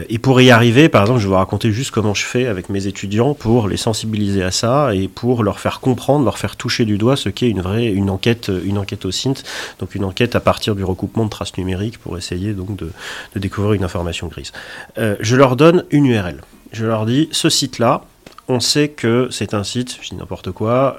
Et 0.09 0.19
pour 0.19 0.41
y 0.41 0.51
arriver, 0.51 0.89
par 0.89 1.03
exemple, 1.03 1.21
je 1.21 1.25
vais 1.27 1.31
vous 1.31 1.37
raconter 1.37 1.73
juste 1.73 1.91
comment 1.91 2.15
je 2.15 2.25
fais 2.25 2.47
avec 2.47 2.71
mes 2.71 2.87
étudiants 2.87 3.35
pour 3.35 3.69
les 3.69 3.77
sensibiliser 3.77 4.43
à 4.43 4.51
ça 4.51 4.95
et 4.95 5.09
pour 5.09 5.43
leur 5.43 5.61
faire 5.61 5.81
comprendre, 5.81 6.25
leur 6.25 6.39
faire 6.39 6.57
toucher 6.57 6.87
du 6.87 6.97
doigt 6.97 7.17
ce 7.17 7.29
qu'est 7.29 7.51
une 7.51 7.61
vraie 7.61 7.87
une 7.87 8.09
enquête, 8.09 8.51
une 8.65 8.79
enquête 8.79 9.05
au 9.05 9.11
SINT, 9.11 9.35
donc 9.79 9.95
une 9.95 10.05
enquête 10.05 10.37
à 10.37 10.41
partir 10.41 10.75
du 10.75 10.85
recoupement 10.85 11.25
de 11.25 11.31
traces 11.31 11.57
numériques 11.59 11.99
pour 11.99 12.17
essayer 12.17 12.53
donc 12.53 12.77
de, 12.77 12.91
découvrir 13.37 13.75
une 13.75 13.85
information 13.85 14.29
grise. 14.29 14.53
Euh, 14.97 15.17
je 15.21 15.37
leur 15.37 15.57
donne 15.57 15.85
une 15.91 16.07
URL. 16.07 16.41
Je 16.73 16.87
leur 16.87 17.07
dis 17.07 17.29
ce 17.33 17.49
site-là, 17.49 18.03
on 18.49 18.61
sait 18.61 18.89
que 18.89 19.29
c'est 19.31 19.55
un 19.55 19.63
site, 19.63 19.99
je 20.01 20.09
dis 20.11 20.17
n'importe 20.17 20.51
quoi, 20.53 20.99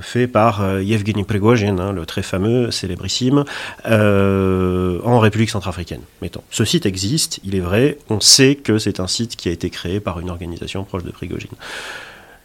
fait 0.00 0.26
par 0.26 0.80
Yevgeny 0.80 1.24
Prigozhin, 1.24 1.78
hein, 1.78 1.92
le 1.92 2.06
très 2.06 2.22
fameux, 2.22 2.70
célébrissime, 2.70 3.44
en 3.84 5.18
République 5.18 5.50
centrafricaine. 5.50 6.02
Mettons. 6.20 6.42
Ce 6.50 6.64
site 6.64 6.86
existe, 6.86 7.40
il 7.44 7.54
est 7.54 7.60
vrai, 7.60 7.98
on 8.08 8.20
sait 8.20 8.54
que 8.54 8.78
c'est 8.78 9.00
un 9.00 9.06
site 9.06 9.36
qui 9.36 9.48
a 9.48 9.52
été 9.52 9.68
créé 9.70 10.00
par 10.00 10.20
une 10.20 10.30
organisation 10.30 10.84
proche 10.84 11.04
de 11.04 11.10
Prigozhin. 11.10 11.48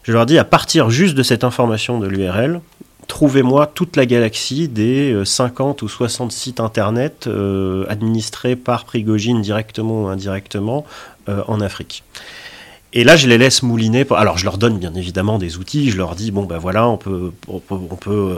Je 0.03 0.11
leur 0.11 0.25
dis, 0.25 0.37
à 0.37 0.43
partir 0.43 0.89
juste 0.89 1.15
de 1.15 1.23
cette 1.23 1.43
information 1.43 1.99
de 1.99 2.07
l'URL, 2.07 2.61
trouvez-moi 3.07 3.67
toute 3.67 3.95
la 3.95 4.05
galaxie 4.05 4.67
des 4.67 5.21
50 5.23 5.81
ou 5.81 5.87
60 5.87 6.31
sites 6.31 6.59
internet 6.59 7.29
administrés 7.89 8.55
par 8.55 8.85
Prigogine 8.85 9.41
directement 9.41 10.03
ou 10.03 10.07
indirectement 10.07 10.85
en 11.27 11.61
Afrique. 11.61 12.03
Et 12.93 13.03
là, 13.03 13.17
je 13.17 13.27
les 13.27 13.37
laisse 13.37 13.63
mouliner. 13.63 14.05
Alors, 14.15 14.37
je 14.37 14.45
leur 14.45 14.57
donne 14.57 14.79
bien 14.79 14.93
évidemment 14.93 15.37
des 15.37 15.57
outils. 15.57 15.91
Je 15.91 15.97
leur 15.97 16.15
dis 16.15 16.31
bon 16.31 16.45
ben 16.45 16.57
voilà, 16.57 16.87
on 16.87 16.95
peut 16.95 17.31
on 17.49 17.59
peut 17.59 17.75
on 17.75 17.95
peut, 17.95 18.37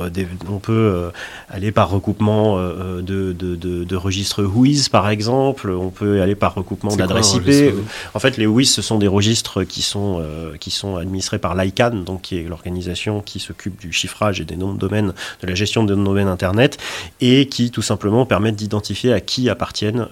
on 0.49 0.57
peut 0.57 0.73
euh, 0.73 1.11
aller 1.49 1.71
par 1.71 1.89
recoupement 1.91 2.57
euh, 2.57 3.01
de, 3.01 3.31
de, 3.31 3.55
de, 3.55 3.95
registres 3.95 4.43
WHOIS 4.43 4.89
par 4.91 5.07
exemple. 5.09 5.69
On 5.69 5.91
peut 5.91 6.21
aller 6.23 6.33
par 6.33 6.55
recoupement 6.55 6.95
d'adresses 6.95 7.35
IP. 7.35 7.75
En 8.15 8.19
fait, 8.19 8.37
les 8.37 8.47
WHOIS 8.47 8.65
ce 8.65 8.81
sont 8.81 8.97
des 8.97 9.07
registres 9.07 9.63
qui 9.63 9.83
sont 9.83 10.19
euh, 10.19 10.57
qui 10.59 10.71
sont 10.71 10.95
administrés 10.95 11.37
par 11.37 11.53
l'ICANN, 11.53 12.03
donc 12.03 12.23
qui 12.23 12.37
est 12.37 12.43
l'organisation 12.43 13.21
qui 13.21 13.39
s'occupe 13.39 13.79
du 13.79 13.91
chiffrage 13.91 14.41
et 14.41 14.45
des 14.45 14.55
noms 14.55 14.73
de 14.73 14.79
domaine, 14.79 15.13
de 15.43 15.47
la 15.47 15.53
gestion 15.53 15.83
des 15.83 15.93
noms 15.93 16.01
de 16.01 16.05
domaine 16.05 16.27
internet, 16.27 16.79
et 17.21 17.47
qui 17.47 17.69
tout 17.69 17.83
simplement 17.83 18.25
permettent 18.25 18.55
d'identifier 18.55 19.13
à 19.13 19.19
qui 19.19 19.47
appartiennent 19.47 20.07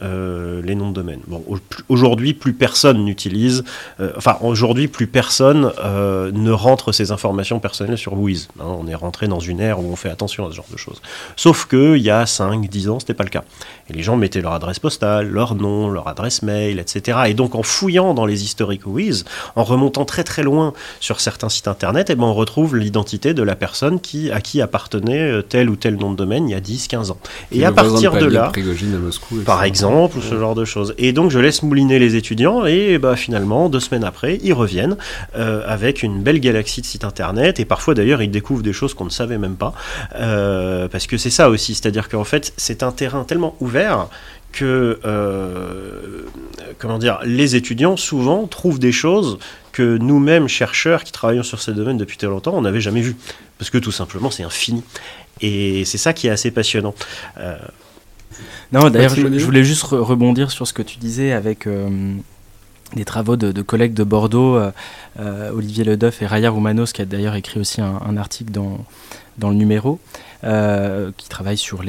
les 0.63 0.75
noms 0.75 0.89
de 0.89 0.95
domaine. 0.95 1.21
Bon, 1.27 1.43
aujourd'hui, 1.89 2.35
plus 2.35 2.53
personne 2.53 3.03
n'utilise. 3.03 3.63
Enfin, 4.27 4.45
aujourd'hui, 4.45 4.87
plus 4.87 5.07
personne 5.07 5.71
euh, 5.83 6.31
ne 6.33 6.51
rentre 6.51 6.91
ses 6.91 7.11
informations 7.11 7.59
personnelles 7.59 7.97
sur 7.97 8.13
Wiz. 8.13 8.49
Hein, 8.59 8.65
on 8.79 8.87
est 8.87 8.95
rentré 8.95 9.27
dans 9.27 9.39
une 9.39 9.59
ère 9.59 9.79
où 9.79 9.91
on 9.91 9.95
fait 9.95 10.09
attention 10.09 10.45
à 10.45 10.51
ce 10.51 10.55
genre 10.55 10.65
de 10.71 10.77
choses. 10.77 11.01
Sauf 11.35 11.65
qu'il 11.65 11.97
y 11.97 12.09
a 12.09 12.25
5, 12.25 12.67
10 12.67 12.89
ans, 12.89 12.99
c'était 12.99 13.13
pas 13.13 13.23
le 13.23 13.29
cas. 13.29 13.43
Et 13.89 13.93
les 13.93 14.03
gens 14.03 14.17
mettaient 14.17 14.41
leur 14.41 14.53
adresse 14.53 14.79
postale, 14.79 15.29
leur 15.29 15.55
nom, 15.55 15.89
leur 15.89 16.07
adresse 16.07 16.41
mail, 16.41 16.79
etc. 16.79 17.19
Et 17.27 17.33
donc, 17.33 17.55
en 17.55 17.63
fouillant 17.63 18.13
dans 18.13 18.25
les 18.25 18.43
historiques 18.43 18.85
Wiz, 18.85 19.23
en 19.55 19.63
remontant 19.63 20.05
très 20.05 20.23
très 20.23 20.43
loin 20.43 20.73
sur 20.99 21.19
certains 21.19 21.49
sites 21.49 21.67
internet, 21.67 22.09
et 22.09 22.13
eh 22.13 22.15
ben, 22.15 22.25
on 22.25 22.33
retrouve 22.33 22.75
l'identité 22.75 23.33
de 23.33 23.43
la 23.43 23.55
personne 23.55 23.99
qui, 23.99 24.31
à 24.31 24.41
qui 24.41 24.61
appartenait 24.61 25.31
euh, 25.31 25.41
tel 25.41 25.69
ou 25.69 25.75
tel 25.75 25.95
nom 25.95 26.11
de 26.11 26.17
domaine 26.17 26.49
il 26.49 26.51
y 26.51 26.55
a 26.55 26.59
10, 26.59 26.87
15 26.87 27.11
ans. 27.11 27.17
Et, 27.51 27.65
à 27.65 27.71
partir 27.71 28.13
de 28.13 28.25
là, 28.25 28.51
par 29.45 29.63
exemple, 29.63 30.19
ce 30.21 30.37
genre 30.37 30.55
de 30.55 30.65
choses. 30.65 30.93
Et 30.97 31.13
donc, 31.13 31.31
je 31.31 31.39
laisse 31.39 31.63
mouliner 31.63 31.99
les 31.99 32.15
étudiants, 32.15 32.65
et 32.65 32.97
bah, 32.97 33.15
finalement, 33.15 33.69
deux 33.69 33.79
semaines 33.79 34.03
après, 34.03 34.16
ils 34.25 34.53
reviennent 34.53 34.97
euh, 35.35 35.61
avec 35.65 36.03
une 36.03 36.21
belle 36.21 36.39
galaxie 36.39 36.81
de 36.81 36.85
sites 36.85 37.03
internet. 37.03 37.59
Et 37.59 37.65
parfois 37.65 37.93
d'ailleurs 37.93 38.21
ils 38.21 38.31
découvrent 38.31 38.63
des 38.63 38.73
choses 38.73 38.93
qu'on 38.93 39.05
ne 39.05 39.09
savait 39.09 39.37
même 39.37 39.55
pas. 39.55 39.73
Euh, 40.15 40.87
parce 40.87 41.07
que 41.07 41.17
c'est 41.17 41.29
ça 41.29 41.49
aussi, 41.49 41.75
c'est-à-dire 41.75 42.09
qu'en 42.09 42.23
fait 42.23 42.53
c'est 42.57 42.83
un 42.83 42.91
terrain 42.91 43.23
tellement 43.23 43.55
ouvert 43.59 44.07
que 44.51 44.99
euh, 45.05 46.23
comment 46.79 46.97
dire, 46.97 47.19
les 47.23 47.55
étudiants 47.55 47.97
souvent 47.97 48.47
trouvent 48.47 48.79
des 48.79 48.91
choses 48.91 49.37
que 49.71 49.97
nous-mêmes 49.97 50.47
chercheurs 50.47 51.03
qui 51.03 51.11
travaillons 51.11 51.43
sur 51.43 51.61
ces 51.61 51.73
domaines 51.73 51.97
depuis 51.97 52.17
très 52.17 52.27
longtemps 52.27 52.53
on 52.55 52.61
n'avait 52.61 52.81
jamais 52.81 53.01
vu 53.01 53.15
parce 53.57 53.69
que 53.69 53.77
tout 53.77 53.91
simplement 53.91 54.31
c'est 54.31 54.43
infini. 54.43 54.83
Et 55.41 55.85
c'est 55.85 55.99
ça 55.99 56.13
qui 56.13 56.27
est 56.27 56.31
assez 56.31 56.49
passionnant. 56.49 56.95
non, 58.71 58.89
d'ailleurs, 58.89 59.13
je, 59.13 59.45
voulais 59.45 59.63
juste 59.63 59.83
rebondir 59.83 60.49
sur 60.49 60.65
ce 60.65 60.73
que 60.73 60.81
tu 60.81 60.97
disais 60.97 61.31
avec 61.31 61.67
des 62.95 63.05
travaux 63.05 63.35
de, 63.35 63.61
collègues 63.61 63.93
de 63.93 64.03
Bordeaux, 64.03 64.55
euh, 64.55 64.71
euh, 65.19 65.51
Olivier 65.51 65.83
Ledeuf 65.83 66.21
et 66.21 66.25
Raya 66.25 66.49
Roumanos, 66.49 66.93
qui 66.93 67.01
a 67.01 67.05
d'ailleurs 67.05 67.35
écrit 67.35 67.59
aussi 67.59 67.81
un, 67.81 68.17
article 68.17 68.51
dans, 68.51 68.77
dans 69.37 69.49
le 69.49 69.55
numéro, 69.55 69.99
euh, 70.43 71.11
qui 71.17 71.27
travaillent 71.27 71.57
sur 71.57 71.83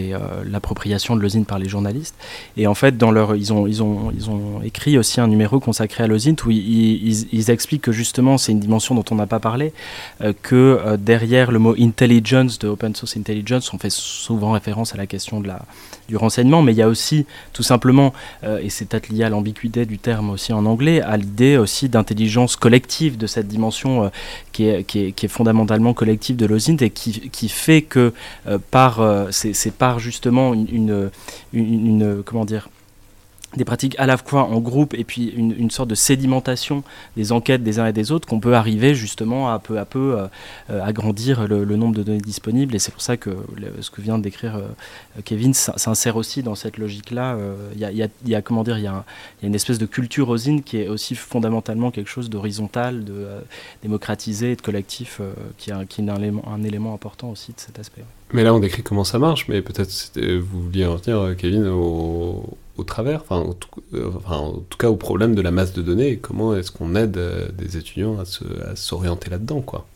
l'appropriation 0.44 1.14
de 1.14 1.20
l'osine 1.20 1.44
par 1.44 1.58
les 1.58 1.68
journalistes. 1.68 2.14
Et 2.56 2.66
en 2.66 2.74
fait, 2.74 2.96
dans 2.96 3.10
leur, 3.10 3.36
ils, 3.36 3.52
ont, 3.52 3.66
ils, 3.66 3.82
ont, 3.82 4.10
ils 4.14 4.28
ont 4.30 4.60
écrit 4.62 4.98
aussi 4.98 5.20
un 5.20 5.28
numéro 5.28 5.60
consacré 5.60 6.04
à 6.04 6.06
l'osine 6.06 6.36
où 6.44 6.50
ils, 6.50 7.50
expliquent 7.50 7.82
que 7.82 7.92
justement, 7.92 8.38
c'est 8.38 8.52
une 8.52 8.60
dimension 8.60 8.94
dont 8.94 9.04
on 9.10 9.14
n'a 9.14 9.26
pas 9.26 9.40
parlé, 9.40 9.72
que 10.42 10.96
derrière 10.96 11.52
le 11.52 11.58
mot 11.58 11.74
intelligence, 11.78 12.58
de 12.58 12.68
open 12.68 12.94
source 12.94 13.16
intelligence, 13.16 13.72
on 13.72 13.78
fait 13.78 13.92
souvent 13.92 14.52
référence 14.52 14.94
à 14.94 14.96
la 14.96 15.06
question 15.06 15.40
de 15.40 15.48
la, 15.48 15.62
du 16.08 16.16
renseignement, 16.16 16.62
mais 16.62 16.72
il 16.72 16.78
y 16.78 16.82
a 16.82 16.88
aussi 16.88 17.26
tout 17.52 17.62
simplement, 17.62 18.12
euh, 18.42 18.58
et 18.62 18.70
c'est 18.70 18.86
peut-être 18.86 19.10
lié 19.10 19.24
à 19.24 19.28
l'ambiguïté 19.28 19.84
du 19.84 19.98
terme 19.98 20.30
aussi 20.30 20.52
en 20.52 20.64
anglais, 20.64 21.02
à 21.02 21.16
l'idée 21.16 21.58
aussi 21.58 21.88
d'intelligence 21.88 22.56
collective 22.56 23.18
de 23.18 23.26
cette 23.26 23.46
dimension 23.46 24.04
euh, 24.04 24.08
qui, 24.52 24.64
est, 24.64 25.28
fondamentalement 25.28 25.92
collective 25.92 26.36
de 26.36 26.46
l'OSINT 26.46 26.78
et 26.80 26.90
qui, 26.90 27.28
qui 27.30 27.48
fait 27.48 27.82
que 27.82 28.12
euh, 28.46 28.58
par, 28.70 29.00
c'est 29.30 29.72
par 29.72 29.98
justement 29.98 30.54
une, 30.54 31.10
une 31.52 32.22
comment 32.24 32.44
dire, 32.44 32.68
des 33.56 33.64
pratiques 33.64 33.98
à 33.98 34.06
la 34.06 34.18
fois 34.18 34.44
en 34.44 34.60
groupe 34.60 34.92
et 34.94 35.04
puis 35.04 35.28
une, 35.28 35.70
sorte 35.70 35.88
de 35.88 35.94
sédimentation 35.94 36.84
des 37.16 37.32
enquêtes 37.32 37.62
des 37.62 37.78
uns 37.78 37.86
et 37.86 37.94
des 37.94 38.12
autres 38.12 38.28
qu'on 38.28 38.40
peut 38.40 38.54
arriver 38.54 38.94
justement 38.94 39.50
à 39.50 39.58
peu 39.58 39.78
à 39.78 39.86
peu 39.86 40.18
euh, 40.70 40.82
agrandir 40.84 41.48
le, 41.48 41.64
nombre 41.64 41.94
de 41.96 42.02
données 42.02 42.20
disponibles. 42.20 42.74
Et 42.74 42.78
c'est 42.78 42.92
pour 42.92 43.00
ça 43.00 43.16
que 43.16 43.30
ce 43.80 43.90
que 43.90 44.02
vient 44.02 44.18
de 44.18 44.22
décrire 44.22 44.56
euh, 44.56 44.68
Kevin 45.24 45.54
s'insère 45.54 46.16
aussi 46.16 46.42
dans 46.42 46.54
cette 46.54 46.76
logique 46.76 47.10
là 47.10 47.36
il 47.74 47.80
y, 48.26 48.34
a, 48.34 48.42
comment 48.42 48.64
dire 48.64 48.76
il 48.78 48.84
y, 48.84 48.86
a 48.86 49.04
une 49.42 49.54
espèce 49.54 49.78
de 49.78 49.86
culture 49.86 50.28
osine 50.28 50.62
qui 50.62 50.78
est 50.78 50.88
aussi 50.88 51.14
fondamentalement 51.14 51.90
quelque 51.90 52.10
chose 52.10 52.28
d'horizontal 52.28 53.04
de 53.04 53.14
euh, 53.14 53.40
démocratisé 53.82 54.52
et 54.52 54.56
de 54.56 54.62
collectif 54.62 55.20
qui, 55.56 55.70
est, 55.70 55.72
un, 55.72 56.62
élément, 56.64 56.94
important 56.94 57.30
aussi 57.30 57.52
de 57.52 57.60
cet 57.60 57.78
aspect. 57.78 58.04
Mais 58.32 58.44
là 58.44 58.52
on 58.52 58.58
décrit 58.58 58.82
comment 58.82 59.04
ça 59.04 59.18
marche 59.18 59.48
mais 59.48 59.62
peut-être 59.62 60.20
vous 60.40 60.64
vouliez 60.64 60.84
revenir 60.84 61.34
Kevin 61.36 61.66
au 61.66 62.58
au 62.78 62.84
travers, 62.84 63.20
enfin, 63.20 63.44
euh, 63.94 64.10
enfin, 64.16 64.36
en 64.36 64.52
tout 64.52 64.78
cas 64.78 64.88
au 64.88 64.96
problème 64.96 65.34
de 65.34 65.42
la 65.42 65.50
masse 65.50 65.72
de 65.72 65.82
données, 65.82 66.16
comment 66.16 66.54
est-ce 66.54 66.70
qu'on 66.70 66.94
aide 66.94 67.16
euh, 67.16 67.48
des 67.52 67.76
étudiants 67.76 68.16
à 68.18 68.76
s'orienter 68.76 69.30
là-dedans, 69.30 69.60
quoi. 69.60 69.86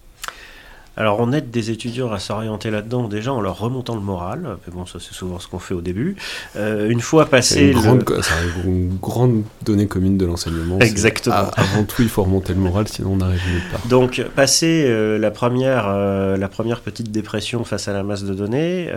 Alors 0.96 1.20
on 1.20 1.32
aide 1.32 1.50
des 1.50 1.70
étudiants 1.70 2.12
à 2.12 2.18
s'orienter 2.18 2.70
là-dedans 2.70 3.08
déjà 3.08 3.32
en 3.32 3.40
leur 3.40 3.58
remontant 3.58 3.94
le 3.94 4.02
moral, 4.02 4.58
mais 4.66 4.72
bon 4.72 4.84
ça 4.84 4.98
c'est 5.00 5.14
souvent 5.14 5.38
ce 5.38 5.48
qu'on 5.48 5.58
fait 5.58 5.72
au 5.72 5.80
début. 5.80 6.16
Euh, 6.56 6.90
une 6.90 7.00
fois 7.00 7.26
passé 7.26 7.68
une, 7.68 7.80
grande, 7.80 8.04
une 8.64 8.96
grande 8.98 9.42
donnée 9.62 9.86
commune 9.86 10.18
de 10.18 10.26
l'enseignement. 10.26 10.78
Exactement. 10.80 11.50
avant 11.56 11.84
tout 11.84 12.02
il 12.02 12.10
faut 12.10 12.24
remonter 12.24 12.52
le 12.52 12.60
moral 12.60 12.88
sinon 12.88 13.12
on 13.12 13.16
n'arrive 13.16 13.40
nulle 13.50 13.62
part. 13.70 13.80
Donc 13.88 14.22
passer 14.34 14.84
euh, 14.86 15.18
la, 15.18 15.30
première, 15.30 15.86
euh, 15.88 16.36
la 16.36 16.48
première 16.48 16.80
petite 16.80 17.10
dépression 17.10 17.64
face 17.64 17.88
à 17.88 17.94
la 17.94 18.02
masse 18.02 18.24
de 18.24 18.34
données, 18.34 18.90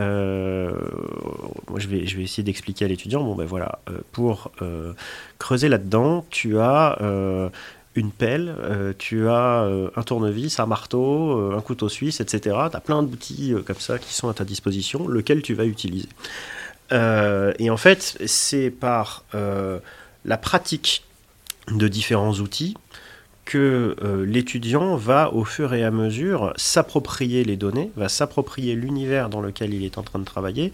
moi 1.69 1.79
je 1.79 1.87
vais, 1.87 2.05
je 2.05 2.17
vais 2.17 2.23
essayer 2.23 2.43
d'expliquer 2.43 2.85
à 2.85 2.87
l'étudiant, 2.89 3.23
bon 3.23 3.35
ben 3.35 3.45
voilà, 3.45 3.79
pour 4.11 4.51
creuser 5.39 5.69
là-dedans 5.69 6.25
tu 6.29 6.59
as 6.59 6.99
une 7.95 8.11
pelle, 8.11 8.53
euh, 8.59 8.93
tu 8.97 9.27
as 9.29 9.63
euh, 9.63 9.89
un 9.95 10.03
tournevis, 10.03 10.59
un 10.59 10.65
marteau, 10.65 11.39
euh, 11.39 11.57
un 11.57 11.61
couteau 11.61 11.89
suisse, 11.89 12.19
etc. 12.19 12.55
Tu 12.69 12.77
as 12.77 12.81
plein 12.81 13.01
d'outils 13.03 13.55
comme 13.65 13.79
ça 13.79 13.97
qui 13.97 14.13
sont 14.13 14.29
à 14.29 14.33
ta 14.33 14.43
disposition, 14.43 15.07
lequel 15.07 15.41
tu 15.41 15.53
vas 15.53 15.65
utiliser. 15.65 16.09
et 16.91 17.69
en 17.69 17.77
fait, 17.77 18.17
c'est 18.25 18.69
par 18.69 19.23
la 19.33 20.37
pratique 20.37 21.03
de 21.71 21.87
différents 21.87 22.33
outils 22.33 22.75
que 23.45 23.95
l'étudiant 24.25 24.95
va 24.95 25.31
au 25.33 25.45
fur 25.45 25.73
et 25.73 25.83
à 25.83 25.91
mesure 25.91 26.53
s'approprier 26.57 27.43
les 27.43 27.57
données, 27.57 27.91
va 27.95 28.09
s'approprier 28.09 28.75
l'univers 28.75 29.29
dans 29.29 29.41
lequel 29.41 29.73
il 29.73 29.83
est 29.83 29.97
en 29.97 30.03
train 30.03 30.19
de 30.19 30.25
travailler 30.25 30.73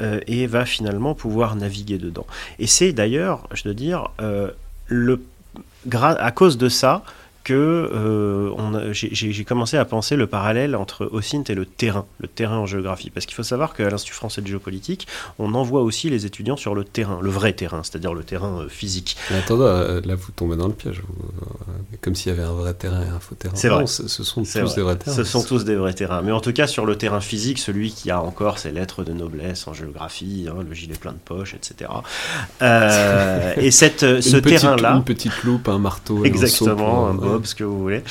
et 0.00 0.46
va 0.46 0.64
finalement 0.64 1.14
pouvoir 1.14 1.54
naviguer 1.54 1.98
dedans. 1.98 2.26
Et 2.58 2.66
c'est 2.66 2.92
d'ailleurs, 2.92 3.48
je 3.52 3.64
dois 3.64 3.74
dire, 3.74 4.08
le 4.86 5.20
à 5.92 6.30
cause 6.30 6.58
de 6.58 6.68
ça, 6.68 7.02
que 7.44 7.90
euh, 7.92 8.92
j'ai 8.92 9.44
commencé 9.44 9.76
à 9.76 9.84
penser 9.84 10.16
le 10.16 10.26
parallèle 10.26 10.76
entre 10.76 11.08
OSINT 11.12 11.44
et 11.48 11.54
le 11.54 11.66
terrain, 11.66 12.06
le 12.20 12.28
terrain 12.28 12.58
en 12.58 12.66
géographie. 12.66 13.10
Parce 13.10 13.26
qu'il 13.26 13.34
faut 13.34 13.42
savoir 13.42 13.74
qu'à 13.74 13.88
l'Institut 13.88 14.14
français 14.14 14.42
de 14.42 14.46
géopolitique, 14.46 15.06
on 15.38 15.54
envoie 15.54 15.82
aussi 15.82 16.10
les 16.10 16.26
étudiants 16.26 16.56
sur 16.56 16.74
le 16.74 16.84
terrain, 16.84 17.18
le 17.20 17.30
vrai 17.30 17.52
terrain, 17.52 17.82
c'est-à-dire 17.82 18.14
le 18.14 18.22
terrain 18.22 18.60
euh, 18.60 18.68
physique. 18.68 19.16
Mais 19.30 19.38
attendez, 19.38 19.64
euh, 19.64 20.00
là 20.04 20.14
vous 20.14 20.32
tombez 20.32 20.56
dans 20.56 20.68
le 20.68 20.72
piège, 20.72 21.02
comme 22.00 22.14
s'il 22.14 22.30
y 22.30 22.34
avait 22.34 22.46
un 22.46 22.52
vrai 22.52 22.74
terrain 22.74 23.02
et 23.02 23.08
un 23.08 23.20
faux 23.20 23.34
terrain. 23.34 23.54
C'est 23.56 23.68
vrai. 23.68 23.86
ce, 23.86 24.06
sont 24.06 24.42
tous 24.42 24.74
des 24.74 24.82
vrais 24.82 24.96
terrains. 24.96 25.16
Ce 25.16 25.24
sont 25.24 25.42
tous 25.42 25.64
des 25.64 25.76
vrais 25.76 25.94
terrains. 25.94 26.22
Mais 26.22 26.32
en 26.32 26.40
tout 26.40 26.52
cas, 26.52 26.66
sur 26.66 26.86
le 26.86 26.96
terrain 26.96 27.20
physique, 27.20 27.58
celui 27.58 27.92
qui 27.92 28.10
a 28.10 28.22
encore 28.22 28.58
ses 28.58 28.70
lettres 28.70 29.04
de 29.04 29.12
noblesse 29.12 29.66
en 29.66 29.74
géographie, 29.74 30.48
hein, 30.48 30.64
le 30.68 30.74
gilet 30.74 30.94
plein 30.94 31.12
de 31.12 31.18
poches, 31.18 31.54
etc. 31.54 31.90
et 32.60 33.70
cette, 33.70 34.00
ce 34.20 34.36
terrain-là. 34.36 34.94
Une 34.96 35.04
petite 35.04 35.42
loupe, 35.42 35.68
un 35.68 35.78
marteau. 35.78 36.24
Exactement, 36.24 37.08
un 37.08 37.31
ce 37.44 37.54
que 37.54 37.64
vous 37.64 37.78
voulez. 37.78 38.02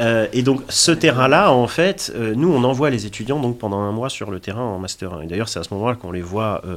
Euh, 0.00 0.26
et 0.32 0.42
donc 0.42 0.62
ce 0.68 0.92
terrain-là, 0.92 1.52
en 1.52 1.66
fait, 1.66 2.12
euh, 2.14 2.34
nous 2.36 2.52
on 2.52 2.64
envoie 2.64 2.90
les 2.90 3.06
étudiants 3.06 3.40
donc 3.40 3.58
pendant 3.58 3.78
un 3.78 3.92
mois 3.92 4.08
sur 4.08 4.30
le 4.30 4.40
terrain 4.40 4.62
en 4.62 4.78
master 4.78 5.14
1. 5.14 5.22
Et 5.22 5.26
d'ailleurs 5.26 5.48
c'est 5.48 5.58
à 5.58 5.62
ce 5.62 5.72
moment-là 5.74 5.96
qu'on 5.96 6.12
les 6.12 6.22
voit 6.22 6.62
euh, 6.66 6.76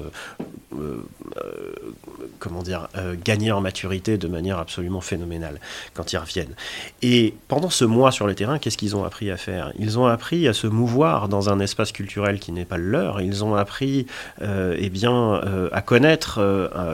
comment 2.39 2.61
dire, 2.63 2.87
gagner 3.23 3.51
en 3.51 3.61
maturité 3.61 4.17
de 4.17 4.27
manière 4.27 4.59
absolument 4.59 5.01
phénoménale 5.01 5.59
quand 5.93 6.13
ils 6.13 6.17
reviennent. 6.17 6.53
Et 7.01 7.33
pendant 7.47 7.69
ce 7.69 7.85
mois 7.85 8.11
sur 8.11 8.27
le 8.27 8.35
terrain, 8.35 8.59
qu'est-ce 8.59 8.77
qu'ils 8.77 8.95
ont 8.95 9.03
appris 9.03 9.31
à 9.31 9.37
faire? 9.37 9.71
Ils 9.77 9.99
ont 9.99 10.07
appris 10.07 10.47
à 10.47 10.53
se 10.53 10.67
mouvoir 10.67 11.27
dans 11.27 11.49
un 11.49 11.59
espace 11.59 11.91
culturel 11.91 12.39
qui 12.39 12.51
n'est 12.51 12.65
pas 12.65 12.77
le 12.77 12.89
leur. 12.89 13.21
Ils 13.21 13.43
ont 13.43 13.55
appris 13.55 14.07
eh 14.41 14.89
bien, 14.89 15.41
à 15.71 15.81
connaître 15.81 16.39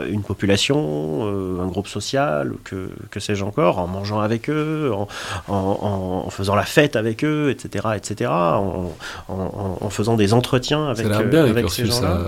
une 0.10 0.24
population, 0.24 1.60
un 1.62 1.68
groupe 1.68 1.88
social, 1.88 2.54
que, 2.64 2.90
que 3.12 3.20
sais-je 3.20 3.44
encore, 3.44 3.80
en 3.80 3.88
mangeant 3.88 4.20
avec 4.20 4.50
eux, 4.50 4.92
en, 4.94 5.08
en, 5.48 6.30
faisant 6.30 6.56
la 6.56 6.66
fête 6.66 6.96
avec 6.96 7.24
eux, 7.24 7.50
etc., 7.50 7.88
etc., 7.96 8.30
en, 8.32 8.92
en 9.28 9.90
faisant 9.90 10.16
des 10.16 10.34
entretiens 10.34 10.88
avec, 10.88 11.08
ça 11.08 11.24
bien, 11.24 11.46
avec 11.46 11.70
ces 11.70 11.86
gens-là. 11.86 12.20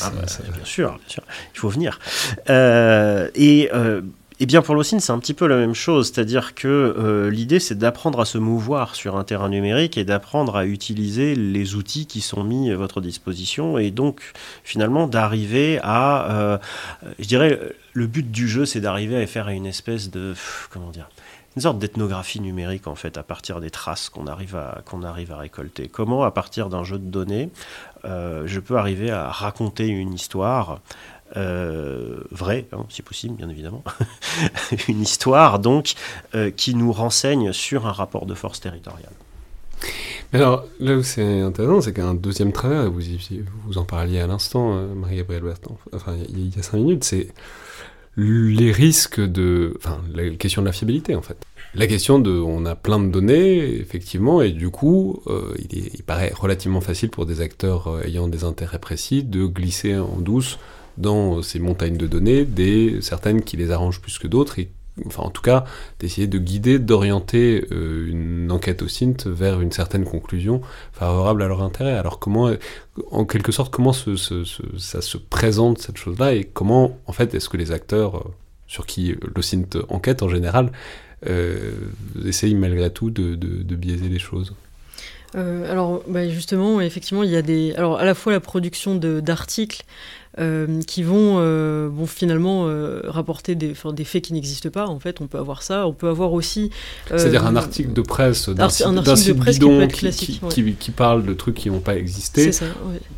Ah 0.00 0.10
bah, 0.10 0.22
bien 0.54 0.64
sûr, 0.64 0.71
bien 0.80 0.96
sûr, 1.06 1.22
il 1.54 1.58
faut 1.58 1.68
venir. 1.68 1.98
Euh, 2.50 3.28
et 3.34 3.70
euh, 3.72 4.02
et 4.40 4.46
bien 4.46 4.60
pour 4.60 4.74
l'OSIN, 4.74 4.98
c'est 4.98 5.12
un 5.12 5.20
petit 5.20 5.34
peu 5.34 5.46
la 5.46 5.56
même 5.56 5.74
chose, 5.74 6.10
c'est-à-dire 6.10 6.56
que 6.56 6.66
euh, 6.66 7.30
l'idée 7.30 7.60
c'est 7.60 7.76
d'apprendre 7.76 8.18
à 8.18 8.24
se 8.24 8.38
mouvoir 8.38 8.96
sur 8.96 9.16
un 9.16 9.22
terrain 9.22 9.48
numérique 9.48 9.96
et 9.96 10.04
d'apprendre 10.04 10.56
à 10.56 10.66
utiliser 10.66 11.36
les 11.36 11.76
outils 11.76 12.06
qui 12.06 12.20
sont 12.20 12.42
mis 12.42 12.72
à 12.72 12.76
votre 12.76 13.00
disposition 13.00 13.78
et 13.78 13.92
donc 13.92 14.20
finalement 14.64 15.06
d'arriver 15.06 15.78
à, 15.84 16.58
je 17.20 17.26
dirais, 17.26 17.60
le 17.92 18.06
but 18.08 18.28
du 18.32 18.48
jeu 18.48 18.66
c'est 18.66 18.80
d'arriver 18.80 19.22
à 19.22 19.26
faire 19.28 19.48
une 19.48 19.66
espèce 19.66 20.10
de, 20.10 20.34
comment 20.70 20.90
dire, 20.90 21.08
une 21.56 21.62
sorte 21.62 21.78
d'ethnographie 21.78 22.40
numérique 22.40 22.86
en 22.86 22.94
fait 22.94 23.18
à 23.18 23.22
partir 23.22 23.60
des 23.60 23.70
traces 23.70 24.08
qu'on 24.08 24.26
arrive 24.26 24.56
à 24.56 24.80
qu'on 24.84 25.02
arrive 25.02 25.32
à 25.32 25.36
récolter. 25.36 25.88
Comment? 25.88 26.24
À 26.24 26.30
partir 26.30 26.68
d'un 26.68 26.84
jeu 26.84 26.98
de 26.98 27.04
données, 27.04 27.50
euh, 28.04 28.42
je 28.46 28.60
peux 28.60 28.76
arriver 28.76 29.10
à 29.10 29.28
raconter 29.30 29.86
une 29.86 30.12
histoire 30.12 30.80
euh, 31.36 32.20
vraie, 32.30 32.66
hein, 32.72 32.84
si 32.88 33.02
possible, 33.02 33.36
bien 33.36 33.48
évidemment, 33.48 33.82
une 34.88 35.00
histoire 35.00 35.58
donc 35.58 35.94
euh, 36.34 36.50
qui 36.50 36.74
nous 36.74 36.92
renseigne 36.92 37.52
sur 37.52 37.86
un 37.86 37.92
rapport 37.92 38.26
de 38.26 38.34
force 38.34 38.60
territoriale. 38.60 39.12
Alors, 40.32 40.64
là 40.80 40.94
où 40.96 41.02
c'est 41.02 41.40
intéressant, 41.40 41.80
c'est 41.80 41.92
qu'un 41.92 42.14
deuxième 42.14 42.52
travers, 42.52 42.90
vous, 42.90 43.02
vous 43.66 43.78
en 43.78 43.84
parliez 43.84 44.20
à 44.20 44.26
l'instant, 44.26 44.74
Marie-Gabrielle 44.94 45.42
Bertrand, 45.42 45.78
enfin, 45.92 46.14
il 46.28 46.54
y 46.54 46.58
a 46.58 46.62
cinq 46.62 46.78
minutes, 46.78 47.04
c'est 47.04 47.28
les 48.16 48.72
risques 48.72 49.20
de... 49.20 49.74
Enfin, 49.78 50.00
la 50.14 50.30
question 50.30 50.62
de 50.62 50.66
la 50.66 50.72
fiabilité, 50.72 51.14
en 51.14 51.22
fait. 51.22 51.36
La 51.74 51.86
question 51.86 52.18
de... 52.18 52.30
On 52.30 52.66
a 52.66 52.74
plein 52.74 52.98
de 52.98 53.10
données, 53.10 53.76
effectivement, 53.76 54.42
et 54.42 54.50
du 54.50 54.68
coup, 54.68 55.22
euh, 55.26 55.54
il, 55.70 56.02
paraît 56.02 56.32
relativement 56.34 56.82
facile 56.82 57.08
pour 57.08 57.24
des 57.24 57.40
acteurs 57.40 57.88
euh, 57.88 58.02
ayant 58.04 58.28
des 58.28 58.44
intérêts 58.44 58.78
précis 58.78 59.22
de 59.24 59.46
glisser 59.46 59.96
en 59.96 60.18
douce 60.18 60.58
dans 60.98 61.40
ces 61.40 61.58
montagnes 61.58 61.96
de 61.96 62.06
données, 62.06 62.44
des 62.44 63.00
certaines 63.00 63.42
qui 63.42 63.56
les 63.56 63.70
arrangent 63.70 64.02
plus 64.02 64.18
que 64.18 64.28
d'autres 64.28 64.58
et 64.58 64.70
enfin 65.06 65.22
en 65.22 65.30
tout 65.30 65.40
cas, 65.40 65.64
d'essayer 66.00 66.26
de 66.26 66.36
guider, 66.36 66.78
d'orienter 66.78 67.66
euh, 67.72 68.06
une 68.10 68.52
enquête 68.52 68.82
au 68.82 68.88
CINT 68.88 69.24
vers 69.24 69.62
une 69.62 69.72
certaine 69.72 70.04
conclusion 70.04 70.60
favorable 70.92 71.42
à 71.42 71.48
leur 71.48 71.62
intérêt. 71.62 71.96
Alors 71.96 72.18
comment, 72.18 72.50
en 73.10 73.24
quelque 73.24 73.52
sorte, 73.52 73.72
comment 73.72 73.94
ça 73.94 75.00
se 75.00 75.16
présente 75.16 75.78
cette 75.78 75.96
chose-là 75.96 76.34
et 76.34 76.44
comment, 76.44 76.98
en 77.06 77.12
fait, 77.12 77.34
est-ce 77.34 77.48
que 77.48 77.56
les 77.56 77.72
acteurs 77.72 78.30
sur 78.66 78.84
qui 78.84 79.14
le 79.34 79.42
CINT 79.42 79.78
enquête 79.88 80.22
en 80.22 80.28
général 80.28 80.72
euh, 81.26 81.72
essayent 82.24 82.54
malgré 82.54 82.90
tout 82.90 83.10
de, 83.10 83.34
biaiser 83.74 84.08
les 84.08 84.18
choses 84.18 84.54
alors, 85.34 86.02
bah, 86.08 86.28
justement, 86.28 86.82
effectivement, 86.82 87.22
il 87.22 87.30
y 87.30 87.36
a 87.36 87.40
des. 87.40 87.72
Alors, 87.78 87.98
à 87.98 88.04
la 88.04 88.14
fois 88.14 88.32
la 88.32 88.40
production 88.40 88.96
d'articles 88.96 89.80
euh, 89.80 89.86
qui 90.36 91.02
vont 91.02 91.36
euh, 91.38 91.88
bon, 91.90 92.06
finalement 92.06 92.64
euh, 92.66 93.00
rapporter 93.04 93.54
des, 93.54 93.74
des 93.92 94.04
faits 94.04 94.22
qui 94.22 94.32
n'existent 94.32 94.70
pas. 94.70 94.86
En 94.86 94.98
fait, 94.98 95.20
on 95.20 95.26
peut 95.26 95.38
avoir 95.38 95.62
ça. 95.62 95.86
On 95.86 95.92
peut 95.92 96.08
avoir 96.08 96.32
aussi. 96.32 96.70
C'est-à-dire 97.08 97.46
un 97.46 97.56
article 97.56 97.92
de 97.92 98.00
presse 98.00 98.48
d'un 98.48 98.68
site, 98.68 98.86
bidon 99.38 99.86
qui, 99.88 100.10
qui, 100.10 100.74
qui, 100.74 100.90
parle 100.90 101.24
de 101.24 101.34
trucs 101.34 101.56
qui 101.56 101.70
n'ont 101.70 101.80
pas 101.80 101.96
existé. 101.96 102.52
Ça, 102.52 102.66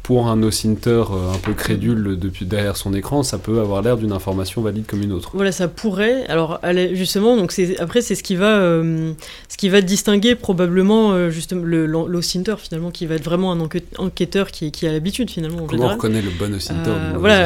Pour 0.02 0.26
un 0.26 0.42
ocinter 0.42 1.04
un 1.34 1.38
peu 1.38 1.54
crédule 1.54 2.18
depuis 2.18 2.46
derrière 2.46 2.76
son 2.76 2.94
écran, 2.94 3.22
ça 3.22 3.38
peut 3.38 3.60
avoir 3.60 3.82
l'air 3.82 3.96
d'une 3.96 4.12
information 4.12 4.62
valide 4.62 4.86
comme 4.86 5.02
une 5.02 5.12
autre. 5.12 5.30
Voilà, 5.34 5.52
ça 5.52 5.68
pourrait. 5.68 6.26
Alors, 6.26 6.60
justement, 6.92 7.36
donc 7.36 7.54
après, 7.78 8.00
c'est 8.00 8.14
ce 8.14 8.22
qui 8.22 8.34
va, 8.34 8.58
ce 8.58 9.56
qui 9.56 9.68
va 9.68 9.80
distinguer 9.82 10.34
probablement 10.34 11.30
justement 11.30 11.62
l'ocinter 11.64 12.56
finalement, 12.58 12.90
qui 12.90 13.06
va 13.06 13.14
être 13.14 13.24
vraiment 13.24 13.52
un 13.52 13.60
enquêteur 13.98 14.50
qui, 14.50 14.72
qui 14.72 14.86
a 14.86 14.92
l'habitude 14.92 15.30
finalement. 15.30 15.66
Comment 15.66 15.84
on 15.84 15.88
reconnaît 15.90 16.22
le 16.22 16.30
bon 16.30 16.52
ocinter 16.54 16.90
euh, 17.04 17.18
voilà, 17.18 17.44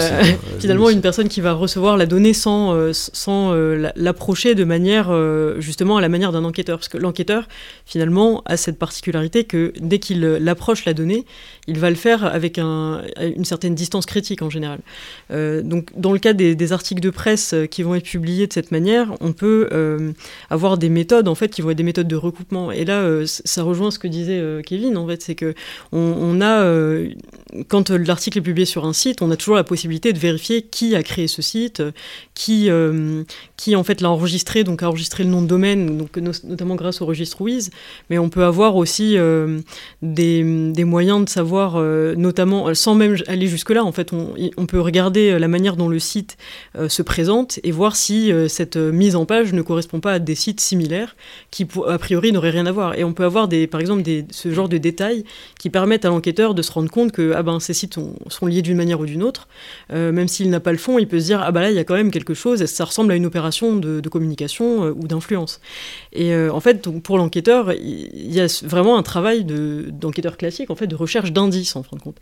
finalement 0.58 0.90
une 0.90 1.00
personne 1.00 1.28
qui 1.28 1.40
va 1.40 1.52
recevoir 1.52 1.96
la 1.96 2.06
donnée 2.06 2.32
sans, 2.32 2.74
euh, 2.74 2.92
sans 2.92 3.52
euh, 3.52 3.90
l'approcher 3.96 4.54
de 4.54 4.64
manière 4.64 5.08
justement 5.58 5.96
à 5.96 6.00
la 6.00 6.08
manière 6.08 6.32
d'un 6.32 6.44
enquêteur, 6.44 6.78
parce 6.78 6.88
que 6.88 6.98
l'enquêteur 6.98 7.48
finalement 7.86 8.42
a 8.46 8.56
cette 8.56 8.78
particularité 8.78 9.44
que 9.44 9.72
dès 9.80 9.98
qu'il 9.98 10.24
approche 10.48 10.84
la 10.84 10.94
donnée, 10.94 11.24
il 11.66 11.78
va 11.78 11.90
le 11.90 11.96
faire 11.96 12.24
avec 12.24 12.58
un, 12.58 13.02
une 13.20 13.44
certaine 13.44 13.74
distance 13.74 14.06
critique 14.06 14.42
en 14.42 14.50
général. 14.50 14.80
donc 15.30 15.90
dans 15.96 16.12
le 16.12 16.18
cas 16.18 16.32
des, 16.32 16.72
articles 16.72 17.00
de 17.00 17.10
presse 17.10 17.54
qui 17.70 17.82
vont 17.82 17.94
être 17.94 18.04
publiés 18.04 18.46
de 18.46 18.52
cette 18.52 18.72
manière, 18.72 19.14
on 19.20 19.32
peut 19.32 19.68
avoir 20.50 20.78
des 20.78 20.88
méthodes 20.88 21.28
en 21.28 21.34
fait 21.34 21.48
qui 21.48 21.62
vont 21.62 21.70
être 21.70 21.76
des 21.76 21.82
méthodes 21.82 22.08
de 22.08 22.16
recoupement. 22.16 22.70
Et 22.70 22.84
là, 22.84 23.04
ça 23.26 23.62
rejoint 23.62 23.90
ce 23.90 23.98
que 23.98 24.08
disait 24.08 24.42
Kevin 24.66 24.96
en 24.96 25.06
fait, 25.06 25.22
c'est 25.22 25.34
que 25.34 25.54
on, 25.92 25.98
on 25.98 26.40
a 26.40 26.64
quand 27.68 27.90
l'article 27.90 28.38
est 28.38 28.42
publié 28.42 28.66
sur 28.66 28.84
un 28.84 28.92
site, 28.92 29.22
on 29.22 29.30
a 29.30 29.36
toujours 29.36 29.47
la 29.56 29.64
possibilité 29.64 30.12
de 30.12 30.18
vérifier 30.18 30.62
qui 30.62 30.94
a 30.94 31.02
créé 31.02 31.28
ce 31.28 31.42
site, 31.42 31.82
qui, 32.34 32.70
euh, 32.70 33.24
qui 33.56 33.76
en 33.76 33.84
fait 33.84 34.00
l'a 34.00 34.10
enregistré, 34.10 34.64
donc 34.64 34.82
a 34.82 34.88
enregistré 34.88 35.24
le 35.24 35.30
nom 35.30 35.42
de 35.42 35.46
domaine, 35.46 35.98
donc 35.98 36.16
notamment 36.16 36.74
grâce 36.74 37.00
au 37.00 37.06
registre 37.06 37.40
WIZ. 37.40 37.70
Mais 38.10 38.18
on 38.18 38.28
peut 38.28 38.44
avoir 38.44 38.76
aussi 38.76 39.16
euh, 39.16 39.60
des, 40.02 40.70
des, 40.72 40.84
moyens 40.84 41.24
de 41.24 41.28
savoir, 41.28 41.74
euh, 41.76 42.14
notamment 42.14 42.74
sans 42.74 42.94
même 42.94 43.16
aller 43.26 43.46
jusque-là, 43.46 43.84
en 43.84 43.92
fait, 43.92 44.12
on, 44.12 44.34
on, 44.56 44.66
peut 44.66 44.80
regarder 44.80 45.38
la 45.38 45.48
manière 45.48 45.76
dont 45.76 45.88
le 45.88 45.98
site 45.98 46.36
se 46.88 47.02
présente 47.02 47.58
et 47.62 47.70
voir 47.70 47.96
si 47.96 48.30
cette 48.48 48.76
mise 48.76 49.16
en 49.16 49.24
page 49.24 49.52
ne 49.52 49.62
correspond 49.62 50.00
pas 50.00 50.12
à 50.14 50.18
des 50.18 50.34
sites 50.34 50.60
similaires 50.60 51.16
qui, 51.50 51.66
a 51.86 51.98
priori, 51.98 52.32
n'auraient 52.32 52.50
rien 52.50 52.66
à 52.66 52.72
voir. 52.72 52.98
Et 52.98 53.04
on 53.04 53.12
peut 53.12 53.24
avoir, 53.24 53.48
des, 53.48 53.66
par 53.66 53.80
exemple, 53.80 54.02
des, 54.02 54.26
ce 54.30 54.52
genre 54.52 54.68
de 54.68 54.78
détails 54.78 55.24
qui 55.58 55.70
permettent 55.70 56.04
à 56.04 56.08
l'enquêteur 56.08 56.54
de 56.54 56.62
se 56.62 56.72
rendre 56.72 56.90
compte 56.90 57.12
que 57.12 57.32
ah 57.34 57.42
ben, 57.42 57.60
ces 57.60 57.74
sites 57.74 57.98
sont 58.28 58.46
liés 58.46 58.62
d'une 58.62 58.76
manière 58.76 59.00
ou 59.00 59.06
d'une 59.06 59.22
autre. 59.22 59.37
Euh, 59.92 60.12
même 60.12 60.28
s'il 60.28 60.50
n'a 60.50 60.60
pas 60.60 60.72
le 60.72 60.78
fond, 60.78 60.98
il 60.98 61.08
peut 61.08 61.20
se 61.20 61.26
dire 61.26 61.40
ah 61.42 61.50
bah 61.52 61.60
là 61.60 61.70
il 61.70 61.76
y 61.76 61.78
a 61.78 61.84
quand 61.84 61.94
même 61.94 62.10
quelque 62.10 62.34
chose, 62.34 62.64
ça 62.64 62.84
ressemble 62.84 63.12
à 63.12 63.16
une 63.16 63.26
opération 63.26 63.76
de, 63.76 64.08
communication 64.08 64.84
euh, 64.84 64.90
ou 64.90 65.06
d'influence? 65.06 65.60
Et 66.12 66.32
euh, 66.32 66.50
en 66.52 66.60
fait, 66.60 66.88
pour 67.00 67.18
l'enquêteur, 67.18 67.72
il 67.72 68.32
y 68.32 68.40
a 68.40 68.46
vraiment 68.64 68.96
un 68.96 69.02
travail 69.02 69.44
d'enquêteur 69.44 70.36
classique, 70.36 70.70
en 70.70 70.74
fait, 70.74 70.86
de 70.86 70.96
recherche 70.96 71.32
d'indices 71.32 71.76
en 71.76 71.82
fin 71.82 71.96
de 71.96 72.02
compte, 72.02 72.16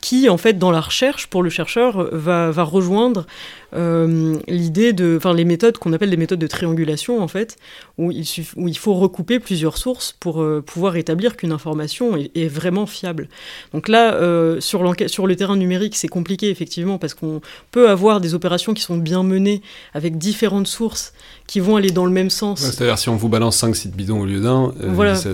qui 0.00 0.28
en 0.28 0.36
fait 0.36 0.58
dans 0.58 0.70
la 0.70 0.80
recherche 0.80 1.26
pour 1.26 1.42
le 1.42 1.50
chercheur 1.50 2.08
va, 2.12 2.50
va 2.50 2.62
rejoindre 2.62 3.26
euh, 3.74 4.38
l'idée 4.48 4.92
de, 4.92 5.14
enfin 5.16 5.32
les 5.34 5.44
méthodes 5.44 5.78
qu'on 5.78 5.92
appelle 5.92 6.10
des 6.10 6.16
méthodes 6.16 6.38
de 6.38 6.46
triangulation 6.46 7.22
en 7.22 7.28
fait, 7.28 7.56
où 7.98 8.10
il, 8.10 8.26
où 8.56 8.68
il 8.68 8.76
faut 8.76 8.94
recouper 8.94 9.38
plusieurs 9.38 9.78
sources 9.78 10.14
pour 10.18 10.42
euh, 10.42 10.62
pouvoir 10.64 10.96
établir 10.96 11.36
qu'une 11.36 11.52
information 11.52 12.16
est, 12.16 12.48
vraiment 12.48 12.86
fiable. 12.86 13.28
Donc 13.72 13.88
là, 13.88 14.14
euh, 14.14 14.60
sur, 14.60 14.94
sur 15.06 15.26
le 15.26 15.36
terrain 15.36 15.56
numérique, 15.56 15.96
c'est 15.96 16.08
compliqué 16.08 16.50
effectivement 16.50 16.98
parce 16.98 17.14
qu'on 17.14 17.40
peut 17.70 17.88
avoir 17.88 18.20
des 18.20 18.34
opérations 18.34 18.74
qui 18.74 18.82
sont 18.82 18.98
bien 18.98 19.22
menées 19.22 19.62
avec 19.94 20.18
différentes 20.18 20.66
sources 20.66 21.12
qui 21.46 21.60
vont 21.60 21.76
aller 21.76 21.90
dans 21.90 22.04
le 22.04 22.12
même 22.12 22.30
sens. 22.30 22.60
C'est-à-dire 22.60 22.98
si 22.98 23.08
on 23.08 23.16
vous 23.16 23.28
balance 23.28 23.56
5 23.56 23.74
sites 23.74 23.96
bidons 23.96 24.20
au 24.20 24.26
lieu 24.26 24.40
d'un, 24.40 24.74
voilà. 24.88 25.14
Ça, 25.14 25.30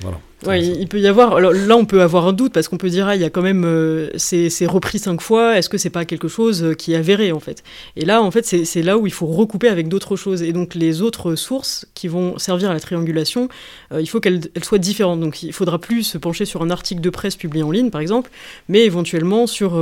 voilà. 0.00 0.18
Ouais, 0.46 0.60
il 0.60 0.88
peut 0.88 0.98
y 0.98 1.06
avoir. 1.06 1.36
Alors 1.36 1.52
là, 1.52 1.76
on 1.76 1.84
peut 1.84 2.02
avoir 2.02 2.26
un 2.26 2.32
doute 2.32 2.52
parce 2.52 2.66
qu'on 2.66 2.76
peut 2.76 2.88
dire 2.88 3.06
ah, 3.06 3.14
il 3.14 3.22
y 3.22 3.24
a 3.24 3.30
quand 3.30 3.42
même 3.42 3.64
euh, 3.64 4.10
c'est 4.16 4.66
repris 4.66 4.98
cinq 4.98 5.20
fois. 5.20 5.56
Est-ce 5.56 5.68
que 5.68 5.78
c'est 5.78 5.90
pas 5.90 6.04
quelque 6.04 6.26
chose 6.26 6.64
euh, 6.64 6.74
qui 6.74 6.94
est 6.94 6.96
avéré 6.96 7.30
en 7.30 7.38
fait? 7.38 7.62
Et 7.94 8.04
là, 8.04 8.22
en 8.22 8.30
fait, 8.32 8.44
c'est 8.44 8.82
là 8.82 8.98
où 8.98 9.06
il 9.06 9.12
faut 9.12 9.26
recouper 9.26 9.68
avec 9.68 9.86
d'autres 9.86 10.16
choses. 10.16 10.42
Et 10.42 10.52
donc 10.52 10.74
les 10.74 11.00
autres 11.00 11.36
sources 11.36 11.86
qui 11.94 12.08
vont 12.08 12.38
servir 12.38 12.70
à 12.70 12.74
la 12.74 12.80
triangulation, 12.80 13.48
euh, 13.92 14.00
il 14.00 14.08
faut 14.08 14.18
qu'elles 14.18 14.40
soient 14.62 14.78
différentes. 14.78 15.20
Donc 15.20 15.44
il 15.44 15.52
faudra 15.52 15.78
plus 15.78 16.02
se 16.02 16.18
pencher 16.18 16.44
sur 16.44 16.62
un 16.62 16.70
article 16.70 17.00
de 17.00 17.10
presse 17.10 17.36
publié 17.36 17.62
en 17.62 17.70
ligne, 17.70 17.90
par 17.90 18.00
exemple, 18.00 18.30
mais 18.68 18.84
éventuellement 18.84 19.46
sur 19.46 19.80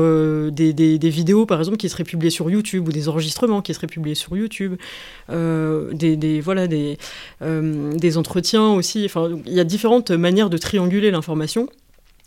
des, 0.52 0.74
des, 0.74 0.98
des, 0.98 1.10
vidéos, 1.10 1.46
par 1.46 1.58
exemple, 1.58 1.78
qui 1.78 1.88
seraient 1.88 2.04
publiées 2.04 2.30
sur 2.30 2.50
YouTube 2.50 2.86
ou 2.86 2.92
des 2.92 3.08
enregistrements 3.08 3.62
qui 3.62 3.72
seraient 3.72 3.86
publiés 3.86 4.14
sur 4.14 4.36
YouTube, 4.36 4.74
des, 5.30 6.16
des, 6.16 6.40
voilà 6.42 6.66
des 6.66 6.98
des 7.40 8.18
entretiens 8.18 8.68
aussi. 8.72 9.04
Enfin, 9.06 9.30
il 9.46 9.54
y 9.54 9.60
a 9.60 9.64
différentes 9.64 10.10
manières 10.10 10.49
de 10.50 10.58
trianguler 10.58 11.10
l'information. 11.10 11.68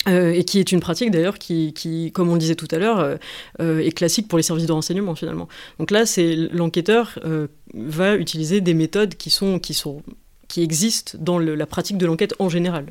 Euh, 0.09 0.33
et 0.33 0.43
qui 0.43 0.59
est 0.59 0.73
une 0.73 0.81
pratique 0.81 1.11
d'ailleurs 1.11 1.39
qui, 1.39 1.71
qui, 1.71 2.11
comme 2.11 2.27
on 2.27 2.35
disait 2.35 2.55
tout 2.55 2.67
à 2.71 2.77
l'heure, 2.77 2.99
euh, 2.99 3.15
euh, 3.61 3.79
est 3.79 3.93
classique 3.93 4.27
pour 4.27 4.37
les 4.37 4.43
services 4.43 4.65
de 4.65 4.73
renseignement 4.73 5.15
finalement. 5.15 5.47
Donc 5.79 5.91
là, 5.91 6.05
c'est 6.05 6.35
l'enquêteur 6.35 7.17
va 7.73 8.15
utiliser 8.15 8.59
des 8.59 8.73
méthodes 8.73 9.15
qui 9.15 9.29
sont 9.29 9.59
qui 9.59 9.73
sont 9.73 10.03
qui 10.49 10.61
existent 10.61 11.17
dans 11.19 11.39
la 11.39 11.65
pratique 11.65 11.97
de 11.97 12.05
l'enquête 12.05 12.35
en 12.39 12.49
général. 12.49 12.87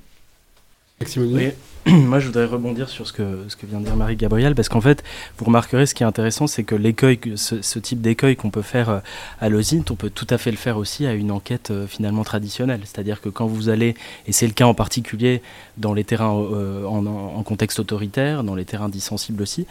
Moi, 1.86 2.20
je 2.20 2.26
voudrais 2.26 2.44
rebondir 2.44 2.88
sur 2.88 3.08
ce 3.08 3.12
que, 3.12 3.44
ce 3.48 3.56
que 3.56 3.66
vient 3.66 3.80
de 3.80 3.84
dire 3.84 3.96
Marie-Gabrielle, 3.96 4.54
parce 4.54 4.68
qu'en 4.68 4.80
fait, 4.80 5.02
vous 5.36 5.46
remarquerez, 5.46 5.86
ce 5.86 5.94
qui 5.94 6.04
est 6.04 6.06
intéressant, 6.06 6.46
c'est 6.46 6.62
que 6.62 6.76
l'écueil, 6.76 7.18
ce, 7.34 7.78
type 7.80 8.00
d'écueil 8.00 8.36
qu'on 8.36 8.50
peut 8.50 8.62
faire 8.62 8.88
euh, 8.88 8.98
à 9.40 9.48
l'OSINT, 9.48 9.82
on 9.90 9.96
peut 9.96 10.10
tout 10.10 10.26
à 10.30 10.38
fait 10.38 10.52
le 10.52 10.56
faire 10.56 10.76
aussi 10.76 11.06
à 11.06 11.12
une 11.12 11.32
enquête 11.32 11.72
euh, 11.72 11.88
finalement 11.88 12.22
traditionnelle. 12.22 12.80
C'est-à-dire 12.84 13.20
que 13.20 13.28
quand 13.28 13.46
vous 13.46 13.68
allez, 13.68 13.96
et 14.28 14.32
c'est 14.32 14.46
le 14.46 14.52
cas 14.52 14.66
en 14.66 14.74
particulier 14.74 15.42
dans 15.76 15.92
les 15.92 16.04
terrains 16.04 16.36
euh, 16.36 16.84
en, 16.84 17.42
contexte 17.42 17.80
autoritaire, 17.80 18.44
dans 18.44 18.54
les 18.54 18.64
terrains 18.64 18.88
dissensibles 18.88 19.42
aussi, 19.42 19.66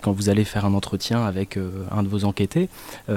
quand 0.00 0.12
vous 0.12 0.28
allez 0.28 0.44
faire 0.44 0.64
un 0.64 0.74
entretien 0.74 1.24
avec 1.24 1.58
un 1.90 2.02
de 2.04 2.08
vos 2.08 2.24
enquêtés, 2.24 2.68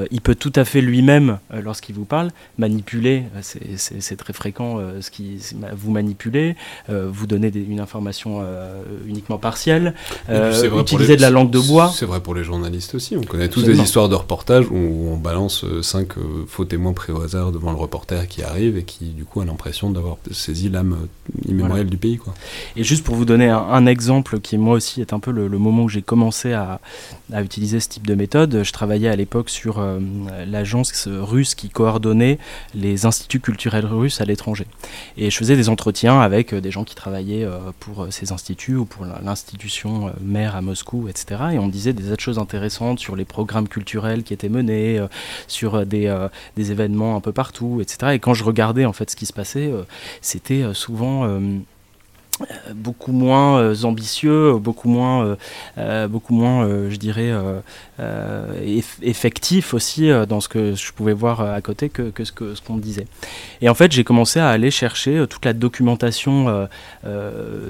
il 0.09 0.21
peut 0.21 0.33
tout 0.33 0.51
à 0.55 0.65
fait 0.65 0.81
lui-même, 0.81 1.37
lorsqu'il 1.51 1.93
vous 1.93 2.05
parle, 2.05 2.31
manipuler, 2.57 3.25
c'est 3.41 4.17
très 4.17 4.33
fréquent, 4.33 4.79
ce 4.99 5.11
qui, 5.11 5.39
vous 5.73 5.91
manipuler, 5.91 6.55
vous 6.87 7.27
donner 7.27 7.51
des, 7.51 7.58
une 7.67 7.79
information 7.79 8.39
euh, 8.41 8.81
uniquement 9.07 9.37
partielle, 9.37 9.93
euh, 10.29 10.79
utiliser 10.79 11.15
de 11.15 11.21
la 11.21 11.29
langue 11.29 11.51
de 11.51 11.59
bois. 11.59 11.91
C'est 11.93 12.05
vrai 12.05 12.19
pour 12.19 12.35
les 12.35 12.43
journalistes 12.43 12.95
aussi. 12.95 13.15
On 13.15 13.23
connaît 13.23 13.49
tous 13.49 13.63
des 13.63 13.79
histoires 13.79 14.09
de 14.09 14.15
reportages 14.15 14.65
où 14.69 14.75
on 14.75 15.17
balance 15.17 15.63
euh, 15.63 15.81
cinq 15.81 16.13
faux 16.47 16.65
témoins 16.65 16.93
pris 16.93 17.11
au 17.11 17.21
hasard 17.21 17.51
devant 17.51 17.71
le 17.71 17.77
reporter 17.77 18.27
qui 18.27 18.43
arrive 18.43 18.77
et 18.77 18.83
qui 18.83 19.05
du 19.05 19.25
coup 19.25 19.41
a 19.41 19.45
l'impression 19.45 19.89
d'avoir 19.89 20.17
saisi 20.31 20.69
l'âme 20.69 20.97
immémoriale 21.45 21.85
voilà. 21.85 21.89
du 21.89 21.97
pays. 21.97 22.17
Quoi. 22.17 22.33
Et 22.75 22.83
juste 22.83 23.03
pour 23.03 23.15
vous 23.15 23.25
donner 23.25 23.49
un, 23.49 23.57
un 23.57 23.85
exemple 23.85 24.39
qui 24.39 24.57
moi 24.57 24.75
aussi 24.75 25.01
est 25.01 25.13
un 25.13 25.19
peu 25.19 25.31
le, 25.31 25.47
le 25.47 25.57
moment 25.57 25.83
où 25.83 25.89
j'ai 25.89 26.01
commencé 26.01 26.53
à, 26.53 26.79
à, 27.33 27.41
utiliser 27.41 27.79
ce 27.79 27.89
type 27.89 28.07
de 28.07 28.15
méthode, 28.15 28.63
je 28.63 28.71
travaillais 28.71 29.09
à 29.09 29.15
l'époque 29.15 29.49
sur 29.49 29.79
euh, 29.79 29.99
l'agence 30.47 31.07
russe 31.07 31.55
qui 31.55 31.69
coordonnait 31.69 32.39
les 32.73 33.05
instituts 33.05 33.39
culturels 33.39 33.85
russes 33.85 34.21
à 34.21 34.25
l'étranger. 34.25 34.65
Et 35.17 35.29
je 35.29 35.37
faisais 35.37 35.55
des 35.55 35.69
entretiens 35.69 36.19
avec 36.21 36.53
des 36.53 36.71
gens 36.71 36.83
qui 36.83 36.95
travaillaient 36.95 37.45
pour 37.79 38.07
ces 38.11 38.31
instituts 38.31 38.75
ou 38.75 38.85
pour 38.85 39.05
l'institution 39.05 40.07
euh, 40.07 40.11
mère 40.21 40.55
à 40.55 40.61
Moscou, 40.61 41.07
etc. 41.07 41.41
Et 41.53 41.59
on 41.59 41.67
disait 41.67 41.93
des 41.93 42.09
de 42.09 42.19
choses 42.19 42.39
intéressantes 42.39 42.99
sur 42.99 43.15
les 43.15 43.25
programmes 43.25 43.67
culturels 43.67 44.23
qui 44.23 44.33
étaient 44.33 44.49
menés, 44.49 44.99
euh, 44.99 45.07
sur 45.47 45.85
des, 45.85 46.07
euh, 46.07 46.27
des, 46.55 46.71
événements 46.71 47.15
un 47.15 47.21
peu 47.21 47.31
partout, 47.31 47.79
etc. 47.81 48.13
Et 48.13 48.19
quand 48.19 48.33
je 48.33 48.43
regardais 48.43 48.85
en 48.85 48.93
fait 48.93 49.09
ce 49.09 49.15
qui 49.15 49.25
se 49.25 49.33
passait, 49.33 49.71
c'était 50.21 50.73
souvent 50.73 51.39
beaucoup 52.73 53.11
moins 53.11 53.59
euh, 53.59 53.83
ambitieux, 53.83 54.53
beaucoup 54.53 54.89
moins, 54.89 55.37
euh, 55.77 56.07
beaucoup 56.07 56.33
moins, 56.33 56.89
je 56.89 56.95
dirais, 56.95 57.31
eff 57.99 58.97
effectif 59.01 59.73
aussi 59.73 60.09
dans 60.27 60.39
ce 60.39 60.47
que 60.47 60.75
je 60.75 60.91
pouvais 60.93 61.13
voir 61.13 61.41
à 61.41 61.61
côté 61.61 61.89
que, 61.89 62.09
que 62.09 62.23
ce 62.23 62.31
qu'on 62.31 62.55
ce 62.55 62.61
qu'on 62.61 62.77
disait. 62.77 63.07
Et 63.61 63.69
en 63.69 63.73
fait, 63.73 63.91
j'ai 63.91 64.03
commencé 64.03 64.39
à 64.39 64.49
aller 64.49 64.71
chercher 64.71 65.25
toute 65.29 65.45
la 65.45 65.53
documentation 65.53 66.67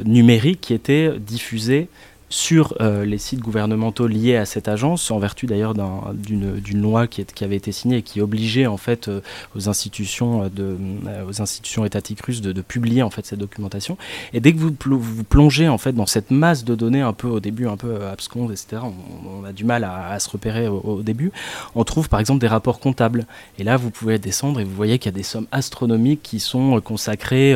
numérique 0.06 0.62
qui 0.62 0.74
était 0.74 1.14
diffusée 1.20 1.90
sur 2.30 2.76
euh, 2.80 3.06
les 3.06 3.18
sites 3.18 3.40
gouvernementaux 3.40 4.08
liés 4.08 4.38
à 4.38 4.46
cette 4.46 4.68
agence, 4.68 5.10
en 5.10 5.18
vertu 5.18 5.48
d'ailleurs 5.48 5.74
d'une 5.74 6.62
un, 6.74 6.78
loi 6.78 7.08
qui, 7.08 7.26
avait 7.44 7.56
été 7.56 7.72
signée 7.72 7.98
et 7.98 8.02
qui 8.04 8.22
obligeait 8.22 8.68
en 8.68 8.78
fait 8.78 9.08
euh, 9.08 9.22
aux 9.56 9.68
institutions 9.68 10.50
euh, 10.60 11.26
aux 11.28 11.42
institutions 11.42 11.86
étatiques 11.86 12.22
russes 12.22 12.42
de, 12.42 12.60
publier 12.62 13.02
en 13.02 13.10
fait 13.10 13.26
cette 13.26 13.40
documentation. 13.40 13.98
Et 14.34 14.42
dès 14.42 14.54
que 14.54 14.60
vous 14.60 15.24
plongez 15.24 15.68
en 15.68 15.78
fait 15.78 15.94
dans 15.94 16.06
cette 16.06 16.30
masse 16.30 16.66
de 16.66 16.76
données 16.76 17.02
un 17.02 17.14
peu 17.14 17.28
au 17.28 17.40
début 17.40 17.68
un 17.68 17.78
peu 17.78 18.06
absconde, 18.06 18.52
etc. 18.52 18.82
On, 19.26 19.44
a 19.46 19.54
du 19.54 19.64
mal 19.64 19.84
à, 19.86 20.20
se 20.20 20.30
repérer 20.30 20.68
au, 20.68 21.02
début. 21.02 21.32
On 21.74 21.84
trouve 21.84 22.10
par 22.10 22.20
exemple 22.20 22.42
des 22.42 22.48
rapports 22.48 22.80
comptables. 22.80 23.26
Et 23.58 23.64
là, 23.64 23.78
vous 23.78 23.90
pouvez 23.90 24.20
descendre 24.20 24.60
et 24.60 24.66
vous 24.66 24.76
voyez 24.76 25.00
qu'il 25.00 25.12
y 25.12 25.16
a 25.16 25.18
des 25.18 25.24
sommes 25.24 25.48
astronomiques 25.52 26.22
qui 26.22 26.40
sont 26.40 26.80
consacrées 26.82 27.56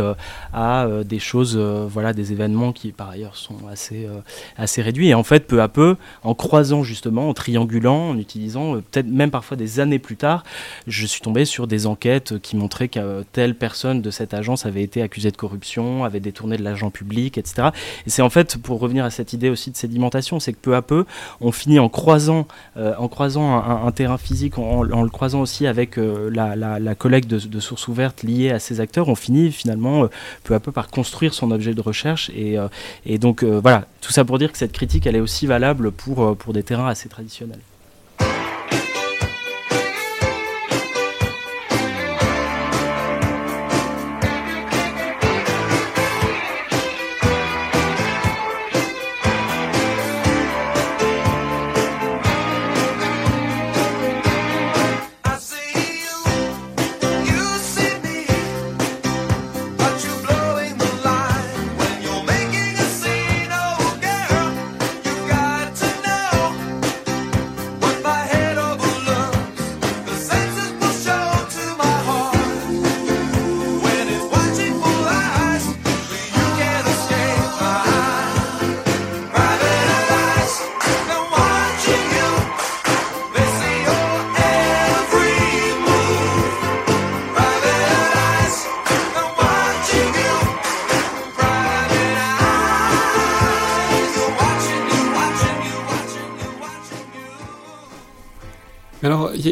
à 0.53 0.87
des 1.03 1.19
choses, 1.19 1.57
voilà, 1.57 2.13
des 2.13 2.31
événements 2.31 2.71
qui 2.71 2.91
par 2.93 3.09
ailleurs 3.09 3.35
sont 3.35 3.67
assez 3.69 4.07
réduit. 4.81 5.09
Et 5.09 5.13
en 5.13 5.23
fait, 5.23 5.47
peu 5.47 5.61
à 5.61 5.67
peu, 5.67 5.95
en 6.23 6.33
croisant 6.33 6.83
justement, 6.83 7.29
en 7.29 7.33
triangulant, 7.33 8.09
en 8.09 8.17
utilisant, 8.17 8.75
euh, 8.75 8.83
peut-être 8.91 9.07
même 9.07 9.31
parfois 9.31 9.57
des 9.57 9.79
années 9.79 9.99
plus 9.99 10.17
tard, 10.17 10.43
je 10.87 11.05
suis 11.05 11.21
tombé 11.21 11.45
sur 11.45 11.67
des 11.67 11.87
enquêtes 11.87 12.39
qui 12.39 12.55
montraient 12.55 12.87
que 12.87 13.23
telle 13.31 13.55
personne 13.55 14.01
de 14.01 14.11
cette 14.11 14.33
agence 14.33 14.65
avait 14.65 14.83
été 14.83 15.01
accusée 15.01 15.31
de 15.31 15.37
corruption, 15.37 16.03
avait 16.03 16.19
détourné 16.19 16.57
de 16.57 16.63
l'argent 16.63 16.89
public, 16.89 17.37
etc. 17.37 17.69
Et 18.05 18.09
c'est 18.09 18.21
en 18.21 18.29
fait, 18.29 18.57
pour 18.57 18.79
revenir 18.79 19.05
à 19.05 19.09
cette 19.09 19.33
idée 19.33 19.49
aussi 19.49 19.71
de 19.71 19.77
sédimentation, 19.77 20.39
c'est 20.39 20.53
que 20.53 20.59
peu 20.59 20.75
à 20.75 20.81
peu, 20.81 21.05
on 21.41 21.51
finit 21.51 21.79
en 21.79 21.89
croisant, 21.89 22.47
euh, 22.77 22.93
en 22.97 23.07
croisant 23.07 23.53
un, 23.53 23.91
terrain 23.91 24.17
physique, 24.17 24.57
en, 24.57 24.83
le 24.83 25.09
croisant 25.09 25.41
aussi 25.41 25.67
avec 25.67 25.97
euh, 25.97 26.29
la, 26.33 26.55
la, 26.55 26.95
collecte 26.95 27.29
de, 27.29 27.37
de, 27.39 27.59
sources 27.59 27.87
ouvertes 27.87 28.23
liées 28.23 28.51
à 28.51 28.59
ces 28.59 28.79
acteurs, 28.79 29.09
on 29.09 29.15
finit 29.15 29.51
finalement 29.51 30.03
euh, 30.03 30.07
peu 30.43 30.53
à 30.53 30.59
peu 30.59 30.71
par 30.71 30.89
construire 30.89 31.33
son 31.33 31.51
objet 31.51 31.73
de 31.73 31.81
recherche. 31.81 32.31
Et, 32.35 32.57
euh, 32.57 32.67
et 33.05 33.17
donc 33.17 33.43
voilà, 33.43 33.85
tout 34.01 34.11
ça 34.11 34.25
pour 34.25 34.39
dire 34.39 34.51
cette 34.57 34.71
critique, 34.71 35.05
elle 35.07 35.15
est 35.15 35.21
aussi 35.21 35.47
valable 35.47 35.91
pour, 35.91 36.23
euh, 36.23 36.35
pour 36.35 36.53
des 36.53 36.63
terrains 36.63 36.87
assez 36.87 37.09
traditionnels. 37.09 37.59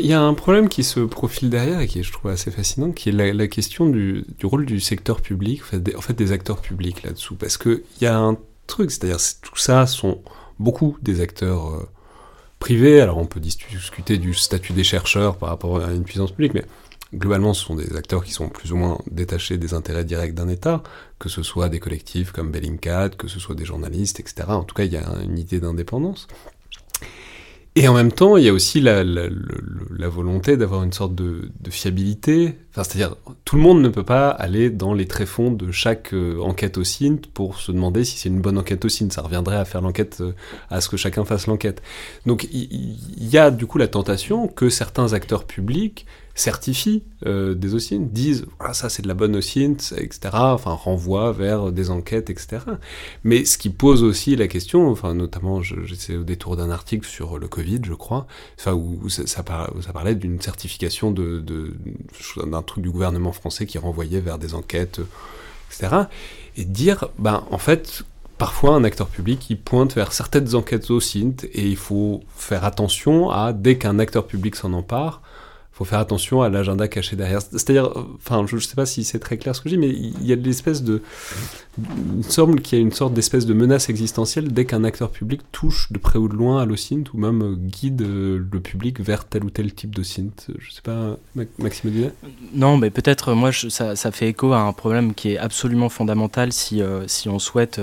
Il 0.02 0.08
y 0.08 0.14
a 0.14 0.22
un 0.22 0.34
problème 0.34 0.70
qui 0.70 0.84
se 0.84 1.00
profile 1.00 1.50
derrière 1.50 1.80
et 1.80 1.88
qui 1.88 2.04
je 2.04 2.12
trouve 2.12 2.32
assez 2.32 2.52
fascinant, 2.52 2.92
qui 2.92 3.10
est 3.10 3.34
la, 3.34 3.48
question 3.48 3.90
du, 3.90 4.26
rôle 4.44 4.66
du 4.66 4.80
secteur 4.80 5.22
public, 5.22 5.62
en 5.96 6.02
fait 6.02 6.14
des, 6.14 6.32
acteurs 6.32 6.62
publics 6.62 7.04
là-dessous. 7.04 7.36
Parce 7.36 7.58
qu'il 7.58 7.84
y 8.02 8.06
a 8.06 8.18
un 8.18 8.38
truc, 8.68 8.92
c'est-à-dire 8.92 9.18
tout 9.42 9.58
ça 9.58 9.86
sont 9.88 10.22
beaucoup 10.60 10.98
des 11.02 11.22
acteurs 11.22 11.68
euh, 11.70 11.90
privés. 12.60 13.02
Alors 13.02 13.18
on 13.18 13.26
peut 13.26 13.40
discuter 13.40 14.18
du 14.18 14.34
statut 14.34 14.74
des 14.74 14.84
chercheurs 14.84 15.38
par 15.38 15.50
rapport 15.50 15.82
à 15.82 15.92
une 15.92 16.04
puissance 16.04 16.32
publique, 16.32 16.54
mais 16.54 16.66
globalement 17.14 17.54
ce 17.54 17.66
sont 17.66 17.76
des 17.76 17.96
acteurs 17.96 18.24
qui 18.24 18.32
sont 18.32 18.50
plus 18.50 18.72
ou 18.72 18.78
moins 18.78 19.00
détachés 19.10 19.58
des 19.58 19.74
intérêts 19.74 20.06
directs 20.06 20.34
d'un 20.34 20.50
État, 20.50 20.82
que 21.20 21.30
ce 21.30 21.44
soit 21.44 21.70
des 21.70 21.80
collectifs 21.80 22.32
comme 22.32 22.52
Bellingcat, 22.52 23.10
que 23.10 23.28
ce 23.28 23.40
soit 23.40 23.56
des 23.56 23.66
journalistes, 23.66 24.20
etc. 24.20 24.44
En 24.48 24.64
tout 24.64 24.76
cas, 24.76 24.84
il 24.84 24.94
y 24.94 24.98
a 24.98 25.06
une 25.24 25.38
idée 25.38 25.60
d'indépendance. 25.60 26.28
Et 27.78 27.88
en 27.88 27.94
même 27.94 28.12
temps, 28.12 28.36
il 28.36 28.44
y 28.44 28.50
a 28.50 28.54
aussi 28.54 28.82
la, 28.82 29.02
volonté 30.10 30.58
d'avoir 30.58 30.84
une 30.84 30.92
sorte 30.92 31.16
de, 31.16 31.50
fiabilité. 31.70 32.58
Enfin, 32.72 32.84
c'est-à-dire, 32.84 33.16
tout 33.46 33.56
le 33.56 33.62
monde 33.62 33.82
ne 33.82 33.88
peut 33.88 34.04
pas 34.04 34.30
aller 34.30 34.70
dans 34.70 34.94
les 34.94 35.06
tréfonds 35.06 35.52
de 35.52 35.72
chaque 35.72 36.14
euh, 36.14 36.38
enquête 36.42 36.78
au 36.78 36.84
CINT 36.84 37.22
pour 37.34 37.60
se 37.60 37.72
demander 37.72 38.04
si 38.04 38.18
c'est 38.18 38.28
une 38.28 38.42
bonne 38.42 38.58
enquête 38.58 38.84
au 38.84 38.90
CINT. 38.90 39.10
Ça 39.12 39.22
reviendrait 39.22 39.56
à 39.56 39.64
faire 39.64 39.80
l'enquête, 39.80 40.18
euh, 40.20 40.34
à 40.70 40.82
ce 40.82 40.90
que 40.90 40.98
chacun 40.98 41.24
fasse 41.24 41.48
l'enquête. 41.48 41.82
Donc, 42.26 42.46
il 42.52 42.98
y, 43.18 43.38
a 43.38 43.52
du 43.52 43.66
coup 43.66 43.78
la 43.78 43.88
tentation 43.88 44.50
que 44.50 44.70
certains 44.70 45.14
acteurs 45.14 45.46
publics 45.46 46.06
certifient 46.36 47.04
euh, 47.26 47.54
des 47.54 47.76
OSINT, 47.76 48.08
disent 48.12 48.46
voilà, 48.58 48.74
ça 48.74 48.90
c'est 48.90 49.02
de 49.02 49.08
la 49.08 49.14
bonne 49.14 49.36
OSINT, 49.36 49.94
etc. 49.98 50.30
Enfin, 50.34 50.72
renvoient 50.72 51.32
vers 51.32 51.72
des 51.72 51.90
enquêtes, 51.90 52.30
etc. 52.30 52.60
Mais 53.24 53.46
ce 53.46 53.58
qui 53.58 53.70
pose 53.70 54.04
aussi 54.04 54.36
la 54.36 54.48
question, 54.48 54.90
enfin, 54.90 55.14
notamment, 55.14 55.62
j'essaie 55.62 56.16
au 56.16 56.24
détour 56.24 56.56
d'un 56.56 56.70
article 56.70 57.08
sur 57.08 57.38
le 57.38 57.48
Covid, 57.48 57.82
je 57.84 57.94
crois, 57.94 58.28
enfin, 58.60 58.74
où, 58.74 59.10
ça, 59.10 59.28
ça, 59.28 59.44
parlait 59.44 60.16
d'une 60.16 60.42
certification 60.42 61.12
de, 61.12 61.40
de, 61.40 61.74
d'un 62.46 62.62
truc 62.62 62.84
du 62.84 62.92
gouvernement 62.92 63.32
français 63.32 63.66
qui 63.66 63.78
renvoyait 63.78 64.22
vers 64.22 64.38
des 64.38 64.54
enquêtes, 64.54 65.02
etc. 65.70 65.96
Et 66.58 66.66
dire, 66.66 67.08
ben, 67.18 67.44
en 67.52 67.58
fait, 67.58 68.04
parfois 68.42 68.74
un 68.74 68.84
acteur 68.84 69.08
public 69.08 69.52
il 69.52 69.60
pointe 69.60 69.94
vers 69.94 70.14
certaines 70.14 70.56
enquêtes 70.56 70.90
au 70.90 71.00
et 71.00 71.38
il 71.54 71.78
faut 71.78 72.24
faire 72.36 72.66
attention 72.66 73.30
à, 73.30 73.54
dès 73.54 73.78
qu'un 73.78 74.00
acteur 74.00 74.26
public 74.26 74.56
s'en 74.56 74.74
empare, 74.74 75.22
faut 75.72 75.86
faire 75.86 76.00
attention 76.00 76.42
à 76.42 76.50
l'agenda 76.50 76.88
caché 76.88 77.16
derrière. 77.16 77.42
C'est-à-dire, 77.42 77.92
enfin, 78.16 78.46
je 78.46 78.56
ne 78.56 78.62
sais 78.62 78.76
pas 78.76 78.86
si 78.86 79.04
c'est 79.04 79.20
très 79.20 79.38
clair 79.38 79.56
ce 79.56 79.62
que 79.62 79.70
je 79.70 79.76
dis, 79.76 79.80
mais 79.80 79.90
il 79.90 80.26
y 80.26 80.34
a 80.34 80.36
l'espèce 80.36 80.84
de, 80.84 81.02
semble 82.28 82.62
qu'il 82.62 82.78
y 82.78 82.82
a 82.82 82.84
une 82.84 82.92
sorte 82.92 83.14
d'espèce 83.14 83.46
de 83.46 83.54
menace 83.54 83.90
existentielle 83.90 84.52
dès 84.52 84.66
qu'un 84.66 84.84
acteur 84.84 85.10
public 85.10 85.42
touche 85.52 85.92
de 85.92 85.98
près 85.98 86.20
ou 86.20 86.28
de 86.28 86.36
loin 86.36 86.62
à 86.62 86.66
l'OSINT 86.66 87.06
ou 87.14 87.18
même 87.18 87.42
euh, 87.42 87.56
guide 87.56 88.02
euh, 88.02 88.46
le 88.52 88.60
public 88.60 89.00
vers 89.00 89.26
tel 89.26 89.46
ou 89.46 89.50
tel 89.50 89.74
type 89.74 89.96
d'OSINT. 89.96 90.48
Je 90.60 90.72
sais 90.72 90.82
pas, 90.82 91.18
Maxime 91.58 91.92
Dinet 91.92 92.12
Non, 92.54 92.78
mais 92.78 92.90
peut-être, 92.90 93.34
moi, 93.34 93.52
ça, 93.52 94.12
fait 94.12 94.30
écho 94.30 94.52
à 94.52 94.60
un 94.60 94.74
problème 94.74 95.14
qui 95.14 95.32
est 95.32 95.38
absolument 95.38 95.90
fondamental 95.90 96.52
si, 96.52 96.82
euh, 96.82 97.08
si 97.08 97.30
on 97.30 97.40
souhaite 97.40 97.80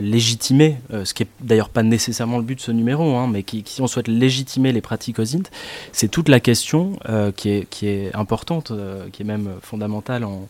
légitimer, 0.00 0.76
ce 1.04 1.14
qui 1.14 1.22
est 1.22 1.28
d'ailleurs 1.40 1.70
pas 1.70 1.82
nécessairement 1.82 2.36
le 2.38 2.44
but 2.44 2.56
de 2.56 2.60
ce 2.60 2.72
numéro, 2.72 3.16
hein, 3.16 3.28
mais 3.30 3.42
qui, 3.42 3.62
si 3.66 3.80
on 3.80 3.86
souhaite 3.86 4.08
légitimer 4.08 4.72
les 4.72 4.80
pratiques 4.80 5.18
OSINT, 5.18 5.44
c'est 5.92 6.08
toute 6.08 6.28
la 6.28 6.40
question 6.40 6.98
qui, 7.36 7.50
est, 7.50 7.70
qui 7.70 7.88
est 7.88 8.14
importante, 8.14 8.72
qui 9.12 9.22
est 9.22 9.24
même 9.24 9.50
fondamentale 9.62 10.24
en 10.24 10.48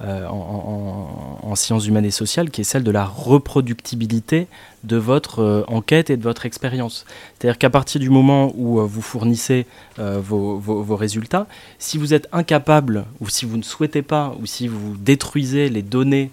euh, 0.00 0.28
en, 0.28 1.56
sciences 1.56 1.88
humaines 1.88 2.04
et 2.04 2.12
sociales, 2.12 2.50
qui 2.50 2.60
est 2.60 2.64
celle 2.64 2.84
de 2.84 2.92
la 2.92 3.04
reproductibilité 3.04 4.46
de 4.84 4.96
votre 4.96 5.40
euh, 5.40 5.64
enquête 5.66 6.08
et 6.08 6.16
de 6.16 6.22
votre 6.22 6.46
expérience. 6.46 7.04
C'est-à-dire 7.34 7.58
qu'à 7.58 7.68
partir 7.68 8.00
du 8.00 8.08
moment 8.08 8.52
où 8.54 8.78
euh, 8.78 8.84
vous 8.84 9.02
fournissez 9.02 9.66
vos, 9.98 10.94
résultats, 10.94 11.48
si 11.80 11.98
vous 11.98 12.14
êtes 12.14 12.28
incapable, 12.30 13.06
ou 13.20 13.28
si 13.28 13.44
vous 13.44 13.56
ne 13.56 13.62
souhaitez 13.62 14.02
pas, 14.02 14.36
ou 14.40 14.46
si 14.46 14.68
vous 14.68 14.96
détruisez 14.96 15.68
les 15.68 15.82
données 15.82 16.30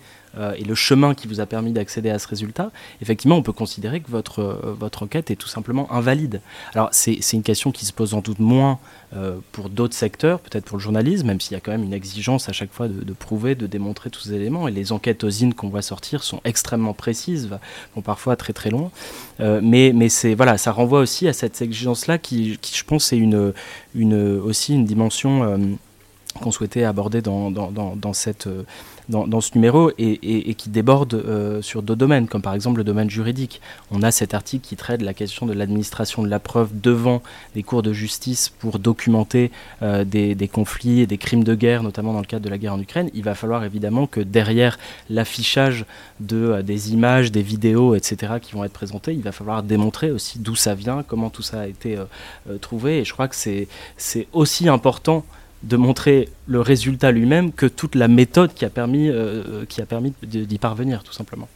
et 0.57 0.63
le 0.63 0.75
chemin 0.75 1.13
qui 1.13 1.27
vous 1.27 1.39
a 1.39 1.45
permis 1.45 1.71
d'accéder 1.71 2.09
à 2.09 2.19
ce 2.19 2.27
résultat, 2.27 2.71
effectivement, 3.01 3.37
on 3.37 3.43
peut 3.43 3.53
considérer 3.53 4.01
que 4.01 4.11
votre, 4.11 4.75
votre 4.77 5.03
enquête 5.03 5.31
est 5.31 5.35
tout 5.35 5.47
simplement 5.47 5.91
invalide. 5.91 6.41
Alors, 6.73 6.89
c'est 6.91 7.33
une 7.33 7.43
question 7.43 7.71
qui 7.71 7.85
se 7.85 7.93
pose 7.93 8.13
en 8.13 8.21
doute 8.21 8.39
moins 8.39 8.79
euh, 9.15 9.37
pour 9.51 9.69
d'autres 9.69 9.95
secteurs, 9.95 10.39
peut-être 10.39 10.65
pour 10.65 10.77
le 10.77 10.83
journalisme, 10.83 11.27
même 11.27 11.39
s'il 11.39 11.53
y 11.53 11.55
a 11.55 11.61
quand 11.61 11.71
même 11.71 11.83
une 11.83 11.93
exigence 11.93 12.49
à 12.49 12.51
chaque 12.51 12.73
fois 12.73 12.87
de, 12.87 13.13
prouver, 13.13 13.55
de 13.55 13.67
démontrer 13.67 14.09
tous 14.09 14.21
ces 14.21 14.33
éléments. 14.33 14.67
Et 14.67 14.71
les 14.71 14.91
enquêtes 14.91 15.23
aux 15.23 15.29
qu'on 15.55 15.69
voit 15.69 15.81
sortir 15.81 16.23
sont 16.23 16.41
extrêmement 16.43 16.93
précises, 16.93 17.49
vont 17.95 18.01
parfois 18.01 18.35
très 18.35 18.53
très 18.53 18.69
loin. 18.69 18.91
Euh, 19.39 19.59
mais 19.63 19.91
mais 19.93 20.09
c'est 20.09 20.33
voilà, 20.33 20.57
ça 20.57 20.71
renvoie 20.71 20.99
aussi 20.99 21.27
à 21.27 21.33
cette 21.33 21.61
exigence-là 21.61 22.17
qui, 22.17 22.57
je 22.61 22.83
pense, 22.83 23.13
est 23.13 23.17
une, 23.17 23.53
une, 23.93 24.39
aussi 24.39 24.73
une 24.73 24.85
dimension 24.85 25.43
euh, 25.43 25.57
qu'on 26.41 26.51
souhaitait 26.51 26.83
aborder 26.83 27.21
dans, 27.21 27.49
dans, 27.49 27.71
dans, 27.71 28.13
cette, 28.13 28.47
euh, 28.47 28.63
dans, 29.07 29.41
ce 29.41 29.51
numéro 29.55 29.91
et, 29.97 30.49
et, 30.49 30.53
qui 30.55 30.69
déborde 30.69 31.13
euh, 31.13 31.61
sur 31.61 31.81
d'autres 31.81 31.99
domaines, 31.99 32.27
comme 32.27 32.41
par 32.41 32.53
exemple 32.53 32.79
le 32.79 32.83
domaine 32.83 33.09
juridique. 33.09 33.61
On 33.89 34.03
a 34.03 34.11
cet 34.11 34.33
article 34.33 34.67
qui 34.67 34.75
traite 34.75 35.01
la 35.01 35.13
question 35.13 35.45
de 35.45 35.53
l'administration 35.53 36.23
de 36.23 36.29
la 36.29 36.39
preuve 36.39 36.69
devant 36.73 37.21
les 37.55 37.63
cours 37.63 37.83
de 37.83 37.93
justice 37.93 38.49
pour 38.49 38.79
documenter 38.79 39.51
euh, 39.81 40.03
des, 40.03 40.35
des, 40.35 40.47
conflits 40.47 41.01
et 41.01 41.07
des 41.07 41.17
crimes 41.17 41.43
de 41.43 41.55
guerre, 41.55 41.83
notamment 41.83 42.11
dans 42.11 42.19
le 42.19 42.25
cadre 42.25 42.43
de 42.43 42.49
la 42.49 42.57
guerre 42.57 42.73
en 42.73 42.81
Ukraine. 42.81 43.09
Il 43.13 43.23
va 43.23 43.33
falloir 43.33 43.63
évidemment 43.63 44.05
que 44.05 44.19
derrière 44.19 44.77
l'affichage 45.09 45.85
de, 46.19 46.61
des 46.61 46.91
images, 46.91 47.31
des 47.31 47.43
vidéos, 47.43 47.95
etc., 47.95 48.33
qui 48.41 48.53
vont 48.53 48.65
être 48.65 48.73
présentées, 48.73 49.13
il 49.13 49.21
va 49.21 49.31
falloir 49.31 49.63
démontrer 49.63 50.11
aussi 50.11 50.39
d'où 50.39 50.55
ça 50.55 50.75
vient, 50.75 51.03
comment 51.03 51.29
tout 51.29 51.43
ça 51.43 51.61
a 51.61 51.67
été 51.67 51.97
trouvé. 52.61 52.99
Et 52.99 53.05
je 53.05 53.13
crois 53.13 53.27
que 53.27 53.35
c'est 53.35 53.67
aussi 54.33 54.67
important 54.67 55.23
de 55.65 55.77
montrer 55.77 56.29
le 56.47 56.61
résultat 56.61 57.11
lui-même 57.11 57.51
que 57.51 57.65
toute 57.65 57.95
la 57.95 58.07
méthode 58.07 58.53
qui 58.53 58.65
a 58.65 58.69
permis, 58.69 59.09
euh, 59.09 59.65
qui 59.67 59.81
a 59.81 59.85
permis 59.85 60.13
d'y 60.23 60.57
parvenir, 60.57 61.03
tout 61.03 61.13
simplement. 61.13 61.49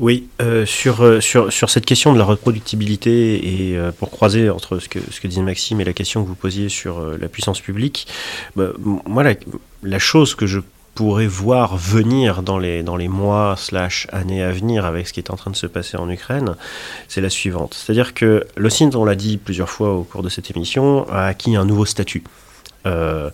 Oui, 0.00 0.28
euh, 0.42 0.66
sur, 0.66 1.00
euh, 1.00 1.20
sur, 1.20 1.50
sur 1.52 1.70
cette 1.70 1.86
question 1.86 2.12
de 2.12 2.18
la 2.18 2.24
reproductibilité 2.24 3.70
et 3.70 3.78
pour 3.98 4.10
croiser 4.10 4.50
entre 4.50 4.78
ce 4.78 4.88
que, 4.88 4.98
ce 5.10 5.20
que 5.20 5.28
disait 5.28 5.42
Maxime 5.42 5.80
et 5.80 5.84
la 5.84 5.92
question 5.92 6.22
que 6.22 6.28
vous 6.28 6.34
posiez 6.34 6.68
sur 6.68 7.00
la 7.00 7.28
puissance 7.28 7.60
publique, 7.60 8.08
bah, 8.56 8.72
moi 9.06 9.22
la, 9.22 9.34
la, 9.84 9.98
chose 9.98 10.34
que 10.34 10.46
je 10.46 10.60
pourrait 10.98 11.28
voir 11.28 11.76
venir 11.76 12.42
dans 12.42 12.58
les, 12.58 12.82
dans 12.82 12.96
les 12.96 13.06
mois 13.06 13.54
slash 13.56 14.08
années 14.10 14.42
à 14.42 14.50
venir 14.50 14.84
avec 14.84 15.06
ce 15.06 15.12
qui 15.12 15.20
est 15.20 15.30
en 15.30 15.36
train 15.36 15.52
de 15.52 15.56
se 15.56 15.68
passer 15.68 15.96
en 15.96 16.10
Ukraine, 16.10 16.56
c'est 17.06 17.20
la 17.20 17.30
suivante. 17.30 17.74
C'est-à-dire 17.74 18.14
que 18.14 18.44
le 18.56 18.68
CINT, 18.68 18.90
on 18.96 19.04
l'a 19.04 19.14
dit 19.14 19.36
plusieurs 19.36 19.70
fois 19.70 19.94
au 19.94 20.02
cours 20.02 20.24
de 20.24 20.28
cette 20.28 20.50
émission, 20.50 21.08
a 21.08 21.26
acquis 21.26 21.54
un 21.54 21.64
nouveau 21.64 21.84
statut. 21.84 22.24
Euh, 22.84 23.30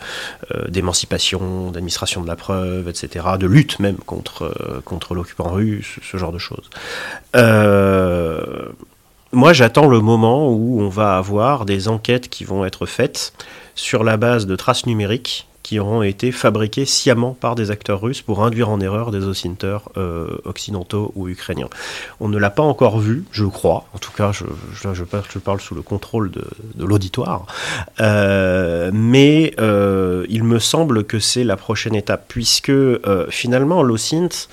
euh, 0.54 0.68
d'émancipation, 0.68 1.70
d'administration 1.70 2.20
de 2.20 2.26
la 2.26 2.36
preuve, 2.36 2.86
etc., 2.86 3.24
de 3.38 3.46
lutte 3.46 3.78
même 3.78 3.96
contre, 3.96 4.42
euh, 4.42 4.82
contre 4.84 5.14
l'occupant 5.14 5.48
russe, 5.50 5.98
ce 6.02 6.18
genre 6.18 6.32
de 6.32 6.38
choses. 6.38 6.68
moi, 9.32 9.52
j'attends 9.54 9.88
le 9.88 10.00
moment 10.00 10.50
où 10.50 10.82
on 10.82 10.90
va 10.90 11.16
avoir 11.16 11.64
des 11.64 11.88
enquêtes 11.88 12.28
qui 12.28 12.44
vont 12.44 12.66
être 12.66 12.84
faites 12.84 13.32
sur 13.74 14.04
la 14.04 14.18
base 14.18 14.46
de 14.46 14.54
traces 14.54 14.84
numériques 14.84 15.46
qui 15.64 15.80
auront 15.80 16.02
été 16.02 16.30
fabriqués 16.30 16.84
sciemment 16.84 17.32
par 17.32 17.54
des 17.54 17.70
acteurs 17.70 18.02
russes 18.02 18.20
pour 18.20 18.44
induire 18.44 18.68
en 18.68 18.80
erreur 18.80 19.10
des 19.10 19.24
ocinteurs 19.24 19.90
euh, 19.96 20.28
occidentaux 20.44 21.10
ou 21.16 21.26
ukrainiens. 21.26 21.70
On 22.20 22.28
ne 22.28 22.38
l'a 22.38 22.50
pas 22.50 22.62
encore 22.62 23.00
vu, 23.00 23.24
je 23.32 23.46
crois, 23.46 23.86
en 23.94 23.98
tout 23.98 24.12
cas 24.12 24.30
je, 24.30 24.44
je, 24.74 25.38
parle 25.38 25.60
sous 25.60 25.74
le 25.74 25.80
contrôle 25.80 26.30
de, 26.30 26.44
l'auditoire, 26.78 27.46
euh, 28.00 28.90
mais 28.92 29.54
euh, 29.58 30.26
il 30.28 30.44
me 30.44 30.58
semble 30.58 31.04
que 31.04 31.18
c'est 31.18 31.44
la 31.44 31.56
prochaine 31.56 31.94
étape, 31.94 32.26
puisque 32.28 32.72
finalement 33.30 33.82
l'OSINT 33.82 34.48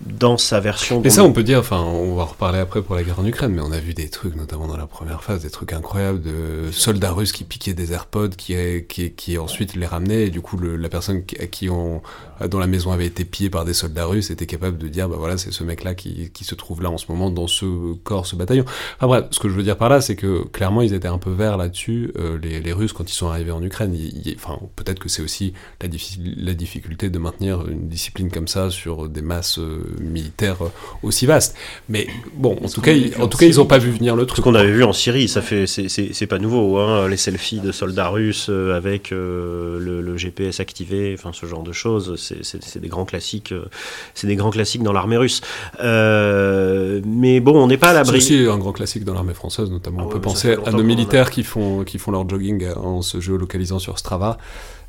dans 0.00 0.36
sa 0.36 0.60
version. 0.60 1.00
Mais 1.02 1.10
ça, 1.10 1.24
on 1.24 1.32
peut 1.32 1.42
dire, 1.42 1.58
enfin, 1.58 1.80
on 1.80 2.14
va 2.14 2.24
reparler 2.24 2.58
après 2.58 2.82
pour 2.82 2.94
la 2.94 3.02
guerre 3.02 3.18
en 3.18 3.26
Ukraine, 3.26 3.52
mais 3.52 3.62
on 3.62 3.72
a 3.72 3.78
vu 3.78 3.94
des 3.94 4.08
trucs, 4.08 4.36
notamment 4.36 4.66
dans 4.66 4.76
la 4.76 4.86
première 4.86 5.22
phase, 5.22 5.42
des 5.42 5.50
trucs 5.50 5.72
incroyables 5.72 6.20
de 6.20 6.70
soldats 6.70 7.12
russes 7.12 7.32
qui 7.32 7.44
piquaient 7.44 7.74
des 7.74 7.92
AirPods, 7.92 8.30
qui, 8.36 8.54
qui, 8.88 9.12
qui 9.12 9.38
ensuite 9.38 9.74
les 9.74 9.86
ramenaient, 9.86 10.26
et 10.26 10.30
du 10.30 10.42
coup, 10.42 10.58
le, 10.58 10.76
la 10.76 10.88
personne 10.88 11.22
à 11.40 11.46
qui 11.46 11.70
on, 11.70 12.02
dont 12.48 12.58
la 12.58 12.66
maison 12.66 12.92
avait 12.92 13.06
été 13.06 13.24
pillée 13.24 13.48
par 13.48 13.64
des 13.64 13.72
soldats 13.72 14.04
russes 14.04 14.30
était 14.30 14.46
capable 14.46 14.76
de 14.76 14.88
dire, 14.88 15.08
bah 15.08 15.16
voilà, 15.18 15.38
c'est 15.38 15.52
ce 15.52 15.64
mec-là 15.64 15.94
qui, 15.94 16.30
qui 16.30 16.44
se 16.44 16.54
trouve 16.54 16.82
là 16.82 16.90
en 16.90 16.98
ce 16.98 17.06
moment 17.10 17.30
dans 17.30 17.46
ce 17.46 17.94
corps, 17.94 18.26
ce 18.26 18.36
bataillon. 18.36 18.64
Enfin 18.96 19.06
bref, 19.06 19.24
ce 19.30 19.38
que 19.38 19.48
je 19.48 19.54
veux 19.54 19.62
dire 19.62 19.78
par 19.78 19.88
là, 19.88 20.00
c'est 20.02 20.16
que 20.16 20.44
clairement, 20.48 20.82
ils 20.82 20.92
étaient 20.92 21.08
un 21.08 21.18
peu 21.18 21.30
verts 21.30 21.56
là-dessus, 21.56 22.12
euh, 22.18 22.38
les, 22.42 22.60
les, 22.60 22.72
Russes, 22.72 22.92
quand 22.92 23.10
ils 23.10 23.14
sont 23.14 23.28
arrivés 23.28 23.52
en 23.52 23.62
Ukraine. 23.62 23.96
enfin, 24.36 24.58
peut-être 24.76 24.98
que 24.98 25.08
c'est 25.08 25.22
aussi 25.22 25.54
la, 25.80 25.88
la 26.36 26.52
difficulté 26.52 27.08
de 27.08 27.18
maintenir 27.18 27.66
une 27.68 27.88
discipline 27.88 28.30
comme 28.30 28.48
ça 28.48 28.70
sur 28.70 29.08
des 29.08 29.22
masses. 29.22 29.58
Euh, 29.58 29.85
militaire 30.00 30.56
aussi 31.02 31.26
vaste. 31.26 31.54
Mais 31.88 32.06
bon, 32.34 32.58
en 32.64 32.68
tout, 32.68 32.80
cas, 32.80 32.92
ils, 32.92 33.14
en 33.20 33.28
tout 33.28 33.38
cas, 33.38 33.46
ils 33.46 33.56
n'ont 33.56 33.66
pas 33.66 33.78
vu 33.78 33.90
venir 33.90 34.16
le 34.16 34.26
truc. 34.26 34.38
Ce 34.38 34.42
qu'on 34.42 34.54
avait 34.54 34.72
vu 34.72 34.84
en 34.84 34.92
Syrie, 34.92 35.28
ça 35.28 35.42
fait, 35.42 35.66
c'est 35.66 36.26
pas 36.26 36.38
nouveau, 36.38 36.78
hein, 36.78 37.08
les 37.08 37.16
selfies 37.16 37.60
de 37.60 37.72
soldats 37.72 38.08
russes 38.08 38.48
euh, 38.48 38.76
avec 38.76 39.12
euh, 39.12 39.78
le, 39.78 40.16
GPS 40.16 40.60
activé, 40.60 41.14
enfin 41.18 41.30
ce 41.34 41.44
genre 41.44 41.62
de 41.62 41.72
choses, 41.72 42.16
c'est 42.16 42.80
des 42.80 42.88
grands 42.88 43.04
classiques, 43.04 43.52
euh, 43.52 43.66
c'est 44.14 44.26
des 44.26 44.36
grands 44.36 44.50
classiques 44.50 44.82
dans 44.82 44.94
l'armée 44.94 45.18
russe. 45.18 45.42
mais 45.78 47.40
bon, 47.40 47.62
on 47.62 47.66
n'est 47.66 47.76
pas 47.76 47.90
à 47.90 47.92
l'abri. 47.92 48.22
C'est 48.22 48.34
aussi 48.34 48.48
un 48.48 48.58
grand 48.58 48.72
classique 48.72 49.04
dans 49.04 49.14
l'armée 49.14 49.34
française, 49.34 49.70
notamment. 49.70 50.04
on 50.04 50.08
ah 50.08 50.12
peut 50.12 50.20
penser 50.20 50.56
à 50.64 50.70
nos 50.70 50.82
militaires 50.82 51.30
qui 51.30 51.42
font, 51.42 51.84
qui 51.84 51.98
font 51.98 52.10
leur 52.10 52.28
jogging 52.28 52.66
en 52.74 53.02
se 53.02 53.20
géolocalisant 53.20 53.78
sur 53.78 53.98
Strava. 53.98 54.38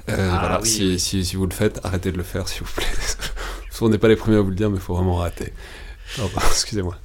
Ah 0.09 0.13
voilà, 0.39 0.59
si, 0.63 0.99
si, 0.99 1.25
si, 1.25 1.35
vous 1.35 1.45
le 1.45 1.53
faites, 1.53 1.81
arrêtez 1.83 2.13
de 2.13 2.17
le 2.17 2.23
faire, 2.23 2.47
s'il 2.47 2.63
vous 2.63 2.73
plaît. 2.73 2.85
on 3.85 3.89
n'est 3.89 3.97
pas 3.97 4.07
les 4.07 4.15
premiers 4.15 4.37
à 4.37 4.41
vous 4.41 4.49
le 4.49 4.55
dire, 4.55 4.69
mais 4.69 4.77
il 4.77 4.81
faut 4.81 4.93
vraiment 4.93 5.15
rater. 5.15 5.53
Excusez-moi. 6.51 6.97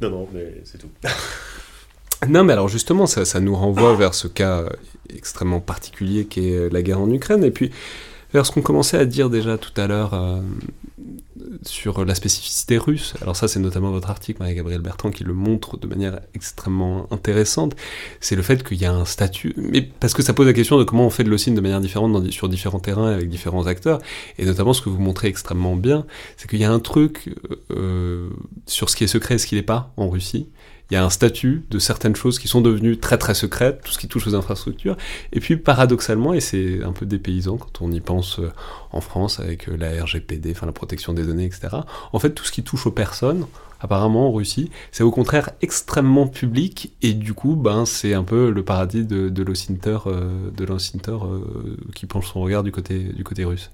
Non, 0.00 0.10
non, 0.10 0.28
mais 0.32 0.60
c'est 0.64 0.78
tout. 0.78 0.90
non, 2.28 2.44
mais 2.44 2.52
alors 2.52 2.68
justement, 2.68 3.06
ça, 3.06 3.24
ça, 3.24 3.40
nous 3.40 3.56
renvoie 3.56 3.94
vers 3.96 4.14
ce 4.14 4.28
cas 4.28 4.64
extrêmement 5.14 5.60
particulier 5.60 6.26
qui 6.26 6.52
est 6.52 6.72
la 6.72 6.82
guerre 6.82 7.00
en 7.00 7.10
Ukraine, 7.10 7.44
et 7.44 7.50
puis 7.50 7.70
vers 8.32 8.46
ce 8.46 8.52
qu'on 8.52 8.62
commençait 8.62 8.98
à 8.98 9.04
dire 9.04 9.30
déjà 9.30 9.58
tout 9.58 9.78
à 9.80 9.86
l'heure 9.86 10.14
euh, 10.14 10.40
sur 11.62 12.04
la 12.04 12.14
spécificité 12.14 12.78
russe. 12.78 13.14
Alors 13.22 13.36
ça, 13.36 13.48
c'est 13.48 13.60
notamment 13.60 13.90
votre 13.90 14.10
article, 14.10 14.40
Marie-Gabrielle 14.40 14.80
Bertrand, 14.80 15.10
qui 15.10 15.24
le 15.24 15.34
montre 15.34 15.76
de 15.76 15.86
manière 15.86 16.20
extrêmement 16.34 17.06
intéressante. 17.12 17.74
C'est 18.20 18.36
le 18.36 18.42
fait 18.42 18.66
qu'il 18.66 18.78
y 18.78 18.84
a 18.84 18.92
un 18.92 19.04
statut, 19.04 19.54
mais 19.56 19.82
parce 19.82 20.14
que 20.14 20.22
ça 20.22 20.32
pose 20.32 20.46
la 20.46 20.52
question 20.52 20.78
de 20.78 20.84
comment 20.84 21.06
on 21.06 21.10
fait 21.10 21.24
de 21.24 21.30
l'OSINT 21.30 21.54
de 21.54 21.60
manière 21.60 21.80
différente 21.80 22.30
sur 22.30 22.48
différents 22.48 22.80
terrains 22.80 23.12
avec 23.12 23.28
différents 23.28 23.66
acteurs. 23.66 24.00
Et 24.38 24.44
notamment, 24.44 24.72
ce 24.72 24.82
que 24.82 24.88
vous 24.88 25.00
montrez 25.00 25.28
extrêmement 25.28 25.76
bien, 25.76 26.06
c'est 26.36 26.48
qu'il 26.48 26.60
y 26.60 26.64
a 26.64 26.72
un 26.72 26.80
truc 26.80 27.34
euh, 27.70 28.28
sur 28.66 28.90
ce 28.90 28.96
qui 28.96 29.04
est 29.04 29.08
secret 29.08 29.36
et 29.36 29.38
ce 29.38 29.46
qui 29.46 29.54
n'est 29.54 29.62
pas 29.62 29.92
en 29.96 30.08
Russie 30.08 30.48
il 30.90 30.94
y 30.94 30.96
a 30.96 31.04
un 31.04 31.10
statut 31.10 31.64
de 31.70 31.78
certaines 31.78 32.16
choses 32.16 32.38
qui 32.38 32.48
sont 32.48 32.60
devenues 32.60 32.98
très 32.98 33.18
très 33.18 33.34
secrètes, 33.34 33.82
tout 33.84 33.92
ce 33.92 33.98
qui 33.98 34.08
touche 34.08 34.26
aux 34.26 34.34
infrastructures. 34.34 34.96
Et 35.32 35.40
puis 35.40 35.56
paradoxalement, 35.56 36.32
et 36.32 36.40
c'est 36.40 36.82
un 36.82 36.92
peu 36.92 37.04
dépaysant 37.04 37.58
quand 37.58 37.82
on 37.82 37.92
y 37.92 38.00
pense 38.00 38.38
euh, 38.38 38.50
en 38.92 39.00
France 39.00 39.38
avec 39.38 39.68
euh, 39.68 39.76
la 39.76 40.02
RGPD, 40.02 40.52
enfin 40.52 40.66
la 40.66 40.72
protection 40.72 41.12
des 41.12 41.24
données, 41.24 41.44
etc. 41.44 41.68
En 42.12 42.18
fait, 42.18 42.30
tout 42.30 42.44
ce 42.44 42.52
qui 42.52 42.62
touche 42.62 42.86
aux 42.86 42.90
personnes, 42.90 43.46
apparemment 43.80 44.28
en 44.28 44.32
Russie, 44.32 44.70
c'est 44.90 45.04
au 45.04 45.10
contraire 45.10 45.50
extrêmement 45.60 46.26
public 46.26 46.92
et 47.02 47.12
du 47.12 47.34
coup, 47.34 47.54
ben 47.54 47.84
c'est 47.84 48.14
un 48.14 48.24
peu 48.24 48.50
le 48.50 48.64
paradis 48.64 49.04
de, 49.04 49.28
de 49.28 49.44
euh, 50.06 50.50
de 50.50 51.92
qui 51.94 52.06
penche 52.06 52.32
son 52.32 52.40
regard 52.40 52.62
du 52.62 52.72
côté 52.72 52.98
du 52.98 53.24
côté 53.24 53.44
russe. 53.44 53.70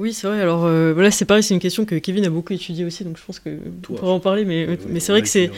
Oui, 0.00 0.14
c'est 0.14 0.26
vrai. 0.26 0.40
Alors 0.40 0.64
euh, 0.64 0.94
voilà, 0.94 1.10
c'est 1.10 1.26
pareil, 1.26 1.42
c'est 1.42 1.52
une 1.52 1.60
question 1.60 1.84
que 1.84 1.94
Kevin 1.94 2.24
a 2.24 2.30
beaucoup 2.30 2.54
étudiée 2.54 2.86
aussi, 2.86 3.04
donc 3.04 3.18
je 3.18 3.22
pense 3.22 3.38
que 3.38 3.50
on 3.90 3.96
pourra 3.96 4.12
en 4.12 4.18
parler. 4.18 4.46
Mais, 4.46 4.66
mais 4.88 4.98
c'est 4.98 5.12
vrai 5.12 5.20
que 5.20 5.28
c'est, 5.28 5.50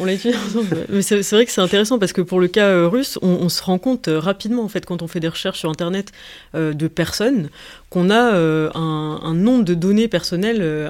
on 0.00 0.06
l'a 0.06 0.14
étudié 0.14 0.34
ensemble. 0.34 0.86
mais 0.88 1.02
c'est 1.02 1.20
vrai 1.30 1.44
que 1.44 1.52
c'est 1.52 1.60
intéressant 1.60 1.98
parce 1.98 2.14
que 2.14 2.22
pour 2.22 2.40
le 2.40 2.48
cas 2.48 2.68
euh, 2.68 2.88
russe, 2.88 3.18
on, 3.20 3.28
on, 3.28 3.50
se 3.50 3.62
rend 3.62 3.78
compte 3.78 4.08
euh, 4.08 4.18
rapidement 4.18 4.62
en 4.62 4.68
fait 4.68 4.86
quand 4.86 5.02
on 5.02 5.08
fait 5.08 5.20
des 5.20 5.28
recherches 5.28 5.58
sur 5.58 5.68
Internet 5.68 6.10
de 6.54 6.88
personnes 6.88 7.50
qu'on 7.92 8.08
a 8.08 8.34
euh, 8.34 8.70
un, 8.74 9.34
nombre 9.34 9.64
de 9.64 9.74
données 9.74 10.08
personnelles 10.08 10.62
euh, 10.62 10.88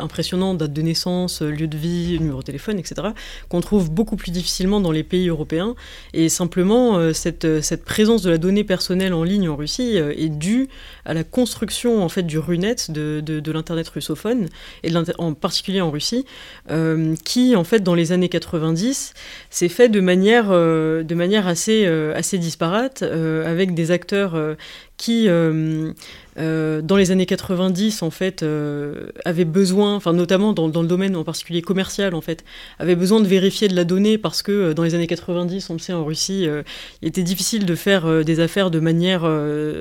date 0.55 0.73
de 0.73 0.83
naissance, 0.83 1.43
lieu 1.43 1.67
de 1.67 1.77
vie, 1.77 2.19
numéro 2.21 2.39
de 2.41 2.45
téléphone, 2.45 2.79
etc., 2.79 3.09
qu'on 3.49 3.61
trouve 3.61 3.91
beaucoup 3.91 4.17
plus 4.17 4.31
difficilement 4.31 4.81
dans 4.81 4.93
les 4.93 5.03
pays 5.03 5.29
européens. 5.29 5.75
Et 6.13 6.29
simplement, 6.29 7.13
cette, 7.13 7.61
cette 7.61 7.85
présence 7.85 8.23
de 8.23 8.31
la 8.31 8.39
donnée 8.39 8.65
personnelle 8.65 9.15
en 9.15 9.25
ligne 9.25 9.49
en 9.49 9.57
Russie 9.57 9.97
est 9.97 10.29
due 10.29 10.69
à 11.05 11.15
la 11.15 11.25
construction 11.25 12.05
en 12.05 12.09
fait 12.09 12.23
du 12.23 12.39
RUNET 12.39 12.91
de, 12.91 13.51
l'internet 13.53 13.89
russophone 13.89 14.49
et 14.83 14.91
en 15.19 15.35
particulier 15.35 15.81
en 15.81 15.91
Russie, 15.91 16.25
euh, 16.71 17.15
qui 17.25 17.57
en 17.57 17.65
fait 17.65 17.81
dans 17.81 17.95
les 17.95 18.13
années 18.13 18.29
90 18.29 19.15
s'est 19.53 19.69
fait 19.69 19.91
de 19.91 20.01
manière 20.01 20.47
euh, 20.51 21.03
de 21.03 21.15
manière 21.15 21.47
assez 21.47 21.85
euh, 21.85 22.15
assez 22.17 22.39
disparate 22.39 23.03
avec 23.03 23.75
des 23.75 23.91
acteurs 23.91 24.35
qui 24.97 25.29
euh, 26.39 26.81
dans 26.81 26.97
les 26.97 27.11
années 27.11 27.27
90, 27.27 28.03
en 28.03 28.11
fait, 28.11 28.43
euh, 28.43 29.09
avait 29.25 29.45
besoin, 29.45 29.95
enfin 29.95 30.13
notamment 30.13 30.53
dans, 30.53 30.69
dans, 30.69 30.83
le 30.83 30.89
domaine 30.89 31.15
en 31.17 31.25
particulier 31.25 31.61
commercial, 31.61 32.15
en 32.15 32.21
fait, 32.21 32.45
avait 32.79 32.95
besoin 32.95 33.21
de 33.21 33.27
vérifier 33.27 33.69
de 33.69 33.77
la 33.77 33.85
donnée 33.85 34.17
parce 34.17 34.43
que 34.43 34.53
euh, 34.53 34.75
dans 34.75 34.83
les 34.83 34.95
années 34.95 35.07
90, 35.07 35.69
on 35.69 35.75
le 35.75 35.79
sait 35.79 35.93
en 35.93 36.05
Russie, 36.05 36.47
euh, 36.49 36.63
il 37.03 37.09
était 37.09 37.23
difficile 37.23 37.67
de 37.67 37.75
faire 37.75 38.07
euh, 38.07 38.23
des 38.23 38.41
affaires 38.41 38.71
de 38.71 38.81
manière, 38.81 39.25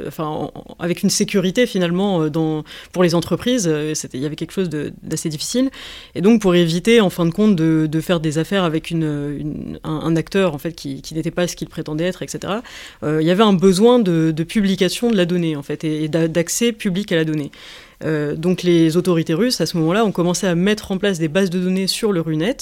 enfin, 0.08 0.26
en, 0.26 0.52
avec 0.80 1.04
une 1.04 1.10
sécurité 1.10 1.66
finalement 1.66 2.28
dans, 2.30 2.64
pour 2.92 3.04
les 3.04 3.16
entreprises. 3.16 3.72
Il 4.14 4.20
y 4.20 4.26
avait 4.26 4.36
quelque 4.36 4.52
chose 4.52 4.70
d'assez 4.70 5.30
difficile, 5.30 5.70
et 6.16 6.22
donc 6.22 6.42
pour 6.42 6.56
éviter, 6.56 7.02
en 7.02 7.10
fin 7.10 7.26
de 7.26 7.32
compte, 7.32 7.56
de, 7.56 8.02
faire 8.02 8.20
des 8.20 8.40
affaires 8.40 8.64
avec 8.64 8.90
une 8.90 9.61
un, 9.84 10.16
acteur 10.16 10.54
en 10.54 10.58
fait 10.58 10.74
qui, 10.74 11.02
n'était 11.14 11.32
pas 11.32 11.48
ce 11.48 11.56
qu'il 11.56 11.70
prétendait 11.70 12.06
être, 12.06 12.22
etc. 12.22 12.54
il 13.04 13.22
y 13.22 13.32
avait 13.32 13.44
un 13.44 13.54
besoin 13.54 14.00
de, 14.00 14.44
publication 14.44 15.10
de 15.12 15.18
la 15.18 15.26
donnée, 15.26 15.56
en 15.56 15.64
fait, 15.64 15.84
et, 15.84 16.04
et 16.04 16.08
d'accès 16.08 16.72
public 16.72 17.12
à 17.12 17.16
la 17.16 17.26
donnée. 17.26 17.52
Euh, 18.04 18.36
donc 18.36 18.64
les 18.64 18.98
autorités 18.98 19.34
russes, 19.34 19.62
à 19.62 19.66
ce 19.66 19.78
moment-là, 19.78 20.06
ont 20.06 20.12
commencé 20.12 20.48
à 20.48 20.56
mettre 20.56 20.92
en 20.92 20.98
place 20.98 21.20
des 21.20 21.28
bases 21.28 21.50
de 21.50 21.60
données 21.60 21.88
sur 21.88 22.12
le 22.12 22.22
RUNET 22.22 22.58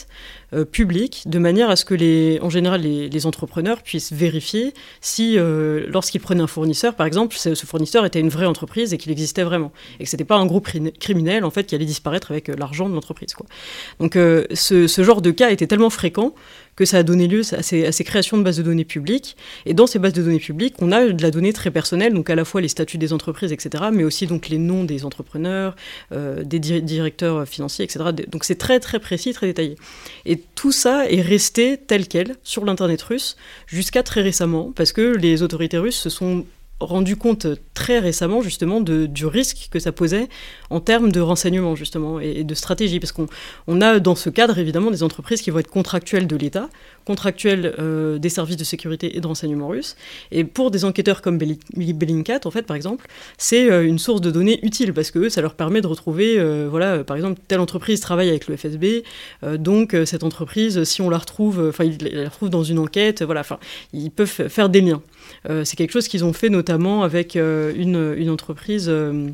euh, 0.54 0.66
publiques, 0.66 1.24
de 1.26 1.40
manière 1.40 1.70
à 1.70 1.76
ce 1.76 1.86
que, 1.86 1.94
les, 1.94 2.40
en 2.42 2.50
général, 2.50 2.82
les, 2.82 3.26
entrepreneurs 3.26 3.82
puissent 3.84 4.14
vérifier 4.14 4.74
si, 5.02 5.38
euh, 5.38 5.86
lorsqu'ils 5.90 6.22
prenaient 6.22 6.42
un 6.42 6.48
fournisseur, 6.48 6.96
par 6.96 7.06
exemple, 7.06 7.36
ce, 7.36 7.54
ce, 7.54 7.66
fournisseur 7.66 8.06
était 8.06 8.20
une 8.20 8.30
vraie 8.30 8.46
entreprise 8.46 8.94
et 8.94 8.98
qu'il 8.98 9.12
existait 9.12 9.44
vraiment, 9.44 9.72
et 10.00 10.06
que 10.06 10.10
c'était 10.10 10.24
pas 10.24 10.38
un 10.38 10.46
groupe 10.46 10.70
criminel, 11.00 11.44
en 11.44 11.52
fait, 11.52 11.66
qui 11.66 11.76
allait 11.76 11.86
disparaître 11.86 12.32
avec 12.32 12.48
l'argent 12.48 12.90
de 12.90 12.96
l'entreprise. 12.96 13.30
Donc 14.00 14.16
euh, 14.16 14.46
ce, 14.54 14.88
ce, 14.88 15.04
genre 15.04 15.22
de 15.22 15.32
cas 15.32 15.52
était 15.52 15.68
tellement 15.68 15.90
fréquent 15.90 16.34
que 16.76 16.86
ça 16.86 16.98
a 16.98 17.04
donné 17.04 17.28
lieu 17.28 17.42
à 17.52 17.62
ces, 17.62 17.86
à 17.86 17.92
ces, 17.92 18.04
créations 18.06 18.38
de 18.38 18.44
bases 18.44 18.58
de 18.58 18.64
données 18.64 18.86
publiques. 18.86 19.36
Et 19.66 19.74
dans 19.74 19.86
ces 19.86 20.00
bases 20.00 20.14
de 20.14 20.24
données 20.24 20.40
publiques, 20.40 20.76
on 20.80 20.94
a 20.94 21.08
de 21.08 21.22
la 21.22 21.30
donnée 21.30 21.52
très 21.52 21.72
personnelle, 21.72 22.14
donc 22.14 22.30
à 22.30 22.36
la 22.36 22.46
fois 22.46 22.62
les 22.62 22.70
statuts 22.70 22.98
des 22.98 23.12
entreprises, 23.12 23.52
etc., 23.52 23.86
mais 23.92 24.06
aussi 24.06 24.28
donc 24.28 24.48
les 24.48 24.58
noms 24.58 24.86
des 24.86 25.04
entrepreneurs, 25.04 25.76
euh, 26.14 26.44
des 26.44 26.60
di 26.60 26.82
directeurs 26.82 27.46
financiers, 27.46 27.84
etc. 27.84 28.06
Donc 28.30 28.46
c'est 28.46 28.56
très 28.56 28.80
très 28.80 29.00
précis, 29.00 29.34
très 29.34 29.48
détaillé. 29.48 29.76
Et 30.26 30.39
tout 30.56 30.72
ça 30.72 31.10
est 31.10 31.22
resté 31.22 31.78
tel 31.78 32.08
quel 32.08 32.36
sur 32.44 32.66
l'internet 32.66 33.02
russe 33.02 33.38
jusqu'à 33.68 34.04
très 34.04 34.22
récemment, 34.22 34.72
parce 34.76 34.92
que 34.92 35.16
les 35.16 35.44
autorités 35.44 35.78
russes 35.78 36.00
se 36.00 36.10
sont 36.10 36.46
rendu 36.80 37.16
compte 37.16 37.48
très 37.74 38.00
récemment 38.00 38.42
justement 38.42 38.82
de, 38.82 39.06
du 39.06 39.26
risque 39.26 39.68
que 39.72 39.80
ça 39.80 39.92
posait 39.92 40.30
en 40.70 40.80
termes 40.80 41.12
de 41.12 41.20
renseignement 41.20 41.76
justement 41.76 42.20
et, 42.20 42.44
de 42.44 42.56
stratégie. 42.56 43.00
Parce 43.00 43.12
qu'on 43.12 43.28
on 43.68 43.82
a 43.82 44.00
dans 44.00 44.16
ce 44.16 44.30
cadre 44.30 44.58
évidemment 44.58 44.92
des 44.92 45.04
entreprises 45.04 45.42
qui 45.42 45.52
vont 45.52 45.60
être 45.60 45.70
contractuelles 45.70 46.28
de 46.28 46.36
l'État, 46.36 46.70
contractuelles 47.06 47.76
euh, 47.80 48.18
des 48.18 48.30
services 48.30 48.58
de 48.58 48.64
sécurité 48.64 49.18
et 49.18 49.22
de 49.22 49.28
renseignement 49.28 49.68
russes. 49.68 49.96
Et 50.32 50.44
pour 50.44 50.72
des 50.72 50.86
enquêteurs 50.86 51.22
comme 51.22 51.38
Bellingcat 51.38 52.42
en 52.46 52.52
fait 52.52 52.64
par 52.64 52.76
exemple 52.76 53.08
c'est 53.38 53.70
euh, 53.70 53.86
une 53.86 54.00
source 54.00 54.22
de 54.22 54.32
données 54.32 54.60
utile 54.64 54.94
parce 54.94 55.12
que 55.12 55.30
ça 55.30 55.42
leur 55.42 55.56
permet 55.56 55.82
de 55.82 55.88
retrouver 55.88 56.40
euh, 56.40 56.68
voilà 56.70 57.04
par 57.04 57.18
exemple 57.18 57.40
telle 57.48 57.60
entreprise 57.60 58.00
travaille 58.00 58.30
avec 58.30 58.48
le 58.48 58.56
FSB 58.56 59.04
donc 59.58 59.96
cette 60.06 60.24
entreprise 60.24 60.84
si 60.84 61.02
on 61.02 61.10
la 61.10 61.18
retrouve 61.18 61.68
enfin 61.70 61.84
ils 61.84 61.98
la 61.98 62.30
retrouvent 62.30 62.50
dans 62.50 62.64
une 62.64 62.80
enquête 62.80 63.24
voilà 63.24 63.42
enfin 63.42 63.60
ils 63.94 64.12
peuvent 64.12 64.48
faire 64.50 64.70
des 64.70 64.82
liens 64.82 65.02
c'est 65.46 65.76
quelque 65.76 65.92
chose 65.92 66.08
qu'ils 66.08 66.26
ont 66.26 66.34
fait 66.34 66.50
notamment 66.50 67.04
avec 67.04 67.36
euh, 67.36 67.74
une, 67.76 68.16
une, 68.18 68.30
entreprise 68.30 68.88
euh, 68.90 69.30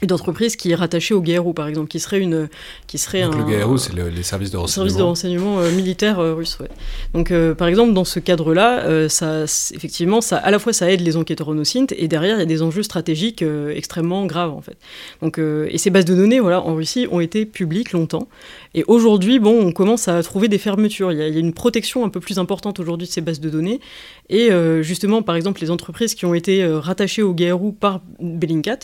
une 0.00 0.12
entreprise 0.12 0.56
qui 0.56 0.70
est 0.70 0.74
rattachée 0.74 1.14
au 1.14 1.20
GRU, 1.20 1.52
par 1.54 1.66
exemple, 1.66 1.88
qui 1.88 1.98
serait 1.98 2.20
une, 2.20 2.48
qui 2.86 2.98
serait 2.98 3.22
Donc 3.22 3.34
un, 3.34 3.38
le 3.38 3.64
GRU, 3.64 3.78
c'est 3.78 3.94
le, 3.94 4.08
les 4.08 4.22
services 4.22 4.50
de 4.50 4.56
renseignement, 4.56 4.88
service 4.88 4.96
de 4.96 5.02
renseignement 5.02 5.58
euh, 5.58 5.70
militaire 5.72 6.20
euh, 6.20 6.34
russe. 6.34 6.58
Ouais. 6.60 6.68
Donc, 7.14 7.30
euh, 7.30 7.54
par 7.54 7.66
exemple, 7.66 7.92
dans 7.92 8.04
ce 8.04 8.20
cadre-là, 8.20 8.80
euh, 8.84 9.08
ça, 9.08 9.44
effectivement, 9.74 10.20
ça, 10.20 10.36
à 10.36 10.50
la 10.50 10.58
fois, 10.58 10.72
ça 10.72 10.90
aide 10.90 11.00
les 11.00 11.16
enquêteurs 11.16 11.48
en 11.48 11.58
OSINT, 11.58 11.86
et 11.96 12.06
derrière, 12.06 12.36
il 12.36 12.40
y 12.40 12.42
a 12.42 12.46
des 12.46 12.62
enjeux 12.62 12.84
stratégiques 12.84 13.42
euh, 13.42 13.74
extrêmement 13.74 14.24
graves, 14.26 14.52
en 14.52 14.60
fait. 14.60 14.76
Donc, 15.20 15.38
euh, 15.38 15.66
et 15.70 15.78
ces 15.78 15.90
bases 15.90 16.04
de 16.04 16.14
données, 16.14 16.38
voilà, 16.38 16.62
en 16.62 16.76
Russie, 16.76 17.08
ont 17.10 17.20
été 17.20 17.44
publiques 17.44 17.92
longtemps, 17.92 18.28
et 18.74 18.84
aujourd'hui, 18.86 19.38
bon, 19.38 19.66
on 19.66 19.72
commence 19.72 20.08
à 20.08 20.22
trouver 20.22 20.48
des 20.48 20.58
fermetures. 20.58 21.12
Il 21.12 21.18
y 21.18 21.22
a, 21.22 21.28
une 21.28 21.52
protection 21.52 22.04
un 22.04 22.08
peu 22.08 22.20
plus 22.20 22.38
importante 22.38 22.80
aujourd'hui 22.80 23.06
de 23.06 23.12
ces 23.12 23.20
bases 23.20 23.40
de 23.40 23.50
données, 23.50 23.80
et 24.28 24.50
euh, 24.50 24.82
justement, 24.82 25.22
par 25.22 25.36
exemple, 25.36 25.60
les 25.60 25.70
entreprises 25.70 26.14
qui 26.14 26.26
ont 26.26 26.34
été 26.34 26.64
rattachées 26.66 27.22
au 27.22 27.34
GRU 27.34 27.72
par 27.72 28.00
Bellingcat 28.20 28.78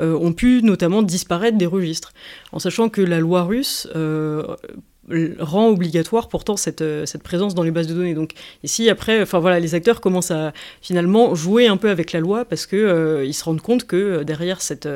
ont 0.00 0.32
pu 0.32 0.62
notamment 0.62 1.02
disparaître 1.02 1.58
des 1.58 1.66
registres, 1.66 2.12
en 2.52 2.58
sachant 2.58 2.88
que 2.88 3.00
la 3.00 3.20
loi 3.20 3.42
russe 3.42 3.88
euh, 5.08 5.36
rend 5.38 5.68
obligatoire 5.68 6.28
pourtant 6.28 6.56
cette, 6.56 6.82
présence 7.22 7.54
dans 7.54 7.62
les 7.62 7.70
bases 7.70 7.86
de 7.86 7.94
données. 7.94 8.14
Donc 8.14 8.32
ici, 8.64 8.90
après, 8.90 9.24
voilà, 9.24 9.60
les 9.60 9.74
acteurs 9.74 10.00
commencent 10.00 10.32
à 10.32 10.52
finalement 10.82 11.34
jouer 11.34 11.68
un 11.68 11.76
peu 11.76 11.90
avec 11.90 12.12
la 12.12 12.20
loi 12.20 12.44
parce 12.44 12.66
que 12.66 12.76
euh, 12.76 13.24
ils 13.24 13.34
se 13.34 13.44
rendent 13.44 13.60
compte 13.60 13.84
que 13.84 14.24
derrière 14.24 14.60
cette 14.60 14.88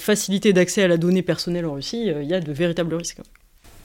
facilité 0.00 0.52
d'accès 0.52 0.82
à 0.82 0.88
la 0.88 0.98
donnée 0.98 1.22
personnelle 1.22 1.64
en 1.64 1.74
Russie, 1.74 2.08
il 2.08 2.28
y 2.28 2.34
a 2.34 2.40
de 2.40 2.52
véritables 2.52 2.94
risques. 2.94 3.20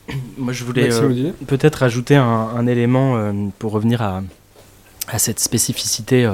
Moi, 0.38 0.54
je 0.54 0.64
voulais 0.64 0.92
euh, 0.92 1.32
peut-être 1.48 1.84
ajouter 1.84 2.16
un, 2.16 2.24
un 2.24 2.68
élément 2.68 3.18
euh, 3.18 3.34
pour 3.60 3.72
revenir 3.72 4.02
à, 4.02 4.22
à 5.08 5.20
cette 5.20 5.40
spécificité 5.40 6.30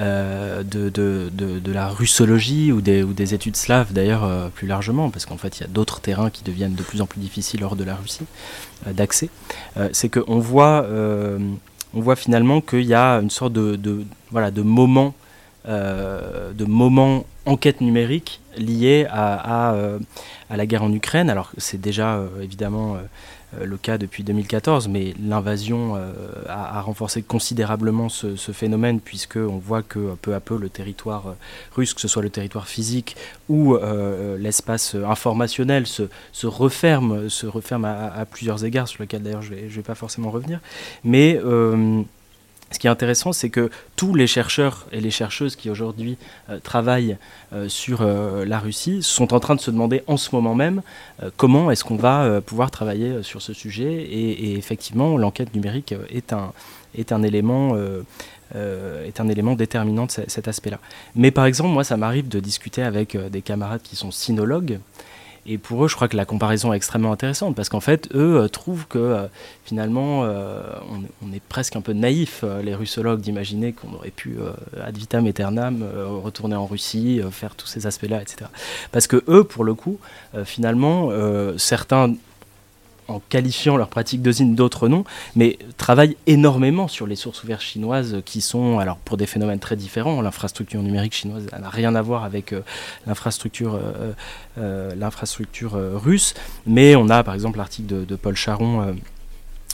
euh, 0.00 0.62
de, 0.62 0.88
de, 0.88 1.30
de, 1.32 1.58
de, 1.58 1.72
la 1.72 1.88
russologie 1.88 2.72
ou 2.72 2.80
des, 2.80 3.02
ou 3.02 3.12
des 3.12 3.34
études 3.34 3.56
slaves 3.56 3.92
d'ailleurs 3.92 4.50
plus 4.54 4.66
largement, 4.66 5.10
parce 5.10 5.26
qu'en 5.26 5.36
fait 5.36 5.58
il 5.58 5.62
y 5.62 5.64
a 5.64 5.68
d'autres 5.68 6.00
terrains 6.00 6.30
qui 6.30 6.44
deviennent 6.44 6.74
de 6.74 6.82
plus 6.82 7.00
en 7.00 7.06
plus 7.06 7.20
difficiles 7.20 7.64
hors 7.64 7.76
de 7.76 7.84
la 7.84 7.94
Russie 7.94 8.26
d'accès, 8.86 9.30
c'est 9.92 10.08
qu'on 10.10 10.38
voit, 10.38 10.86
on 11.94 12.00
voit 12.00 12.16
finalement 12.16 12.60
qu'il 12.60 12.82
y 12.82 12.94
a 12.94 13.14
une 13.20 13.30
sorte 13.30 13.52
de, 13.52 13.76
de, 13.76 14.04
voilà, 14.30 14.50
de 14.50 14.62
moment, 14.62 15.14
de 15.66 16.64
moment 16.64 17.24
enquête 17.46 17.80
numérique 17.80 18.40
lié 18.56 19.06
à, 19.10 19.70
à, 19.70 20.56
la 20.56 20.66
guerre 20.66 20.84
en 20.84 20.92
Ukraine. 20.92 21.30
Alors 21.30 21.50
c'est 21.58 21.80
déjà 21.80 22.20
évidemment 22.40 22.96
euh, 23.60 23.66
le 23.66 23.76
cas 23.76 23.98
depuis 23.98 24.22
2014, 24.22 24.88
mais 24.88 25.14
l'invasion 25.22 25.96
euh, 25.96 26.12
a, 26.48 26.80
renforcé 26.80 27.22
considérablement 27.22 28.08
ce, 28.08 28.34
phénomène, 28.52 29.00
puisqu'on 29.00 29.58
voit 29.58 29.82
que 29.82 30.14
peu 30.22 30.34
à 30.34 30.40
peu 30.40 30.56
le 30.56 30.68
territoire 30.68 31.28
euh, 31.28 31.32
russe, 31.74 31.94
que 31.94 32.00
ce 32.00 32.08
soit 32.08 32.22
le 32.22 32.30
territoire 32.30 32.68
physique 32.68 33.16
ou 33.48 33.74
euh, 33.74 34.38
l'espace 34.38 34.94
informationnel, 34.94 35.86
se, 35.86 36.06
referme, 36.46 37.28
se 37.28 37.46
referme 37.46 37.84
à, 37.84 38.24
plusieurs 38.30 38.64
égards, 38.64 38.88
sur 38.88 39.02
lequel 39.02 39.22
d'ailleurs 39.22 39.42
je 39.42 39.54
ne 39.54 39.68
vais, 39.68 39.82
pas 39.82 39.94
forcément 39.94 40.30
revenir. 40.30 40.60
Mais 41.04 41.40
euh, 41.44 42.02
ce 42.74 42.78
qui 42.78 42.88
est 42.88 42.90
intéressant, 42.90 43.32
c'est 43.32 43.50
que 43.50 43.70
tous 43.96 44.14
les 44.14 44.26
chercheurs 44.26 44.86
et 44.92 45.00
les 45.00 45.10
chercheuses 45.10 45.56
qui 45.56 45.70
aujourd'hui 45.70 46.18
euh, 46.50 46.58
travaillent 46.58 47.16
euh, 47.52 47.68
sur 47.68 48.02
euh, 48.02 48.44
la 48.44 48.58
Russie 48.58 49.02
sont 49.02 49.32
en 49.32 49.40
train 49.40 49.54
de 49.54 49.60
se 49.60 49.70
demander 49.70 50.02
en 50.06 50.16
ce 50.16 50.34
moment 50.34 50.54
même 50.54 50.82
comment 51.36 51.70
est-ce 51.70 51.84
qu'on 51.84 51.96
va 51.96 52.40
pouvoir 52.40 52.70
travailler 52.70 53.22
sur 53.22 53.40
ce 53.40 53.52
sujet. 53.52 53.92
Et, 53.92 54.50
et 54.50 54.58
effectivement, 54.58 55.16
l'enquête 55.16 55.54
numérique 55.54 55.94
est 56.10 56.32
un, 56.32 56.52
est 56.96 57.12
un 57.12 57.22
élément 57.22 57.76
est 58.54 59.20
un 59.20 59.28
élément 59.28 59.54
déterminant 59.54 60.06
de 60.06 60.10
cet 60.10 60.48
aspect-là. 60.48 60.78
Mais 61.14 61.30
par 61.30 61.46
exemple, 61.46 61.70
moi, 61.70 61.84
ça 61.84 61.96
m'arrive 61.96 62.28
de 62.28 62.40
discuter 62.40 62.82
avec 62.82 63.16
des 63.16 63.42
camarades 63.42 63.82
qui 63.82 63.96
sont 63.96 64.10
sinologues, 64.10 64.78
et 65.46 65.58
pour 65.58 65.84
eux, 65.84 65.88
je 65.88 65.94
crois 65.94 66.08
que 66.08 66.16
la 66.16 66.24
comparaison 66.24 66.72
est 66.72 66.76
extrêmement 66.76 67.12
intéressante 67.12 67.54
parce 67.54 67.68
qu'en 67.68 67.80
fait, 67.80 68.08
eux 68.14 68.42
euh, 68.42 68.48
trouvent 68.48 68.86
que 68.86 68.98
euh, 68.98 69.26
finalement, 69.64 70.24
euh, 70.24 70.62
on, 70.90 71.26
on, 71.26 71.32
est 71.32 71.42
presque 71.42 71.76
un 71.76 71.82
peu 71.82 71.92
naïf, 71.92 72.44
les 72.62 72.74
russologues, 72.74 73.20
d'imaginer 73.20 73.72
qu'on 73.72 73.92
aurait 73.94 74.10
pu 74.10 74.38
ad 74.82 74.96
vitam 74.96 75.26
aeternam 75.26 75.84
retourner 76.22 76.56
en 76.56 76.66
Russie, 76.66 77.20
faire 77.30 77.54
tous 77.54 77.66
ces 77.66 77.86
aspects-là, 77.86 78.22
etc. 78.22 78.50
Parce 78.92 79.06
que 79.06 79.22
eux, 79.28 79.44
pour 79.44 79.64
le 79.64 79.74
coup, 79.74 79.98
finalement, 80.44 81.10
certains 81.56 82.14
en 83.08 83.20
qualifiant 83.20 83.76
leurs 83.76 83.88
pratiques 83.88 84.22
d'osine 84.22 84.54
d'autres 84.54 84.88
noms, 84.88 85.04
mais 85.36 85.58
travaillent 85.76 86.16
énormément 86.26 86.88
sur 86.88 87.06
les 87.06 87.16
sources 87.16 87.42
ouvertes 87.44 87.62
chinoises 87.62 88.22
qui 88.24 88.40
sont, 88.40 88.78
alors 88.78 88.96
pour 88.96 89.16
des 89.16 89.26
phénomènes 89.26 89.58
très 89.58 89.76
différents, 89.76 90.20
l'infrastructure 90.22 90.82
numérique 90.82 91.14
chinoise 91.14 91.46
n'a 91.52 91.68
rien 91.68 91.94
à 91.94 92.02
voir 92.02 92.24
avec 92.24 92.52
euh, 92.52 92.60
l'infrastructure 93.06 93.78
euh, 94.58 94.94
l'infrastructure 94.94 95.72
russe, 95.74 96.34
mais 96.66 96.96
on 96.96 97.08
a 97.08 97.22
par 97.24 97.34
exemple 97.34 97.58
l'article 97.58 98.06
de, 98.06 98.16
Paul 98.16 98.36
Charon 98.36 98.94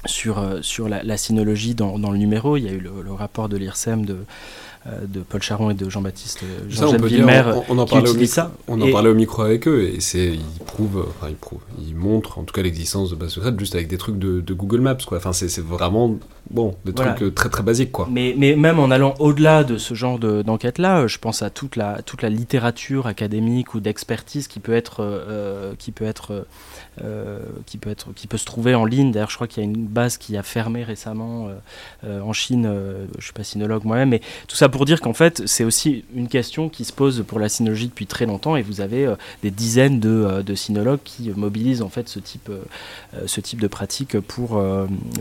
sur, 0.07 0.43
sur 0.63 0.89
la, 0.89 1.17
sinologie 1.17 1.75
dans, 1.75 1.99
dans, 1.99 2.11
le 2.11 2.19
numéro, 2.19 2.57
il 2.57 2.65
y 2.65 2.69
a 2.69 2.73
eu 2.73 2.81
le, 2.81 3.03
le 3.03 3.13
rapport 3.13 3.49
de 3.49 3.57
l'IRSEM 3.57 4.07
de 4.07 4.15
euh, 4.15 4.25
de 4.87 5.21
Paul 5.21 5.43
Charon 5.43 5.71
et 5.71 5.75
de 5.75 5.91
Jean-Baptiste 5.91 6.43
euh, 6.43 6.65
Jean 6.71 6.87
on, 6.87 7.65
on, 7.69 7.79
en 7.79 7.87
parlait 7.87 8.09
au 8.09 8.15
micro, 8.15 8.41
On 8.67 8.81
en 8.81 8.91
parlait 8.91 9.11
au 9.11 9.15
micro 9.15 9.43
avec 9.43 9.69
eux 9.69 9.83
et 9.83 10.01
c'est 10.01 10.29
ils 10.29 10.65
prouvent, 10.65 11.07
enfin 11.07 11.29
ils 11.29 11.37
prouvent, 11.37 11.61
ils 11.87 11.95
montrent 11.95 12.39
en 12.39 12.45
tout 12.45 12.55
cas 12.55 12.63
l'existence 12.63 13.11
de 13.11 13.15
bases 13.15 13.31
secrètes 13.31 13.59
juste 13.61 13.75
avec 13.75 13.89
des 13.89 13.99
trucs 13.99 14.19
de, 14.19 14.41
Google 14.55 14.81
Maps 14.81 14.97
quoi. 15.07 15.19
Enfin 15.19 15.35
c'est 15.35 15.61
vraiment 15.61 16.17
bon 16.51 16.75
des 16.87 16.95
trucs 16.95 17.23
euh, 17.23 17.31
très 17.31 17.51
très 17.51 17.63
basiques 17.63 17.93
quoi. 17.93 18.09
Mais, 18.11 18.35
mais 18.39 18.57
même 18.57 18.79
en 18.79 18.91
allant 18.91 19.15
au-delà 19.19 19.65
de 19.65 19.77
ce 19.77 19.93
genre 19.93 20.19
d'enquête 20.19 20.79
là, 20.79 21.07
je 21.07 21.19
pense 21.19 21.43
à 21.43 21.51
toute 21.51 21.77
la 21.77 22.01
toute 22.01 22.23
la 22.23 22.31
littérature 22.31 23.07
académique 23.07 23.75
ou 23.75 23.81
d'expertise 23.81 24.49
qui 24.49 24.61
peut 24.61 24.75
être 24.75 25.21
qui 25.79 25.93
peut 25.93 26.07
être 26.07 26.47
qui 27.67 27.79
peut 27.79 27.91
être 27.91 28.13
qui 28.15 28.27
peut 28.27 28.39
se 28.39 28.45
trouver 28.45 28.75
en 28.75 28.85
ligne. 28.85 29.13
D'ailleurs 29.13 29.31
je 29.31 29.37
crois 29.37 29.47
qu'il 29.47 29.63
y 29.63 29.67
a 29.67 29.69
une 29.69 29.87
base 29.87 30.17
qui 30.17 30.37
a 30.37 30.43
fermé 30.43 30.85
récemment 30.85 31.49
en 32.05 32.33
Chine. 32.33 32.71
je 33.19 33.25
suis 33.25 33.33
pas 33.33 33.45
sinologue 33.45 33.85
moi-même, 33.85 34.11
mais 34.11 34.21
tout 34.49 34.57
ça 34.57 34.69
pour 34.69 34.85
dire 34.85 35.01
qu'en 35.01 35.15
fait, 35.15 35.43
c'est 35.47 35.65
aussi 35.65 36.05
une 36.15 36.29
question 36.29 36.69
qui 36.69 36.85
se 36.85 36.93
pose 36.93 37.25
pour 37.27 37.39
la 37.39 37.49
sinologie 37.49 37.89
depuis 37.89 38.07
très 38.07 38.27
longtemps 38.27 38.57
et 38.57 38.63
vous 38.63 38.81
avez 38.81 39.07
euh, 39.07 39.17
des 39.43 39.51
dizaines 39.51 40.01
de, 40.01 40.09
euh, 40.09 40.57
sinologues 40.57 41.01
qui 41.05 41.31
mobilisent 41.31 41.83
en 41.83 41.89
fait 41.89 42.09
ce 42.09 42.19
type, 42.19 42.51
euh, 42.51 43.27
ce 43.27 43.41
type 43.41 43.61
de 43.61 43.67
pratique 43.67 44.19
pour, 44.21 44.63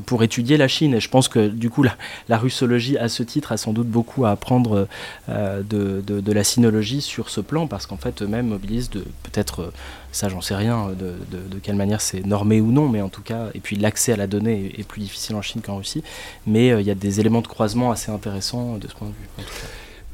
pour 0.05 0.23
étudier 0.23 0.57
la 0.57 0.67
Chine. 0.67 0.93
Et 0.93 0.99
je 0.99 1.09
pense 1.09 1.27
que 1.27 1.47
du 1.47 1.69
coup, 1.69 1.83
la, 1.83 1.95
la 2.27 2.37
russologie, 2.37 2.97
à 2.97 3.09
ce 3.09 3.23
titre, 3.23 3.51
a 3.51 3.57
sans 3.57 3.73
doute 3.73 3.87
beaucoup 3.87 4.25
à 4.25 4.31
apprendre 4.31 4.87
de, 5.27 6.01
de, 6.01 6.31
la 6.31 6.43
sinologie 6.43 7.01
sur 7.01 7.29
ce 7.29 7.41
plan 7.41 7.67
parce 7.67 7.85
qu'en 7.85 7.97
fait, 7.97 8.21
eux-mêmes 8.21 8.47
mobilisent 8.47 8.89
peut-être 8.89 9.71
ça, 10.11 10.29
j'en 10.29 10.41
sais 10.41 10.55
rien 10.55 10.89
de, 10.97 11.13
de, 11.31 11.59
quelle 11.61 11.75
manière 11.75 12.01
c'est 12.01 12.25
normé 12.25 12.61
ou 12.61 12.71
non, 12.71 12.89
mais 12.89 13.01
en 13.01 13.09
tout 13.09 13.21
cas, 13.21 13.47
et 13.53 13.59
puis 13.59 13.75
l'accès 13.75 14.13
à 14.13 14.15
la 14.15 14.27
donnée 14.27 14.73
est, 14.77 14.83
plus 14.83 15.01
difficile 15.01 15.35
en 15.35 15.41
Chine 15.41 15.61
qu'en 15.61 15.77
Russie. 15.77 16.03
Mais 16.47 16.69
il 16.69 16.85
y 16.85 16.91
a 16.91 16.95
des 16.95 17.19
éléments 17.19 17.41
de 17.41 17.47
croisement 17.47 17.91
assez 17.91 18.11
intéressants 18.11 18.77
de 18.77 18.87
ce 18.87 18.95
point 18.95 19.07
de 19.07 19.13
vue. 19.13 19.47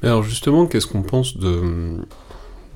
Alors 0.03 0.23
justement, 0.23 0.65
qu'est-ce 0.65 0.87
qu'on 0.87 1.01
pense 1.01 1.37
de, 1.37 1.97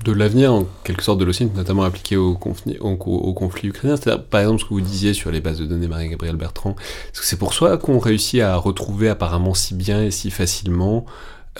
de 0.04 0.12
l'avenir, 0.12 0.52
en 0.52 0.66
quelque 0.84 1.02
sorte, 1.02 1.18
de 1.18 1.24
l'OSINT, 1.24 1.50
notamment 1.54 1.82
appliqué 1.82 2.16
au 2.16 2.34
conflit, 2.34 2.78
au, 2.80 2.96
conflit 2.96 3.68
ukrainien? 3.68 3.96
C'est-à-dire, 3.96 4.24
par 4.24 4.40
exemple, 4.40 4.60
ce 4.60 4.64
que 4.64 4.70
vous 4.70 4.80
disiez 4.80 5.12
sur 5.12 5.30
les 5.30 5.40
bases 5.40 5.58
de 5.58 5.66
données 5.66 5.88
Marie-Gabrielle 5.88 6.36
Bertrand, 6.36 6.74
est-ce 7.12 7.20
que 7.20 7.26
c'est 7.26 7.38
pour 7.38 7.52
soi 7.52 7.76
qu'on 7.76 7.98
réussit 7.98 8.40
à 8.40 8.56
retrouver 8.56 9.08
apparemment 9.08 9.54
si 9.54 9.74
bien 9.74 10.02
et 10.02 10.10
si 10.10 10.30
facilement 10.30 11.04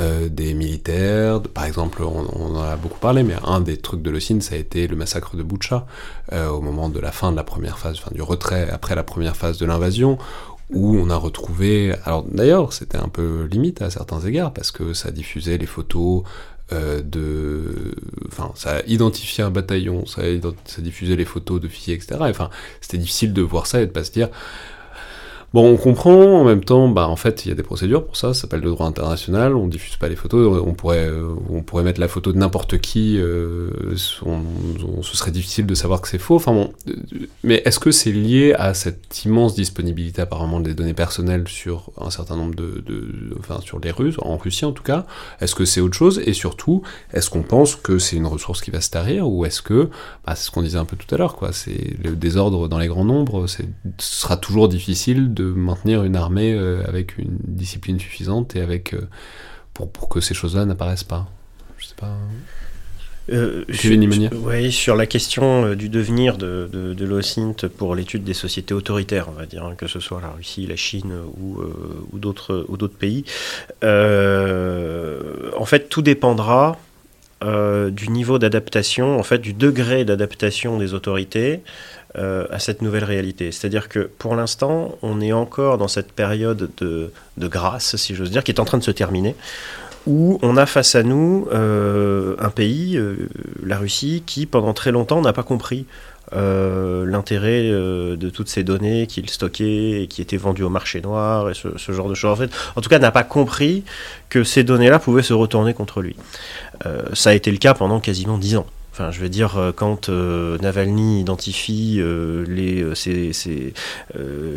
euh, 0.00 0.28
des 0.28 0.54
militaires, 0.54 1.40
par 1.42 1.64
exemple, 1.64 2.02
on, 2.02 2.56
en 2.56 2.62
a 2.62 2.76
beaucoup 2.76 2.98
parlé, 2.98 3.22
mais 3.22 3.34
un 3.44 3.60
des 3.60 3.76
trucs 3.76 4.02
de 4.02 4.10
l'OSINT, 4.10 4.40
ça 4.40 4.54
a 4.54 4.58
été 4.58 4.86
le 4.86 4.96
massacre 4.96 5.36
de 5.36 5.42
Boucha, 5.42 5.86
euh, 6.32 6.48
au 6.48 6.60
moment 6.60 6.88
de 6.88 6.98
la 7.00 7.12
fin 7.12 7.30
de 7.32 7.36
la 7.36 7.44
première 7.44 7.78
phase, 7.78 8.00
du 8.12 8.22
retrait 8.22 8.70
après 8.70 8.94
la 8.94 9.02
première 9.02 9.36
phase 9.36 9.58
de 9.58 9.66
l'invasion, 9.66 10.18
où 10.70 10.96
on 10.96 11.10
a 11.10 11.16
retrouvé, 11.16 11.94
alors 12.04 12.22
d'ailleurs 12.22 12.72
c'était 12.72 12.98
un 12.98 13.08
peu 13.08 13.44
limite 13.50 13.82
à 13.82 13.90
certains 13.90 14.20
égards 14.20 14.52
parce 14.52 14.70
que 14.70 14.94
ça 14.94 15.10
diffusait 15.10 15.58
les 15.58 15.66
photos 15.66 16.22
euh, 16.72 17.02
de, 17.02 17.96
enfin 18.28 18.52
ça 18.54 18.76
a 18.76 18.82
identifié 18.86 19.42
un 19.42 19.50
bataillon, 19.50 20.06
ça, 20.06 20.22
ça 20.66 20.80
diffusait 20.80 21.16
les 21.16 21.24
photos 21.24 21.60
de 21.60 21.66
filles, 21.66 21.94
etc. 21.94 22.18
Enfin 22.20 22.50
c'était 22.80 22.98
difficile 22.98 23.32
de 23.32 23.42
voir 23.42 23.66
ça 23.66 23.82
et 23.82 23.86
de 23.86 23.90
pas 23.90 24.04
se 24.04 24.12
dire 24.12 24.28
Bon, 25.52 25.68
on 25.68 25.76
comprend, 25.76 26.12
en 26.12 26.44
même 26.44 26.62
temps, 26.62 26.88
bah, 26.88 27.08
en 27.08 27.16
fait, 27.16 27.44
il 27.44 27.48
y 27.48 27.52
a 27.52 27.56
des 27.56 27.64
procédures 27.64 28.06
pour 28.06 28.14
ça, 28.16 28.32
ça 28.32 28.42
s'appelle 28.42 28.60
le 28.60 28.70
droit 28.70 28.86
international, 28.86 29.56
on 29.56 29.66
diffuse 29.66 29.96
pas 29.96 30.08
les 30.08 30.14
photos, 30.14 30.62
on 30.64 30.74
pourrait, 30.74 31.08
euh, 31.08 31.34
on 31.48 31.62
pourrait 31.62 31.82
mettre 31.82 31.98
la 31.98 32.06
photo 32.06 32.32
de 32.32 32.38
n'importe 32.38 32.78
qui, 32.78 33.18
euh, 33.18 33.70
ce 33.96 35.16
serait 35.16 35.32
difficile 35.32 35.66
de 35.66 35.74
savoir 35.74 36.00
que 36.02 36.06
c'est 36.06 36.18
faux, 36.18 36.36
enfin 36.36 36.52
bon, 36.52 36.72
euh, 36.88 36.94
mais 37.42 37.62
est-ce 37.64 37.80
que 37.80 37.90
c'est 37.90 38.12
lié 38.12 38.54
à 38.56 38.74
cette 38.74 39.24
immense 39.24 39.56
disponibilité 39.56 40.22
apparemment 40.22 40.60
des 40.60 40.72
données 40.72 40.94
personnelles 40.94 41.48
sur 41.48 41.90
un 42.00 42.10
certain 42.10 42.36
nombre 42.36 42.54
de, 42.54 42.84
de, 42.86 43.34
enfin 43.40 43.60
sur 43.60 43.80
les 43.80 43.90
Russes, 43.90 44.18
en 44.20 44.36
Russie 44.36 44.66
en 44.66 44.72
tout 44.72 44.84
cas, 44.84 45.04
est-ce 45.40 45.56
que 45.56 45.64
c'est 45.64 45.80
autre 45.80 45.96
chose, 45.96 46.22
et 46.24 46.32
surtout, 46.32 46.82
est-ce 47.12 47.28
qu'on 47.28 47.42
pense 47.42 47.74
que 47.74 47.98
c'est 47.98 48.14
une 48.14 48.26
ressource 48.26 48.60
qui 48.60 48.70
va 48.70 48.80
se 48.80 48.90
tarir, 48.90 49.28
ou 49.28 49.44
est-ce 49.44 49.62
que, 49.62 49.90
bah, 50.24 50.36
c'est 50.36 50.46
ce 50.46 50.52
qu'on 50.52 50.62
disait 50.62 50.78
un 50.78 50.84
peu 50.84 50.96
tout 50.96 51.12
à 51.12 51.18
l'heure, 51.18 51.34
quoi, 51.34 51.52
c'est 51.52 51.96
le 52.04 52.14
désordre 52.14 52.68
dans 52.68 52.78
les 52.78 52.86
grands 52.86 53.04
nombres, 53.04 53.48
ce 53.48 53.64
sera 53.98 54.36
toujours 54.36 54.68
difficile 54.68 55.34
de 55.34 55.39
de 55.40 55.52
maintenir 55.52 56.04
une 56.04 56.16
armée 56.16 56.52
euh, 56.52 56.82
avec 56.86 57.18
une 57.18 57.38
discipline 57.44 57.98
suffisante 57.98 58.56
et 58.56 58.60
avec 58.60 58.94
euh, 58.94 59.08
pour, 59.74 59.90
pour 59.90 60.08
que 60.08 60.20
ces 60.20 60.34
choses-là 60.34 60.64
n'apparaissent 60.64 61.04
pas. 61.04 61.28
Je 61.78 61.86
sais 61.86 61.94
pas. 61.96 62.16
Euh, 63.32 63.64
oui, 64.44 64.72
sur 64.72 64.96
la 64.96 65.06
question 65.06 65.64
euh, 65.64 65.76
du 65.76 65.88
devenir 65.88 66.36
de, 66.36 66.68
de, 66.72 66.94
de 66.94 67.04
l'OSINT 67.04 67.68
pour 67.76 67.94
l'étude 67.94 68.24
des 68.24 68.34
sociétés 68.34 68.74
autoritaires, 68.74 69.28
on 69.28 69.32
va 69.32 69.46
dire, 69.46 69.64
hein, 69.64 69.74
que 69.76 69.86
ce 69.86 70.00
soit 70.00 70.20
la 70.20 70.30
Russie, 70.30 70.66
la 70.66 70.76
Chine 70.76 71.12
ou, 71.38 71.62
ou 72.12 72.18
d'autres 72.18 72.66
pays. 72.88 73.24
en 73.82 75.64
fait, 75.64 75.88
tout 75.88 76.02
dépendra 76.02 76.78
du 77.42 78.08
niveau 78.08 78.38
d'adaptation, 78.38 79.18
en 79.18 79.22
fait, 79.22 79.38
du 79.38 79.54
degré 79.54 80.04
d'adaptation 80.04 80.78
des 80.78 80.92
autorités 80.92 81.62
euh, 82.18 82.44
à 82.50 82.58
cette 82.58 82.82
nouvelle 82.82 83.04
réalité. 83.04 83.52
C'est-à-dire 83.52 83.88
que 83.88 84.10
pour 84.18 84.34
l'instant, 84.34 84.98
on 85.00 85.20
est 85.20 85.32
encore 85.32 85.78
dans 85.78 85.86
cette 85.86 86.10
période 86.10 86.68
de, 86.78 87.12
grâce, 87.38 87.94
si 87.94 88.16
j'ose 88.16 88.32
dire, 88.32 88.42
qui 88.42 88.50
est 88.50 88.58
en 88.58 88.64
train 88.64 88.78
de 88.78 88.82
se 88.82 88.90
terminer, 88.90 89.36
où 90.08 90.40
on 90.42 90.56
a 90.56 90.66
face 90.66 90.96
à 90.96 91.04
nous 91.04 91.46
euh, 91.52 92.34
un 92.40 92.50
pays, 92.50 92.96
euh, 92.96 93.28
la 93.62 93.78
Russie, 93.78 94.24
qui 94.26 94.46
pendant 94.46 94.72
très 94.72 94.90
longtemps 94.90 95.20
n'a 95.20 95.32
pas 95.32 95.44
compris 95.44 95.86
l'intérêt 96.32 97.64
de 97.70 98.30
toutes 98.30 98.48
ces 98.48 98.62
données 98.62 99.08
qu'il 99.08 99.28
stockait 99.28 100.02
et 100.02 100.06
qui 100.06 100.22
étaient 100.22 100.36
vendues 100.36 100.62
au 100.62 100.68
marché 100.68 101.00
noir 101.00 101.50
et 101.50 101.54
ce, 101.54 101.92
genre 101.92 102.08
de 102.08 102.14
choses. 102.14 102.30
En, 102.30 102.36
fait, 102.36 102.50
en 102.76 102.80
tout 102.80 102.88
cas, 102.88 103.00
n'a 103.00 103.10
pas 103.10 103.24
compris 103.24 103.82
que 104.28 104.44
ces 104.44 104.62
données-là 104.62 105.00
pouvaient 105.00 105.24
se 105.24 105.32
retourner 105.32 105.74
contre 105.74 106.00
lui. 106.00 106.14
ça 107.14 107.30
a 107.30 107.34
été 107.34 107.50
le 107.50 107.58
cas 107.58 107.74
pendant 107.74 107.98
quasiment 107.98 108.38
dix 108.38 108.56
ans. 108.56 108.66
Enfin, 108.92 109.12
je 109.12 109.20
veux 109.20 109.28
dire, 109.28 109.56
euh, 109.56 109.70
quand 109.74 110.08
euh, 110.08 110.58
Navalny 110.58 111.20
identifie 111.20 111.98
euh, 112.00 112.44
les, 112.48 112.84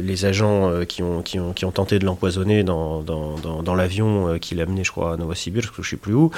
les 0.01 0.25
agents 0.25 0.71
qui, 0.87 1.03
ont, 1.03 1.21
qui, 1.21 1.39
ont, 1.39 1.53
qui 1.53 1.65
ont 1.65 1.71
tenté 1.71 1.99
de 1.99 2.05
l'empoisonner 2.05 2.63
dans, 2.63 3.01
dans, 3.01 3.35
dans, 3.61 3.75
l'avion 3.75 4.37
qu'il 4.39 4.59
a 4.59 4.63
amené, 4.63 4.83
je 4.83 4.91
crois, 4.91 5.13
à 5.13 5.17
Novosibirsk, 5.17 5.73
je 5.75 5.81
ne 5.81 5.85
sais 5.85 5.97
plus 5.97 6.13
où, 6.13 6.31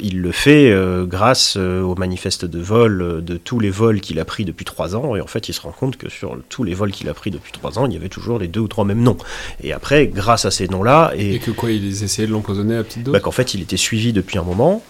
il 0.00 0.20
le 0.20 0.32
fait 0.32 0.74
grâce 1.06 1.56
au 1.56 1.94
manifeste 1.94 2.44
de 2.44 2.60
vol 2.60 3.22
de 3.24 3.36
tous 3.36 3.60
les 3.60 3.70
vols 3.70 4.00
qu'il 4.00 4.18
a 4.20 4.24
pris 4.24 4.44
depuis 4.44 4.64
trois 4.64 4.96
ans. 4.96 5.16
Et 5.16 5.20
en 5.20 5.26
fait, 5.26 5.48
il 5.48 5.52
se 5.52 5.60
rend 5.60 5.72
compte 5.72 5.96
que 5.96 6.08
sur 6.08 6.36
tous 6.48 6.64
les 6.64 6.74
vols 6.74 6.92
qu'il 6.92 7.08
a 7.08 7.14
pris 7.14 7.30
depuis 7.30 7.52
trois 7.52 7.78
ans, 7.78 7.86
il 7.86 7.92
y 7.92 7.96
avait 7.96 8.08
toujours 8.08 8.38
les 8.38 8.48
deux 8.48 8.60
ou 8.60 8.68
trois 8.68 8.84
mêmes 8.84 9.02
noms. 9.02 9.18
Et 9.62 9.72
après, 9.72 10.06
grâce 10.06 10.44
à 10.44 10.50
ces 10.50 10.68
noms-là. 10.68 11.12
Et, 11.16 11.38
que 11.38 11.50
quoi, 11.50 11.70
ils 11.70 12.02
essayaient 12.02 12.28
de 12.28 12.32
l'empoisonner 12.32 12.76
à 12.76 12.84
petite 12.84 13.04
dose? 13.04 13.12
Bah, 13.12 13.20
Qu'en 13.20 13.32
fait, 13.32 13.54
il 13.54 13.62
était 13.62 13.76
suivi 13.76 14.12
depuis 14.12 14.38
un 14.38 14.44
moment. 14.44 14.82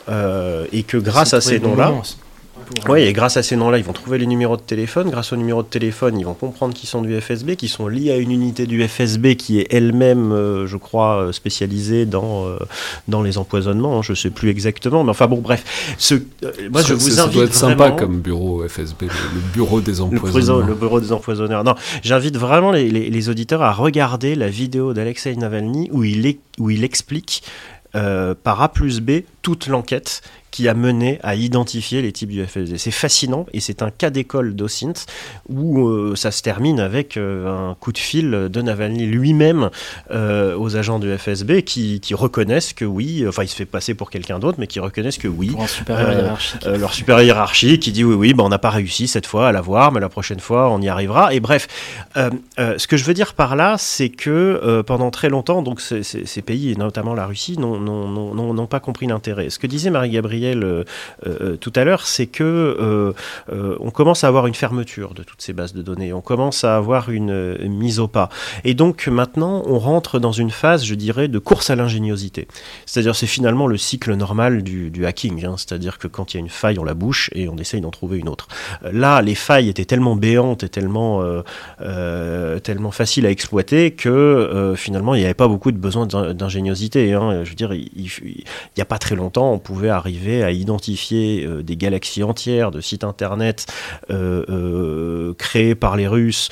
et 0.72 0.82
que 0.82 0.97
grâce 0.97 1.34
à 1.34 1.40
ces 1.40 1.61
noms-là. 1.61 1.93
Oui, 2.88 3.02
et 3.02 3.12
grâce 3.12 3.36
à 3.36 3.42
ces 3.42 3.56
noms-là, 3.56 3.78
ils 3.78 3.84
vont 3.84 3.92
trouver 3.92 4.18
les 4.18 4.26
numéros 4.26 4.56
de 4.56 4.62
téléphone. 4.62 5.10
Grâce 5.10 5.32
aux 5.32 5.36
numéros 5.36 5.62
de 5.62 5.68
téléphone, 5.68 6.18
ils 6.18 6.24
vont 6.24 6.34
comprendre 6.34 6.74
qu'ils 6.74 6.88
sont 6.88 7.02
du 7.02 7.18
FSB, 7.20 7.56
qui 7.56 7.68
sont 7.68 7.86
liés 7.86 8.10
à 8.10 8.16
une 8.16 8.30
unité 8.30 8.66
du 8.66 8.86
FSB 8.86 9.36
qui 9.36 9.60
est 9.60 9.72
elle-même, 9.72 10.32
euh, 10.32 10.66
je 10.66 10.76
crois, 10.76 11.22
euh, 11.22 11.32
spécialisée 11.32 12.06
dans, 12.06 12.46
euh, 12.46 12.58
dans 13.08 13.22
les 13.22 13.38
empoisonnements. 13.38 13.98
Hein, 13.98 14.02
je 14.02 14.12
ne 14.12 14.16
sais 14.16 14.30
plus 14.30 14.50
exactement, 14.50 15.04
mais 15.04 15.10
enfin 15.10 15.26
bon, 15.26 15.40
bref. 15.40 15.94
Ce, 15.98 16.14
moi, 16.70 16.82
je 16.82 16.94
vous 16.94 17.10
ça 17.10 17.24
invite 17.24 17.34
doit 17.34 17.44
être 17.44 17.54
sympa 17.54 17.90
comme 17.92 18.20
bureau 18.20 18.66
FSB, 18.66 19.02
le, 19.02 19.40
bureau 19.52 19.80
des 19.80 20.00
empoisonneurs. 20.00 20.66
Le, 20.66 20.74
bureau 20.74 21.00
des 21.00 21.12
empoisonneurs. 21.12 21.64
Non, 21.64 21.74
j'invite 22.02 22.36
vraiment 22.36 22.72
les, 22.72 22.88
les, 22.88 23.28
auditeurs 23.28 23.62
à 23.62 23.72
regarder 23.72 24.34
la 24.34 24.48
vidéo 24.48 24.92
d'Alexei 24.92 25.36
Navalny 25.36 25.88
où 25.92 26.04
il, 26.04 26.26
est, 26.26 26.40
où 26.58 26.70
il 26.70 26.84
explique 26.84 27.42
par 27.92 28.62
A 28.62 28.70
plus 28.70 29.00
B 29.00 29.20
toute 29.42 29.66
l'enquête 29.66 30.22
qui 30.53 30.68
a 30.68 30.74
mené 30.74 31.18
à 31.24 31.34
identifier 31.34 32.03
les 32.03 32.12
types 32.12 32.28
du 32.28 32.44
FSB. 32.46 32.76
C'est 32.76 32.90
fascinant 32.92 33.46
et 33.53 33.59
c'est 33.59 33.82
un 33.82 33.90
cas 33.90 34.11
d'école 34.11 34.55
d'OSINT 34.55 35.07
où 35.48 35.88
euh, 35.88 36.14
ça 36.14 36.30
se 36.30 36.42
termine 36.42 36.78
avec 36.78 37.16
euh, 37.16 37.70
un 37.70 37.74
coup 37.74 37.90
de 37.90 37.98
fil 37.98 38.30
de 38.30 38.62
Navalny 38.62 39.07
lui-même 39.07 39.70
euh, 40.11 40.55
aux 40.57 40.76
agents 40.76 40.98
du 40.98 41.16
FSB 41.16 41.62
qui, 41.62 42.00
reconnaissent 42.12 42.74
que 42.74 42.84
oui, 42.84 43.24
enfin 43.26 43.42
il 43.42 43.48
se 43.48 43.57
fait 43.57 43.64
passer 43.64 43.94
pour 43.94 44.11
quelqu'un 44.11 44.38
d'autre, 44.38 44.59
mais 44.61 44.66
qui 44.66 44.78
reconnaissent 44.80 45.16
que 45.16 45.28
oui. 45.28 45.50
leur 46.66 46.92
supérieur 46.92 47.22
hiérarchique 47.22 47.80
qui 47.80 47.90
dit 47.90 48.05
oui, 48.05 48.14
oui, 48.14 48.34
ben, 48.34 48.44
on 48.44 48.50
n'a 48.50 48.59
pas 48.59 48.68
réussi 48.68 49.09
cette 49.09 49.24
fois 49.24 49.48
à 49.48 49.53
l'avoir, 49.53 49.92
mais 49.92 50.00
la 50.00 50.11
prochaine 50.11 50.40
fois 50.40 50.68
on 50.70 50.82
y 50.82 50.88
arrivera. 50.88 51.32
Et 51.32 51.40
bref, 51.40 51.68
ce 52.14 52.86
que 52.86 52.98
je 52.98 53.05
veux 53.05 53.14
dire 53.14 53.32
par 53.32 53.57
là, 53.57 53.76
c'est 53.78 54.11
que 54.11 54.82
pendant 54.86 55.11
très 55.11 55.30
longtemps, 55.30 55.62
donc 55.62 55.80
ces, 55.80 56.42
pays, 56.42 56.72
et 56.72 56.76
notamment 56.76 57.14
la 57.14 57.24
Russie, 57.24 57.57
n'ont 57.59 58.66
pas 58.66 58.80
compris 58.80 59.07
l'intérêt 59.07 59.22
intérêt. 59.22 59.50
Ce 59.50 59.61
que 59.61 59.68
disait 59.68 59.90
Marie-Gabrielle 59.90 60.41
tout 61.61 61.72
à 61.74 61.84
l'heure, 61.84 62.07
c'est 62.07 62.26
que 62.26 63.14
on 63.49 63.90
commence 63.90 64.24
à 64.24 64.28
avoir 64.28 64.47
une 64.47 64.55
fermeture 64.55 65.14
de 65.14 65.22
toutes 65.22 65.43
ces 65.43 65.53
bases 65.53 65.74
de 65.74 65.82
données, 65.82 66.12
on 66.12 66.20
commence 66.20 66.64
à 66.64 66.76
avoir 66.76 67.11
une 67.11 67.57
mise 67.68 68.01
au 68.01 68.09
pas. 68.09 68.28
Et 68.64 68.74
donc 68.74 69.07
maintenant, 69.07 69.62
on 69.66 69.78
rentre 69.78 70.18
dans 70.18 70.32
une 70.32 70.51
phase, 70.51 70.84
je 70.84 70.95
dirais, 70.95 71.28
de 71.28 71.38
course 71.38 71.70
à 71.70 71.76
l'ingéniosité. 71.76 72.49
C'est-à-dire, 72.86 73.14
c'est 73.14 73.26
finalement 73.26 73.66
le 73.66 73.76
cycle 73.76 74.14
normal 74.14 74.62
du, 74.62 75.07
hacking. 75.07 75.45
Hein. 75.45 75.55
C'est-à-dire 75.57 75.99
que 75.99 76.09
quand 76.09 76.32
il 76.32 76.36
y 76.36 76.38
a 76.38 76.40
une 76.40 76.49
faille, 76.49 76.78
on 76.78 76.84
la 76.84 76.95
bouche 76.95 77.30
et 77.34 77.49
on 77.49 77.57
essaye 77.57 77.80
d'en 77.80 77.90
trouver 77.90 78.18
une 78.18 78.28
autre. 78.28 78.49
Là, 78.90 79.22
les 79.22 79.34
failles 79.34 79.68
étaient 79.68 79.84
tellement 79.84 80.16
béantes 80.16 80.62
et 80.62 80.68
tellement, 80.68 81.22
tellement 82.62 82.91
faciles 82.91 83.26
à 83.26 83.30
exploiter 83.30 83.92
que 83.92 84.75
finalement, 84.76 85.14
il 85.14 85.18
n'y 85.18 85.25
avait 85.25 85.34
pas 85.34 85.49
beaucoup 85.49 85.72
de 85.72 85.79
besoin 85.79 86.07
d'ingéniosité. 86.07 87.12
Hein. 87.12 87.45
Je 87.45 87.50
veux 87.50 87.57
dire, 87.57 87.72
il 87.72 88.45
n'y 88.76 88.83
a 88.83 88.87
pas 88.87 88.99
très 88.99 89.16
longtemps, 89.16 89.53
on 89.53 89.58
pouvait 89.58 89.91
arriver 89.91 90.32
à 90.41 90.53
identifier 90.53 91.46
des 91.63 91.76
galaxies 91.76 92.22
entières 92.22 92.71
de 92.71 92.80
sites 92.80 93.04
internet 93.04 93.67
créés 95.38 95.75
par 95.75 95.96
les 95.96 96.07
Russes, 96.07 96.49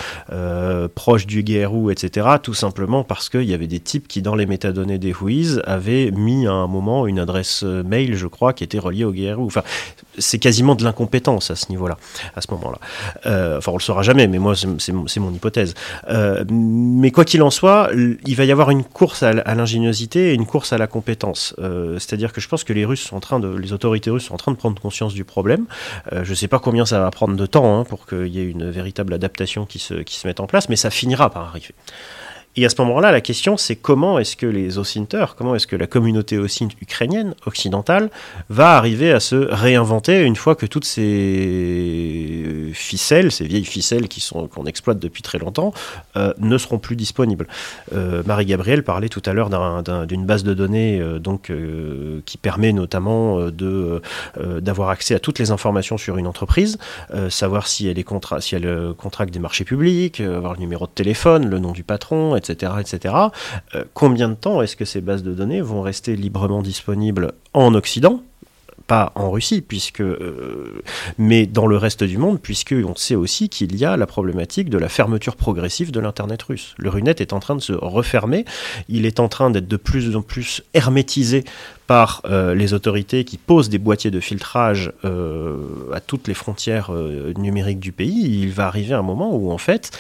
proches 0.94 1.26
du 1.26 1.42
GRU, 1.42 1.92
etc., 1.92 2.26
tout 2.42 2.54
simplement 2.54 3.04
parce 3.04 3.28
qu'il 3.28 3.44
y 3.44 3.54
avait 3.54 3.66
des 3.66 3.80
types 3.80 4.08
qui, 4.08 4.22
dans 4.22 4.34
les 4.34 4.46
métadonnées 4.46 4.98
des 4.98 5.12
Whois, 5.12 5.60
avaient 5.64 6.10
mis 6.10 6.46
à 6.46 6.52
un 6.52 6.66
moment 6.66 7.06
une 7.06 7.18
adresse 7.18 7.62
mail, 7.62 8.16
je 8.16 8.26
crois, 8.26 8.52
qui 8.52 8.64
était 8.64 8.78
reliée 8.78 9.04
au 9.04 9.12
GRU. 9.12 9.44
Enfin, 9.44 9.62
c'est 10.18 10.38
quasiment 10.38 10.74
de 10.74 10.84
l'incompétence 10.84 11.50
à 11.50 11.56
ce 11.56 11.68
niveau-là, 11.70 11.96
à 12.34 12.40
ce 12.40 12.50
moment-là. 12.52 12.78
Euh, 13.26 13.58
enfin, 13.58 13.72
on 13.72 13.76
le 13.76 13.82
saura 13.82 14.02
jamais, 14.02 14.26
mais 14.26 14.38
moi, 14.38 14.54
c'est 14.54 15.20
mon 15.20 15.32
hypothèse. 15.32 15.74
Euh, 16.08 16.44
mais 16.50 17.10
quoi 17.10 17.24
qu'il 17.24 17.42
en 17.42 17.50
soit, 17.50 17.90
il 17.94 18.36
va 18.36 18.44
y 18.44 18.52
avoir 18.52 18.70
une 18.70 18.84
course 18.84 19.22
à, 19.22 19.32
l'ingéniosité 19.54 20.30
et 20.30 20.34
une 20.34 20.46
course 20.46 20.72
à 20.72 20.78
la 20.78 20.86
compétence. 20.86 21.54
Euh, 21.58 21.98
c'est-à-dire 21.98 22.32
que 22.32 22.40
je 22.40 22.48
pense 22.48 22.64
que 22.64 22.72
les 22.72 22.84
Russes 22.84 23.02
sont 23.02 23.16
en 23.16 23.20
train 23.20 23.40
de, 23.40 23.48
autorités 23.72 24.10
russes 24.10 24.24
sont 24.24 24.34
en 24.34 24.38
train 24.38 24.52
de 24.52 24.56
prendre 24.56 24.80
conscience 24.80 25.14
du 25.14 25.24
problème. 25.24 25.66
je 26.12 26.30
ne 26.30 26.34
sais 26.34 26.48
pas 26.48 26.58
combien 26.58 26.86
ça 26.86 27.00
va 27.00 27.10
prendre 27.10 27.36
de 27.36 27.46
temps 27.46 27.78
hein, 27.78 27.84
pour 27.84 28.06
qu'il 28.06 28.28
y 28.28 28.40
ait 28.40 28.48
une 28.48 28.70
véritable 28.70 29.14
adaptation 29.14 29.66
qui 29.66 29.78
se, 29.78 29.94
qui 29.94 30.16
se 30.16 30.26
mette 30.26 30.40
en 30.40 30.46
place, 30.46 30.68
mais 30.68 30.76
ça 30.76 30.90
finira 30.90 31.30
par 31.30 31.42
arriver. 31.42 31.74
Et 32.56 32.66
à 32.66 32.68
ce 32.68 32.80
moment-là, 32.82 33.12
la 33.12 33.20
question, 33.20 33.56
c'est 33.56 33.76
comment 33.76 34.18
est-ce 34.18 34.36
que 34.36 34.46
les 34.46 34.76
ocinteurs, 34.76 35.36
comment 35.36 35.54
est-ce 35.54 35.68
que 35.68 35.76
la 35.76 35.86
communauté 35.86 36.36
ocinte 36.36 36.72
ukrainienne, 36.82 37.34
occidentale, 37.46 38.10
va 38.48 38.76
arriver 38.76 39.12
à 39.12 39.20
se 39.20 39.36
réinventer 39.36 40.22
une 40.22 40.34
fois 40.34 40.56
que 40.56 40.66
toutes 40.66 40.84
ces 40.84 42.70
ficelles, 42.74 43.30
ces 43.30 43.46
vieilles 43.46 43.64
ficelles 43.64 44.08
qui 44.08 44.20
sont 44.20 44.48
qu'on 44.48 44.66
exploite 44.66 44.98
depuis 44.98 45.22
très 45.22 45.38
longtemps, 45.38 45.72
euh, 46.16 46.32
ne 46.38 46.58
seront 46.58 46.78
plus 46.78 46.96
disponibles. 46.96 47.46
Euh, 47.94 48.22
Marie-Gabrielle 48.26 48.82
parlait 48.82 49.08
tout 49.08 49.22
à 49.26 49.32
l'heure 49.32 49.48
d'une 50.06 50.26
base 50.26 50.42
de 50.42 50.52
données 50.52 51.00
euh, 51.00 51.20
donc, 51.20 51.52
qui 52.24 52.36
permet 52.36 52.72
notamment 52.72 53.48
d'avoir 54.60 54.90
accès 54.90 55.14
à 55.14 55.20
toutes 55.20 55.38
les 55.38 55.50
informations 55.52 55.98
sur 55.98 56.16
une 56.16 56.26
entreprise, 56.26 56.78
savoir 57.28 57.66
si 57.66 57.88
elle, 57.88 57.98
est 57.98 58.04
contra 58.04 58.40
si 58.40 58.54
elle 58.54 58.92
contracte 58.96 59.32
des 59.32 59.38
marchés 59.38 59.64
publics, 59.64 60.20
avoir 60.20 60.54
le 60.54 60.58
numéro 60.58 60.86
de 60.86 60.92
téléphone, 60.92 61.48
le 61.48 61.58
nom 61.58 61.72
du 61.72 61.82
patron, 61.82 62.34
etc. 62.40 62.72
etc. 62.80 63.14
Euh, 63.74 63.84
combien 63.94 64.28
de 64.28 64.34
temps 64.34 64.62
est-ce 64.62 64.76
que 64.76 64.84
ces 64.84 65.00
bases 65.00 65.22
de 65.22 65.32
données 65.32 65.60
vont 65.60 65.82
rester 65.82 66.16
librement 66.16 66.62
disponibles 66.62 67.32
en 67.52 67.74
Occident? 67.74 68.22
Pas 68.86 69.12
en 69.14 69.30
Russie, 69.30 69.60
puisque, 69.60 70.00
euh, 70.00 70.82
mais 71.16 71.46
dans 71.46 71.68
le 71.68 71.76
reste 71.76 72.02
du 72.02 72.18
monde, 72.18 72.40
puisque 72.40 72.74
on 72.84 72.96
sait 72.96 73.14
aussi 73.14 73.48
qu'il 73.48 73.76
y 73.76 73.84
a 73.84 73.96
la 73.96 74.06
problématique 74.06 74.68
de 74.68 74.78
la 74.78 74.88
fermeture 74.88 75.36
progressive 75.36 75.92
de 75.92 76.00
l'Internet 76.00 76.42
russe. 76.42 76.74
Le 76.76 76.88
Runet 76.88 77.14
est 77.18 77.32
en 77.32 77.38
train 77.38 77.54
de 77.54 77.60
se 77.60 77.72
refermer, 77.72 78.44
il 78.88 79.06
est 79.06 79.20
en 79.20 79.28
train 79.28 79.50
d'être 79.50 79.68
de 79.68 79.76
plus 79.76 80.16
en 80.16 80.22
plus 80.22 80.62
hermétisé 80.74 81.44
par 81.86 82.22
euh, 82.24 82.54
les 82.54 82.74
autorités 82.74 83.24
qui 83.24 83.36
posent 83.36 83.68
des 83.68 83.78
boîtiers 83.78 84.10
de 84.10 84.18
filtrage 84.18 84.92
à 85.92 86.00
toutes 86.00 86.26
les 86.26 86.34
frontières 86.34 86.90
numériques 87.36 87.80
du 87.80 87.92
pays. 87.92 88.40
Il 88.42 88.50
va 88.50 88.66
arriver 88.66 88.94
un 88.94 89.02
moment 89.02 89.36
où, 89.36 89.52
en 89.52 89.58
fait, 89.58 89.92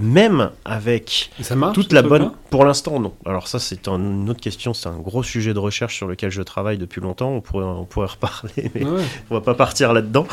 même 0.00 0.50
avec 0.64 1.30
toute 1.74 1.92
la 1.92 2.02
bonne. 2.02 2.30
Pour 2.50 2.64
l'instant, 2.64 3.00
non. 3.00 3.12
Alors, 3.24 3.48
ça, 3.48 3.58
c'est 3.58 3.88
une 3.88 4.28
autre 4.30 4.40
question. 4.40 4.72
C'est 4.72 4.88
un 4.88 4.98
gros 4.98 5.22
sujet 5.22 5.52
de 5.52 5.58
recherche 5.58 5.96
sur 5.96 6.06
lequel 6.06 6.30
je 6.30 6.42
travaille 6.42 6.78
depuis 6.78 7.00
longtemps. 7.00 7.30
On 7.30 7.40
pourrait, 7.40 7.64
on 7.64 7.84
pourrait 7.84 8.08
reparler, 8.08 8.70
mais 8.74 8.84
on 9.30 9.34
va 9.34 9.40
pas 9.40 9.54
partir 9.54 9.92
là-dedans. 9.92 10.26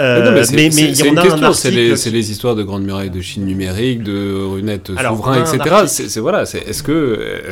Euh, 0.00 0.44
mais 0.52 0.66
il 0.66 0.96
y 0.96 1.10
en 1.10 1.16
a 1.16 1.48
un 1.48 1.52
C'est 1.52 1.70
les, 1.70 2.30
histoires 2.30 2.54
de 2.54 2.62
Grande 2.62 2.84
Muraille 2.84 3.10
de 3.10 3.20
Chine 3.20 3.44
numérique, 3.44 4.02
de 4.02 4.42
runettes 4.44 4.88
souverain, 4.88 5.44
etc. 5.44 5.86
C'est 5.86 6.20
voilà. 6.20 6.42
Est-ce 6.42 6.82
que. 6.82 7.44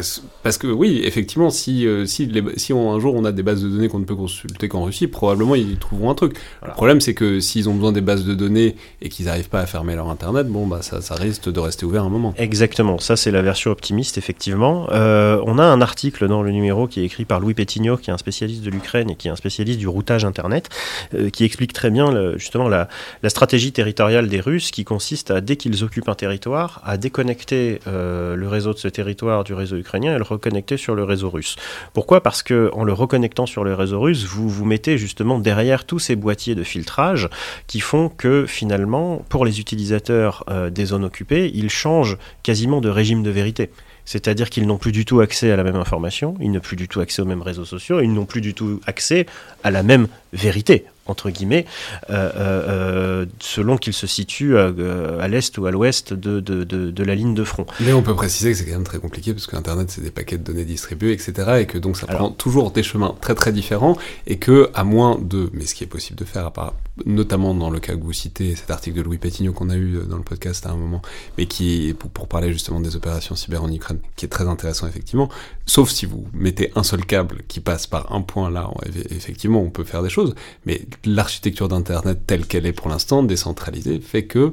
parce 0.42 0.58
que, 0.58 0.66
oui, 0.66 1.00
effectivement, 1.04 1.50
si, 1.50 1.86
euh, 1.86 2.06
si, 2.06 2.28
un 2.72 3.00
jour 3.00 3.14
on 3.14 3.24
a 3.24 3.32
des 3.32 3.42
bases 3.42 3.62
de 3.62 3.68
données 3.68 3.88
qu'on 3.88 4.00
ne 4.00 4.04
peut 4.04 4.16
consulter 4.16 4.68
qu'en 4.68 4.84
Russie, 4.84 5.06
probablement 5.06 5.54
ils 5.54 5.78
trouveront 5.78 6.10
un 6.10 6.14
truc. 6.14 6.36
Le 6.64 6.72
problème, 6.72 7.00
c'est 7.00 7.14
que 7.14 7.40
s'ils 7.40 7.68
ont 7.68 7.74
besoin 7.74 7.92
des 7.92 8.00
bases 8.00 8.24
de 8.24 8.34
données 8.34 8.76
et 9.00 9.08
qu'ils 9.08 9.26
n'arrivent 9.26 9.48
pas 9.48 9.60
à 9.60 9.66
fermer 9.66 9.94
leur 9.94 10.08
Internet, 10.08 10.48
bon, 10.48 10.66
bah, 10.66 10.80
ça, 10.82 11.00
ça 11.00 11.14
risque 11.14 11.33
de 11.42 11.60
rester 11.60 11.84
ouvert 11.84 12.04
un 12.04 12.08
moment. 12.08 12.34
Exactement, 12.38 12.98
ça 12.98 13.16
c'est 13.16 13.30
la 13.30 13.42
version 13.42 13.70
optimiste, 13.70 14.18
effectivement. 14.18 14.88
Euh, 14.90 15.40
on 15.46 15.58
a 15.58 15.64
un 15.64 15.80
article 15.80 16.28
dans 16.28 16.42
le 16.42 16.50
numéro 16.50 16.86
qui 16.86 17.00
est 17.00 17.04
écrit 17.04 17.24
par 17.24 17.40
Louis 17.40 17.54
Pétignot, 17.54 17.96
qui 17.96 18.10
est 18.10 18.12
un 18.12 18.18
spécialiste 18.18 18.62
de 18.62 18.70
l'Ukraine 18.70 19.10
et 19.10 19.16
qui 19.16 19.28
est 19.28 19.30
un 19.30 19.36
spécialiste 19.36 19.78
du 19.78 19.88
routage 19.88 20.24
Internet, 20.24 20.68
euh, 21.14 21.30
qui 21.30 21.44
explique 21.44 21.72
très 21.72 21.90
bien 21.90 22.34
justement 22.36 22.68
la, 22.68 22.88
stratégie 23.28 23.72
territoriale 23.72 24.28
des 24.28 24.40
Russes 24.40 24.70
qui 24.70 24.84
consiste 24.84 25.30
à, 25.30 25.40
dès 25.40 25.56
qu'ils 25.56 25.82
occupent 25.82 26.08
un 26.08 26.14
territoire, 26.14 26.80
à 26.84 26.96
déconnecter 26.96 27.80
euh, 27.86 28.36
le 28.36 28.48
réseau 28.48 28.72
de 28.72 28.78
ce 28.78 28.86
territoire 28.86 29.42
du 29.42 29.54
réseau 29.54 29.76
ukrainien 29.76 30.14
et 30.14 30.18
le 30.18 30.24
reconnecter 30.24 30.76
sur 30.76 30.94
le 30.94 31.02
réseau 31.02 31.30
russe. 31.30 31.56
Pourquoi? 31.92 32.22
Parce 32.22 32.42
que 32.42 32.70
en 32.74 32.84
le 32.84 32.92
reconnectant 32.92 33.46
sur 33.46 33.64
le 33.64 33.74
réseau 33.74 34.00
russe, 34.00 34.24
vous 34.24 34.48
vous 34.48 34.64
mettez 34.64 34.98
justement 34.98 35.38
derrière 35.40 35.84
tous 35.84 35.98
ces 35.98 36.14
boîtiers 36.14 36.54
de 36.54 36.62
filtrage 36.62 37.28
qui 37.66 37.80
font 37.80 38.08
que 38.08 38.46
finalement, 38.46 39.24
pour 39.28 39.44
les 39.44 39.58
utilisateurs 39.58 40.44
des 40.70 40.84
zones 40.84 41.04
occupées, 41.04 41.23
ils 41.32 41.70
changent 41.70 42.18
quasiment 42.42 42.80
de 42.80 42.88
régime 42.88 43.22
de 43.22 43.30
vérité. 43.30 43.70
C'est-à-dire 44.04 44.50
qu'ils 44.50 44.66
n'ont 44.66 44.76
plus 44.76 44.92
du 44.92 45.04
tout 45.04 45.20
accès 45.20 45.50
à 45.50 45.56
la 45.56 45.64
même 45.64 45.76
information, 45.76 46.34
ils 46.40 46.50
n'ont 46.50 46.60
plus 46.60 46.76
du 46.76 46.88
tout 46.88 47.00
accès 47.00 47.22
aux 47.22 47.26
mêmes 47.26 47.42
réseaux 47.42 47.64
sociaux, 47.64 48.00
ils 48.00 48.12
n'ont 48.12 48.26
plus 48.26 48.40
du 48.40 48.52
tout 48.52 48.80
accès 48.86 49.26
à 49.62 49.70
la 49.70 49.82
même 49.82 50.08
vérité 50.32 50.84
entre 51.06 51.30
guillemets, 51.30 51.66
euh, 52.10 52.30
euh, 52.34 52.68
euh, 52.68 53.26
selon 53.40 53.76
qu'il 53.76 53.92
se 53.92 54.06
situe 54.06 54.56
à, 54.56 55.28
l'est 55.28 55.56
ou 55.58 55.66
à 55.66 55.70
l'ouest 55.70 56.12
de, 56.12 56.40
de, 56.40 57.04
la 57.04 57.14
ligne 57.14 57.34
de 57.34 57.44
front. 57.44 57.66
Mais 57.80 57.92
on 57.92 58.02
peut 58.02 58.14
préciser 58.14 58.52
que 58.52 58.58
c'est 58.58 58.64
quand 58.64 58.72
même 58.72 58.84
très 58.84 58.98
compliqué, 58.98 59.32
parce 59.32 59.46
qu'Internet, 59.46 59.90
c'est 59.90 60.00
des 60.00 60.10
paquets 60.10 60.38
de 60.38 60.42
données 60.42 60.64
distribués, 60.64 61.12
etc., 61.12 61.58
et 61.60 61.66
que 61.66 61.78
donc 61.78 61.96
ça 61.96 62.06
prend 62.06 62.30
toujours 62.30 62.70
des 62.70 62.82
chemins 62.82 63.14
très 63.20 63.34
très 63.34 63.52
différents, 63.52 63.96
et 64.26 64.38
que, 64.38 64.70
à 64.74 64.84
moins 64.84 65.18
de, 65.20 65.50
mais 65.52 65.66
ce 65.66 65.74
qui 65.74 65.84
est 65.84 65.88
possible 65.88 66.18
de 66.18 66.24
faire, 66.24 66.46
à 66.46 66.52
part, 66.52 66.74
notamment 67.04 67.54
dans 67.54 67.70
le 67.70 67.80
cas 67.80 67.94
que 67.94 68.02
vous 68.02 68.12
citez, 68.12 68.54
cet 68.54 68.70
article 68.70 68.96
de 68.96 69.02
Louis 69.02 69.18
Pétignot 69.18 69.52
qu'on 69.52 69.68
a 69.68 69.76
eu 69.76 69.98
dans 70.08 70.16
le 70.16 70.22
podcast 70.22 70.66
à 70.66 70.70
un 70.70 70.76
moment, 70.76 71.02
mais 71.36 71.46
qui, 71.46 71.94
pour, 71.98 72.10
pour 72.10 72.28
parler 72.28 72.52
justement 72.52 72.80
des 72.80 72.96
opérations 72.96 73.34
cyber 73.34 73.62
en 73.62 73.70
Ukraine, 73.70 73.98
qui 74.16 74.24
est 74.24 74.28
très 74.28 74.48
intéressant 74.48 74.86
effectivement, 74.86 75.28
sauf 75.66 75.90
si 75.90 76.06
vous 76.06 76.26
mettez 76.32 76.70
un 76.74 76.82
seul 76.82 77.04
câble 77.04 77.42
qui 77.48 77.60
passe 77.60 77.86
par 77.86 78.12
un 78.12 78.22
point 78.22 78.50
là, 78.50 78.70
effectivement, 79.10 79.60
on 79.60 79.70
peut 79.70 79.84
faire 79.84 80.02
des 80.02 80.08
choses, 80.08 80.34
mais 80.66 80.82
l'architecture 81.04 81.68
d'Internet 81.68 82.20
telle 82.26 82.46
qu'elle 82.46 82.66
est 82.66 82.72
pour 82.72 82.88
l'instant, 82.88 83.22
décentralisée, 83.22 84.00
fait 84.00 84.24
que 84.24 84.52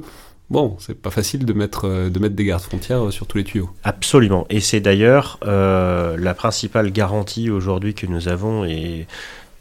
bon, 0.52 0.76
c'est 0.78 1.00
pas 1.00 1.10
facile 1.10 1.44
de 1.44 1.52
mettre, 1.52 1.88
euh, 1.88 2.10
des 2.10 2.44
gardes-frontières 2.44 3.06
euh, 3.06 3.10
sur 3.10 3.26
tous 3.26 3.38
les 3.38 3.44
tuyaux. 3.44 3.70
Absolument. 3.82 4.46
Et 4.50 4.60
c'est 4.60 4.80
d'ailleurs 4.80 5.38
euh, 5.44 6.16
la 6.18 6.34
principale 6.34 6.92
garantie 6.92 7.50
aujourd'hui 7.50 7.94
que 7.94 8.06
nous 8.06 8.28
avons 8.28 8.64
et 8.64 9.06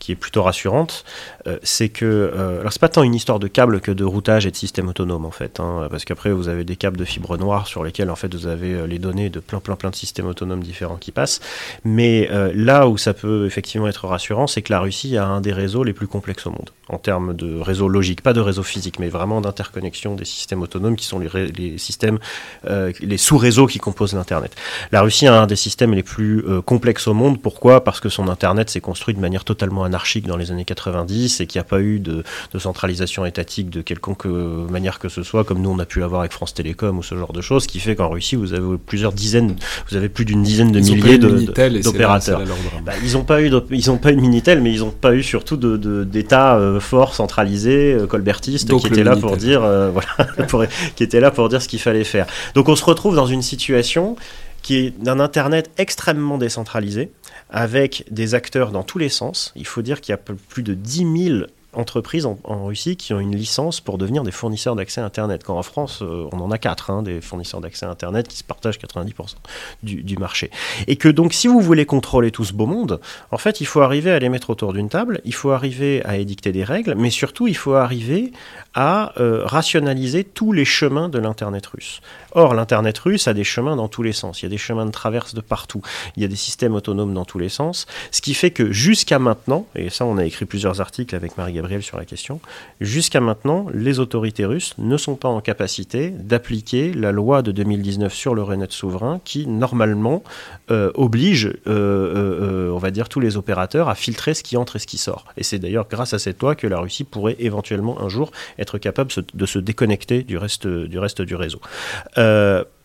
qui 0.02 0.11
est 0.11 0.15
plutôt 0.15 0.41
rassurante, 0.41 1.06
euh, 1.48 1.60
c'est 1.61 1.90
que, 1.90 2.06
euh, 2.06 2.60
alors 2.60 2.73
c'est 2.73 2.82
pas 2.82 2.90
tant 2.90 3.03
une 3.03 3.14
histoire 3.14 3.38
de 3.38 3.48
câbles 3.48 3.82
que 3.82 3.91
de 3.91 4.03
routage 4.03 4.48
et 4.48 4.52
de 4.52 4.56
système 4.56 4.88
autonome 4.88 5.26
en 5.26 5.32
fait, 5.32 5.60
hein, 5.60 5.88
parce 5.91 6.06
qu'après 6.06 6.32
vous 6.32 6.48
avez 6.48 6.64
des 6.64 6.76
câbles 6.76 6.98
de 6.98 7.06
fibre 7.06 7.38
noire 7.38 7.68
sur 7.68 7.84
lesquels 7.84 8.10
en 8.10 8.15
fait 8.15 8.34
vous 8.34 8.48
avez 8.48 8.73
euh, 8.73 8.88
les 8.88 8.98
données 8.98 9.30
de 9.30 9.40
plein 9.40 9.60
plein 9.60 9.76
plein 9.76 9.91
de 9.91 9.95
systèmes 9.95 10.26
autonomes 10.26 10.64
différents 10.64 10.98
qui 10.98 11.11
passent, 11.11 11.40
mais 11.86 12.30
là 12.56 12.88
où 12.88 12.98
ça 12.98 13.14
peut 13.14 13.45
effectivement 13.45 13.88
être 13.88 14.07
rassurant, 14.07 14.48
c'est 14.48 14.64
que 14.64 14.73
la 14.73 14.80
Russie 14.80 15.18
a 15.18 15.28
un 15.28 15.40
des 15.40 15.53
réseaux 15.53 15.84
les 15.84 15.94
plus 15.94 16.07
complexes 16.07 16.48
au 16.48 16.49
monde 16.49 16.72
en 16.90 16.98
termes 16.98 17.36
de 17.36 17.60
réseau 17.60 17.88
logique, 17.88 18.22
pas 18.22 18.34
de 18.34 18.41
réseau 18.41 18.64
physique, 18.64 18.98
mais 18.98 19.07
vraiment 19.07 19.40
d'interconnexion 19.40 20.15
des 20.15 20.26
systèmes 20.26 20.61
autonomes 20.61 20.95
qui 20.95 21.06
sont 21.06 21.19
les, 21.19 21.30
les 21.52 21.78
systèmes, 21.78 22.18
les 22.68 23.18
sous-réseaux 23.18 23.68
qui 23.68 23.78
composent 23.78 24.14
l'internet. 24.14 24.56
La 24.91 25.02
Russie 25.02 25.28
a 25.28 25.40
un 25.41 25.48
des 25.48 25.56
systèmes 25.56 25.94
les 25.94 26.03
plus 26.03 26.44
complexes 26.65 27.07
au 27.07 27.14
monde. 27.14 27.40
Pourquoi? 27.41 27.84
Parce 27.84 27.99
que 27.99 28.10
son 28.10 28.28
internet 28.28 28.69
s'est 28.69 28.82
construit 28.82 29.14
de 29.14 29.19
manière 29.19 29.44
totalement 29.44 29.84
anarchique 29.91 30.26
dans 30.26 30.38
les 30.38 30.51
années 30.51 30.65
90 30.65 31.41
et 31.41 31.47
qu'il 31.47 31.59
n'y 31.59 31.65
a 31.65 31.68
pas 31.68 31.81
eu 31.81 31.99
de, 31.99 32.23
centralisation 32.57 33.26
étatique 33.26 33.69
de 33.69 33.81
quelconque 33.81 34.26
euh, 34.26 34.68
manière 34.69 34.99
que 34.99 35.09
ce 35.09 35.23
soit, 35.23 35.43
comme 35.43 35.61
nous 35.61 35.69
on 35.69 35.80
a 35.80 35.85
pu 35.85 35.99
l'avoir 35.99 36.22
avec 36.22 36.31
France 36.31 36.53
Télécom 36.53 36.97
ou 36.97 37.03
ce 37.03 37.15
genre 37.15 37.34
de 37.34 37.41
choses, 37.41 37.68
qui 37.68 37.80
fait 37.80 37.95
qu'en 37.95 38.09
Russie 38.09 38.35
vous 38.35 38.53
avez 38.53 38.77
plusieurs 38.77 39.11
dizaines, 39.11 39.55
vous 39.89 39.97
avez 39.97 40.09
plus 40.09 40.26
d'une 40.26 40.43
dizaine 40.43 40.72
de 40.72 40.80
milliers 40.80 41.18
d'opérateurs. 41.18 42.41
Bah, 42.85 42.93
ils 43.03 43.13
n'ont 43.13 43.23
pas 43.23 43.41
eu, 43.41 43.51
ils 43.72 43.91
ont 43.91 43.97
pas 43.97 44.11
eu 44.11 44.15
de 44.15 44.22
minitel, 44.22 44.61
mais 44.61 44.72
ils 44.72 44.80
n'ont 44.80 44.91
pas 44.91 45.13
eu 45.13 45.23
surtout 45.23 45.57
d'État 45.57 46.55
de, 46.55 46.61
euh, 46.61 46.80
fort 46.80 47.13
centralisé, 47.13 47.93
euh, 47.93 48.07
colbertiste, 48.07 48.73
qui 48.77 48.88
était 48.88 49.03
là 49.03 49.15
pour 49.15 49.35
dire, 49.35 49.61
voilà, 49.93 50.68
qui 50.95 51.03
était 51.03 51.19
là 51.19 51.31
pour 51.31 51.49
dire 51.49 51.61
ce 51.61 51.68
qu'il 51.68 51.80
fallait 51.80 52.03
faire. 52.03 52.27
Donc 52.55 52.69
on 52.69 52.76
se 52.76 52.85
retrouve 52.85 53.15
dans 53.15 53.27
une 53.27 53.41
situation 53.41 54.15
qui 54.61 54.77
est 54.77 55.03
d'un 55.03 55.19
Internet 55.19 55.72
extrêmement 55.77 56.38
décentralisé, 56.38 57.11
avec 57.52 58.06
des 58.10 58.34
acteurs 58.34 58.72
dans 58.72 58.84
tous 58.84 58.98
les 58.98 59.10
sens. 59.10 59.52
Il 59.56 59.68
faut 59.68 59.82
dire 59.82 60.02
qu'il 60.02 60.14
y 60.14 60.15
a 60.15 60.18
plus 60.18 60.64
de 60.64 60.73
10 60.73 61.28
000 61.30 61.45
entreprises 61.73 62.26
en, 62.26 62.65
Russie 62.65 62.95
qui 62.98 63.14
ont 63.14 63.19
une 63.19 63.35
licence 63.35 63.80
pour 63.80 63.98
devenir 63.98 64.23
des 64.23 64.31
fournisseurs 64.31 64.76
d'accès 64.76 65.02
Internet. 65.02 65.43
Quand 65.43 65.57
en 65.57 65.64
France, 65.64 66.02
euh, 66.02 66.27
on 66.31 66.39
en 66.39 66.52
a 66.52 66.57
quatre, 66.57 66.91
hein, 66.91 67.02
des 67.02 67.22
fournisseurs 67.22 67.61
d'accès 67.61 67.85
Internet 67.85 68.27
qui 68.27 68.38
se 68.38 68.43
partagent 68.43 68.77
90% 68.77 69.35
du, 69.84 70.18
marché. 70.18 70.52
Et 70.88 70.95
que 70.95 71.07
donc, 71.07 71.34
si 71.34 71.48
vous 71.48 71.61
voulez 71.61 71.85
contrôler 71.85 72.31
tout 72.31 72.45
ce 72.45 72.53
beau 72.53 72.65
monde, 72.65 72.99
en 73.31 73.38
fait, 73.38 73.61
il 73.61 73.65
faut 73.65 73.81
arriver 73.81 74.11
à 74.11 74.19
les 74.19 74.30
mettre 74.30 74.49
autour 74.49 74.73
d'une 74.73 74.89
table, 74.89 75.22
il 75.26 75.34
faut 75.34 75.52
arriver 75.52 76.03
à 76.06 76.18
édicter 76.18 76.52
des 76.52 76.64
règles, 76.64 76.95
mais 76.95 77.10
surtout, 77.10 77.48
il 77.48 77.56
faut 77.56 77.73
arriver 77.73 78.31
à 78.73 79.14
euh, 79.19 79.43
rationaliser 79.45 80.23
tous 80.23 80.52
les 80.52 80.65
chemins 80.65 81.10
de 81.10 81.19
l'Internet 81.19 81.65
russe. 81.68 82.02
Or, 82.34 82.53
l'Internet 82.53 82.98
russe 82.99 83.27
a 83.27 83.34
des 83.34 83.43
chemins 83.43 83.76
dans 83.76 83.88
tous 83.88 84.03
les 84.03 84.14
sens. 84.14 84.41
Il 84.41 84.45
y 84.45 84.48
a 84.48 84.49
des 84.49 84.57
chemins 84.57 84.85
de 84.85 84.91
traverse 84.91 85.34
de 85.34 85.41
partout. 85.41 85.81
Il 86.15 86.22
y 86.22 86.26
a 86.26 86.30
des 86.30 86.35
systèmes 86.35 86.76
autonomes 86.76 87.14
dans 87.14 87.26
tous 87.26 87.39
les 87.39 87.49
sens. 87.49 87.88
Ce 88.11 88.22
qui 88.22 88.34
fait 88.34 88.52
que 88.52 88.72
jusqu'à 88.72 89.19
maintenant, 89.19 89.65
et 89.76 89.89
ça, 89.89 90.06
on 90.06 90.18
a 90.18 90.26
écrit 90.26 90.45
plusieurs 90.45 90.80
articles 90.80 91.15
avec 91.15 91.38
Marie-Gabrielle 91.61 91.83
sur 91.83 91.97
la 91.97 92.05
question, 92.05 92.39
jusqu'à 92.79 93.21
maintenant, 93.21 93.67
les 93.73 93.99
autorités 93.99 94.45
russes 94.45 94.73
ne 94.77 94.97
sont 94.97 95.15
pas 95.15 95.29
en 95.29 95.41
capacité 95.41 96.09
d'appliquer 96.09 96.93
la 96.93 97.11
loi 97.11 97.41
de 97.41 97.51
2019 97.51 98.13
sur 98.13 98.35
le 98.35 98.43
Renet 98.43 98.67
souverain 98.69 99.21
qui, 99.23 99.47
normalement, 99.47 100.23
euh, 100.69 100.91
oblige, 100.95 101.47
euh, 101.47 101.59
euh, 101.67 102.71
on 102.71 102.77
va 102.77 102.91
dire, 102.91 103.09
tous 103.09 103.19
les 103.19 103.38
opérateurs 103.38 103.89
à 103.89 103.95
filtrer 103.95 104.33
ce 104.33 104.43
qui 104.43 104.57
entre 104.57 104.77
et 104.77 104.79
ce 104.79 104.88
qui 104.88 104.97
sort. 104.97 105.25
Et 105.38 105.43
c'est 105.43 105.59
d'ailleurs 105.59 105.88
grâce 105.89 106.13
à 106.13 106.19
cette 106.19 106.41
loi 106.41 106.55
que 106.55 106.67
la 106.67 106.79
Russie 106.79 107.03
pourrait 107.03 107.35
éventuellement 107.39 108.01
un 108.01 108.09
jour 108.09 108.31
être 108.57 108.77
capable 108.77 109.11
de 109.33 109.45
se 109.45 109.59
déconnecter 109.59 110.23
du 110.23 110.38
reste 110.38 110.67
du, 110.67 110.99
reste 110.99 111.21
du 111.21 111.35
réseau. 111.35 111.61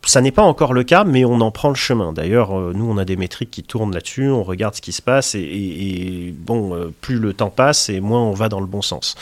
Euh, 0.06 0.16
ça 0.16 0.20
n'est 0.20 0.30
pas 0.30 0.42
encore 0.42 0.72
le 0.72 0.84
cas, 0.84 1.04
mais 1.04 1.24
on 1.24 1.40
en 1.40 1.50
prend 1.50 1.68
le 1.68 1.74
chemin. 1.74 2.12
D'ailleurs, 2.12 2.58
euh, 2.58 2.72
nous, 2.74 2.88
on 2.90 2.96
a 2.98 3.04
des 3.04 3.16
métriques 3.16 3.50
qui 3.50 3.62
tournent 3.62 3.92
là-dessus, 3.92 4.28
on 4.30 4.42
regarde 4.42 4.74
ce 4.74 4.80
qui 4.80 4.92
se 4.92 5.02
passe, 5.02 5.34
et, 5.34 6.34
bon, 6.36 6.74
euh, 6.74 6.92
plus 7.00 7.18
le 7.18 7.32
temps 7.32 7.50
passe, 7.50 7.88
et 7.88 8.00
moins 8.00 8.22
on 8.22 8.32
va 8.32 8.48
dans 8.48 8.60
le 8.60 8.66
bon 8.66 8.82
sens. 8.82 9.14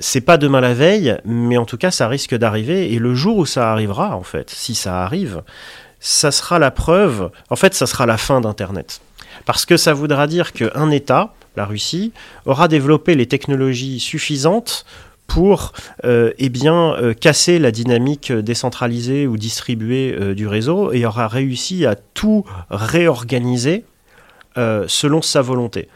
c'est 0.00 0.20
pas 0.20 0.38
demain 0.38 0.60
la 0.60 0.74
veille, 0.74 1.16
mais 1.24 1.56
en 1.56 1.64
tout 1.64 1.76
cas, 1.76 1.90
ça 1.90 2.08
risque 2.08 2.34
d'arriver, 2.34 2.92
et 2.92 2.98
le 2.98 3.14
jour 3.14 3.36
où 3.36 3.46
ça 3.46 3.70
arrivera, 3.70 4.16
en 4.16 4.22
fait, 4.22 4.50
si 4.50 4.74
ça 4.74 5.04
arrive, 5.04 5.42
ça 6.00 6.30
sera 6.30 6.58
la 6.58 6.70
preuve, 6.70 7.30
en 7.50 7.56
fait, 7.56 7.74
ça 7.74 7.86
sera 7.86 8.06
la 8.06 8.16
fin 8.16 8.40
d'Internet. 8.40 9.00
Parce 9.44 9.66
que 9.66 9.76
ça 9.76 9.94
voudra 9.94 10.26
dire 10.26 10.52
qu'un 10.52 10.90
État, 10.90 11.32
la 11.56 11.64
Russie, 11.64 12.12
aura 12.44 12.66
développé 12.66 13.14
les 13.14 13.26
technologies 13.26 14.00
suffisantes 14.00 14.84
pour 15.28 15.72
euh, 16.04 16.32
eh 16.38 16.50
euh, 16.66 17.14
casser 17.14 17.60
la 17.60 17.70
dynamique 17.70 18.32
décentralisée 18.32 19.28
ou 19.28 19.36
distribuée 19.36 20.16
euh, 20.18 20.34
du 20.34 20.48
réseau 20.48 20.90
et 20.92 21.06
aura 21.06 21.28
réussi 21.28 21.86
à 21.86 21.94
tout 21.94 22.44
réorganiser 22.70 23.84
selon 24.88 25.22
sa 25.22 25.40
volonté 25.40 25.88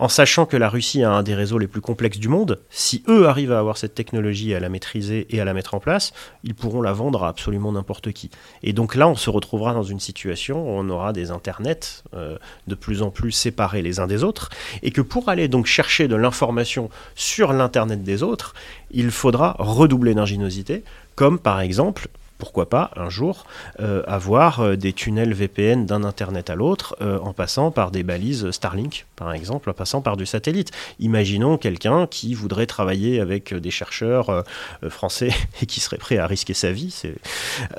en 0.00 0.08
sachant 0.08 0.46
que 0.46 0.56
la 0.56 0.70
Russie 0.70 1.02
a 1.02 1.12
un 1.12 1.22
des 1.22 1.34
réseaux 1.34 1.58
les 1.58 1.68
plus 1.68 1.82
complexes 1.82 2.18
du 2.18 2.28
monde, 2.28 2.58
si 2.70 3.04
eux 3.06 3.28
arrivent 3.28 3.52
à 3.52 3.58
avoir 3.58 3.76
cette 3.76 3.94
technologie, 3.94 4.54
à 4.54 4.60
la 4.60 4.70
maîtriser 4.70 5.26
et 5.28 5.42
à 5.42 5.44
la 5.44 5.52
mettre 5.52 5.74
en 5.74 5.78
place, 5.78 6.14
ils 6.42 6.54
pourront 6.54 6.80
la 6.80 6.94
vendre 6.94 7.22
à 7.22 7.28
absolument 7.28 7.70
n'importe 7.70 8.10
qui. 8.12 8.30
Et 8.62 8.72
donc 8.72 8.94
là, 8.94 9.06
on 9.08 9.14
se 9.14 9.28
retrouvera 9.28 9.74
dans 9.74 9.82
une 9.82 10.00
situation 10.00 10.62
où 10.62 10.70
on 10.70 10.88
aura 10.88 11.12
des 11.12 11.30
internets 11.30 12.02
euh, 12.14 12.38
de 12.66 12.74
plus 12.74 13.02
en 13.02 13.10
plus 13.10 13.30
séparés 13.30 13.82
les 13.82 14.00
uns 14.00 14.06
des 14.06 14.24
autres, 14.24 14.48
et 14.82 14.90
que 14.90 15.02
pour 15.02 15.28
aller 15.28 15.48
donc 15.48 15.66
chercher 15.66 16.08
de 16.08 16.16
l'information 16.16 16.88
sur 17.14 17.52
l'internet 17.52 18.02
des 18.02 18.22
autres, 18.22 18.54
il 18.90 19.10
faudra 19.10 19.54
redoubler 19.58 20.14
d'ingéniosité, 20.14 20.82
comme 21.14 21.38
par 21.38 21.60
exemple 21.60 22.08
pourquoi 22.40 22.68
pas 22.68 22.90
un 22.96 23.08
jour 23.08 23.44
euh, 23.78 24.02
avoir 24.08 24.60
euh, 24.60 24.76
des 24.76 24.92
tunnels 24.92 25.32
VPN 25.32 25.86
d'un 25.86 26.02
Internet 26.02 26.50
à 26.50 26.56
l'autre 26.56 26.96
euh, 27.00 27.20
en 27.20 27.32
passant 27.32 27.70
par 27.70 27.92
des 27.92 28.02
balises 28.02 28.50
Starlink, 28.50 29.06
par 29.14 29.32
exemple, 29.32 29.70
en 29.70 29.72
passant 29.74 30.00
par 30.00 30.16
du 30.16 30.26
satellite. 30.26 30.72
Imaginons 30.98 31.58
quelqu'un 31.58 32.08
qui 32.08 32.34
voudrait 32.34 32.66
travailler 32.66 33.20
avec 33.20 33.54
des 33.54 33.70
chercheurs 33.70 34.44
français 34.88 35.30
et 35.62 35.66
qui 35.66 35.78
serait 35.78 35.98
prêt 35.98 36.18
à 36.18 36.26
risquer 36.26 36.54
sa 36.54 36.72
vie. 36.72 36.94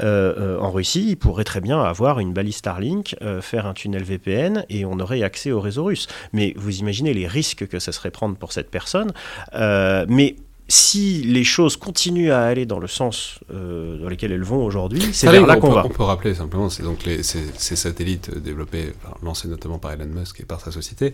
en 0.01 0.71
Russie, 0.71 1.07
il 1.09 1.15
pourrait 1.17 1.43
très 1.43 1.59
bien 1.59 1.81
avoir 1.81 2.19
une 2.19 2.31
balise 2.31 2.57
Starlink, 2.57 3.15
faire 3.41 3.65
un 3.65 3.73
tunnel 3.73 4.03
VPN 4.03 4.65
et 4.69 4.85
on 4.85 4.99
aurait 4.99 5.23
accès 5.23 5.51
au 5.51 5.59
réseau 5.59 5.85
russe. 5.85 6.07
Mais 6.31 6.53
vous 6.55 6.77
imaginez 6.77 7.13
les 7.13 7.27
risques 7.27 7.67
que 7.67 7.79
ça 7.79 7.91
serait 7.91 8.11
prendre 8.11 8.35
pour 8.37 8.51
cette 8.53 8.69
personne. 8.69 9.11
mais 9.53 10.35
si 10.71 11.21
les 11.23 11.43
choses 11.43 11.75
continuent 11.75 12.31
à 12.31 12.43
aller 12.43 12.65
dans 12.65 12.79
le 12.79 12.87
sens 12.87 13.39
euh, 13.53 13.97
dans 13.97 14.07
lequel 14.07 14.31
elles 14.31 14.43
vont 14.43 14.63
aujourd'hui, 14.63 15.03
c'est 15.11 15.29
vers 15.29 15.45
là 15.45 15.57
qu'on 15.57 15.71
va. 15.71 15.85
On 15.85 15.89
peut 15.89 16.03
rappeler 16.03 16.33
simplement, 16.33 16.69
c'est 16.69 16.83
donc 16.83 17.03
les, 17.03 17.23
ces, 17.23 17.75
satellites 17.75 18.33
développés, 18.37 18.93
lancés 19.21 19.49
notamment 19.49 19.79
par 19.79 19.91
Elon 19.91 20.05
Musk 20.05 20.39
et 20.39 20.45
par 20.45 20.61
sa 20.61 20.71
société, 20.71 21.13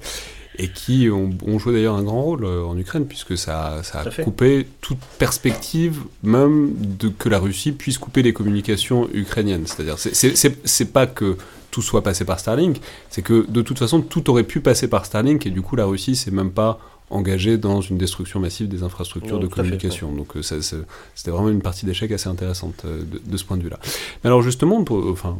et 0.60 0.70
qui 0.70 1.10
ont, 1.10 1.60
joué 1.60 1.74
d'ailleurs 1.74 1.96
un 1.96 2.04
grand 2.04 2.22
rôle 2.22 2.46
euh, 2.46 2.64
en 2.66 2.78
Ukraine, 2.78 3.08
puisque 3.08 3.36
ça, 3.36 3.82
ça 3.82 4.02
a 4.02 4.24
coupé 4.24 4.68
toute 4.80 5.00
perspective, 5.18 6.02
même 6.22 6.74
de 6.78 7.10
que 7.10 7.28
la 7.28 7.40
Russie 7.40 7.72
puisse 7.72 7.98
couper 7.98 8.22
les 8.22 8.34
communications 8.34 9.10
ukrainiennes. 9.12 9.66
C'est-à-dire, 9.66 9.98
c'est 9.98 10.94
pas 10.94 11.08
que 11.08 11.36
tout 11.72 11.82
soit 11.82 12.04
passé 12.04 12.26
par 12.26 12.40
Starlink, 12.40 12.78
c'est 13.10 13.24
que 13.24 13.46
de 13.50 13.62
toute 13.64 13.80
façon, 13.80 14.02
tout 14.02 14.30
aurait 14.30 14.44
pu 14.44 14.60
passer 14.60 14.88
par 14.88 15.08
Starlink, 15.08 15.48
et 15.48 15.50
du 15.50 15.64
coup, 15.64 15.76
la 15.76 15.86
Russie, 15.86 16.16
c'est 16.16 16.32
même 16.32 16.52
pas 16.52 16.80
engagé 17.10 17.58
dans 17.58 17.80
une 17.80 17.98
destruction 17.98 18.40
massive 18.40 18.68
des 18.68 18.84
infrastructures 18.84 19.40
de 19.40 19.48
communication. 19.48 20.12
Donc 20.12 20.36
euh, 20.36 20.42
c'était 20.42 21.32
vraiment 21.32 21.50
une 21.50 21.62
partie 21.62 21.86
d'échec 21.86 22.12
assez 22.12 22.28
intéressante 22.28 22.84
euh, 22.86 23.04
de, 23.26 23.38
ce 23.38 23.46
point 23.46 23.58
de 23.58 23.64
vue-là. 23.64 23.80
Mais 24.24 24.28
alors 24.28 24.42
justement, 24.42 24.84
pour, 24.84 25.08
enfin, 25.08 25.38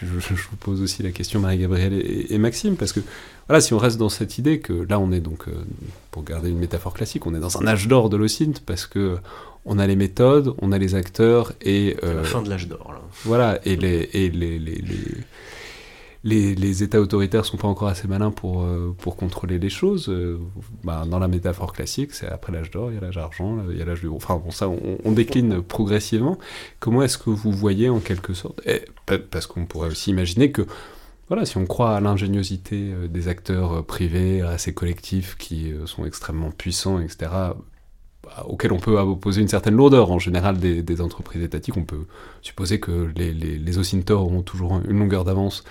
je, 0.00 0.06
vous 0.06 0.56
pose 0.60 0.80
aussi 0.80 1.02
la 1.02 1.10
question 1.10 1.40
Marie-Gabrielle 1.40 1.94
et, 1.94 2.38
Maxime, 2.38 2.76
parce 2.76 2.92
que 2.92 3.00
voilà, 3.48 3.60
si 3.60 3.74
on 3.74 3.78
reste 3.78 3.98
dans 3.98 4.08
cette 4.08 4.38
idée 4.38 4.60
que 4.60 4.72
là 4.72 5.00
on 5.00 5.10
est 5.10 5.20
donc, 5.20 5.48
euh, 5.48 5.52
pour 6.10 6.22
garder 6.22 6.50
une 6.50 6.58
métaphore 6.58 6.94
classique, 6.94 7.26
on 7.26 7.34
est 7.34 7.40
dans 7.40 7.60
un 7.60 7.66
âge 7.66 7.88
d'or 7.88 8.08
de 8.08 8.16
l'OSINT, 8.16 8.60
parce 8.64 8.86
que 8.86 9.16
on 9.66 9.78
a 9.78 9.86
les 9.86 9.96
méthodes, 9.96 10.54
on 10.60 10.72
a 10.72 10.78
les 10.78 10.94
acteurs 10.94 11.52
et... 11.62 11.96
la 12.02 12.22
fin 12.22 12.42
de 12.42 12.50
l'âge 12.50 12.68
d'or. 12.68 12.94
Voilà, 13.24 13.58
et 13.64 13.76
les, 13.76 14.10
et 14.12 14.28
les, 14.28 14.58
les, 14.58 14.74
les 14.74 15.24
les, 16.24 16.82
États 16.82 17.00
autoritaires 17.00 17.44
sont 17.44 17.58
pas 17.58 17.68
encore 17.68 17.88
assez 17.88 18.08
malins 18.08 18.30
pour, 18.30 18.62
euh, 18.62 18.94
pour 18.98 19.16
contrôler 19.16 19.58
les 19.58 19.68
choses. 19.68 20.08
Euh, 20.08 20.40
bah, 20.82 21.04
dans 21.06 21.18
la 21.18 21.28
métaphore 21.28 21.72
classique, 21.72 22.12
c'est 22.14 22.26
après 22.26 22.50
l'âge 22.50 22.70
d'or, 22.70 22.90
il 22.90 22.94
y 22.94 22.98
a 22.98 23.00
l'âge 23.00 23.16
d'argent, 23.16 23.58
il 23.70 23.76
y 23.76 23.82
a 23.82 23.84
l'âge 23.84 24.00
du... 24.00 24.08
Enfin 24.08 24.40
bon, 24.42 24.50
ça, 24.50 24.68
on, 24.68 25.12
décline 25.12 25.62
progressivement. 25.62 26.38
Comment 26.80 27.02
est-ce 27.02 27.18
que 27.18 27.30
vous 27.30 27.52
voyez 27.52 27.90
en 27.90 28.00
quelque 28.00 28.32
sorte 28.32 28.62
Parce 29.30 29.46
qu'on 29.46 29.66
pourrait 29.66 29.90
aussi 29.90 30.10
imaginer 30.10 30.50
que, 30.50 30.62
voilà, 31.28 31.44
si 31.44 31.58
on 31.58 31.66
croit 31.66 31.94
à 31.94 32.00
l'ingéniosité 32.00 32.92
euh, 32.92 33.06
des 33.06 33.28
acteurs 33.28 33.84
privés, 33.84 34.40
à 34.40 34.56
ces 34.56 34.72
collectifs 34.72 35.36
qui 35.36 35.72
sont 35.84 36.06
extrêmement 36.06 36.50
puissants, 36.50 37.00
etc., 37.00 37.30
bah, 38.22 38.46
auxquels 38.46 38.72
on 38.72 38.78
peut 38.78 38.98
opposer 38.98 39.42
une 39.42 39.48
certaine 39.48 39.76
lourdeur. 39.76 40.10
En 40.10 40.18
général, 40.18 40.56
des, 40.56 40.82
des 40.82 41.00
entreprises 41.02 41.42
étatiques, 41.42 41.76
on 41.76 41.84
peut 41.84 42.06
supposer 42.40 42.80
que 42.80 43.12
les, 43.14 43.34
les, 43.34 43.58
les 43.58 44.10
auront 44.10 44.40
toujours 44.40 44.80
une 44.88 44.98
longueur 44.98 45.24
d'avance 45.24 45.64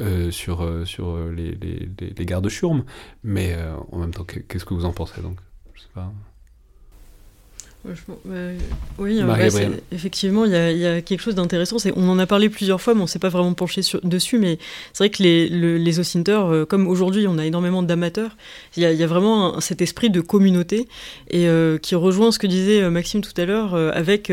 euh, 0.00 0.30
sur, 0.30 0.62
euh, 0.62 0.84
sur 0.84 1.10
euh, 1.10 1.32
les, 1.32 1.52
les, 1.54 1.88
les, 2.16 2.26
gardes 2.26 2.48
Schurm. 2.48 2.84
Mais 3.22 3.56
en 3.90 3.98
même 3.98 4.12
temps, 4.12 4.24
qu'est-ce 4.24 4.64
que 4.64 4.74
vous 4.74 4.84
en 4.84 4.92
pensez 4.92 5.20
donc? 5.20 5.38
Je 5.74 5.82
sais 5.82 5.88
pas. 5.94 6.12
Oui, 8.98 9.20
effectivement, 9.92 10.44
il 10.44 10.52
y, 10.52 10.86
a 10.86 11.00
quelque 11.02 11.20
chose 11.20 11.34
d'intéressant. 11.34 11.78
C'est, 11.78 11.92
on 11.96 12.08
en 12.08 12.18
a 12.18 12.26
parlé 12.26 12.48
plusieurs 12.48 12.80
fois, 12.80 12.94
mais 12.94 13.00
on 13.00 13.04
ne 13.04 13.08
s'est 13.08 13.18
pas 13.18 13.28
vraiment 13.28 13.54
penché 13.54 13.82
dessus. 14.02 14.38
Mais 14.38 14.58
c'est 14.92 15.04
vrai 15.04 15.10
que 15.10 15.22
les, 15.22 15.48
les 15.48 15.98
euh, 16.28 16.66
comme 16.66 16.86
aujourd'hui, 16.86 17.26
on 17.28 17.38
a 17.38 17.46
énormément 17.46 17.82
d'amateurs, 17.82 18.36
il 18.76 18.82
y, 18.82 19.02
a 19.02 19.06
vraiment 19.06 19.60
cet 19.60 19.82
esprit 19.82 20.10
de 20.10 20.20
communauté 20.20 20.88
et 21.30 21.48
euh, 21.48 21.78
qui 21.78 21.94
rejoint 21.94 22.30
ce 22.32 22.38
que 22.38 22.46
disait 22.46 22.82
euh, 22.82 22.90
Maxime 22.90 23.20
tout 23.20 23.38
à 23.40 23.44
l'heure, 23.44 23.74
avec 23.74 24.32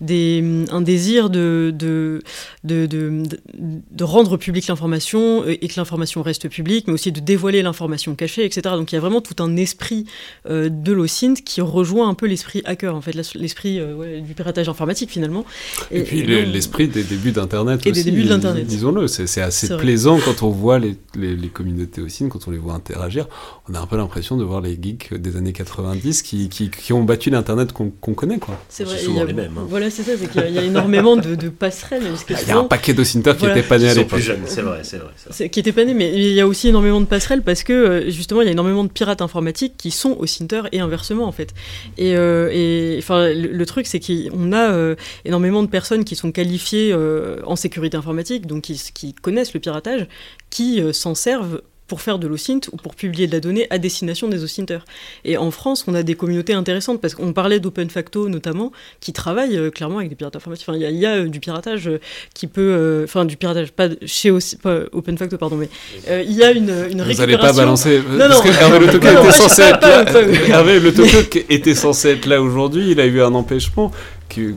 des, 0.00 0.64
un 0.70 0.80
désir 0.80 1.30
de, 1.30 1.72
de, 1.74 2.22
de, 2.64 2.86
de, 2.86 4.04
rendre 4.04 4.36
publique 4.36 4.66
l'information 4.66 5.44
et 5.46 5.68
que 5.68 5.74
l'information 5.76 6.22
reste 6.22 6.48
publique, 6.48 6.86
mais 6.86 6.92
aussi 6.92 7.12
de 7.12 7.20
dévoiler 7.20 7.62
l'information 7.62 8.14
cachée, 8.14 8.44
etc. 8.44 8.62
Donc 8.76 8.92
il 8.92 8.94
y 8.94 8.98
a 8.98 9.00
vraiment 9.00 9.20
tout 9.20 9.42
un 9.42 9.56
esprit 9.56 10.06
de 10.48 10.92
l'OSINT 10.92 11.34
qui 11.44 11.60
rejoint 11.60 12.08
un 12.08 12.14
peu 12.14 12.26
l'esprit 12.26 12.62
hacker 12.64 12.85
en 12.94 13.00
fait, 13.00 13.14
l'esprit 13.34 13.78
euh, 13.78 14.20
du 14.20 14.34
piratage 14.34 14.68
informatique 14.68 15.10
finalement. 15.10 15.44
Et, 15.90 16.02
puis 16.02 16.22
l'esprit 16.22 16.88
des 16.88 17.02
débuts 17.02 17.32
d'Internet 17.32 17.86
Et 17.86 17.92
des 17.92 18.04
débuts 18.04 18.24
de 18.24 18.28
l'Internet. 18.28 18.66
Disons-le, 18.66 19.06
c'est 19.08 19.40
assez 19.40 19.76
plaisant 19.76 20.18
quand 20.24 20.42
on 20.42 20.50
voit 20.50 20.78
les, 20.78 20.96
les, 21.16 21.48
communautés 21.48 22.00
aussi, 22.00 22.28
quand 22.28 22.46
on 22.46 22.50
les 22.50 22.58
voit 22.58 22.74
interagir. 22.74 23.28
On 23.68 23.74
a 23.74 23.80
un 23.80 23.86
peu 23.86 23.96
l'impression 23.96 24.36
de 24.36 24.44
voir 24.44 24.60
les 24.60 24.78
geeks 24.80 25.14
des 25.14 25.36
années 25.36 25.52
90 25.52 26.22
qui, 26.22 26.48
qui, 26.48 26.70
qui 26.70 26.92
ont 26.92 27.02
battu 27.02 27.30
l'Internet 27.30 27.72
qu'on 27.72 28.14
connaît. 28.14 28.38
quoi. 28.38 28.60
C'est 28.68 28.84
vrai, 28.84 28.98
souvent 28.98 29.24
les 29.24 29.32
mêmes. 29.32 29.52
Hein. 29.58 29.66
Voilà, 29.68 29.90
c'est 29.90 30.02
ça, 30.02 30.12
c'est 30.18 30.30
qu'il 30.30 30.54
y, 30.54 30.58
a 30.58 30.62
énormément 30.62 31.16
de, 31.16 31.34
de 31.34 31.48
passerelles. 31.48 32.02
Il 32.28 32.48
y 32.48 32.50
a 32.50 32.58
un 32.58 32.64
paquet 32.64 32.94
d'Ocinters 32.94 33.36
qui 33.36 33.46
n'étaient 33.46 33.62
pas 33.62 33.78
nés 33.78 33.88
à 33.88 33.94
l'époque. 33.94 34.20
c'est 34.46 34.62
vrai, 34.62 34.80
c'est 34.82 34.98
vrai. 34.98 35.48
Qui 35.48 35.58
n'étaient 35.58 35.72
pas 35.72 35.84
nés, 35.84 35.94
mais 35.94 36.12
il 36.14 36.32
y 36.32 36.40
a 36.40 36.46
aussi 36.46 36.68
énormément 36.68 37.00
de 37.00 37.06
passerelles 37.06 37.42
parce 37.42 37.62
que 37.62 37.72
euh, 37.72 38.10
justement, 38.10 38.42
il 38.42 38.46
y 38.46 38.48
a 38.48 38.52
énormément 38.52 38.84
de 38.84 38.90
pirates 38.90 39.22
informatiques 39.22 39.74
qui 39.76 39.90
sont 39.90 40.16
Ocinter 40.18 40.62
et 40.72 40.80
inversement 40.80 41.26
en 41.26 41.32
fait. 41.32 41.54
Et, 41.98 42.16
euh, 42.16 42.50
et 42.52 42.65
le, 43.08 43.64
truc, 43.64 43.86
c'est 43.86 44.00
qu'on 44.00 44.52
a 44.52 44.72
euh, 44.72 44.94
énormément 45.24 45.62
de 45.62 45.68
personnes 45.68 46.04
qui 46.04 46.16
sont 46.16 46.32
qualifiées 46.32 46.92
euh, 46.92 47.40
en 47.44 47.56
sécurité 47.56 47.96
informatique, 47.96 48.46
donc 48.46 48.62
qui, 48.62 49.14
connaissent 49.14 49.54
le 49.54 49.60
piratage, 49.60 50.06
qui 50.50 50.80
euh, 50.80 50.92
s'en 50.92 51.14
servent 51.14 51.62
pour 51.88 52.00
faire 52.00 52.18
de 52.18 52.26
l'OSINT 52.26 52.60
ou 52.72 52.76
pour 52.76 52.94
publier 52.94 53.26
de 53.26 53.32
la 53.32 53.40
donnée 53.40 53.66
à 53.70 53.78
destination 53.78 54.28
des 54.28 54.42
OSINTers. 54.42 54.84
Et 55.24 55.36
en 55.36 55.50
France, 55.50 55.84
on 55.86 55.94
a 55.94 56.02
des 56.02 56.14
communautés 56.14 56.52
intéressantes 56.52 57.00
parce 57.00 57.14
qu'on 57.14 57.32
parlait 57.32 57.60
d'Open 57.60 57.90
Facto 57.90 58.28
notamment, 58.28 58.72
qui 59.00 59.12
travaillent 59.12 59.56
euh, 59.56 59.70
clairement 59.70 59.98
avec 59.98 60.10
des 60.10 60.16
pirates 60.16 60.36
informatiques. 60.36 60.66
Enfin, 60.68 60.78
il 60.78 60.98
y, 60.98 61.06
a 61.06 61.16
euh, 61.16 61.28
du 61.28 61.40
piratage 61.40 61.88
euh, 61.88 62.00
qui 62.34 62.46
peut, 62.46 63.02
enfin 63.04 63.24
du 63.24 63.36
piratage 63.36 63.72
pas 63.72 63.88
chez 64.04 64.32
pas 64.62 64.80
Open 64.92 65.16
Facto 65.16 65.38
pardon, 65.38 65.56
mais 65.56 65.68
il 66.08 66.32
y 66.32 66.42
a 66.42 66.50
une, 66.50 66.70
une 66.90 67.02
Vous 67.02 67.14
n'allez 67.14 67.38
pas 67.38 67.52
balancer 67.52 68.02
non, 68.08 68.18
parce 68.18 68.42
que 68.42 68.48
Hervé 68.48 68.78
Le 68.78 68.88
était 68.88 69.32
censé 69.32 69.62
être 69.62 69.80
là. 69.82 70.04
Hervé 70.48 70.80
Le 70.80 71.52
était 71.52 71.74
censé 71.74 72.10
être 72.10 72.26
là 72.26 72.42
aujourd'hui. 72.42 72.90
Il 72.90 73.00
a 73.00 73.06
eu 73.06 73.20
un 73.22 73.34
empêchement 73.34 73.92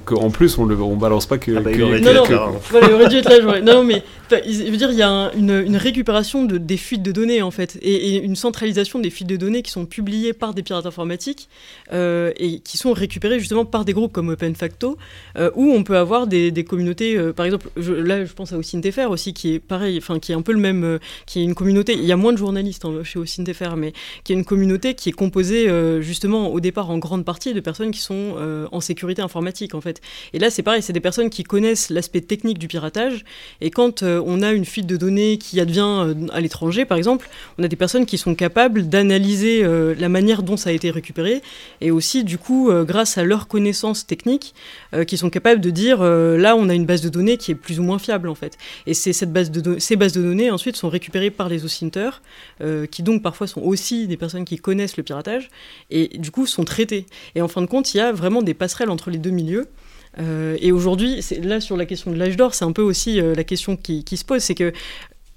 qu'en 0.06 0.30
plus 0.30 0.58
on, 0.58 0.66
le, 0.66 0.80
on 0.82 0.96
balance 0.96 1.26
pas 1.26 1.38
que. 1.38 1.52
Ah 1.56 1.62
bah, 1.62 1.72
il 1.72 1.80
non, 1.80 1.88
il 1.88 2.94
aurait 2.94 3.08
dû 3.08 3.18
être 3.18 3.30
là. 3.30 3.62
Non, 3.62 3.84
mais 3.84 4.04
il 4.46 4.72
veut 4.72 4.78
dire 4.78 4.92
il 4.92 4.98
y 4.98 5.04
a 5.04 5.32
une, 5.36 5.64
une, 5.66 5.78
récupération 5.78 6.46
de, 6.46 6.58
des 6.58 6.78
fuites 6.78 7.02
de 7.02 7.12
données 7.12 7.42
en 7.42 7.52
fait 7.52 7.78
et, 7.82 8.18
une 8.18 8.36
centralisation 8.36 9.00
des 9.00 9.10
fuites 9.10 9.28
de 9.28 9.38
données 9.38 9.62
qui 9.62 9.72
sont 9.72 9.86
publiées 9.86 10.34
par 10.34 10.54
des 10.54 10.64
pirates 10.64 10.86
informatiques 10.86 11.50
euh, 11.94 12.32
et 12.38 12.60
qui 12.60 12.78
sont 12.78 12.94
récupérées 12.94 13.40
justement 13.40 13.66
par 13.66 13.86
des 13.86 13.94
groupes 13.94 14.12
comme 14.12 14.30
OpenFacto 14.30 14.98
euh, 15.38 15.52
où 15.56 15.72
on 15.72 15.84
peut 15.84 15.98
avoir 15.98 16.28
des, 16.28 16.52
des 16.52 16.64
communautés. 16.64 17.18
Euh, 17.18 17.34
par 17.34 17.46
exemple, 17.46 17.70
là 17.78 18.26
je 18.26 18.34
pense 18.34 18.54
à 18.54 18.58
OSINTFR 18.58 19.10
aussi 19.10 19.34
qui 19.34 19.54
est 19.54 19.60
pareil, 19.60 19.98
enfin 19.98 20.20
qui 20.20 20.32
est 20.32 20.36
un 20.36 20.42
peu 20.42 20.54
le 20.54 20.60
même, 20.60 21.00
qui 21.26 21.40
est 21.40 21.44
une 21.44 21.56
communauté. 21.56 21.94
Il 21.94 22.06
y 22.06 22.12
a 22.12 22.18
moins 22.18 22.34
de 22.34 22.38
journalistes 22.38 22.86
hein, 22.86 23.04
chez 23.04 23.20
OSINTFR, 23.20 23.76
mais 23.76 23.94
qui 24.24 24.34
est 24.34 24.36
une 24.36 24.46
communauté 24.46 24.94
qui 24.94 25.10
est 25.10 25.14
composée 25.14 25.70
justement 26.02 26.52
au 26.52 26.60
départ 26.60 26.90
en 26.90 26.98
grande 26.98 27.26
partie 27.26 27.54
de 27.54 27.60
personnes 27.60 27.92
qui 27.92 28.02
sont 28.02 28.36
en 28.72 28.82
sécurité 28.82 29.22
informatique 29.22 29.59
en 29.74 29.82
fait. 29.82 30.02
Et 30.34 30.40
là, 30.40 30.50
c'est 30.50 30.64
pareil, 30.64 30.82
c'est 30.82 30.94
des 30.94 31.00
personnes 31.00 31.30
qui 31.30 31.44
connaissent 31.44 31.90
l'aspect 31.90 32.22
technique 32.22 32.58
du 32.58 32.68
piratage. 32.68 33.26
Et 33.62 33.72
quand 33.72 34.04
euh, 34.04 34.22
on 34.26 34.42
a 34.42 34.52
une 34.52 34.66
fuite 34.66 34.88
de 34.88 34.98
données 34.98 35.38
qui 35.38 35.60
advient 35.60 35.80
euh, 35.82 36.14
à 36.32 36.40
l'étranger, 36.40 36.86
par 36.86 36.98
exemple, 36.98 37.30
on 37.58 37.64
a 37.64 37.68
des 37.68 37.76
personnes 37.76 38.06
qui 38.06 38.18
sont 38.18 38.36
capables 38.36 38.88
d'analyser 38.88 39.64
euh, 39.64 39.96
la 39.98 40.10
manière 40.10 40.44
dont 40.44 40.58
ça 40.58 40.70
a 40.70 40.74
été 40.74 40.92
récupéré. 40.92 41.42
Et 41.82 41.92
aussi, 41.92 42.24
du 42.24 42.38
coup, 42.38 42.72
grâce 42.86 43.18
à 43.18 43.24
leurs 43.24 43.48
connaissances 43.48 44.06
techniques, 44.06 44.54
qui 45.08 45.18
sont 45.18 45.30
capables 45.30 45.62
de 45.62 45.70
dire 45.70 46.02
là, 46.02 46.56
on 46.56 46.70
a 46.70 46.74
une 46.74 46.86
base 46.86 47.02
de 47.02 47.10
données 47.10 47.38
qui 47.38 47.52
est 47.52 47.56
plus 47.56 47.80
ou 47.80 47.84
moins 47.84 48.00
fiable 48.00 48.30
en 48.30 48.36
fait. 48.36 48.58
Et 48.86 48.94
c'est 48.94 49.14
cette 49.14 49.32
base 49.32 49.52
de 49.52 49.80
ces 49.80 49.96
bases 49.96 50.14
de 50.14 50.22
données 50.22 50.52
ensuite 50.52 50.76
sont 50.76 50.90
récupérées 50.90 51.32
par 51.32 51.50
les 51.50 51.66
OSINTers, 51.66 52.22
qui 52.92 53.04
donc 53.04 53.22
parfois 53.22 53.48
sont 53.48 53.62
aussi 53.62 54.08
des 54.08 54.18
personnes 54.18 54.46
qui 54.46 54.58
connaissent 54.58 54.98
le 54.98 55.04
piratage 55.04 55.50
et 55.90 56.18
du 56.18 56.32
coup 56.32 56.46
sont 56.46 56.64
traitées. 56.64 57.06
Et 57.36 57.42
en 57.42 57.48
fin 57.48 57.62
de 57.62 57.68
compte, 57.68 57.94
il 57.94 57.98
y 57.98 58.02
a 58.02 58.12
vraiment 58.12 58.42
des 58.42 58.54
passerelles 58.54 58.90
entre 58.90 59.10
les 59.10 59.18
deux 59.18 59.30
milieux 59.32 59.49
euh, 60.20 60.58
et 60.60 60.72
aujourd'hui, 60.72 61.24
là 61.42 61.62
sur 61.62 61.78
la 61.78 61.86
question 61.86 62.12
de 62.12 62.18
l'âge 62.18 62.36
d'or, 62.36 62.54
c'est 62.54 62.66
un 62.66 62.72
peu 62.72 62.82
aussi 62.82 63.22
euh, 63.22 63.36
la 63.36 63.44
question 63.44 63.76
qui, 63.76 64.04
se 64.12 64.26
pose, 64.26 64.42
c'est 64.42 64.56
que 64.56 64.74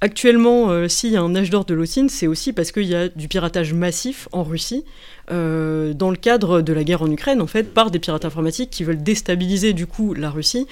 actuellement, 0.00 0.70
euh, 0.70 0.88
s'il 0.88 1.12
y 1.12 1.16
a 1.16 1.22
un 1.22 1.36
âge 1.36 1.50
d'or 1.50 1.64
de 1.64 1.74
l'OSINT, 1.74 2.08
c'est 2.08 2.26
aussi 2.26 2.52
parce 2.52 2.72
qu'il 2.72 2.86
y 2.86 2.94
a 2.94 3.08
du 3.08 3.28
piratage 3.28 3.74
massif 3.74 4.28
en 4.32 4.42
Russie, 4.42 4.84
dans 5.30 6.10
le 6.10 6.16
cadre 6.16 6.60
de 6.60 6.74
la 6.74 6.84
guerre 6.84 7.00
en 7.00 7.10
Ukraine, 7.10 7.40
en 7.40 7.46
fait, 7.46 7.72
par 7.72 7.90
des 7.90 7.98
pirates 7.98 8.26
informatiques 8.26 8.68
qui 8.68 8.84
veulent 8.84 9.02
déstabiliser 9.02 9.72
du 9.72 9.86
coup 9.86 10.12
la 10.12 10.30
Russie 10.30 10.66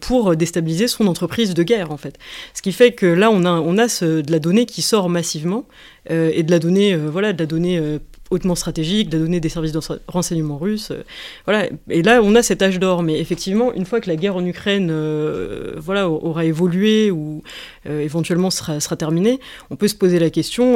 pour 0.00 0.34
déstabiliser 0.34 0.88
son 0.88 1.06
entreprise 1.06 1.54
de 1.54 1.62
guerre, 1.62 1.92
en 1.92 1.96
fait. 1.96 2.18
Ce 2.54 2.62
qui 2.62 2.72
fait 2.72 2.90
que 2.90 3.06
là, 3.06 3.30
on 3.30 3.44
a 3.44 3.86
de 3.86 4.32
la 4.32 4.38
donnée 4.40 4.66
qui 4.66 4.82
sort 4.82 5.08
massivement 5.08 5.64
et 6.10 6.42
de 6.42 6.50
la 6.50 6.58
donnée, 6.58 6.96
voilà, 6.96 7.32
de 7.32 7.38
la 7.38 7.46
donnée 7.46 8.00
hautement 8.34 8.54
stratégique, 8.54 9.08
de 9.08 9.18
donner 9.18 9.40
des 9.40 9.48
services 9.48 9.72
de 9.72 9.80
renseignement 10.08 10.58
russes. 10.58 10.90
Euh, 10.90 11.02
voilà. 11.46 11.68
Et 11.88 12.02
là, 12.02 12.20
on 12.22 12.34
a 12.34 12.42
cet 12.42 12.62
âge 12.62 12.78
d'or. 12.78 13.02
Mais 13.02 13.18
effectivement, 13.18 13.72
une 13.72 13.86
fois 13.86 14.00
que 14.00 14.08
la 14.08 14.16
guerre 14.16 14.36
en 14.36 14.44
Ukraine 14.44 14.88
euh, 14.90 15.74
voilà, 15.78 16.08
aura 16.08 16.44
évolué 16.44 17.10
ou 17.10 17.42
euh, 17.86 18.00
éventuellement 18.00 18.50
sera, 18.50 18.80
sera 18.80 18.96
terminée, 18.96 19.40
on 19.70 19.76
peut 19.76 19.88
se 19.88 19.94
poser 19.94 20.18
la 20.18 20.30
question 20.30 20.74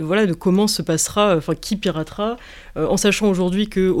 voilà, 0.00 0.26
de 0.26 0.32
comment 0.32 0.66
se 0.66 0.82
passera, 0.82 1.36
enfin, 1.36 1.54
qui 1.54 1.76
piratera, 1.76 2.36
en 2.76 2.96
sachant 2.96 3.28
aujourd'hui 3.28 3.68
que 3.68 3.94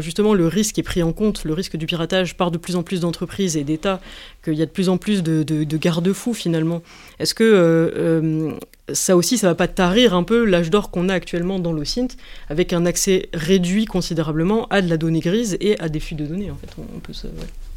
justement 0.00 0.34
le 0.34 0.46
risque 0.46 0.78
est 0.78 0.82
pris 0.82 1.02
en 1.02 1.12
compte, 1.12 1.44
le 1.44 1.54
risque 1.54 1.76
du 1.76 1.86
piratage 1.86 2.36
par 2.36 2.50
de 2.50 2.58
plus 2.58 2.76
en 2.76 2.82
plus 2.82 3.00
d'entreprises 3.00 3.56
et 3.56 3.64
d'États, 3.64 4.00
qu'il 4.44 4.54
y 4.54 4.62
a 4.62 4.66
de 4.66 4.70
plus 4.70 4.88
en 4.88 4.98
plus 4.98 5.22
de, 5.22 5.42
de, 5.42 5.64
de 5.64 5.76
garde-fous 5.76 6.34
finalement. 6.34 6.82
Est-ce 7.18 7.34
que 7.34 8.58
ça 8.92 9.16
aussi, 9.16 9.38
ça 9.38 9.48
va 9.48 9.54
pas 9.54 9.68
tarir 9.68 10.14
un 10.14 10.22
peu 10.22 10.44
l'âge 10.44 10.70
d'or 10.70 10.90
qu'on 10.90 11.08
a 11.08 11.14
actuellement 11.14 11.58
dans 11.58 11.72
l'OSINT, 11.72 12.08
avec 12.48 12.72
un 12.72 12.86
accès 12.86 13.28
réduit 13.34 13.84
considérabablement 13.84 14.66
à 14.68 14.82
de 14.82 14.88
la 14.88 14.96
donnée 14.96 15.20
grise 15.20 15.56
et 15.60 15.78
à 15.80 15.88
des 15.88 16.00
fuites 16.00 16.18
de 16.18 16.26
données. 16.26 16.50
En 16.50 16.56
fait, 16.56 16.68
on, 16.78 16.98
peut 17.00 17.12
se, 17.12 17.26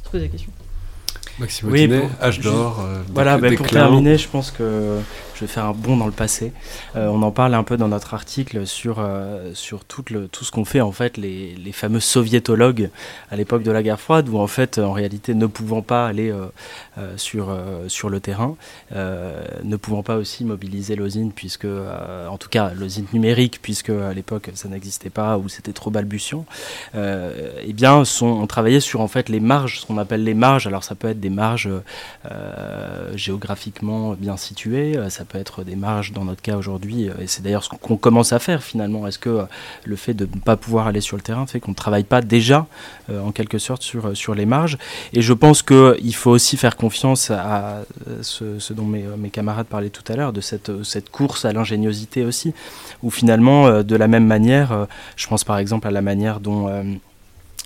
poser 0.10 0.26
la 0.26 0.30
question. 0.30 0.52
Maxime 1.42 1.70
oui, 1.72 1.90
âge 2.22 2.40
d'or. 2.40 2.82
Euh, 2.82 3.02
voilà, 3.12 3.40
bah, 3.40 3.50
pour 3.58 3.66
terminer, 3.66 4.20
je 4.20 4.28
pense 4.28 4.52
que 4.52 5.00
je 5.34 5.42
vais 5.42 5.48
faire 5.48 5.66
un 5.66 5.74
bond 5.74 5.98
dans 5.98 6.06
le 6.06 6.12
passé. 6.12 6.54
Euh, 6.96 7.08
on 7.08 7.24
en 7.24 7.32
parle 7.32 7.56
un 7.56 7.64
peu 7.64 7.78
dans 7.78 7.88
notre 7.88 8.14
article 8.14 8.68
sur, 8.68 8.98
euh, 9.00 9.50
sur 9.56 9.84
tout, 9.84 10.04
le, 10.12 10.28
tout 10.28 10.46
ce 10.46 10.52
qu'ont 10.52 10.66
fait 10.66 10.82
en 10.82 10.92
fait 10.92 11.18
les, 11.18 11.56
les, 11.56 11.72
fameux 11.72 12.00
soviétologues 12.00 12.92
à 13.32 13.36
l'époque 13.36 13.64
de 13.64 13.72
la 13.72 13.82
guerre 13.82 14.00
froide, 14.00 14.30
où 14.30 14.38
en 14.38 14.46
fait, 14.46 14.78
en 14.78 14.92
réalité, 14.92 15.34
ne 15.34 15.48
pouvant 15.48 15.82
pas 15.82 16.06
aller 16.06 16.32
sur, 17.16 17.58
sur 17.88 18.10
le 18.10 18.20
terrain, 18.20 18.56
ne 18.94 19.76
pouvant 19.78 20.04
pas 20.04 20.18
aussi 20.18 20.46
mobiliser 20.46 20.96
l'OSINT, 20.96 21.32
puisque, 21.34 21.66
en 21.66 22.38
tout 22.38 22.50
cas, 22.50 22.72
l'OSINT 22.76 23.06
numérique, 23.14 23.60
puisque 23.64 23.90
à 23.90 24.14
l'époque 24.14 24.50
ça 24.54 24.70
n'existait 24.70 25.10
pas 25.10 25.40
ou 25.40 25.50
c'était 25.50 25.74
trop 25.74 25.90
balbutiant, 25.90 26.46
eh 26.94 27.74
bien, 27.74 28.06
sont, 28.06 28.28
on 28.28 28.46
travaillait 28.46 28.80
sur 28.80 29.02
en 29.02 29.08
fait 29.08 29.28
les 29.30 29.40
marges, 29.40 29.80
ce 29.80 29.86
qu'on 29.88 29.98
appelle 29.98 30.24
les 30.24 30.36
marges. 30.36 30.68
Alors 30.68 30.84
ça 30.84 30.94
peut 30.94 31.08
être 31.08 31.20
des 31.20 31.31
marges 31.32 31.70
géographiquement 33.16 34.14
bien 34.14 34.38
situées, 34.38 34.98
ça 35.10 35.26
peut 35.26 35.38
être 35.38 35.64
des 35.64 35.76
marges 35.76 36.12
dans 36.12 36.26
notre 36.26 36.41
cas 36.41 36.56
aujourd'hui, 36.56 37.10
euh, 37.10 37.14
et 37.20 37.28
c'est 37.28 37.41
d'ailleurs 37.41 37.64
ce 37.64 37.70
qu'on 37.70 37.98
commence 37.98 38.34
à 38.34 38.40
faire 38.40 38.64
finalement. 38.64 39.08
Est-ce 39.08 39.20
que 39.20 39.30
euh, 39.30 39.44
le 39.86 39.95
fait 39.95 40.14
de 40.14 40.26
ne 40.26 40.40
pas 40.40 40.58
pouvoir 40.58 40.88
aller 40.88 41.02
sur 41.02 41.18
le 41.18 41.24
terrain 41.24 41.45
fait 41.45 41.60
qu'on 41.60 41.72
ne 41.72 41.76
travaille 41.76 42.03
pas 42.03 42.22
déjà 42.22 42.68
euh, 43.10 43.22
en 43.22 43.32
quelque 43.32 43.58
sorte 43.58 43.82
sur, 43.82 44.16
sur 44.16 44.36
les 44.36 44.45
marges? 44.45 44.78
Et 45.14 45.22
je 45.22 45.34
pense 45.34 45.62
qu'il 45.64 46.16
faut 46.16 46.32
aussi 46.32 46.58
faire 46.58 46.76
confiance 46.76 47.32
à 47.32 47.84
ce, 48.22 48.74
dont 48.74 48.86
mes, 48.86 49.03
mes, 49.18 49.30
camarades 49.30 49.68
parlaient 49.68 49.90
tout 49.90 50.10
à 50.12 50.16
l'heure, 50.16 50.34
de 50.34 50.41
cette, 50.41 50.84
cette 50.84 51.10
course 51.10 51.45
à 51.45 51.53
l'ingéniosité 51.53 52.26
aussi, 52.26 52.53
où 53.03 53.10
finalement, 53.10 53.84
de 53.84 53.95
la 53.95 54.08
même 54.08 54.26
manière, 54.26 54.88
je 55.16 55.28
pense 55.28 55.44
par 55.44 55.58
exemple 55.58 55.88
à 55.88 55.91
la 55.91 56.02
manière 56.02 56.40
dont 56.40 56.70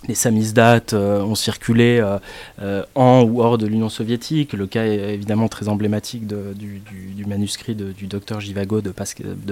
les 0.08 0.14
samizdat 0.14 0.82
euh, 0.92 1.22
ont 1.22 1.34
circulé 1.34 1.98
euh, 1.98 2.18
euh, 2.60 2.84
en 2.94 3.22
ou 3.22 3.40
hors 3.40 3.58
de 3.58 3.66
l'Union 3.66 3.88
soviétique. 3.88 4.52
Le 4.52 4.66
cas 4.66 4.84
est 4.84 5.14
évidemment 5.14 5.48
très 5.48 5.68
emblématique 5.68 6.26
du, 6.26 6.82
manuscrit 7.26 7.74
du 7.74 8.06
docteur 8.06 8.40
Givago 8.40 8.80
de, 8.80 8.92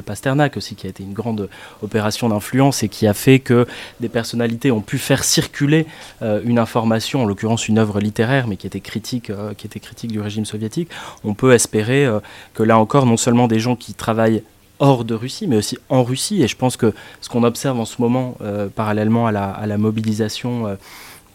Pasternak 0.00 0.56
aussi, 0.56 0.76
qui 0.76 0.86
a 0.86 0.90
été 0.90 1.02
une 1.02 1.12
grande 1.12 1.48
opération 1.82 2.28
d'influence 2.28 2.82
et 2.82 2.88
qui 2.88 3.06
a 3.06 3.14
fait 3.14 3.40
que 3.40 3.66
des 4.00 4.08
personnalités 4.08 4.70
ont 4.70 4.80
pu 4.80 4.98
faire 4.98 5.24
circuler 5.24 5.86
une 6.22 6.60
information, 6.60 7.22
en 7.22 7.26
l'occurrence 7.26 7.66
une 7.66 7.78
œuvre 7.78 7.98
littéraire, 7.98 8.46
mais 8.46 8.56
qui 8.56 8.68
était 8.68 8.80
critique, 8.80 9.32
qui 9.58 9.66
était 9.66 9.80
critique 9.80 10.12
du 10.12 10.20
régime 10.20 10.44
soviétique. 10.44 10.88
On 11.24 11.34
peut 11.34 11.52
espérer 11.52 12.08
que 12.54 12.62
là 12.62 12.78
encore, 12.78 13.06
non 13.06 13.16
seulement 13.16 13.48
des 13.48 13.58
gens 13.58 13.74
qui 13.74 13.92
travaillent 13.92 14.44
hors 14.84 15.04
de 15.04 15.14
Russie, 15.14 15.46
mais 15.46 15.56
aussi 15.56 15.78
en 15.88 16.04
Russie. 16.04 16.42
Et 16.42 16.48
je 16.48 16.56
pense 16.56 16.76
que 16.76 16.92
ce 17.22 17.28
qu'on 17.30 17.42
observe 17.42 17.80
en 17.80 17.86
ce 17.86 18.00
moment, 18.00 18.36
euh, 18.42 18.68
parallèlement 18.68 19.26
à 19.26 19.32
la, 19.32 19.78
mobilisation 19.78 20.66
euh, 20.66 20.74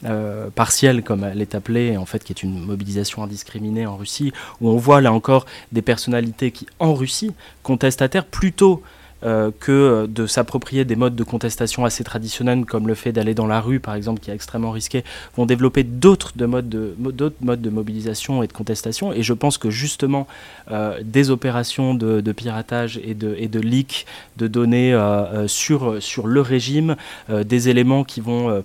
euh, 0.05 0.49
partielle, 0.51 1.03
comme 1.03 1.23
elle 1.23 1.41
est 1.41 1.55
appelée, 1.55 1.97
en 1.97 2.05
fait, 2.05 2.23
qui 2.23 2.31
est 2.31 2.43
une 2.43 2.63
mobilisation 2.63 3.23
indiscriminée 3.23 3.88
en 3.88 3.97
Russie, 3.97 4.31
où 4.61 4.69
on 4.69 4.77
voit 4.77 5.01
là 5.01 5.11
encore 5.11 5.47
des 5.71 5.81
personnalités 5.81 6.51
qui, 6.51 6.67
en 6.77 6.93
Russie, 6.93 7.31
contestent 7.63 8.03
à 8.03 8.07
terre 8.07 8.26
plutôt 8.26 8.84
euh, 9.21 9.51
que 9.59 10.05
de 10.05 10.27
s'approprier 10.27 10.85
des 10.85 10.95
modes 10.95 11.15
de 11.15 11.25
contestation 11.25 11.83
assez 11.83 12.05
traditionnels, 12.05 12.63
comme 12.63 12.87
le 12.87 12.95
fait 12.95 13.11
d'aller 13.11 13.33
dans 13.33 13.47
la 13.47 13.59
rue, 13.59 13.81
par 13.81 13.95
exemple, 13.95 14.21
qui 14.21 14.31
est 14.31 14.33
extrêmement 14.33 14.71
risqué, 14.71 15.03
vont 15.35 15.45
développer 15.45 15.83
d'autres 15.83 16.31
modes 16.39 16.69
de, 16.69 17.69
mobilisation 17.69 18.43
et 18.43 18.47
de 18.47 18.53
contestation. 18.53 19.11
Et 19.11 19.21
je 19.21 19.33
pense 19.33 19.57
que 19.57 19.69
justement, 19.69 20.25
euh, 20.71 20.99
des 21.03 21.31
opérations 21.31 21.93
de, 21.95 22.31
piratage 22.31 22.97
et 23.03 23.13
de, 23.13 23.35
de 23.35 23.59
leak 23.59 24.05
de 24.37 24.47
données 24.47 24.93
euh, 24.93 25.49
sur, 25.49 26.01
sur 26.01 26.25
le 26.25 26.39
régime, 26.39 26.95
des 27.29 27.67
éléments 27.67 28.05
qui 28.05 28.21
vont 28.21 28.63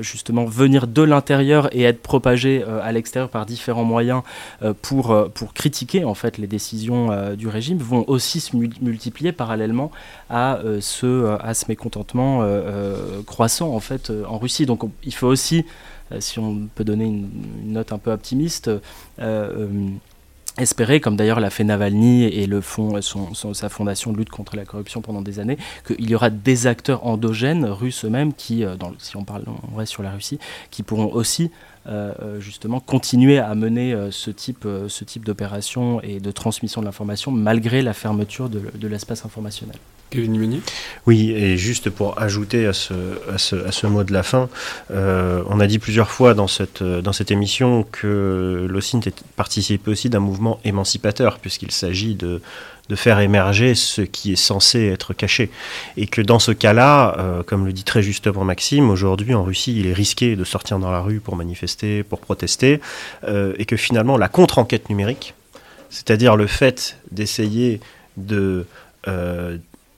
justement 0.00 0.44
venir 0.44 0.86
de 0.86 1.02
l'intérieur 1.02 1.74
et 1.74 1.82
être 1.82 2.02
propagés 2.02 2.62
à 2.82 2.92
l'extérieur 2.92 3.30
par 3.30 3.46
différents 3.46 3.84
moyens 3.84 4.22
pour, 4.82 5.30
pour 5.32 5.54
critiquer 5.54 6.04
en 6.04 6.14
fait 6.14 6.38
les 6.38 6.46
décisions 6.46 7.34
du 7.34 7.48
régime, 7.48 7.78
vont 7.78 8.04
aussi 8.08 8.40
se 8.40 8.56
multiplier 8.56 9.32
parallèlement 9.32 9.85
à, 10.30 10.56
euh, 10.58 10.80
ce, 10.80 11.06
euh, 11.06 11.36
à 11.40 11.54
ce 11.54 11.66
mécontentement 11.68 12.40
euh, 12.42 13.22
croissant 13.22 13.74
en 13.74 13.80
fait 13.80 14.12
en 14.28 14.38
Russie. 14.38 14.66
Donc 14.66 14.82
il 15.04 15.14
faut 15.14 15.26
aussi, 15.26 15.64
si 16.20 16.38
on 16.38 16.68
peut 16.74 16.84
donner 16.84 17.06
une, 17.06 17.30
note 17.64 17.92
un 17.92 17.98
peu 17.98 18.12
optimiste, 18.12 18.70
espérer, 20.58 21.00
comme 21.00 21.16
d'ailleurs 21.16 21.40
l'a 21.40 21.50
fait 21.50 21.64
Navalny 21.64 22.24
et 22.24 22.46
le 22.46 22.60
fond, 22.60 23.00
son, 23.02 23.34
sa 23.54 23.68
fondation 23.68 24.12
lutte 24.12 24.30
contre 24.30 24.56
la 24.56 24.64
corruption 24.64 25.00
pendant 25.00 25.22
des 25.22 25.38
années, 25.38 25.58
qu'il 25.86 26.08
y 26.08 26.14
aura 26.14 26.30
des 26.30 26.66
acteurs 26.66 27.06
endogènes, 27.06 27.66
russes 27.66 28.04
eux-mêmes, 28.04 28.32
qui, 28.32 28.64
euh, 28.64 28.76
dans, 28.76 28.92
si 28.98 29.16
on 29.16 29.24
parle 29.24 29.44
on 29.72 29.76
reste 29.76 29.92
sur 29.92 30.02
la 30.02 30.10
Russie, 30.10 30.38
qui 30.70 30.82
pourront 30.82 31.12
aussi 31.12 31.50
euh, 31.86 32.12
euh, 32.22 32.40
justement 32.40 32.80
continuer 32.80 33.38
à 33.38 33.54
mener 33.54 33.94
ce 34.10 34.30
type, 34.30 34.66
d'opération 35.24 36.00
et 36.02 36.20
de 36.20 36.30
transmission 36.30 36.80
de 36.80 36.86
l'information 36.86 37.30
malgré 37.30 37.82
la 37.82 37.92
fermeture 37.92 38.48
de 38.48 38.88
l'espace 38.88 39.24
informationnel. 39.24 39.76
Oui, 41.06 41.32
et 41.32 41.56
juste 41.56 41.90
pour 41.90 42.20
ajouter 42.20 42.66
à 42.66 42.72
ce, 42.72 42.94
à 43.32 43.38
ce, 43.38 43.56
à 43.56 43.72
ce 43.72 43.86
mot 43.86 44.04
de 44.04 44.12
la 44.12 44.22
fin, 44.22 44.48
euh, 44.90 45.42
on 45.48 45.60
a 45.60 45.66
dit 45.66 45.78
plusieurs 45.78 46.10
fois 46.10 46.34
dans 46.34 46.46
cette, 46.46 46.82
dans 46.82 47.12
cette 47.12 47.30
émission 47.30 47.84
que 47.90 48.66
l'OSINT 48.68 49.00
participe 49.36 49.88
aussi 49.88 50.08
d'un 50.08 50.20
mouvement 50.20 50.60
émancipateur, 50.64 51.38
puisqu'il 51.38 51.70
s'agit 51.70 52.14
de, 52.14 52.40
de 52.88 52.96
faire 52.96 53.18
émerger 53.18 53.74
ce 53.74 54.02
qui 54.02 54.32
est 54.32 54.36
censé 54.36 54.86
être 54.86 55.12
caché. 55.12 55.50
Et 55.96 56.06
que 56.06 56.20
dans 56.20 56.38
ce 56.38 56.52
cas-là, 56.52 57.16
euh, 57.18 57.42
comme 57.42 57.66
le 57.66 57.72
dit 57.72 57.84
très 57.84 58.02
justement 58.02 58.44
Maxime, 58.44 58.90
aujourd'hui 58.90 59.34
en 59.34 59.42
Russie, 59.42 59.78
il 59.78 59.86
est 59.86 59.92
risqué 59.92 60.36
de 60.36 60.44
sortir 60.44 60.78
dans 60.78 60.90
la 60.90 61.00
rue 61.00 61.20
pour 61.20 61.36
manifester, 61.36 62.02
pour 62.02 62.20
protester, 62.20 62.80
euh, 63.24 63.54
et 63.58 63.64
que 63.64 63.76
finalement 63.76 64.16
la 64.16 64.28
contre-enquête 64.28 64.88
numérique, 64.88 65.34
c'est-à-dire 65.90 66.36
le 66.36 66.46
fait 66.46 66.98
d'essayer 67.10 67.80
de 68.16 68.66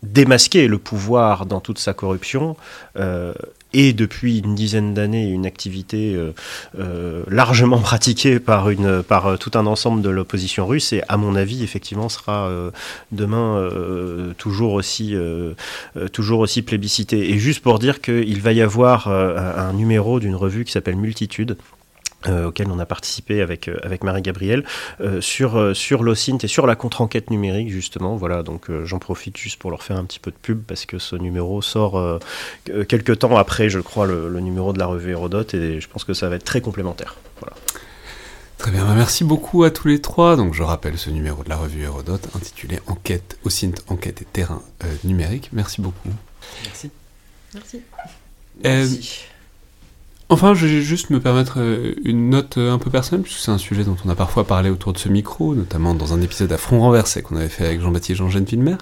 démasquer 0.03 0.69
le 0.69 0.79
pouvoir 0.79 1.47
dans 1.47 1.61
toute 1.61 1.79
sa 1.79 1.93
corruption 1.93 2.57
euh, 2.97 3.33
et 3.75 3.93
depuis 3.93 4.39
une 4.39 4.55
dizaine 4.55 4.95
d'années 4.95 5.29
une 5.29 5.45
activité 5.45 6.15
euh, 6.15 6.33
euh, 6.79 7.23
largement 7.29 7.79
pratiquée 7.81 8.39
par, 8.39 8.69
tout 9.39 9.51
un 9.55 9.67
ensemble 9.67 10.03
de 10.03 10.09
l'opposition 10.09 10.67
russe 10.67 10.93
et 10.93 11.03
à 11.09 11.17
mon 11.17 11.35
avis 11.35 11.63
effectivement 11.63 12.09
sera 12.09 12.51
demain 13.13 13.69
toujours, 14.39 14.75
aussi, 14.75 15.15
toujours 16.13 16.41
aussi 16.41 16.63
plébiscité. 16.63 17.31
Et 17.31 17.39
juste 17.39 17.63
pour 17.63 17.79
dire 17.79 18.01
qu'il 18.01 18.41
va 18.41 18.53
y 18.53 18.63
avoir 18.63 19.09
un 19.09 19.73
numéro 19.73 20.21
d'une 20.21 20.35
revue 20.35 20.65
qui 20.65 20.73
s'appelle 20.73 20.97
Multitude 20.97 21.57
euh, 22.27 22.47
auquel 22.47 22.69
on 22.71 22.81
a 22.81 22.87
participé 22.87 23.41
avec, 23.41 23.69
euh, 23.69 23.79
avec 23.85 24.03
Marie-Gabrielle, 24.03 24.65
euh, 25.01 25.21
sur, 25.21 25.77
sur 25.77 26.03
l'OSINT 26.03 26.39
et 26.43 26.49
sur 26.49 26.67
la 26.67 26.75
contre-enquête 26.75 27.31
numérique, 27.31 27.71
justement. 27.71 28.17
Voilà, 28.17 28.43
donc 28.43 28.67
j'en 28.85 28.99
profite 28.99 29.37
juste 29.37 29.59
pour 29.59 29.71
leur 29.71 29.85
faire 29.85 29.97
un 29.97 30.05
petit 30.05 30.19
peu 30.19 30.33
de 30.33 30.37
pub, 30.37 30.63
parce 30.63 30.85
que 30.85 30.99
ce 30.99 31.15
numéro 31.15 31.63
sort 31.63 32.19
quelques 32.89 33.21
temps 33.21 33.37
après, 33.37 33.69
je 33.69 33.79
crois, 33.79 34.07
le, 34.07 34.41
numéro 34.41 34.73
de 34.73 34.79
la 34.79 34.87
revue 34.87 35.13
Hérodote, 35.13 35.55
et 35.55 35.81
je 35.81 35.89
pense 35.89 36.05
que 36.05 36.13
ça 36.13 36.29
va 36.29 36.37
être 36.37 36.45
très 36.45 36.61
complémentaire. 36.61 37.17
Voilà. 37.41 37.57
Très 38.59 38.73
bien, 38.73 38.85
bah, 38.85 38.95
merci 38.97 39.23
beaucoup 39.23 39.63
à 39.63 39.71
tous 39.71 39.87
les 39.87 40.01
trois. 40.01 40.35
Donc 40.35 40.55
je 40.55 40.65
rappelle 40.65 40.99
ce 40.99 41.11
numéro 41.11 41.45
de 41.45 41.49
la 41.49 41.57
revue 41.57 41.83
Hérodote 41.83 42.29
intitulé 42.35 42.81
Enquête, 42.89 43.39
OSINT, 43.45 43.75
enquête 43.87 44.23
et 44.23 44.25
terrain 44.25 44.63
numérique. 45.05 45.51
Merci 45.53 45.81
beaucoup. 45.81 46.11
Merci. 46.65 46.91
Merci. 47.55 47.83
Merci. 48.65 49.29
Enfin, 50.31 50.53
je 50.53 50.67
vais 50.67 50.83
juste 50.83 51.09
me 51.09 51.21
permettre 51.21 51.55
euh, 51.59 51.95
une 52.05 52.29
note 52.29 52.59
euh, 52.59 52.71
un 52.71 52.79
peu 52.79 52.91
personnelle, 52.91 53.23
puisque 53.23 53.39
c'est 53.39 53.51
un 53.51 53.57
sujet 53.57 53.85
dont 53.85 53.97
on 54.05 54.11
a 54.11 54.15
parfois 54.15 54.45
parlé 54.45 54.69
autour 54.69 54.93
de 54.93 54.99
ce 54.99 55.09
micro, 55.09 55.55
notamment 55.55 55.95
dans 55.95 56.13
un 56.13 56.21
épisode 56.21 56.53
à 56.53 56.59
front 56.59 56.81
renversé 56.81 57.23
qu'on 57.23 57.37
avait 57.37 57.49
fait 57.49 57.65
avec 57.65 57.81
Jean-Baptiste 57.81 58.19
Jean-Jean 58.19 58.45
Villemer, 58.45 58.77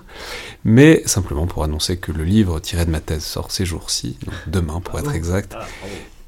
mais 0.65 1.03
simplement 1.07 1.47
pour 1.47 1.63
annoncer 1.63 1.99
que 1.99 2.11
le 2.11 2.25
livre 2.25 2.59
tiré 2.59 2.85
de 2.85 2.91
ma 2.91 2.99
thèse 2.99 3.25
sort 3.25 3.53
ces 3.53 3.65
jours-ci, 3.65 4.19
donc 4.25 4.35
demain 4.49 4.81
pour 4.81 4.99
être 4.99 5.15
exact, 5.15 5.55
ah, 5.57 5.65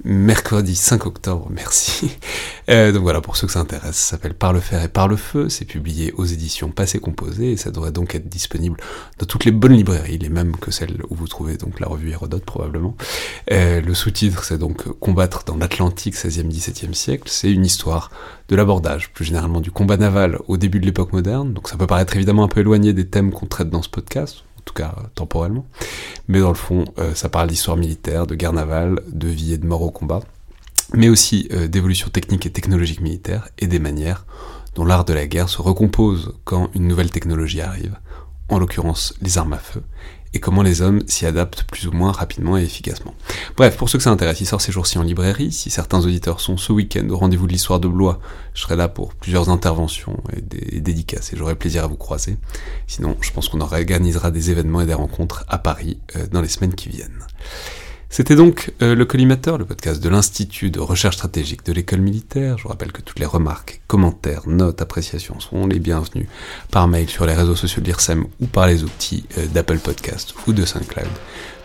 mercredi 0.05 0.77
5 0.77 1.07
octobre, 1.07 1.49
merci. 1.51 2.17
Euh, 2.71 2.93
donc 2.93 3.01
voilà, 3.01 3.23
pour 3.23 3.39
ceux 3.39 3.47
que 3.47 3.53
ça 3.55 3.61
intéresse, 3.61 3.97
ça 3.97 4.11
s'appelle 4.11 4.35
Par 4.35 4.53
le 4.53 4.61
fer 4.61 4.83
et 4.83 4.91
par 4.91 5.09
le 5.09 5.17
feu, 5.17 5.49
c'est 5.49 5.65
publié 5.65 6.13
aux 6.19 6.27
éditions 6.27 6.69
Passé 6.69 6.99
Composé, 6.99 7.53
et 7.53 7.57
ça 7.57 7.71
devrait 7.71 7.93
donc 7.93 8.15
être 8.15 8.29
disponible 8.29 8.77
dans 9.19 9.25
toutes 9.25 9.47
les 9.47 9.53
bonnes 9.53 9.73
librairies, 9.73 10.19
les 10.19 10.29
mêmes 10.29 10.55
que 10.55 10.71
celles 10.71 10.99
où 11.09 11.15
vous 11.15 11.29
trouvez 11.29 11.57
donc 11.57 11.81
la 11.81 11.87
revue 11.87 12.11
Hérodote 12.11 12.45
probablement. 12.45 12.95
Euh, 13.53 13.81
le 13.81 13.95
sous-titre, 13.95 14.45
c'est 14.45 14.59
donc 14.59 14.87
Combattre 14.99 15.45
dans 15.47 15.57
l'Atlantique 15.57 16.15
16e-17e 16.15 16.93
siècle, 16.93 17.25
c'est 17.31 17.51
une 17.51 17.65
histoire 17.65 18.11
de 18.51 18.57
l'abordage, 18.57 19.15
plus 19.15 19.25
généralement 19.25 19.63
du 19.63 19.71
combat 19.71 19.97
naval 19.97 20.39
au 20.47 20.59
début 20.59 20.79
de 20.79 20.85
l'époque 20.85 21.15
moderne, 21.15 21.55
donc 21.55 21.69
ça 21.69 21.79
peut 21.79 21.87
paraître 21.87 22.15
évidemment 22.17 22.45
un 22.45 22.49
peu 22.49 22.61
éloigné 22.61 22.93
des 22.93 23.07
thèmes 23.07 23.33
qu'on 23.33 23.47
traite 23.47 23.71
dans 23.71 23.81
ce 23.81 23.89
podcast, 23.89 24.45
tout 24.69 24.75
cas 24.75 24.95
temporellement. 25.15 25.67
Mais 26.29 26.41
dans 26.41 26.49
le 26.49 26.55
fond, 26.55 26.85
euh, 26.99 27.15
ça 27.15 27.29
parle 27.29 27.49
d'histoire 27.49 27.77
militaire, 27.77 28.27
de 28.27 28.35
guerre 28.35 28.53
navale, 28.53 29.01
de 29.11 29.29
vie 29.29 29.55
et 29.55 29.59
de 29.59 29.67
mort 29.67 29.83
au 29.83 29.91
combat, 29.91 30.21
mais 30.95 31.09
aussi 31.09 31.49
euh, 31.53 31.69
d'évolution 31.69 32.11
technique 32.11 32.45
et 32.45 32.51
technologique 32.51 33.01
militaire 33.01 33.49
et 33.59 33.67
des 33.67 33.79
manières 33.79 34.27
dont 34.75 34.85
l'art 34.85 35.05
de 35.07 35.15
la 35.15 35.27
guerre 35.27 35.49
se 35.49 35.63
recompose 35.63 36.35
quand 36.45 36.69
une 36.75 36.87
nouvelle 36.87 37.11
technologie 37.11 37.63
arrive, 37.63 37.99
en 38.49 38.59
l'occurrence 38.59 39.15
les 39.23 39.39
armes 39.39 39.55
à 39.55 39.59
feu, 39.59 39.83
et 40.35 40.41
comment 40.41 40.63
les 40.63 40.83
hommes 40.83 41.01
s'y 41.07 41.27
adaptent 41.27 41.65
plus 41.65 41.87
ou 41.87 41.93
moins 41.93 42.13
rapidement 42.13 42.59
et 42.59 42.63
efficacement. 42.63 43.15
Bref, 43.57 43.77
pour 43.77 43.89
ceux 43.89 43.99
que 43.99 44.05
ça 44.05 44.11
intéresse, 44.11 44.41
il 44.41 44.47
sort 44.47 44.61
ces 44.61 44.73
jours-ci 44.73 44.99
en 44.99 45.03
librairie. 45.03 45.53
Si 45.53 45.71
certains 45.71 46.01
auditeurs 46.01 46.41
sont 46.41 46.57
ce 46.57 46.73
week-end 46.73 47.09
au 47.09 47.17
rendez-vous 47.17 47.47
de 47.47 47.53
l'histoire 47.53 47.81
de 47.81 47.89
Blois, 47.89 48.21
je 48.55 48.63
serai 48.63 48.77
là 48.77 48.89
pour 48.89 49.15
plusieurs 49.15 49.49
interventions 49.49 50.23
et 50.37 50.41
des 50.41 50.81
dédicaces 50.81 51.33
et 51.33 51.37
j'aurai 51.37 51.55
plaisir 51.55 51.85
à 51.85 51.87
vous 51.87 51.97
croiser. 51.97 52.37
Sinon, 52.87 53.17
je 53.21 53.31
pense 53.31 53.49
qu'on 53.49 53.61
organisera 53.61 54.31
des 54.31 54.51
événements 54.51 54.81
et 54.81 54.87
des 54.87 54.95
rencontres 54.95 55.45
à 55.49 55.59
Paris 55.59 55.99
euh, 56.17 56.27
dans 56.31 56.41
les 56.41 56.49
semaines 56.49 56.75
qui 56.75 56.89
viennent. 56.89 57.25
C'était 58.11 58.37
donc 58.37 58.73
euh, 58.81 58.95
le 58.95 59.05
collimateur, 59.05 59.59
le 59.59 59.67
podcast 59.67 60.03
de 60.03 60.09
l'Institut 60.09 60.71
de 60.71 60.81
recherche 60.81 61.17
stratégique 61.17 61.65
de 61.67 61.73
l'école 61.73 62.01
militaire. 62.01 62.57
Je 62.57 62.63
vous 62.63 62.71
rappelle 62.71 62.91
que 62.91 63.03
toutes 63.03 63.19
les 63.19 63.27
remarques, 63.27 63.83
commentaires, 63.87 64.49
notes, 64.49 64.81
appréciations 64.81 65.39
seront 65.41 65.67
les 65.67 65.79
bienvenues 65.79 66.29
par 66.71 66.89
mail 66.89 67.09
sur 67.09 67.27
les 67.27 67.35
réseaux 67.35 67.55
sociaux 67.55 67.83
de 67.83 67.93
ou 68.41 68.47
par 68.47 68.67
les 68.67 68.83
outils 68.83 69.25
euh, 69.37 69.47
d'Apple 69.47 69.79
Podcast 69.79 70.35
ou 70.47 70.53
de 70.55 70.65
SoundCloud. 70.65 71.09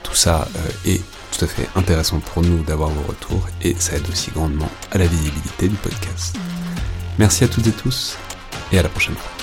Tout 0.04 0.16
ça 0.16 0.48
euh, 0.56 0.90
est 0.90 1.02
tout 1.32 1.46
à 1.46 1.48
fait 1.48 1.68
intéressant 1.76 2.20
pour 2.20 2.44
nous 2.44 2.62
d'avoir 2.64 2.90
vos 2.90 3.04
retours 3.04 3.48
et 3.62 3.76
ça 3.80 3.96
aide 3.96 4.08
aussi 4.12 4.30
grandement 4.32 4.70
à 4.92 4.98
la 4.98 5.08
visibilité 5.08 5.70
du 5.70 5.76
podcast. 5.76 6.36
Merci 7.20 7.46
à 7.46 7.48
toutes 7.48 7.68
et 7.68 7.72
tous 7.72 8.18
et 8.72 8.80
à 8.80 8.84
la 8.84 8.90
prochaine 8.90 9.16
fois. 9.16 9.43